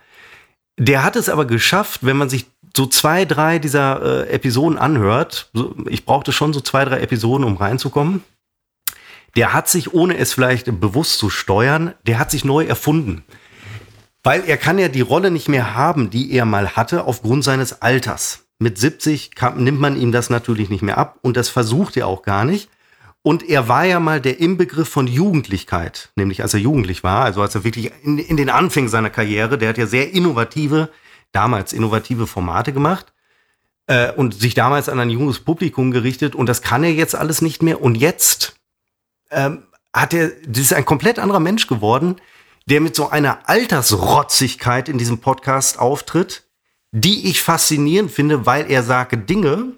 Der 0.77 1.03
hat 1.03 1.15
es 1.15 1.29
aber 1.29 1.45
geschafft, 1.45 2.05
wenn 2.05 2.17
man 2.17 2.29
sich 2.29 2.45
so 2.75 2.85
zwei, 2.85 3.25
drei 3.25 3.57
dieser 3.57 4.27
äh, 4.27 4.29
Episoden 4.29 4.77
anhört. 4.77 5.49
So, 5.53 5.75
ich 5.87 6.05
brauchte 6.05 6.31
schon 6.31 6.53
so 6.53 6.59
zwei, 6.59 6.85
drei 6.85 6.99
Episoden, 6.99 7.45
um 7.45 7.57
reinzukommen. 7.57 8.23
Der 9.35 9.53
hat 9.53 9.67
sich, 9.67 9.93
ohne 9.93 10.17
es 10.17 10.33
vielleicht 10.33 10.79
bewusst 10.79 11.17
zu 11.19 11.29
steuern, 11.29 11.93
der 12.07 12.19
hat 12.19 12.31
sich 12.31 12.45
neu 12.45 12.65
erfunden. 12.65 13.23
Weil 14.23 14.43
er 14.45 14.57
kann 14.57 14.79
ja 14.79 14.87
die 14.87 15.01
Rolle 15.01 15.29
nicht 15.29 15.49
mehr 15.49 15.75
haben, 15.75 16.09
die 16.09 16.31
er 16.31 16.45
mal 16.45 16.69
hatte, 16.75 17.03
aufgrund 17.05 17.43
seines 17.43 17.81
Alters. 17.81 18.45
Mit 18.57 18.77
70 18.77 19.35
kann, 19.35 19.63
nimmt 19.63 19.79
man 19.79 19.99
ihm 19.99 20.11
das 20.11 20.29
natürlich 20.29 20.69
nicht 20.69 20.81
mehr 20.81 20.97
ab 20.97 21.19
und 21.21 21.35
das 21.35 21.49
versucht 21.49 21.97
er 21.97 22.07
auch 22.07 22.23
gar 22.23 22.45
nicht. 22.45 22.69
Und 23.21 23.47
er 23.49 23.67
war 23.67 23.85
ja 23.85 23.99
mal 23.99 24.21
der 24.21 24.39
Inbegriff 24.39 24.87
von 24.87 25.07
Jugendlichkeit, 25.07 26.11
nämlich 26.15 26.41
als 26.41 26.53
er 26.53 26.59
jugendlich 26.59 27.03
war, 27.03 27.25
also 27.25 27.41
als 27.41 27.55
er 27.55 27.63
wirklich 27.63 27.91
in, 28.03 28.19
in 28.19 28.37
den 28.37 28.49
Anfängen 28.49 28.89
seiner 28.89 29.09
Karriere, 29.09 29.57
der 29.57 29.69
hat 29.69 29.77
ja 29.77 29.87
sehr 29.87 30.13
innovative, 30.13 30.89
damals 31.31 31.73
innovative 31.73 32.27
Formate 32.27 32.71
gemacht 32.71 33.13
äh, 33.87 34.11
und 34.11 34.35
sich 34.35 34.53
damals 34.53 34.89
an 34.89 34.99
ein 34.99 35.09
junges 35.09 35.39
Publikum 35.39 35.91
gerichtet 35.91 36.35
und 36.35 36.47
das 36.47 36.61
kann 36.61 36.83
er 36.83 36.93
jetzt 36.93 37.15
alles 37.15 37.41
nicht 37.41 37.61
mehr. 37.61 37.81
Und 37.81 37.95
jetzt 37.95 38.55
ähm, 39.31 39.63
hat 39.93 40.13
er, 40.13 40.29
das 40.47 40.59
ist 40.59 40.73
ein 40.73 40.85
komplett 40.85 41.19
anderer 41.19 41.39
Mensch 41.39 41.67
geworden, 41.67 42.17
der 42.67 42.81
mit 42.81 42.95
so 42.95 43.09
einer 43.09 43.47
Altersrotzigkeit 43.47 44.89
in 44.89 44.97
diesem 44.97 45.19
Podcast 45.19 45.79
auftritt, 45.79 46.43
die 46.91 47.29
ich 47.29 47.41
faszinierend 47.41 48.11
finde, 48.11 48.45
weil 48.45 48.69
er 48.71 48.83
sagt 48.83 49.29
Dinge, 49.29 49.73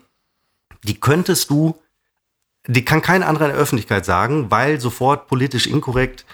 die 0.83 0.99
könntest 0.99 1.49
du, 1.49 1.77
die 2.67 2.85
kann 2.85 3.01
kein 3.01 3.23
anderer 3.23 3.45
in 3.45 3.51
der 3.51 3.61
Öffentlichkeit 3.61 4.05
sagen, 4.05 4.51
weil 4.51 4.79
sofort 4.79 5.27
politisch 5.27 5.67
inkorrekt, 5.67 6.25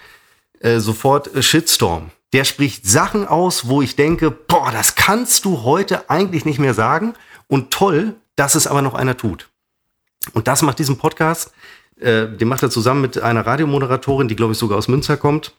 äh, 0.59 0.79
sofort 0.79 1.33
äh, 1.35 1.43
Shitstorm. 1.43 2.11
Der 2.33 2.45
spricht 2.45 2.87
Sachen 2.87 3.27
aus, 3.27 3.67
wo 3.67 3.81
ich 3.81 3.95
denke, 3.95 4.31
boah, 4.31 4.71
das 4.71 4.95
kannst 4.95 5.45
du 5.45 5.63
heute 5.63 6.09
eigentlich 6.09 6.45
nicht 6.45 6.59
mehr 6.59 6.73
sagen. 6.73 7.13
Und 7.47 7.71
toll, 7.71 8.15
dass 8.35 8.55
es 8.55 8.65
aber 8.65 8.81
noch 8.81 8.95
einer 8.95 9.15
tut. 9.15 9.49
Und 10.33 10.47
das 10.47 10.63
macht 10.63 10.79
diesen 10.79 10.97
Podcast. 10.97 11.53
Äh, 12.03 12.27
den 12.27 12.47
macht 12.47 12.63
er 12.63 12.69
zusammen 12.69 13.01
mit 13.01 13.19
einer 13.19 13.45
Radiomoderatorin, 13.45 14.27
die, 14.27 14.35
glaube 14.35 14.53
ich, 14.53 14.59
sogar 14.59 14.77
aus 14.77 14.87
Münster 14.87 15.17
kommt. 15.17 15.53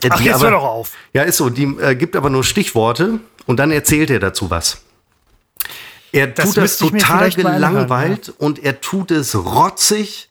Äh, 0.00 0.08
Ach, 0.10 0.20
jetzt 0.20 0.36
aber, 0.36 0.44
hör 0.44 0.50
doch 0.52 0.64
auf. 0.64 0.92
Ja, 1.12 1.22
ist 1.22 1.36
so. 1.36 1.50
Die 1.50 1.64
äh, 1.64 1.94
gibt 1.94 2.16
aber 2.16 2.30
nur 2.30 2.44
Stichworte 2.44 3.20
und 3.46 3.58
dann 3.58 3.70
erzählt 3.70 4.10
er 4.10 4.20
dazu 4.20 4.50
was. 4.50 4.82
Er 6.12 6.28
das 6.28 6.46
tut 6.46 6.56
das 6.58 6.78
total 6.78 7.30
gelangweilt 7.30 8.28
ja. 8.28 8.34
und 8.38 8.62
er 8.62 8.80
tut 8.80 9.10
es 9.10 9.34
rotzig. 9.34 10.30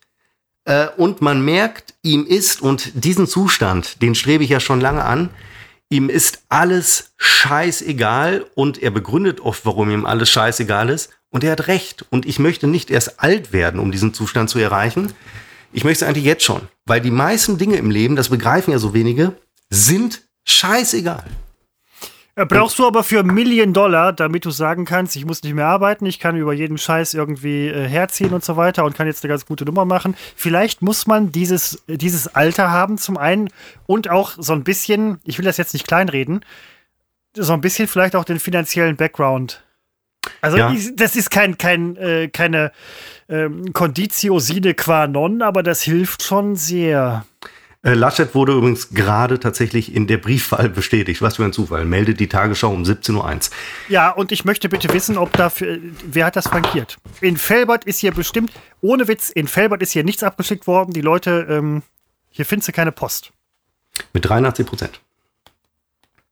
Äh, 0.66 0.88
und 0.96 1.22
man 1.22 1.44
merkt, 1.44 1.94
ihm 2.04 2.26
ist, 2.26 2.62
und 2.62 3.04
diesen 3.04 3.28
Zustand, 3.28 4.02
den 4.02 4.16
strebe 4.16 4.46
ich 4.46 4.50
ja 4.50 4.62
schon 4.62 4.80
lange 4.80 5.04
an, 5.04 5.30
ihm 5.90 6.10
ist 6.10 6.44
alles 6.48 7.14
scheißegal 7.18 8.46
und 8.56 8.82
er 8.82 8.92
begründet 8.92 9.42
oft, 9.42 9.66
warum 9.66 9.92
ihm 9.92 10.06
alles 10.06 10.30
scheißegal 10.30 10.90
ist. 10.90 11.10
Und 11.34 11.44
er 11.44 11.52
hat 11.54 11.68
recht. 11.68 12.06
Und 12.12 12.26
ich 12.28 12.38
möchte 12.38 12.68
nicht 12.68 12.92
erst 12.92 13.20
alt 13.20 13.52
werden, 13.52 13.80
um 13.80 13.92
diesen 13.92 14.14
Zustand 14.14 14.52
zu 14.52 14.60
erreichen. 14.60 15.12
Ich 15.74 15.84
möchte 15.84 16.06
es 16.06 16.10
eigentlich 16.10 16.26
jetzt 16.26 16.44
schon. 16.44 16.62
Weil 16.86 17.02
die 17.02 17.12
meisten 17.12 17.58
Dinge 17.58 17.76
im 17.78 17.90
Leben, 17.90 18.16
das 18.16 18.30
begreifen 18.30 18.72
ja 18.72 18.78
so 18.78 18.94
wenige, 18.94 19.34
sind 19.72 20.22
scheißegal. 20.46 21.26
Äh, 22.36 22.46
brauchst 22.46 22.78
du 22.78 22.86
aber 22.86 23.04
für 23.04 23.24
Million 23.24 23.74
Dollar, 23.74 24.14
damit 24.14 24.46
du 24.46 24.52
sagen 24.52 24.86
kannst, 24.86 25.16
ich 25.16 25.26
muss 25.26 25.42
nicht 25.42 25.56
mehr 25.56 25.66
arbeiten, 25.66 26.06
ich 26.06 26.20
kann 26.20 26.36
über 26.36 26.54
jeden 26.54 26.78
Scheiß 26.78 27.16
irgendwie 27.16 27.68
äh, 27.68 27.88
herziehen 27.88 28.34
und 28.34 28.44
so 28.44 28.56
weiter 28.56 28.86
und 28.86 28.96
kann 28.96 29.08
jetzt 29.08 29.24
eine 29.24 29.30
ganz 29.30 29.48
gute 29.48 29.66
Nummer 29.66 29.86
machen. 29.86 30.16
Vielleicht 30.36 30.84
muss 30.84 31.08
man 31.08 31.32
dieses, 31.32 31.84
dieses 31.88 32.28
Alter 32.28 32.70
haben 32.70 33.00
zum 33.00 33.18
einen 33.18 33.50
und 33.88 34.10
auch 34.10 34.34
so 34.38 34.54
ein 34.54 34.64
bisschen, 34.64 35.20
ich 35.24 35.40
will 35.40 35.46
das 35.46 35.58
jetzt 35.58 35.74
nicht 35.74 35.88
kleinreden, 35.88 36.46
so 37.36 37.54
ein 37.54 37.62
bisschen 37.62 37.88
vielleicht 37.88 38.16
auch 38.16 38.26
den 38.26 38.40
finanziellen 38.40 38.96
Background. 38.96 39.64
Also 40.42 40.58
ja. 40.58 40.74
das 40.96 41.16
ist 41.16 41.32
kein, 41.32 41.58
kein, 41.58 41.96
äh, 41.98 42.30
keine 42.30 42.72
ähm, 43.30 43.74
Conditio 43.74 44.40
sine 44.40 44.74
qua 44.74 45.08
non, 45.08 45.42
aber 45.42 45.64
das 45.64 45.82
hilft 45.82 46.24
schon 46.24 46.56
sehr. 46.56 47.26
Äh, 47.84 47.96
Laschet 47.96 48.34
wurde 48.34 48.54
übrigens 48.54 48.92
gerade 48.92 49.40
tatsächlich 49.40 49.94
in 49.94 50.08
der 50.08 50.18
Briefwahl 50.18 50.70
bestätigt. 50.70 51.22
Was 51.22 51.36
für 51.36 51.44
ein 51.44 51.52
Zufall. 51.52 51.84
Meldet 51.84 52.20
die 52.20 52.28
Tagesschau 52.28 52.70
um 52.70 52.84
17.01 52.84 53.50
Uhr. 53.50 53.56
Ja, 53.90 54.10
und 54.12 54.32
ich 54.32 54.46
möchte 54.46 54.70
bitte 54.70 54.94
wissen, 54.94 55.18
ob 55.18 55.34
dafür, 55.34 55.80
wer 56.06 56.26
hat 56.26 56.38
das 56.38 56.48
frankiert? 56.48 56.98
In 57.20 57.36
Felbert 57.36 57.84
ist 57.84 58.00
hier 58.00 58.14
bestimmt, 58.14 58.54
ohne 58.82 59.08
Witz, 59.10 59.30
in 59.30 59.48
Felbert 59.48 59.82
ist 59.82 59.92
hier 59.92 60.06
nichts 60.06 60.24
abgeschickt 60.24 60.66
worden. 60.66 60.94
Die 60.94 61.02
Leute, 61.02 61.46
ähm, 61.50 61.84
hier 62.30 62.46
findest 62.46 62.70
du 62.70 62.72
keine 62.72 62.94
Post. 62.94 63.32
Mit 64.14 64.28
83 64.28 64.66
Prozent. 64.66 65.02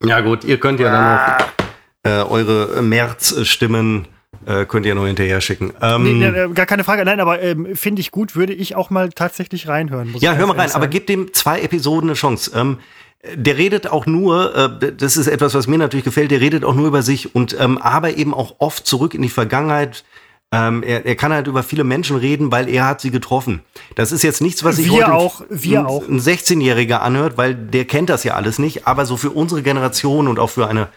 Ja 0.04 0.22
gut, 0.22 0.46
ihr 0.46 0.60
könnt 0.60 0.80
ja 0.80 0.90
dann 0.92 1.38
noch 1.38 1.61
äh, 2.04 2.10
eure 2.10 2.82
März-Stimmen 2.82 4.08
äh, 4.46 4.66
könnt 4.66 4.86
ihr 4.86 4.96
noch 4.96 5.06
hinterher 5.06 5.42
schicken. 5.42 5.74
Ähm, 5.82 6.20
nee, 6.20 6.30
nee, 6.30 6.54
gar 6.54 6.66
keine 6.66 6.84
Frage. 6.84 7.06
Nein, 7.06 7.20
aber 7.20 7.42
ähm, 7.42 7.76
finde 7.76 8.02
ich 8.02 8.12
gut, 8.12 8.36
würde 8.36 8.54
ich 8.54 8.76
auch 8.76 8.90
mal 8.90 9.10
tatsächlich 9.10 9.68
reinhören. 9.68 10.16
ja, 10.20 10.34
hör 10.34 10.48
mal 10.48 10.58
rein, 10.58 10.72
aber 10.72 10.88
gib 10.88 11.08
dem 11.08 11.34
zwei 11.34 11.62
Episoden 11.62 12.10
eine 12.10 12.16
Chance. 12.16 12.52
Ähm, 12.56 12.78
der 13.36 13.58
redet 13.58 13.88
auch 13.88 14.08
nur, 14.08 14.56
äh, 14.82 14.94
das 14.94 15.16
ist 15.16 15.28
etwas, 15.28 15.54
was 15.54 15.68
mir 15.68 15.78
natürlich 15.78 16.06
gefällt, 16.06 16.32
der 16.32 16.42
redet 16.42 16.66
auch 16.66 16.74
nur 16.74 16.88
über 16.88 17.04
sich 17.04 17.36
und 17.36 17.56
ähm, 17.60 17.78
aber 17.78 18.18
eben 18.18 18.34
auch 18.34 18.56
oft 18.58 18.88
zurück 18.88 19.14
in 19.14 19.22
die 19.22 19.30
Vergangenheit. 19.30 20.04
Ähm, 20.54 20.84
er, 20.84 21.06
er 21.06 21.16
kann 21.16 21.32
halt 21.32 21.48
über 21.48 21.64
viele 21.64 21.84
Menschen 21.84 22.18
reden, 22.18 22.52
weil 22.52 22.68
er 22.68 22.86
hat 22.86 23.00
sie 23.00 23.12
getroffen. 23.12 23.62
Das 23.96 24.12
ist 24.12 24.24
jetzt 24.24 24.42
nichts, 24.42 24.64
was 24.64 24.78
sich 24.78 24.90
heute 24.90 25.14
auch, 25.14 25.44
wir 25.50 25.82
ein, 25.82 25.86
auch. 25.86 26.08
ein 26.08 26.20
16-Jähriger 26.20 26.98
anhört, 26.98 27.38
weil 27.38 27.56
der 27.56 27.86
kennt 27.86 28.10
das 28.10 28.24
ja 28.26 28.34
alles 28.34 28.60
nicht. 28.60 28.86
Aber 28.86 29.06
so 29.06 29.16
für 29.16 29.30
unsere 29.30 29.62
Generation 29.62 30.28
und 30.28 30.40
auch 30.40 30.50
für 30.50 30.68
eine 30.68 30.90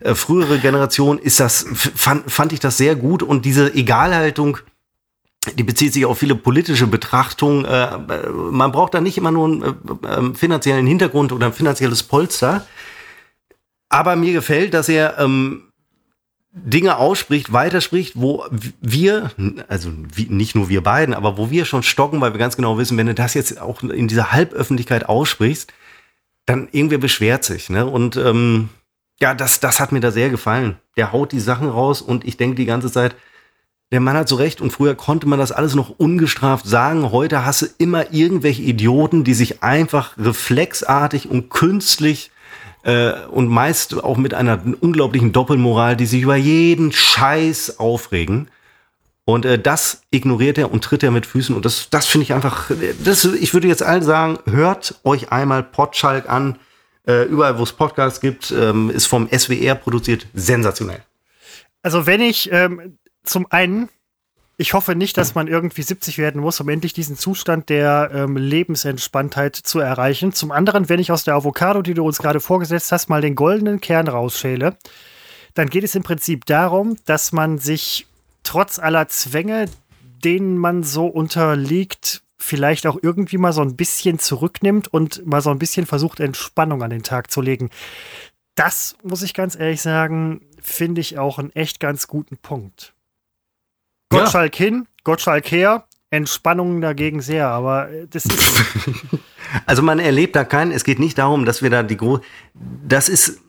äh, 0.00 0.14
frühere 0.14 0.58
Generation 0.58 1.18
ist 1.18 1.40
das, 1.40 1.66
fand, 1.72 2.30
fand 2.30 2.52
ich 2.52 2.60
das 2.60 2.76
sehr 2.76 2.96
gut 2.96 3.22
und 3.22 3.44
diese 3.44 3.74
Egalhaltung, 3.74 4.58
die 5.54 5.62
bezieht 5.62 5.92
sich 5.92 6.04
auf 6.04 6.18
viele 6.18 6.34
politische 6.34 6.86
Betrachtungen. 6.86 7.64
Äh, 7.64 7.98
man 8.30 8.72
braucht 8.72 8.94
da 8.94 9.00
nicht 9.00 9.18
immer 9.18 9.30
nur 9.30 9.46
einen 9.46 10.32
äh, 10.32 10.36
finanziellen 10.36 10.86
Hintergrund 10.86 11.32
oder 11.32 11.46
ein 11.46 11.52
finanzielles 11.52 12.02
Polster. 12.02 12.66
Aber 13.88 14.16
mir 14.16 14.32
gefällt, 14.32 14.74
dass 14.74 14.88
er 14.88 15.18
ähm, 15.18 15.68
Dinge 16.50 16.96
ausspricht, 16.96 17.52
weiterspricht, 17.52 18.14
wo 18.16 18.44
wir, 18.80 19.30
also 19.68 19.90
nicht 20.16 20.54
nur 20.54 20.68
wir 20.68 20.82
beiden, 20.82 21.14
aber 21.14 21.38
wo 21.38 21.50
wir 21.50 21.64
schon 21.64 21.82
stocken, 21.82 22.20
weil 22.20 22.32
wir 22.32 22.38
ganz 22.38 22.56
genau 22.56 22.78
wissen, 22.78 22.98
wenn 22.98 23.06
du 23.06 23.14
das 23.14 23.34
jetzt 23.34 23.60
auch 23.60 23.82
in 23.82 24.08
dieser 24.08 24.32
Halböffentlichkeit 24.32 25.08
aussprichst, 25.08 25.72
dann 26.46 26.68
irgendwer 26.72 26.98
beschwert 26.98 27.44
sich. 27.44 27.70
Ne? 27.70 27.86
Und 27.86 28.16
ähm, 28.16 28.70
ja, 29.20 29.34
das, 29.34 29.60
das 29.60 29.80
hat 29.80 29.92
mir 29.92 30.00
da 30.00 30.10
sehr 30.10 30.30
gefallen. 30.30 30.76
Der 30.96 31.12
haut 31.12 31.32
die 31.32 31.40
Sachen 31.40 31.68
raus 31.68 32.02
und 32.02 32.24
ich 32.24 32.36
denke 32.36 32.56
die 32.56 32.66
ganze 32.66 32.90
Zeit, 32.90 33.14
der 33.90 34.00
Mann 34.00 34.16
hat 34.16 34.28
so 34.28 34.36
recht 34.36 34.60
und 34.60 34.70
früher 34.70 34.94
konnte 34.94 35.26
man 35.26 35.38
das 35.38 35.50
alles 35.50 35.74
noch 35.74 35.90
ungestraft 35.98 36.66
sagen. 36.66 37.10
Heute 37.10 37.46
hast 37.46 37.62
du 37.62 37.66
immer 37.78 38.12
irgendwelche 38.12 38.62
Idioten, 38.62 39.24
die 39.24 39.32
sich 39.32 39.62
einfach 39.62 40.18
reflexartig 40.18 41.30
und 41.30 41.48
künstlich 41.48 42.30
äh, 42.82 43.12
und 43.30 43.48
meist 43.48 44.04
auch 44.04 44.18
mit 44.18 44.34
einer 44.34 44.62
unglaublichen 44.80 45.32
Doppelmoral, 45.32 45.96
die 45.96 46.04
sich 46.04 46.22
über 46.22 46.36
jeden 46.36 46.92
Scheiß 46.92 47.78
aufregen. 47.78 48.48
Und 49.24 49.46
äh, 49.46 49.58
das 49.58 50.02
ignoriert 50.10 50.58
er 50.58 50.70
und 50.70 50.84
tritt 50.84 51.02
er 51.02 51.10
mit 51.10 51.26
Füßen. 51.26 51.56
Und 51.56 51.64
das, 51.64 51.88
das 51.90 52.06
finde 52.06 52.24
ich 52.24 52.34
einfach, 52.34 52.70
das, 53.02 53.24
ich 53.24 53.54
würde 53.54 53.68
jetzt 53.68 53.82
allen 53.82 54.02
sagen, 54.02 54.38
hört 54.44 55.00
euch 55.04 55.32
einmal 55.32 55.62
Potschalk 55.62 56.28
an. 56.28 56.58
Äh, 57.08 57.22
überall, 57.22 57.58
wo 57.58 57.62
es 57.62 57.72
Podcasts 57.72 58.20
gibt, 58.20 58.50
ähm, 58.50 58.90
ist 58.90 59.06
vom 59.06 59.28
SWR 59.30 59.74
produziert. 59.74 60.26
Sensationell. 60.34 61.02
Also 61.82 62.06
wenn 62.06 62.20
ich 62.20 62.52
ähm, 62.52 62.98
zum 63.24 63.46
einen, 63.50 63.88
ich 64.58 64.74
hoffe 64.74 64.94
nicht, 64.94 65.16
dass 65.16 65.34
man 65.34 65.48
irgendwie 65.48 65.80
70 65.80 66.18
werden 66.18 66.40
muss, 66.40 66.60
um 66.60 66.68
endlich 66.68 66.92
diesen 66.92 67.16
Zustand 67.16 67.70
der 67.70 68.10
ähm, 68.12 68.36
Lebensentspanntheit 68.36 69.56
zu 69.56 69.78
erreichen. 69.78 70.34
Zum 70.34 70.52
anderen, 70.52 70.90
wenn 70.90 71.00
ich 71.00 71.10
aus 71.10 71.24
der 71.24 71.34
Avocado, 71.34 71.80
die 71.80 71.94
du 71.94 72.04
uns 72.04 72.18
gerade 72.18 72.40
vorgesetzt 72.40 72.92
hast, 72.92 73.08
mal 73.08 73.22
den 73.22 73.34
goldenen 73.36 73.80
Kern 73.80 74.08
rausschäle, 74.08 74.76
dann 75.54 75.70
geht 75.70 75.84
es 75.84 75.94
im 75.94 76.02
Prinzip 76.02 76.44
darum, 76.44 76.98
dass 77.06 77.32
man 77.32 77.56
sich 77.56 78.06
trotz 78.42 78.78
aller 78.78 79.08
Zwänge, 79.08 79.66
denen 80.24 80.58
man 80.58 80.82
so 80.82 81.06
unterliegt, 81.06 82.22
vielleicht 82.48 82.86
auch 82.86 82.98
irgendwie 83.00 83.38
mal 83.38 83.52
so 83.52 83.60
ein 83.60 83.76
bisschen 83.76 84.18
zurücknimmt 84.18 84.88
und 84.88 85.24
mal 85.26 85.40
so 85.40 85.50
ein 85.50 85.58
bisschen 85.58 85.86
versucht, 85.86 86.18
Entspannung 86.18 86.82
an 86.82 86.90
den 86.90 87.02
Tag 87.02 87.30
zu 87.30 87.40
legen. 87.40 87.70
Das, 88.54 88.96
muss 89.02 89.22
ich 89.22 89.34
ganz 89.34 89.54
ehrlich 89.54 89.82
sagen, 89.82 90.40
finde 90.60 91.00
ich 91.00 91.18
auch 91.18 91.38
einen 91.38 91.54
echt 91.54 91.78
ganz 91.78 92.08
guten 92.08 92.38
Punkt. 92.38 92.94
Gottschalk 94.08 94.58
ja. 94.58 94.64
hin, 94.64 94.88
Gottschalk 95.04 95.50
her, 95.50 95.84
Entspannung 96.10 96.80
dagegen 96.80 97.20
sehr, 97.20 97.48
aber 97.48 97.90
äh, 97.90 98.06
das 98.08 98.24
ist. 98.24 98.40
also 99.66 99.82
man 99.82 99.98
erlebt 99.98 100.34
da 100.34 100.44
keinen, 100.44 100.72
es 100.72 100.84
geht 100.84 100.98
nicht 100.98 101.18
darum, 101.18 101.44
dass 101.44 101.62
wir 101.62 101.70
da 101.70 101.82
die 101.82 101.98
große. 101.98 102.22
Das 102.54 103.10
ist, 103.10 103.40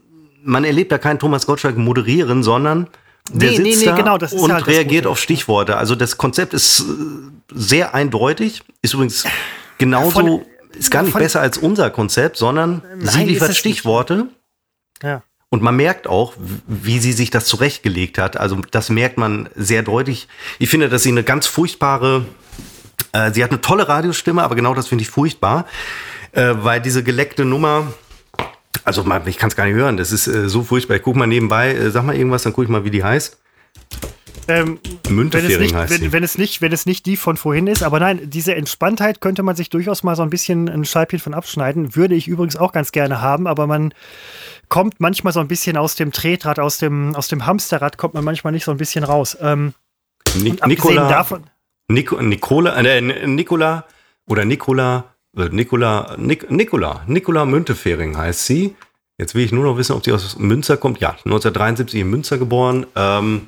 man 0.44 0.66
erlebt 0.66 0.92
da 0.92 0.98
keinen 0.98 1.20
Thomas 1.20 1.46
Gottschalk 1.46 1.78
moderieren, 1.78 2.44
sondern 2.44 2.88
der 3.32 3.52
nee, 3.52 3.56
sitzt 3.58 3.86
nee, 3.86 3.92
nee, 3.92 3.98
genau, 3.98 4.18
und 4.18 4.54
halt 4.54 4.68
reagiert 4.68 5.06
auf 5.06 5.20
Stichworte. 5.20 5.78
Also 5.78 5.96
das 5.96 6.18
Konzept 6.18 6.54
ist 6.54 6.82
äh, 6.82 6.84
sehr 7.54 7.94
eindeutig, 7.94 8.64
ist 8.82 8.94
übrigens 8.94 9.26
genauso, 9.78 10.12
von, 10.12 10.46
ist 10.78 10.90
gar 10.90 11.04
nicht 11.04 11.12
von, 11.12 11.22
besser 11.22 11.42
als 11.42 11.58
unser 11.58 11.90
Konzept, 11.90 12.38
sondern 12.38 12.82
nein, 12.98 13.08
sie 13.08 13.24
liefert 13.26 13.56
Stichworte. 13.56 14.28
Ja. 15.04 15.24
Und 15.50 15.64
man 15.64 15.76
merkt 15.76 16.08
auch, 16.08 16.34
wie 16.68 17.00
sie 17.00 17.12
sich 17.12 17.32
das 17.32 17.46
zurechtgelegt 17.46 18.20
hat. 18.20 18.38
Also 18.38 18.58
das 18.70 18.90
merkt 18.90 19.18
man 19.18 19.50
sehr 19.56 19.82
deutlich. 19.82 20.28
Ich 20.60 20.70
finde, 20.70 20.90
dass 20.90 21.02
sie 21.04 21.10
eine 21.10 21.24
ganz 21.24 21.48
furchtbare, 21.48 22.26
äh, 23.14 23.32
sie 23.32 23.44
hat 23.44 23.50
eine 23.50 23.62
tolle 23.62 23.88
Radiostimme, 23.88 24.44
aber 24.44 24.56
genau 24.56 24.76
das 24.76 24.88
finde 24.88 25.02
ich 25.04 25.10
furchtbar, 25.10 25.66
äh, 26.34 26.54
weil 26.60 26.82
diese 26.82 27.04
geleckte 27.04 27.46
Nummer, 27.46 27.92
also 28.84 29.04
man, 29.04 29.26
ich 29.28 29.38
kann 29.38 29.50
es 29.50 29.56
gar 29.56 29.66
nicht 29.66 29.76
hören, 29.76 29.98
das 29.98 30.12
ist 30.12 30.28
äh, 30.28 30.50
so 30.50 30.64
furchtbar. 30.64 30.96
Ich 30.96 31.04
gucke 31.04 31.18
mal 31.18 31.28
nebenbei, 31.28 31.74
äh, 31.74 31.92
sag 31.92 32.04
mal 32.04 32.16
irgendwas, 32.16 32.44
dann 32.44 32.54
gucke 32.54 32.66
ich 32.66 32.70
mal, 32.70 32.84
wie 32.84 32.92
die 32.92 33.04
heißt. 33.04 33.40
Ähm, 34.48 34.80
Müntefering 35.08 35.76
heißt 35.76 35.94
wenn, 35.94 36.00
sie. 36.00 36.12
Wenn 36.12 36.24
es, 36.24 36.38
nicht, 36.38 36.62
wenn 36.62 36.72
es 36.72 36.88
nicht 36.88 37.06
die 37.06 37.18
von 37.18 37.38
vorhin 37.38 37.68
ist, 37.68 37.84
aber 37.84 38.00
nein, 38.00 38.30
diese 38.30 38.56
Entspanntheit 38.56 39.22
könnte 39.22 39.44
man 39.44 39.56
sich 39.56 39.70
durchaus 39.70 40.02
mal 40.02 40.16
so 40.16 40.24
ein 40.24 40.32
bisschen 40.32 40.68
ein 40.70 40.86
Scheibchen 40.86 41.20
von 41.20 41.36
abschneiden. 41.36 41.96
Würde 41.96 42.16
ich 42.16 42.28
übrigens 42.28 42.56
auch 42.56 42.72
ganz 42.72 42.92
gerne 42.92 43.22
haben, 43.22 43.46
aber 43.46 43.68
man 43.68 43.94
kommt 44.68 45.00
manchmal 45.00 45.34
so 45.34 45.40
ein 45.40 45.48
bisschen 45.48 45.78
aus 45.78 45.96
dem 45.96 46.12
Tretrad, 46.12 46.58
aus 46.60 46.80
dem, 46.80 47.16
aus 47.16 47.28
dem 47.28 47.46
Hamsterrad, 47.46 47.98
kommt 47.98 48.16
man 48.16 48.24
manchmal 48.24 48.52
nicht 48.52 48.66
so 48.66 48.72
ein 48.72 48.78
bisschen 48.78 49.04
raus. 49.04 49.38
Ähm, 49.40 49.74
Nik 50.36 50.66
Nikola, 50.66 51.10
davon, 51.10 51.44
Nik 51.88 52.20
Nicola, 52.20 52.76
äh, 52.80 53.02
Nicola 53.28 53.86
oder 54.28 54.46
Nicola, 54.46 55.16
Nicola, 55.34 56.16
Nik 56.18 56.50
Nicola, 56.50 57.04
Nicola 57.08 57.46
Müntefering 57.46 58.18
heißt 58.18 58.46
sie. 58.46 58.76
Jetzt 59.18 59.36
will 59.36 59.44
ich 59.44 59.52
nur 59.52 59.64
noch 59.64 59.78
wissen, 59.78 59.94
ob 59.94 60.04
sie 60.04 60.14
aus 60.14 60.38
Münster 60.38 60.78
kommt. 60.78 61.00
Ja, 61.00 61.10
1973 61.10 62.02
in 62.02 62.10
Münster 62.10 62.38
geboren. 62.38 62.86
Ähm, 62.96 63.48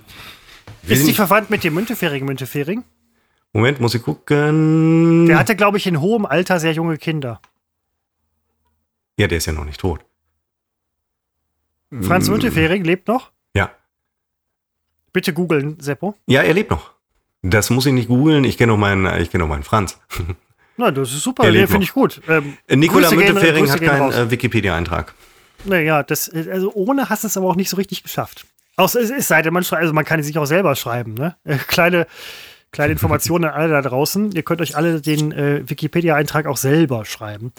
ist 0.88 1.06
sie 1.06 1.14
verwandt 1.14 1.50
mit 1.50 1.64
dem 1.64 1.74
Müntefering 1.74 2.26
Müntefering? 2.26 2.84
Moment, 3.54 3.80
muss 3.80 3.96
ich 3.96 4.02
gucken. 4.02 5.26
Der 5.28 5.38
hatte, 5.38 5.56
glaube 5.56 5.78
ich, 5.78 5.88
in 5.88 6.00
hohem 6.00 6.26
Alter 6.26 6.60
sehr 6.60 6.74
junge 6.74 6.98
Kinder. 6.98 7.42
Ja, 9.18 9.28
der 9.28 9.38
ist 9.38 9.46
ja 9.46 9.54
noch 9.54 9.66
nicht 9.66 9.80
tot. 9.80 10.04
Franz 12.02 12.28
mm. 12.28 12.32
Müntefering 12.32 12.84
lebt 12.84 13.08
noch? 13.08 13.32
Ja. 13.54 13.72
Bitte 15.12 15.34
googeln, 15.34 15.78
Seppo. 15.80 16.16
Ja, 16.26 16.42
er 16.42 16.54
lebt 16.54 16.72
noch. 16.72 16.94
Das 17.42 17.70
muss 17.70 17.86
ich 17.86 17.94
nicht 17.94 18.08
googeln. 18.08 18.46
Ich 18.46 18.58
kenne 18.58 18.72
noch 18.72 18.78
meinen, 18.78 19.06
ich 19.22 19.30
kenne 19.30 19.44
noch 19.44 19.50
meinen 19.50 19.64
Franz. 19.64 20.00
Na, 20.82 20.90
das 20.90 21.12
ist 21.12 21.22
super. 21.22 21.52
Den 21.52 21.68
finde 21.68 21.84
ich 21.84 21.94
gut. 21.94 22.22
Ähm, 22.28 22.58
Nikola 22.68 23.12
Müntefering 23.12 23.70
hat 23.70 23.82
keinen 23.82 24.12
äh, 24.12 24.32
Wikipedia-Eintrag. 24.32 25.14
Naja, 25.64 26.02
das, 26.02 26.28
also 26.34 26.74
ohne 26.74 27.08
hast 27.08 27.24
du 27.24 27.28
es 27.28 27.38
aber 27.38 27.46
auch 27.46 27.56
nicht 27.56 27.70
so 27.70 27.78
richtig 27.78 28.02
geschafft. 28.02 28.48
Außer 28.78 29.00
es 29.00 29.12
ist 29.12 29.28
sei 29.28 29.44
denn, 29.44 29.54
man 29.54 29.64
also 29.64 29.94
man 29.94 30.06
kann 30.06 30.24
sich 30.24 30.36
auch 30.40 30.46
selber 30.46 30.76
schreiben, 30.76 31.14
ne? 31.14 31.36
Äh, 31.44 31.58
kleine, 31.68 32.08
kleine 32.72 32.94
Informationen 32.94 33.46
an 33.46 33.52
alle 33.52 33.70
da 33.70 33.84
draußen. 33.84 34.32
Ihr 34.32 34.42
könnt 34.42 34.60
euch 34.60 34.76
alle 34.76 35.02
den 35.02 35.32
äh, 35.32 35.70
Wikipedia-Eintrag 35.70 36.48
auch 36.48 36.58
selber 36.58 37.06
schreiben. 37.06 37.54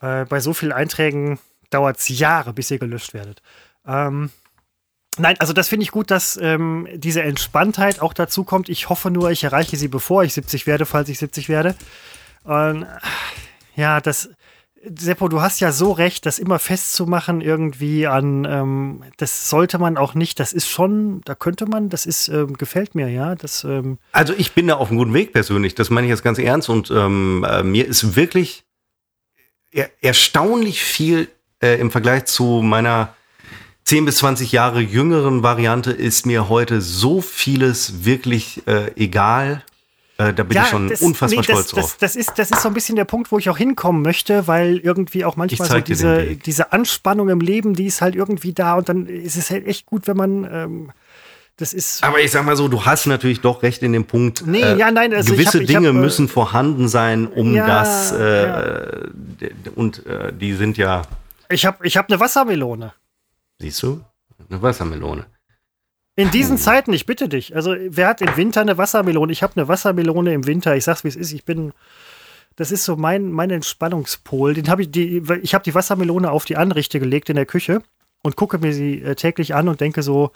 Äh, 0.00 0.24
bei 0.24 0.40
so 0.40 0.54
vielen 0.54 0.72
Einträgen 0.72 1.38
dauert 1.68 1.98
es 1.98 2.08
Jahre, 2.08 2.54
bis 2.54 2.70
ihr 2.70 2.78
gelöscht 2.78 3.12
werdet. 3.12 3.42
Ähm, 3.86 4.30
nein, 5.18 5.36
also 5.40 5.52
das 5.52 5.68
finde 5.68 5.82
ich 5.82 5.90
gut, 5.90 6.10
dass 6.10 6.38
ähm, 6.40 6.88
diese 6.94 7.22
Entspanntheit 7.22 8.00
auch 8.00 8.14
dazu 8.14 8.44
kommt. 8.44 8.70
Ich 8.70 8.88
hoffe 8.88 9.10
nur, 9.10 9.30
ich 9.30 9.44
erreiche 9.44 9.76
sie, 9.76 9.88
bevor 9.88 10.24
ich 10.24 10.32
70 10.32 10.66
werde, 10.66 10.86
falls 10.86 11.10
ich 11.10 11.18
70 11.18 11.50
werde. 11.50 11.74
Und 12.46 12.86
ja, 13.74 14.00
das, 14.00 14.30
Seppo, 14.82 15.28
du 15.28 15.40
hast 15.40 15.60
ja 15.60 15.72
so 15.72 15.92
recht, 15.92 16.26
das 16.26 16.38
immer 16.38 16.58
festzumachen 16.58 17.40
irgendwie 17.40 18.06
an, 18.06 18.46
ähm, 18.48 19.02
das 19.16 19.50
sollte 19.50 19.78
man 19.78 19.96
auch 19.96 20.14
nicht, 20.14 20.38
das 20.38 20.52
ist 20.52 20.68
schon, 20.68 21.22
da 21.24 21.34
könnte 21.34 21.66
man, 21.66 21.88
das 21.88 22.06
ist, 22.06 22.28
ähm, 22.28 22.54
gefällt 22.54 22.94
mir, 22.94 23.08
ja. 23.08 23.34
Das, 23.34 23.64
ähm 23.64 23.98
also 24.12 24.32
ich 24.36 24.52
bin 24.52 24.68
da 24.68 24.76
auf 24.76 24.88
einem 24.88 24.98
guten 24.98 25.14
Weg 25.14 25.32
persönlich, 25.32 25.74
das 25.74 25.90
meine 25.90 26.06
ich 26.06 26.10
jetzt 26.10 26.22
ganz 26.22 26.38
ernst 26.38 26.68
und 26.68 26.90
ähm, 26.90 27.44
äh, 27.48 27.62
mir 27.62 27.86
ist 27.86 28.16
wirklich 28.16 28.64
er 29.72 29.90
erstaunlich 30.00 30.82
viel 30.82 31.28
äh, 31.60 31.78
im 31.80 31.90
Vergleich 31.90 32.26
zu 32.26 32.62
meiner 32.62 33.14
10 33.84 34.04
bis 34.04 34.16
20 34.16 34.52
Jahre 34.52 34.80
jüngeren 34.80 35.42
Variante 35.42 35.92
ist 35.92 36.26
mir 36.26 36.48
heute 36.48 36.80
so 36.80 37.20
vieles 37.20 38.04
wirklich 38.04 38.66
äh, 38.66 38.92
egal. 38.96 39.62
Äh, 40.18 40.32
da 40.32 40.42
bin 40.44 40.56
ja, 40.56 40.62
ich 40.62 40.68
schon 40.68 40.88
das, 40.88 41.02
unfassbar 41.02 41.38
nee, 41.38 41.44
stolz 41.44 41.66
das, 41.66 41.70
drauf. 41.70 41.96
Das, 42.00 42.16
ist, 42.16 42.32
das 42.36 42.50
ist 42.50 42.62
so 42.62 42.68
ein 42.68 42.74
bisschen 42.74 42.96
der 42.96 43.04
Punkt, 43.04 43.30
wo 43.32 43.38
ich 43.38 43.50
auch 43.50 43.58
hinkommen 43.58 44.02
möchte, 44.02 44.46
weil 44.46 44.78
irgendwie 44.78 45.24
auch 45.24 45.36
manchmal 45.36 45.68
so 45.68 45.80
diese, 45.80 46.36
diese 46.36 46.72
Anspannung 46.72 47.28
im 47.28 47.40
Leben, 47.40 47.74
die 47.74 47.86
ist 47.86 48.00
halt 48.00 48.14
irgendwie 48.14 48.54
da 48.54 48.74
und 48.74 48.88
dann 48.88 49.06
ist 49.06 49.36
es 49.36 49.50
halt 49.50 49.66
echt 49.66 49.86
gut, 49.86 50.06
wenn 50.06 50.16
man. 50.16 50.44
Ähm, 50.50 50.92
das 51.58 51.72
ist. 51.72 52.04
Aber 52.04 52.20
ich 52.20 52.30
sag 52.30 52.44
mal 52.44 52.56
so, 52.56 52.68
du 52.68 52.84
hast 52.84 53.06
natürlich 53.06 53.40
doch 53.40 53.62
recht 53.62 53.82
in 53.82 53.94
dem 53.94 54.04
Punkt. 54.04 54.46
Nee, 54.46 54.60
äh, 54.60 54.76
ja, 54.76 54.90
nein, 54.90 55.14
also 55.14 55.32
gewisse 55.32 55.60
hab, 55.60 55.66
Dinge 55.66 55.88
hab, 55.88 55.94
äh, 55.94 55.98
müssen 55.98 56.28
vorhanden 56.28 56.86
sein, 56.88 57.26
um 57.26 57.54
ja, 57.54 57.66
das. 57.66 58.12
Äh, 58.12 58.46
ja. 58.46 59.50
Und 59.74 60.04
äh, 60.04 60.34
die 60.34 60.52
sind 60.52 60.76
ja 60.76 61.02
ich 61.48 61.66
habe 61.66 61.86
ich 61.86 61.96
hab 61.96 62.10
eine 62.10 62.18
Wassermelone. 62.18 62.92
Siehst 63.58 63.82
du? 63.82 64.02
Eine 64.48 64.62
Wassermelone. 64.62 65.26
In 66.16 66.30
diesen 66.30 66.56
Zeiten, 66.56 66.94
ich 66.94 67.04
bitte 67.04 67.28
dich. 67.28 67.54
Also, 67.54 67.76
wer 67.78 68.08
hat 68.08 68.22
im 68.22 68.36
Winter 68.36 68.62
eine 68.62 68.78
Wassermelone? 68.78 69.30
Ich 69.32 69.42
habe 69.42 69.52
eine 69.56 69.68
Wassermelone 69.68 70.32
im 70.32 70.46
Winter. 70.46 70.74
Ich 70.74 70.84
sag's, 70.84 71.04
wie 71.04 71.08
es 71.08 71.16
ist. 71.16 71.32
Ich 71.32 71.44
bin. 71.44 71.72
Das 72.56 72.72
ist 72.72 72.84
so 72.84 72.96
mein, 72.96 73.30
mein 73.30 73.50
Entspannungspol. 73.50 74.54
Den 74.54 74.70
hab 74.70 74.80
ich 74.80 74.90
die, 74.90 75.22
ich 75.42 75.52
habe 75.52 75.64
die 75.64 75.74
Wassermelone 75.74 76.30
auf 76.30 76.46
die 76.46 76.56
Anrichte 76.56 76.98
gelegt 76.98 77.28
in 77.28 77.36
der 77.36 77.44
Küche 77.44 77.82
und 78.22 78.34
gucke 78.34 78.56
mir 78.56 78.72
sie 78.72 79.02
äh, 79.02 79.14
täglich 79.14 79.54
an 79.54 79.68
und 79.68 79.82
denke 79.82 80.02
so, 80.02 80.32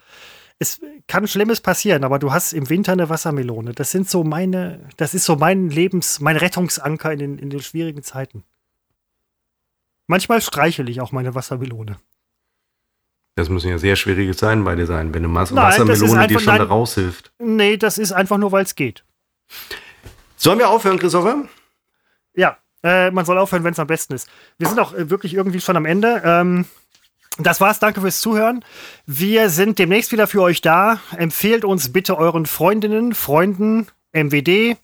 es 0.59 0.81
kann 1.07 1.27
Schlimmes 1.27 1.63
passieren, 1.63 2.05
aber 2.05 2.19
du 2.19 2.31
hast 2.31 2.53
im 2.53 2.69
Winter 2.69 2.93
eine 2.93 3.09
Wassermelone. 3.09 3.73
Das 3.73 3.91
sind 3.91 4.11
so 4.11 4.23
meine, 4.23 4.87
das 4.99 5.15
ist 5.15 5.25
so 5.25 5.37
mein 5.37 5.71
Lebens, 5.71 6.21
mein 6.21 6.37
Rettungsanker 6.37 7.11
in 7.11 7.19
den, 7.19 7.39
in 7.39 7.49
den 7.49 7.63
schwierigen 7.63 8.03
Zeiten. 8.03 8.45
Manchmal 10.07 10.43
streichel 10.43 10.91
ich 10.91 11.01
auch 11.01 11.13
meine 11.13 11.35
Wassermelone. 11.35 11.97
Das 13.41 13.49
müssen 13.49 13.71
ja 13.71 13.79
sehr 13.79 13.97
schwierige 13.97 14.37
Zeiten 14.37 14.65
bei 14.65 14.75
dir 14.75 14.85
sein, 14.85 15.15
wenn 15.15 15.25
eine 15.25 15.33
Mas 15.33 15.51
nein, 15.51 15.65
Wassermelone 15.65 16.27
dir 16.27 16.41
schon 16.41 16.59
da 16.59 16.65
raushilft. 16.65 17.33
Nee, 17.39 17.79
das 17.79 17.97
ist 17.97 18.13
einfach 18.13 18.37
nur, 18.37 18.53
weil 18.53 18.65
es 18.65 18.75
geht. 18.75 19.03
Sollen 20.37 20.59
wir 20.59 20.69
aufhören, 20.69 20.99
Christopher? 20.99 21.49
Ja, 22.35 22.59
äh, 22.83 23.11
man 23.11 23.25
soll 23.25 23.39
aufhören, 23.39 23.65
wenn 23.65 23.73
es 23.73 23.79
am 23.79 23.87
besten 23.87 24.13
ist. 24.13 24.29
Wir 24.59 24.69
sind 24.69 24.79
auch 24.79 24.93
äh, 24.93 25.09
wirklich 25.09 25.33
irgendwie 25.33 25.63
schon 25.63 25.79
am 25.79 25.87
Ende. 25.87 26.21
Ähm, 26.23 26.67
das 27.39 27.63
war's, 27.63 27.79
danke 27.79 28.03
fürs 28.03 28.21
Zuhören. 28.21 28.63
Wir 29.07 29.49
sind 29.49 29.79
demnächst 29.79 30.13
wieder 30.13 30.27
für 30.27 30.43
euch 30.43 30.61
da. 30.61 31.01
Empfehlt 31.17 31.65
uns 31.65 31.95
bitte 31.95 32.19
euren 32.19 32.45
Freundinnen, 32.45 33.15
Freunden, 33.15 33.87
MWD, 34.13 34.77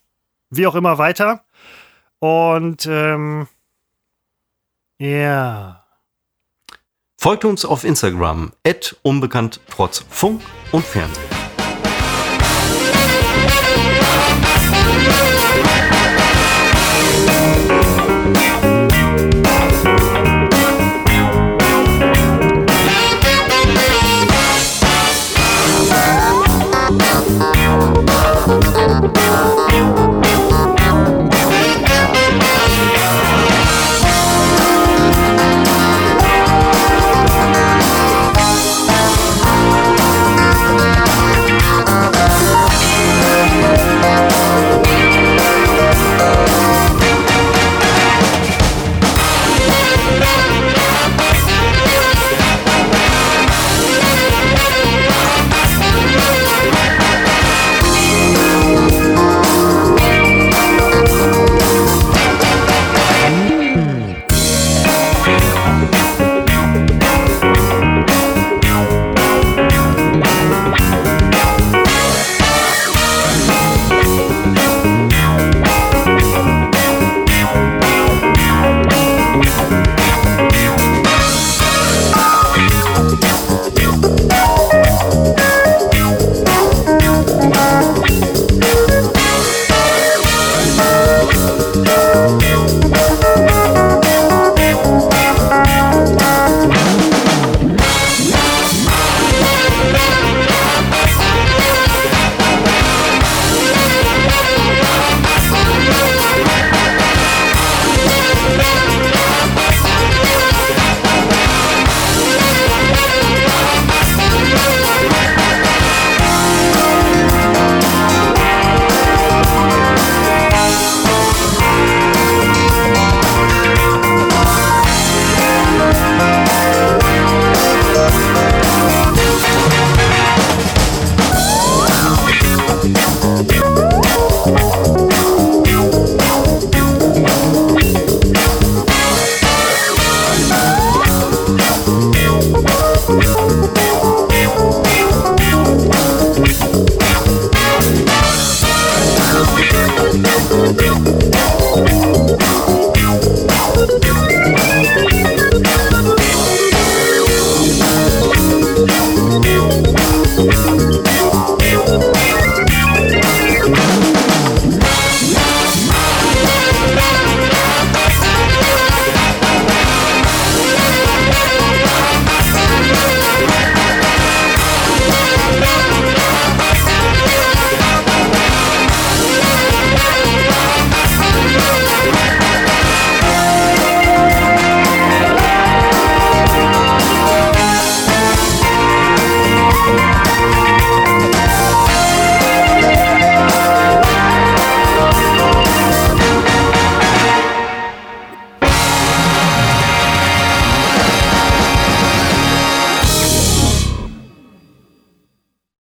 wie 0.49 0.65
auch 0.65 0.73
immer 0.73 0.97
weiter. 0.97 1.43
Und 2.17 2.87
ähm, 2.89 3.47
ja. 4.97 5.86
Folgt 7.19 7.45
uns 7.45 7.65
auf 7.65 7.83
Instagram, 7.83 8.53
at 8.65 8.95
unbekannt 9.01 9.59
trotz 9.71 10.05
Funk 10.07 10.39
und 10.71 10.85
Fernsehen. 10.85 11.23